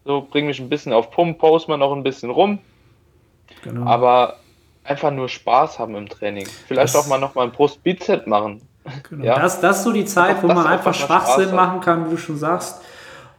so 0.04 0.28
bringe 0.30 0.48
mich 0.48 0.61
ein 0.61 0.68
bisschen 0.68 0.92
auf 0.92 1.11
Pump, 1.11 1.38
post 1.38 1.68
mal 1.68 1.78
noch 1.78 1.96
ein 1.96 2.02
bisschen 2.02 2.28
rum 2.28 2.59
Genau. 3.68 3.86
Aber 3.86 4.36
einfach 4.84 5.10
nur 5.10 5.28
Spaß 5.28 5.78
haben 5.78 5.94
im 5.94 6.08
Training. 6.08 6.46
Vielleicht 6.66 6.94
das, 6.94 7.04
auch 7.04 7.08
mal 7.08 7.18
nochmal 7.18 7.46
ein 7.46 7.52
Brust-Bizep 7.52 8.26
machen. 8.26 8.62
Genau. 9.08 9.24
Ja? 9.24 9.38
Das, 9.38 9.60
das 9.60 9.78
ist 9.78 9.84
so 9.84 9.92
die 9.92 10.06
Zeit, 10.06 10.42
wo 10.42 10.46
man 10.46 10.66
einfach 10.66 10.94
Schwachsinn 10.94 11.54
machen 11.54 11.80
kann, 11.80 12.06
wie 12.06 12.10
du 12.10 12.16
schon 12.16 12.38
sagst. 12.38 12.82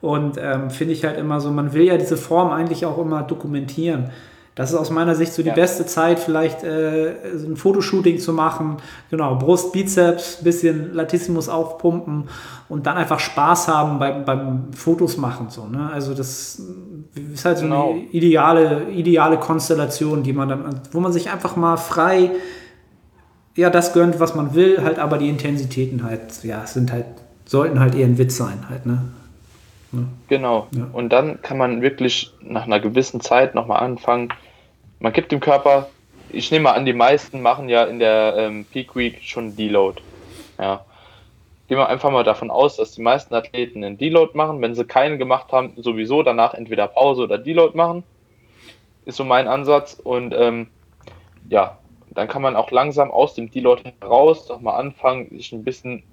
Und 0.01 0.37
ähm, 0.37 0.69
finde 0.69 0.93
ich 0.93 1.03
halt 1.03 1.17
immer 1.17 1.41
so, 1.41 1.51
man 1.51 1.73
will 1.73 1.83
ja 1.83 1.97
diese 1.97 2.17
Form 2.17 2.51
eigentlich 2.51 2.85
auch 2.85 2.97
immer 2.97 3.23
dokumentieren. 3.23 4.11
Das 4.59 4.71
ist 4.71 4.75
aus 4.75 4.89
meiner 4.89 5.15
Sicht 5.15 5.31
so 5.31 5.41
die 5.41 5.47
ja. 5.47 5.53
beste 5.53 5.85
Zeit, 5.85 6.19
vielleicht 6.19 6.65
äh, 6.65 7.13
ein 7.31 7.55
Fotoshooting 7.55 8.19
zu 8.19 8.33
machen. 8.33 8.75
Genau, 9.09 9.35
Brust, 9.35 9.71
Bizeps, 9.71 10.43
bisschen 10.43 10.93
Latissimus 10.93 11.47
aufpumpen 11.47 12.25
und 12.67 12.85
dann 12.85 12.97
einfach 12.97 13.21
Spaß 13.21 13.69
haben 13.69 13.99
beim, 13.99 14.25
beim 14.25 14.73
Fotos 14.73 15.15
machen. 15.15 15.47
So, 15.49 15.65
ne? 15.67 15.89
Also 15.93 16.13
das 16.13 16.61
ist 17.33 17.45
halt 17.45 17.59
so 17.59 17.63
genau. 17.63 17.91
eine 17.91 17.99
ideale, 18.11 18.89
ideale 18.89 19.37
Konstellation, 19.37 20.23
die 20.23 20.33
man 20.33 20.49
dann, 20.49 20.81
wo 20.91 20.99
man 20.99 21.13
sich 21.13 21.31
einfach 21.31 21.55
mal 21.55 21.77
frei 21.77 22.31
ja, 23.55 23.69
das 23.69 23.93
gönnt, 23.93 24.19
was 24.19 24.35
man 24.35 24.55
will, 24.55 24.83
halt 24.83 24.99
aber 24.99 25.17
die 25.17 25.29
Intensitäten 25.29 26.03
halt, 26.03 26.43
ja, 26.43 26.67
sind 26.67 26.91
halt, 26.91 27.05
sollten 27.45 27.79
halt 27.79 27.95
eher 27.95 28.07
ein 28.07 28.17
Witz 28.17 28.35
sein, 28.35 28.65
halt, 28.69 28.85
ne? 28.85 29.03
Ne? 29.91 30.05
Genau. 30.27 30.67
Ja. 30.71 30.87
Und 30.93 31.09
dann 31.09 31.41
kann 31.41 31.57
man 31.57 31.81
wirklich 31.81 32.33
nach 32.41 32.65
einer 32.65 32.79
gewissen 32.79 33.21
Zeit 33.21 33.55
nochmal 33.55 33.81
anfangen. 33.81 34.29
Man 34.99 35.13
gibt 35.13 35.31
dem 35.31 35.39
Körper, 35.39 35.89
ich 36.29 36.51
nehme 36.51 36.63
mal 36.63 36.73
an, 36.73 36.85
die 36.85 36.93
meisten 36.93 37.41
machen 37.41 37.69
ja 37.69 37.83
in 37.85 37.99
der 37.99 38.35
ähm, 38.37 38.65
Peak 38.65 38.95
Week 38.95 39.19
schon 39.21 39.55
Deload. 39.55 40.01
Ja. 40.57 40.85
Gehen 41.67 41.77
wir 41.77 41.87
einfach 41.87 42.11
mal 42.11 42.23
davon 42.23 42.49
aus, 42.49 42.77
dass 42.77 42.93
die 42.93 43.01
meisten 43.01 43.33
Athleten 43.33 43.83
einen 43.83 43.97
Deload 43.97 44.31
machen. 44.35 44.61
Wenn 44.61 44.75
sie 44.75 44.85
keinen 44.85 45.19
gemacht 45.19 45.51
haben, 45.51 45.73
sowieso 45.77 46.23
danach 46.23 46.53
entweder 46.53 46.87
Pause 46.87 47.23
oder 47.23 47.37
Deload 47.37 47.77
machen. 47.77 48.03
Ist 49.05 49.17
so 49.17 49.23
mein 49.23 49.47
Ansatz. 49.47 49.93
Und 49.93 50.33
ähm, 50.33 50.67
ja, 51.49 51.77
dann 52.09 52.27
kann 52.27 52.41
man 52.41 52.55
auch 52.55 52.71
langsam 52.71 53.11
aus 53.11 53.35
dem 53.35 53.51
Deload 53.51 53.83
heraus 54.01 54.49
nochmal 54.49 54.79
anfangen, 54.79 55.29
sich 55.29 55.51
ein 55.51 55.63
bisschen 55.63 56.03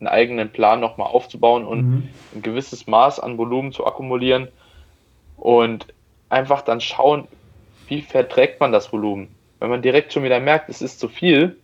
einen 0.00 0.08
eigenen 0.08 0.50
Plan 0.50 0.80
nochmal 0.80 1.08
aufzubauen 1.08 1.66
und 1.66 1.80
Mhm. 1.82 2.08
ein 2.34 2.42
gewisses 2.42 2.86
Maß 2.86 3.18
an 3.18 3.38
Volumen 3.38 3.72
zu 3.72 3.86
akkumulieren 3.86 4.48
und 5.38 5.86
einfach 6.28 6.60
dann 6.60 6.82
schauen, 6.82 7.26
wie 7.88 8.02
verträgt 8.02 8.60
man 8.60 8.72
das 8.72 8.92
Volumen. 8.92 9.28
Wenn 9.58 9.70
man 9.70 9.82
direkt 9.82 10.12
schon 10.12 10.22
wieder 10.22 10.40
merkt, 10.40 10.68
es 10.68 10.82
ist 10.82 11.00
zu 11.00 11.08
viel, 11.08 11.56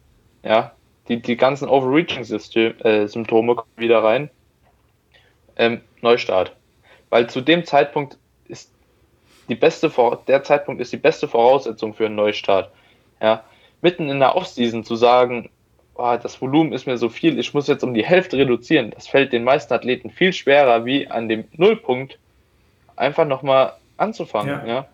ja, 0.43 0.73
die, 1.09 1.21
die 1.21 1.37
ganzen 1.37 1.69
Overreaching-Symptome 1.69 3.55
kommen 3.57 3.71
wieder 3.77 4.03
rein, 4.03 4.31
ähm, 5.57 5.81
Neustart. 6.01 6.55
Weil 7.11 7.29
zu 7.29 7.41
dem 7.41 7.65
Zeitpunkt 7.65 8.17
ist 8.49 8.73
die 9.49 9.55
beste, 9.55 9.91
Vor- 9.91 10.23
der 10.27 10.43
Zeitpunkt 10.43 10.81
ist 10.81 10.93
die 10.93 10.97
beste 10.99 11.29
Voraussetzung 11.29 11.95
für 11.95 12.07
einen 12.07 12.15
Neustart. 12.15 12.71
Ja, 13.21 13.45
mitten 13.83 14.09
in 14.09 14.21
der 14.21 14.37
Offseason 14.37 14.85
zu 14.85 14.97
sagen, 14.97 15.51
oh, 15.95 16.17
das 16.21 16.41
Volumen 16.41 16.73
ist 16.73 16.87
mir 16.87 16.97
so 16.97 17.09
viel, 17.09 17.39
ich 17.39 17.53
muss 17.53 17.69
jetzt 17.69 17.85
um 17.85 17.95
die 17.95 18.05
Hälfte 18.05 18.39
reduzieren, 18.39 18.91
das 18.91 19.07
fällt 19.07 19.33
den 19.33 19.45
meisten 19.45 19.75
Athleten 19.75 20.11
viel 20.11 20.33
schwerer, 20.33 20.85
wie 20.85 21.09
an 21.09 21.29
dem 21.29 21.45
Nullpunkt 21.53 22.19
einfach 22.97 23.27
nochmal 23.27 23.75
anzufangen. 23.97 24.67
Ja. 24.67 24.75
Ja. 24.75 24.87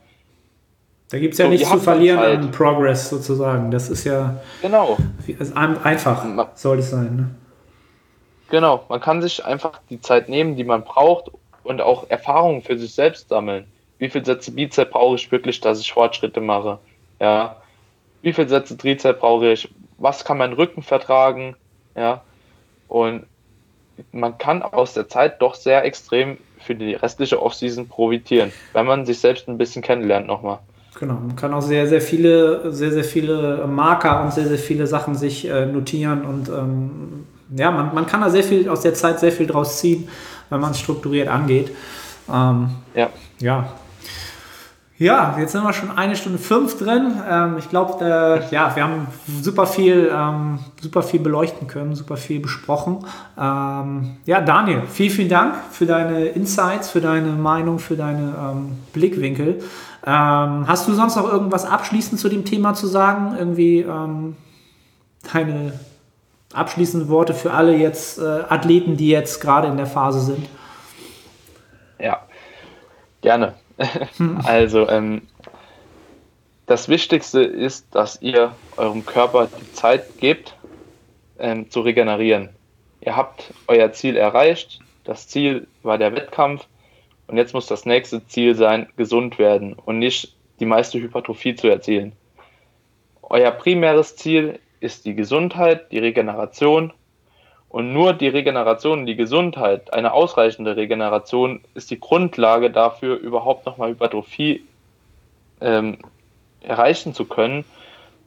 Da 1.11 1.19
gibt 1.19 1.33
es 1.33 1.39
ja 1.39 1.47
So, 1.47 1.51
nichts 1.51 1.69
zu 1.69 1.75
dann 1.77 1.81
verlieren 1.85 2.19
Zeit. 2.19 2.39
an 2.39 2.51
Progress 2.51 3.09
sozusagen. 3.09 3.71
Das 3.71 3.89
ist 3.89 4.05
ja 4.05 4.41
Genau, 4.61 4.97
ist 5.27 5.57
einfach, 5.57 6.27
soll 6.55 6.79
es 6.79 6.91
sein. 6.91 7.17
Ne? 7.17 7.31
genau. 8.51 8.85
Man 8.89 9.01
kann 9.01 9.23
sich 9.23 9.45
einfach 9.45 9.81
die 9.91 10.01
Zeit 10.01 10.29
nehmen, 10.29 10.57
die 10.57 10.65
man 10.65 10.85
braucht 10.85 11.31
und 11.65 11.81
auch 11.81 12.09
Erfahrungen 12.11 12.63
für 12.63 12.79
sich 12.79 12.95
selbst 12.95 13.29
sammeln. 13.29 13.67
Wie 13.99 14.09
viele 14.09 14.25
Sätze 14.25 14.53
Bizep 14.53 14.91
brauche 14.91 15.17
ich 15.17 15.31
wirklich, 15.33 15.61
dass 15.61 15.81
ich 15.81 15.93
Fortschritte 15.93 16.41
mache? 16.41 16.79
Ja. 17.21 17.57
Wie 18.23 18.33
viele 18.33 18.49
Sätze 18.49 18.77
Trizep 18.77 19.21
brauche 19.21 19.53
ich? 19.53 19.69
Was 19.99 20.25
kann 20.25 20.39
mein 20.39 20.53
Rücken 20.53 20.83
vertragen? 20.83 21.57
Ja. 21.97 22.23
Und 22.89 23.27
man 24.13 24.39
kann 24.39 24.63
aus 24.63 24.95
der 24.95 25.09
Zeit 25.09 25.43
doch 25.43 25.55
sehr 25.55 25.85
extrem 25.85 26.39
für 26.61 26.75
die 26.75 26.95
restliche 26.95 27.43
Offseason 27.43 27.89
profitieren, 27.89 28.53
wenn 28.73 28.87
man 28.87 29.07
sich 29.07 29.19
selbst 29.19 29.49
ein 29.49 29.59
bisschen 29.59 29.83
kennenlernt 29.83 30.27
nochmal. 30.27 30.61
Genau, 30.99 31.15
man 31.15 31.37
kann 31.37 31.55
auch 31.55 31.63
sehr, 31.63 31.87
sehr 31.87 32.01
viele, 32.01 32.73
sehr, 32.73 32.91
sehr 32.91 33.05
viele 33.05 33.67
Marker 33.69 34.25
und 34.25 34.33
sehr, 34.33 34.49
sehr 34.49 34.59
viele 34.59 34.87
Sachen 34.87 35.15
sich 35.15 35.49
äh, 35.49 35.67
notieren 35.67 36.25
und 36.25 36.49
ähm, 36.49 37.27
ja, 37.57 37.71
man, 37.71 37.95
man 37.95 38.07
kann 38.07 38.21
da 38.21 38.31
sehr 38.31 38.43
viel 38.43 38.69
aus 38.69 38.81
der 38.81 38.95
Zeit 38.95 39.21
sehr 39.21 39.33
viel 39.33 39.47
draus 39.47 39.79
ziehen, 39.79 40.09
wenn 40.51 40.61
man 40.61 40.73
es 40.73 40.81
strukturiert 40.81 41.29
angeht. 41.29 41.71
Ähm, 42.29 42.71
Ja. 42.95 43.11
ja. 43.39 43.69
Ja, 45.01 45.37
jetzt 45.39 45.53
sind 45.53 45.63
wir 45.63 45.73
schon 45.73 45.97
eine 45.97 46.17
Stunde 46.17 46.41
fünf 46.41 46.77
drin. 46.77 47.13
Ähm, 47.31 47.55
ich 47.57 47.69
glaube, 47.69 48.05
äh, 48.05 48.53
ja, 48.53 48.75
wir 48.75 48.83
haben 48.83 49.07
super 49.41 49.65
viel, 49.65 50.11
ähm, 50.13 50.59
super 50.83 51.05
viel 51.05 51.21
beleuchten 51.21 51.69
können, 51.69 51.95
super 51.95 52.17
viel 52.17 52.41
besprochen. 52.41 53.07
Ähm, 53.39 54.17
ja, 54.27 54.41
Daniel, 54.41 54.83
vielen, 54.93 55.11
vielen 55.11 55.29
Dank 55.29 55.55
für 55.71 55.87
deine 55.87 56.25
Insights, 56.27 56.91
für 56.91 57.01
deine 57.01 57.31
Meinung, 57.31 57.79
für 57.79 57.95
deine 57.95 58.35
ähm, 58.41 58.79
Blickwinkel. 58.93 59.61
Ähm, 60.07 60.67
hast 60.69 60.87
du 60.89 60.95
sonst 60.95 61.17
noch 61.17 61.31
irgendwas 61.31 61.65
abschließend 61.65 62.21
zu 62.21 62.29
dem 62.29 62.45
Thema 62.45 62.75
zu 62.75 62.87
sagen? 62.87 63.37
Irgendwie 63.37 63.81
ähm, 63.81 64.37
deine 65.33 65.73
abschließenden 66.53 67.09
Worte 67.09 67.35
für 67.35 67.53
alle 67.53 67.77
jetzt 67.77 68.19
äh, 68.19 68.43
Athleten, 68.49 68.97
die 68.97 69.09
jetzt 69.09 69.41
gerade 69.41 69.69
in 69.69 69.77
der 69.77 69.87
Phase 69.87 70.21
sind? 70.21 70.49
Ja, 71.99 72.23
gerne. 73.21 73.55
also, 74.45 74.89
ähm, 74.89 75.23
das 76.67 76.89
Wichtigste 76.89 77.41
ist, 77.41 77.87
dass 77.95 78.21
ihr 78.21 78.53
eurem 78.77 79.05
Körper 79.07 79.47
die 79.47 79.73
Zeit 79.73 80.19
gebt, 80.19 80.55
ähm, 81.39 81.71
zu 81.71 81.81
regenerieren. 81.81 82.51
Ihr 83.01 83.17
habt 83.17 83.55
euer 83.69 83.93
Ziel 83.93 84.17
erreicht. 84.17 84.81
Das 85.05 85.29
Ziel 85.29 85.67
war 85.83 85.97
der 85.97 86.15
Wettkampf. 86.15 86.67
Und 87.29 87.37
jetzt 87.37 87.55
muss 87.55 87.67
das 87.67 87.87
nächste 87.87 88.27
Ziel 88.27 88.55
sein, 88.55 88.89
gesund 88.97 89.39
werden 89.39 89.75
und 89.75 89.99
nicht 89.99 90.35
die 90.61 90.67
meiste 90.67 90.99
Hypertrophie 90.99 91.55
zu 91.55 91.69
erzielen. 91.69 92.13
Euer 93.23 93.51
primäres 93.51 94.17
Ziel 94.17 94.59
ist 94.81 95.05
die 95.05 95.15
Gesundheit, 95.15 95.93
die 95.93 95.99
Regeneration 95.99 96.93
und 97.69 97.93
nur 97.93 98.15
die 98.15 98.29
Regeneration, 98.29 99.05
die 99.05 99.17
Gesundheit, 99.17 99.93
eine 99.93 100.13
ausreichende 100.13 100.77
Regeneration 100.77 101.61
ist 101.75 101.91
die 101.91 102.01
Grundlage 102.01 102.71
dafür, 102.71 103.17
überhaupt 103.17 103.67
nochmal 103.67 103.91
Hypertrophie 103.91 104.65
ähm, 105.61 105.99
erreichen 106.63 107.13
zu 107.13 107.27
können 107.27 107.65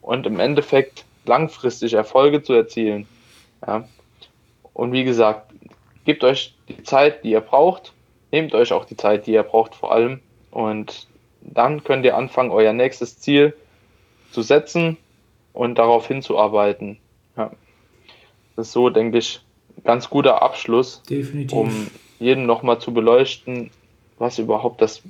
und 0.02 0.28
im 0.28 0.40
Endeffekt 0.40 1.06
langfristig 1.26 1.94
Erfolge 1.94 2.44
zu 2.44 2.54
erzielen. 2.54 3.08
Ja. 3.66 3.88
Und 4.74 4.92
wie 4.92 5.04
gesagt, 5.04 5.52
gebt 6.06 6.24
euch 6.24 6.54
die 6.68 6.84
Zeit, 6.84 7.24
die 7.24 7.32
ihr 7.32 7.42
braucht, 7.42 7.94
nehmt 8.32 8.54
euch 8.54 8.74
auch 8.74 8.86
die 8.86 8.98
Zeit, 8.98 9.28
die 9.28 9.34
ihr 9.34 9.44
braucht 9.44 9.76
vor 9.76 9.92
allem 9.92 10.20
und 10.52 11.08
dann 11.42 11.84
könnt 11.84 12.06
ihr 12.06 12.16
anfangen, 12.16 12.52
euer 12.52 12.74
nächstes 12.74 13.20
Ziel 13.20 13.54
zu 14.32 14.42
setzen 14.42 14.98
und 15.54 15.78
darauf 15.78 16.08
hinzuarbeiten. 16.08 16.98
Ja. 17.36 17.52
Das 18.56 18.68
ist 18.68 18.74
so, 18.74 18.90
denke 18.90 19.18
ich, 19.18 19.42
ein 19.78 19.84
ganz 19.84 20.10
guter 20.10 20.42
Abschluss, 20.42 21.02
Definitiv. 21.10 21.58
um 21.58 21.88
jedem 22.20 22.46
nochmal 22.46 22.80
zu 22.80 22.94
beleuchten, 22.94 23.72
was 24.20 24.38
überhaupt 24.38 24.82
das 24.82 25.02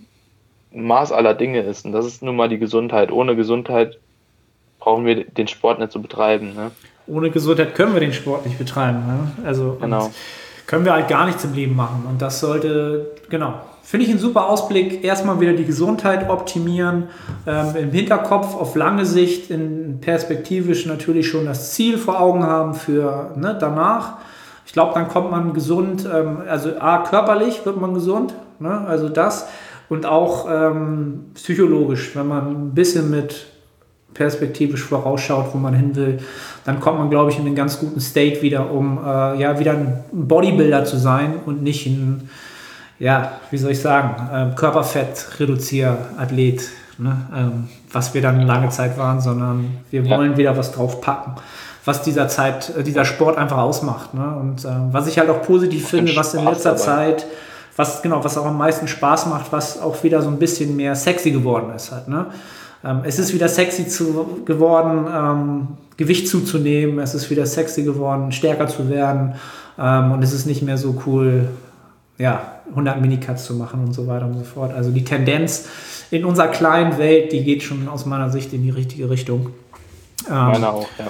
Maß 0.72 1.11
aller 1.11 1.34
Dinge 1.34 1.59
ist. 1.61 1.86
Und 1.86 1.91
das 1.91 2.05
ist 2.05 2.24
nun 2.24 2.36
mal 2.38 2.47
die 2.47 2.57
Gesundheit. 2.59 3.11
Ohne 3.11 3.36
Gesundheit 3.36 3.99
brauchen 4.80 5.05
wir 5.05 5.26
den 5.26 5.47
Sport 5.47 5.80
nicht 5.80 5.91
zu 5.91 6.01
betreiben. 6.01 6.53
Ne? 6.55 6.72
Ohne 7.07 7.30
Gesundheit 7.30 7.76
können 7.76 7.93
wir 7.93 7.99
den 7.99 8.13
Sport 8.13 8.45
nicht 8.45 8.57
betreiben. 8.57 9.05
Ne? 9.05 9.32
Also 9.45 9.78
Genau. 9.82 10.11
Können 10.72 10.86
wir 10.86 10.93
halt 10.93 11.09
gar 11.09 11.26
nichts 11.26 11.43
im 11.43 11.53
Leben 11.53 11.76
machen. 11.76 12.05
Und 12.07 12.22
das 12.22 12.39
sollte, 12.39 13.11
genau, 13.28 13.55
finde 13.84 14.05
ich 14.05 14.11
ein 14.13 14.19
super 14.19 14.47
Ausblick. 14.47 15.03
Erstmal 15.03 15.41
wieder 15.41 15.51
die 15.51 15.65
Gesundheit 15.65 16.30
optimieren, 16.30 17.09
ähm, 17.45 17.76
im 17.76 17.91
Hinterkopf 17.91 18.55
auf 18.55 18.74
lange 18.78 19.05
Sicht, 19.05 19.51
in 19.51 19.99
perspektivisch 19.99 20.86
natürlich 20.86 21.28
schon 21.28 21.43
das 21.43 21.74
Ziel 21.74 21.97
vor 21.97 22.22
Augen 22.22 22.45
haben 22.45 22.74
für 22.74 23.32
ne, 23.36 23.57
danach. 23.59 24.19
Ich 24.65 24.72
glaube, 24.72 24.93
dann 24.93 25.09
kommt 25.09 25.30
man 25.30 25.53
gesund, 25.53 26.07
ähm, 26.09 26.38
also 26.47 26.69
A, 26.80 26.99
körperlich 26.99 27.65
wird 27.65 27.76
man 27.76 27.93
gesund, 27.93 28.34
ne? 28.59 28.86
also 28.88 29.09
das. 29.09 29.49
Und 29.89 30.05
auch 30.05 30.47
ähm, 30.49 31.32
psychologisch, 31.34 32.15
wenn 32.15 32.30
man 32.30 32.47
ein 32.47 32.74
bisschen 32.74 33.09
mit 33.09 33.51
perspektivisch 34.14 34.84
vorausschaut, 34.84 35.47
wo 35.53 35.57
man 35.57 35.74
hin 35.74 35.95
will, 35.95 36.20
dann 36.66 36.80
kommt 36.80 36.99
man, 36.99 37.09
glaube 37.09 37.32
ich, 37.32 37.39
in 37.39 37.45
einen 37.45 37.55
ganz 37.55 37.80
guten 37.80 37.99
State 37.99 38.41
wieder, 38.41 38.72
um 38.72 38.97
äh, 38.97 39.39
ja 39.39 39.59
wieder 39.59 39.72
ein 39.72 40.03
Bodybuilder 40.12 40.86
zu 40.86 40.97
sein 40.97 41.36
und 41.45 41.64
nicht 41.64 41.86
ein, 41.88 42.30
ja, 42.99 43.34
wie 43.49 43.57
soll 43.57 43.72
ich 43.72 43.80
sagen, 43.80 44.16
äh, 44.31 44.56
Körperfett-Reduzier-Athlet, 44.56 46.61
ne? 46.98 47.18
ähm, 47.35 47.69
was 47.91 48.14
wir 48.14 48.22
dann 48.22 48.41
lange 48.41 48.69
Zeit 48.69 48.98
waren, 48.98 49.22
sondern 49.22 49.77
wir 49.90 50.03
Ja. 50.03 50.18
wollen 50.18 50.38
wieder 50.38 50.56
was 50.57 50.72
drauf 50.72 51.02
packen, 51.02 51.35
was 51.85 52.03
dieser 52.03 52.27
Zeit, 52.27 52.72
äh, 52.77 52.84
dieser 52.84 53.06
Sport 53.06 53.38
einfach 53.38 53.57
ausmacht. 53.57 54.14
Ne? 54.14 54.35
Und 54.40 54.65
ähm, 54.65 54.90
was 54.91 55.07
ich 55.07 55.18
halt 55.18 55.30
auch 55.30 55.41
positiv 55.41 55.88
finde, 55.88 56.15
was 56.15 56.34
in 56.34 56.45
letzter 56.45 56.72
dabei. 56.72 56.84
Zeit 56.84 57.26
was 57.77 58.02
genau, 58.02 58.23
was 58.23 58.38
auch 58.38 58.45
am 58.45 58.57
meisten 58.57 58.88
Spaß 58.88 59.27
macht, 59.27 59.52
was 59.52 59.81
auch 59.81 60.03
wieder 60.03 60.22
so 60.22 60.27
ein 60.30 60.38
bisschen 60.38 60.76
mehr 60.76 60.94
sexy 60.94 61.31
geworden 61.31 61.72
ist 61.73 61.91
halt, 61.91 62.10
ne? 62.10 62.26
Ähm, 62.84 63.02
es 63.03 63.20
ist 63.20 63.34
wieder 63.34 63.48
sexy 63.48 63.88
zu, 63.88 64.41
geworden, 64.45 65.08
ähm, 65.14 65.68
Gewicht 65.98 66.28
zuzunehmen, 66.28 66.99
es 66.99 67.14
ist 67.14 67.30
wieder 67.30 67.45
sexy 67.45 67.84
geworden, 67.84 68.32
stärker 68.32 68.68
zu 68.68 68.90
werden 68.90 69.36
ähm, 69.78 70.12
und 70.12 70.24
es 70.24 70.34
ist 70.34 70.45
nicht 70.45 70.62
mehr 70.64 70.78
so 70.78 71.02
cool, 71.06 71.49
ja, 72.18 72.62
100 72.70 73.02
Minicuts 73.02 73.45
zu 73.45 73.53
machen 73.56 73.84
und 73.84 73.94
so 73.94 74.08
weiter 74.08 74.26
und 74.26 74.38
so 74.38 74.44
fort. 74.44 74.74
Also 74.74 74.91
die 74.91 75.03
Tendenz 75.03 75.68
in 76.10 76.26
unserer 76.26 76.48
kleinen 76.48 76.98
Welt, 76.98 77.32
die 77.32 77.44
geht 77.44 77.64
schon 77.64 77.88
aus 77.88 78.06
meiner 78.06 78.30
Sicht 78.30 78.53
in 78.53 78.64
die 78.64 78.70
richtige 78.70 79.10
Richtung. 79.10 79.48
Ähm, 80.28 80.36
Meine 80.36 80.70
auch, 80.70 80.88
ja. 80.98 81.08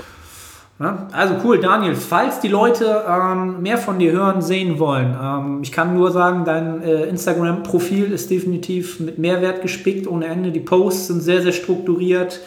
Ja, 0.81 1.07
Also 1.11 1.35
cool, 1.43 1.59
Daniel. 1.59 1.95
Falls 1.95 2.39
die 2.39 2.47
Leute 2.47 3.05
ähm, 3.07 3.61
mehr 3.61 3.77
von 3.77 3.99
dir 3.99 4.11
hören, 4.11 4.41
sehen 4.41 4.79
wollen, 4.79 5.15
ähm, 5.21 5.59
ich 5.61 5.71
kann 5.71 5.93
nur 5.93 6.11
sagen, 6.11 6.43
dein 6.43 6.81
äh, 6.81 7.03
Instagram-Profil 7.03 8.11
ist 8.11 8.31
definitiv 8.31 8.99
mit 8.99 9.19
Mehrwert 9.19 9.61
gespickt 9.61 10.07
ohne 10.07 10.25
Ende. 10.25 10.51
Die 10.51 10.59
Posts 10.59 11.07
sind 11.07 11.21
sehr, 11.21 11.41
sehr 11.43 11.51
strukturiert. 11.51 12.41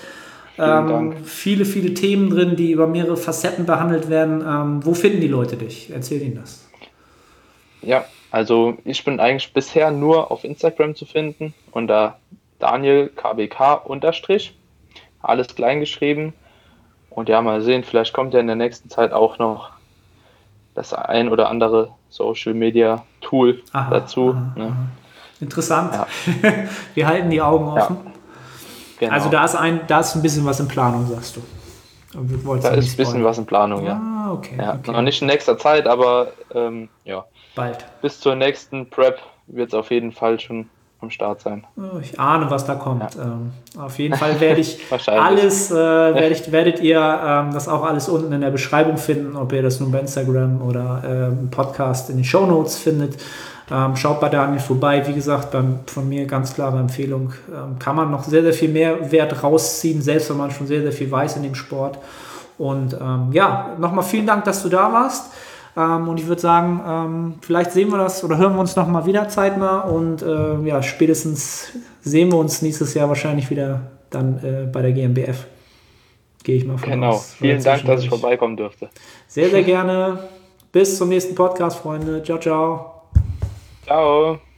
Ähm, 0.59 1.15
viele, 1.25 1.65
viele 1.65 1.95
Themen 1.95 2.31
drin, 2.31 2.57
die 2.57 2.73
über 2.73 2.87
mehrere 2.87 3.17
Facetten 3.17 3.67
behandelt 3.67 4.09
werden. 4.09 4.41
Ähm, 4.47 4.85
wo 4.85 4.95
finden 4.95 5.21
die 5.21 5.29
Leute 5.29 5.57
dich? 5.57 5.91
Erzähl 5.93 6.23
ihnen 6.23 6.37
das. 6.37 6.69
Ja, 7.83 8.05
Also 8.31 8.79
ich 8.85 9.05
bin 9.05 9.21
eigentlich 9.21 9.53
bisher 9.53 9.93
nur 9.93 10.33
auf 10.33 10.43
Instagram 10.43 10.97
zu 10.97 11.07
finden 11.07 11.55
unter 11.71 12.19
Daniel 12.59 13.11
KBK 13.15 13.85
unterstrich. 13.85 14.57
Alles 15.23 15.55
klein 15.55 15.81
geschrieben. 15.81 16.33
Und 17.15 17.29
ja, 17.29 17.41
mal 17.43 17.63
sehen, 17.63 17.85
vielleicht 17.85 18.13
kommt 18.13 18.35
ja 18.35 18.41
in 18.41 18.47
der 18.47 18.57
nächsten 18.57 18.91
Zeit 18.91 19.13
auch 19.13 19.39
noch 19.39 19.71
das 20.75 20.93
ein 20.93 21.29
oder 21.29 21.49
andere 21.49 21.91
Social 22.11 22.55
Media 22.55 23.05
Tool 23.21 23.63
aha, 23.73 23.91
dazu. 23.91 24.31
Aha, 24.31 24.53
ne? 24.57 24.65
aha. 24.65 24.87
Interessant. 25.41 25.95
Ja. 25.95 26.07
Wir 26.95 27.07
halten 27.07 27.31
die 27.31 27.41
Augen 27.41 27.69
offen. 27.69 27.97
Ja. 28.05 28.13
Genau. 28.99 29.13
Also 29.13 29.29
da 29.29 29.45
ist, 29.45 29.55
ein, 29.55 29.81
da 29.87 30.01
ist 30.01 30.15
ein 30.15 30.23
bisschen 30.23 30.45
was 30.45 30.61
in 30.61 30.69
Planung, 30.69 31.07
sagst 31.07 31.37
du. 31.37 31.43
Da 32.61 32.71
ist 32.71 32.93
ein 32.93 32.97
bisschen 32.97 33.25
was 33.25 33.39
in 33.39 33.47
Planung, 33.47 33.85
ja. 33.85 34.01
Ah, 34.01 34.33
okay, 34.33 34.57
ja. 34.57 34.75
okay. 34.75 34.93
Noch 34.93 35.03
nicht 35.03 35.21
in 35.21 35.27
nächster 35.27 35.59
Zeit, 35.59 35.87
aber 35.87 36.29
ähm, 36.55 36.89
ja. 37.05 37.25
Bald. 37.57 37.85
Bis 38.03 38.21
zur 38.21 38.37
nächsten 38.37 38.89
Prep 38.89 39.19
wird 39.47 39.69
es 39.69 39.75
auf 39.75 39.91
jeden 39.91 40.13
Fall 40.13 40.39
schon 40.39 40.69
am 41.05 41.11
Start 41.11 41.41
sein. 41.41 41.65
Oh, 41.77 41.99
ich 42.01 42.19
ahne, 42.19 42.51
was 42.51 42.67
da 42.67 42.75
kommt. 42.75 43.15
Ja. 43.15 43.23
Ähm, 43.23 43.53
auf 43.79 43.99
jeden 43.99 44.17
Fall 44.17 44.41
werde 44.41 44.61
ich 44.61 44.81
alles, 45.07 45.71
äh, 45.71 45.75
werd 45.77 46.33
ich, 46.33 46.51
werdet 46.51 46.81
ihr 46.81 46.99
ähm, 47.01 47.53
das 47.53 47.69
auch 47.69 47.85
alles 47.85 48.09
unten 48.09 48.33
in 48.33 48.41
der 48.41 48.51
Beschreibung 48.51 48.97
finden, 48.97 49.37
ob 49.37 49.53
ihr 49.53 49.63
das 49.63 49.81
nun 49.81 49.93
bei 49.93 50.01
Instagram 50.01 50.61
oder 50.63 51.03
äh, 51.05 51.27
im 51.29 51.51
Podcast 51.51 52.11
in 52.11 52.17
den 52.17 52.25
Show 52.25 52.47
Notes 52.47 52.77
findet. 52.77 53.17
Ähm, 53.71 53.97
schaut 53.97 54.21
bei 54.21 54.29
Daniel 54.29 54.61
vorbei. 54.61 55.03
Wie 55.07 55.15
gesagt, 55.15 55.51
beim, 55.51 55.81
von 55.87 56.09
mir 56.09 56.27
ganz 56.27 56.55
klare 56.55 56.79
Empfehlung. 56.79 57.33
Ähm, 57.49 57.79
kann 57.79 57.97
man 57.97 58.11
noch 58.11 58.25
sehr, 58.25 58.43
sehr 58.43 58.53
viel 58.53 58.69
mehr 58.69 59.11
Wert 59.11 59.43
rausziehen, 59.43 60.03
selbst 60.03 60.29
wenn 60.31 60.37
man 60.37 60.51
schon 60.51 60.67
sehr, 60.67 60.83
sehr 60.83 60.93
viel 60.93 61.11
weiß 61.11 61.37
in 61.37 61.45
dem 61.45 61.55
Sport. 61.55 61.99
Und 62.59 62.95
ähm, 62.95 63.29
ja, 63.33 63.71
nochmal 63.79 64.05
vielen 64.05 64.27
Dank, 64.27 64.45
dass 64.45 64.63
du 64.63 64.69
da 64.69 64.93
warst. 64.93 65.33
Ähm, 65.77 66.09
und 66.09 66.21
ich 66.21 66.27
würde 66.27 66.41
sagen, 66.41 66.81
ähm, 66.87 67.35
vielleicht 67.41 67.73
sehen 67.73 67.91
wir 67.91 67.99
das 67.99 68.23
oder 68.23 68.39
hören 68.39 68.55
wir 68.55 68.61
uns 68.61 68.77
nochmal 68.77 69.07
wieder 69.07 69.29
zeitnah. 69.29 69.81
Und 69.81 70.23
äh, 70.23 70.61
ja, 70.67 70.83
spätestens 70.83 71.73
sehen 72.03 72.31
wir 72.31 72.39
uns 72.39 72.63
nächstes 72.63 72.95
Jahr 72.95 73.09
wahrscheinlich 73.09 73.51
wieder 73.51 73.81
dann 74.11 74.39
äh, 74.45 74.67
bei 74.71 74.83
der 74.83 74.93
GmbF. 74.93 75.47
Gehe 76.45 76.57
ich 76.57 76.67
mal 76.67 76.79
von 76.79 76.91
genau. 76.91 77.11
aus. 77.11 77.37
Genau. 77.39 77.51
Vielen 77.53 77.65
Dank, 77.65 77.85
dass 77.87 78.03
ich 78.03 78.09
vorbeikommen 78.09 78.57
durfte. 78.57 78.89
Sehr, 79.27 79.51
sehr 79.51 79.63
gerne. 79.63 80.19
Bis 80.71 80.99
zum 80.99 81.09
nächsten 81.09 81.35
Podcast, 81.35 81.79
Freunde. 81.79 82.23
Ciao, 82.23 82.39
ciao. 82.39 83.03
Ciao. 83.85 84.54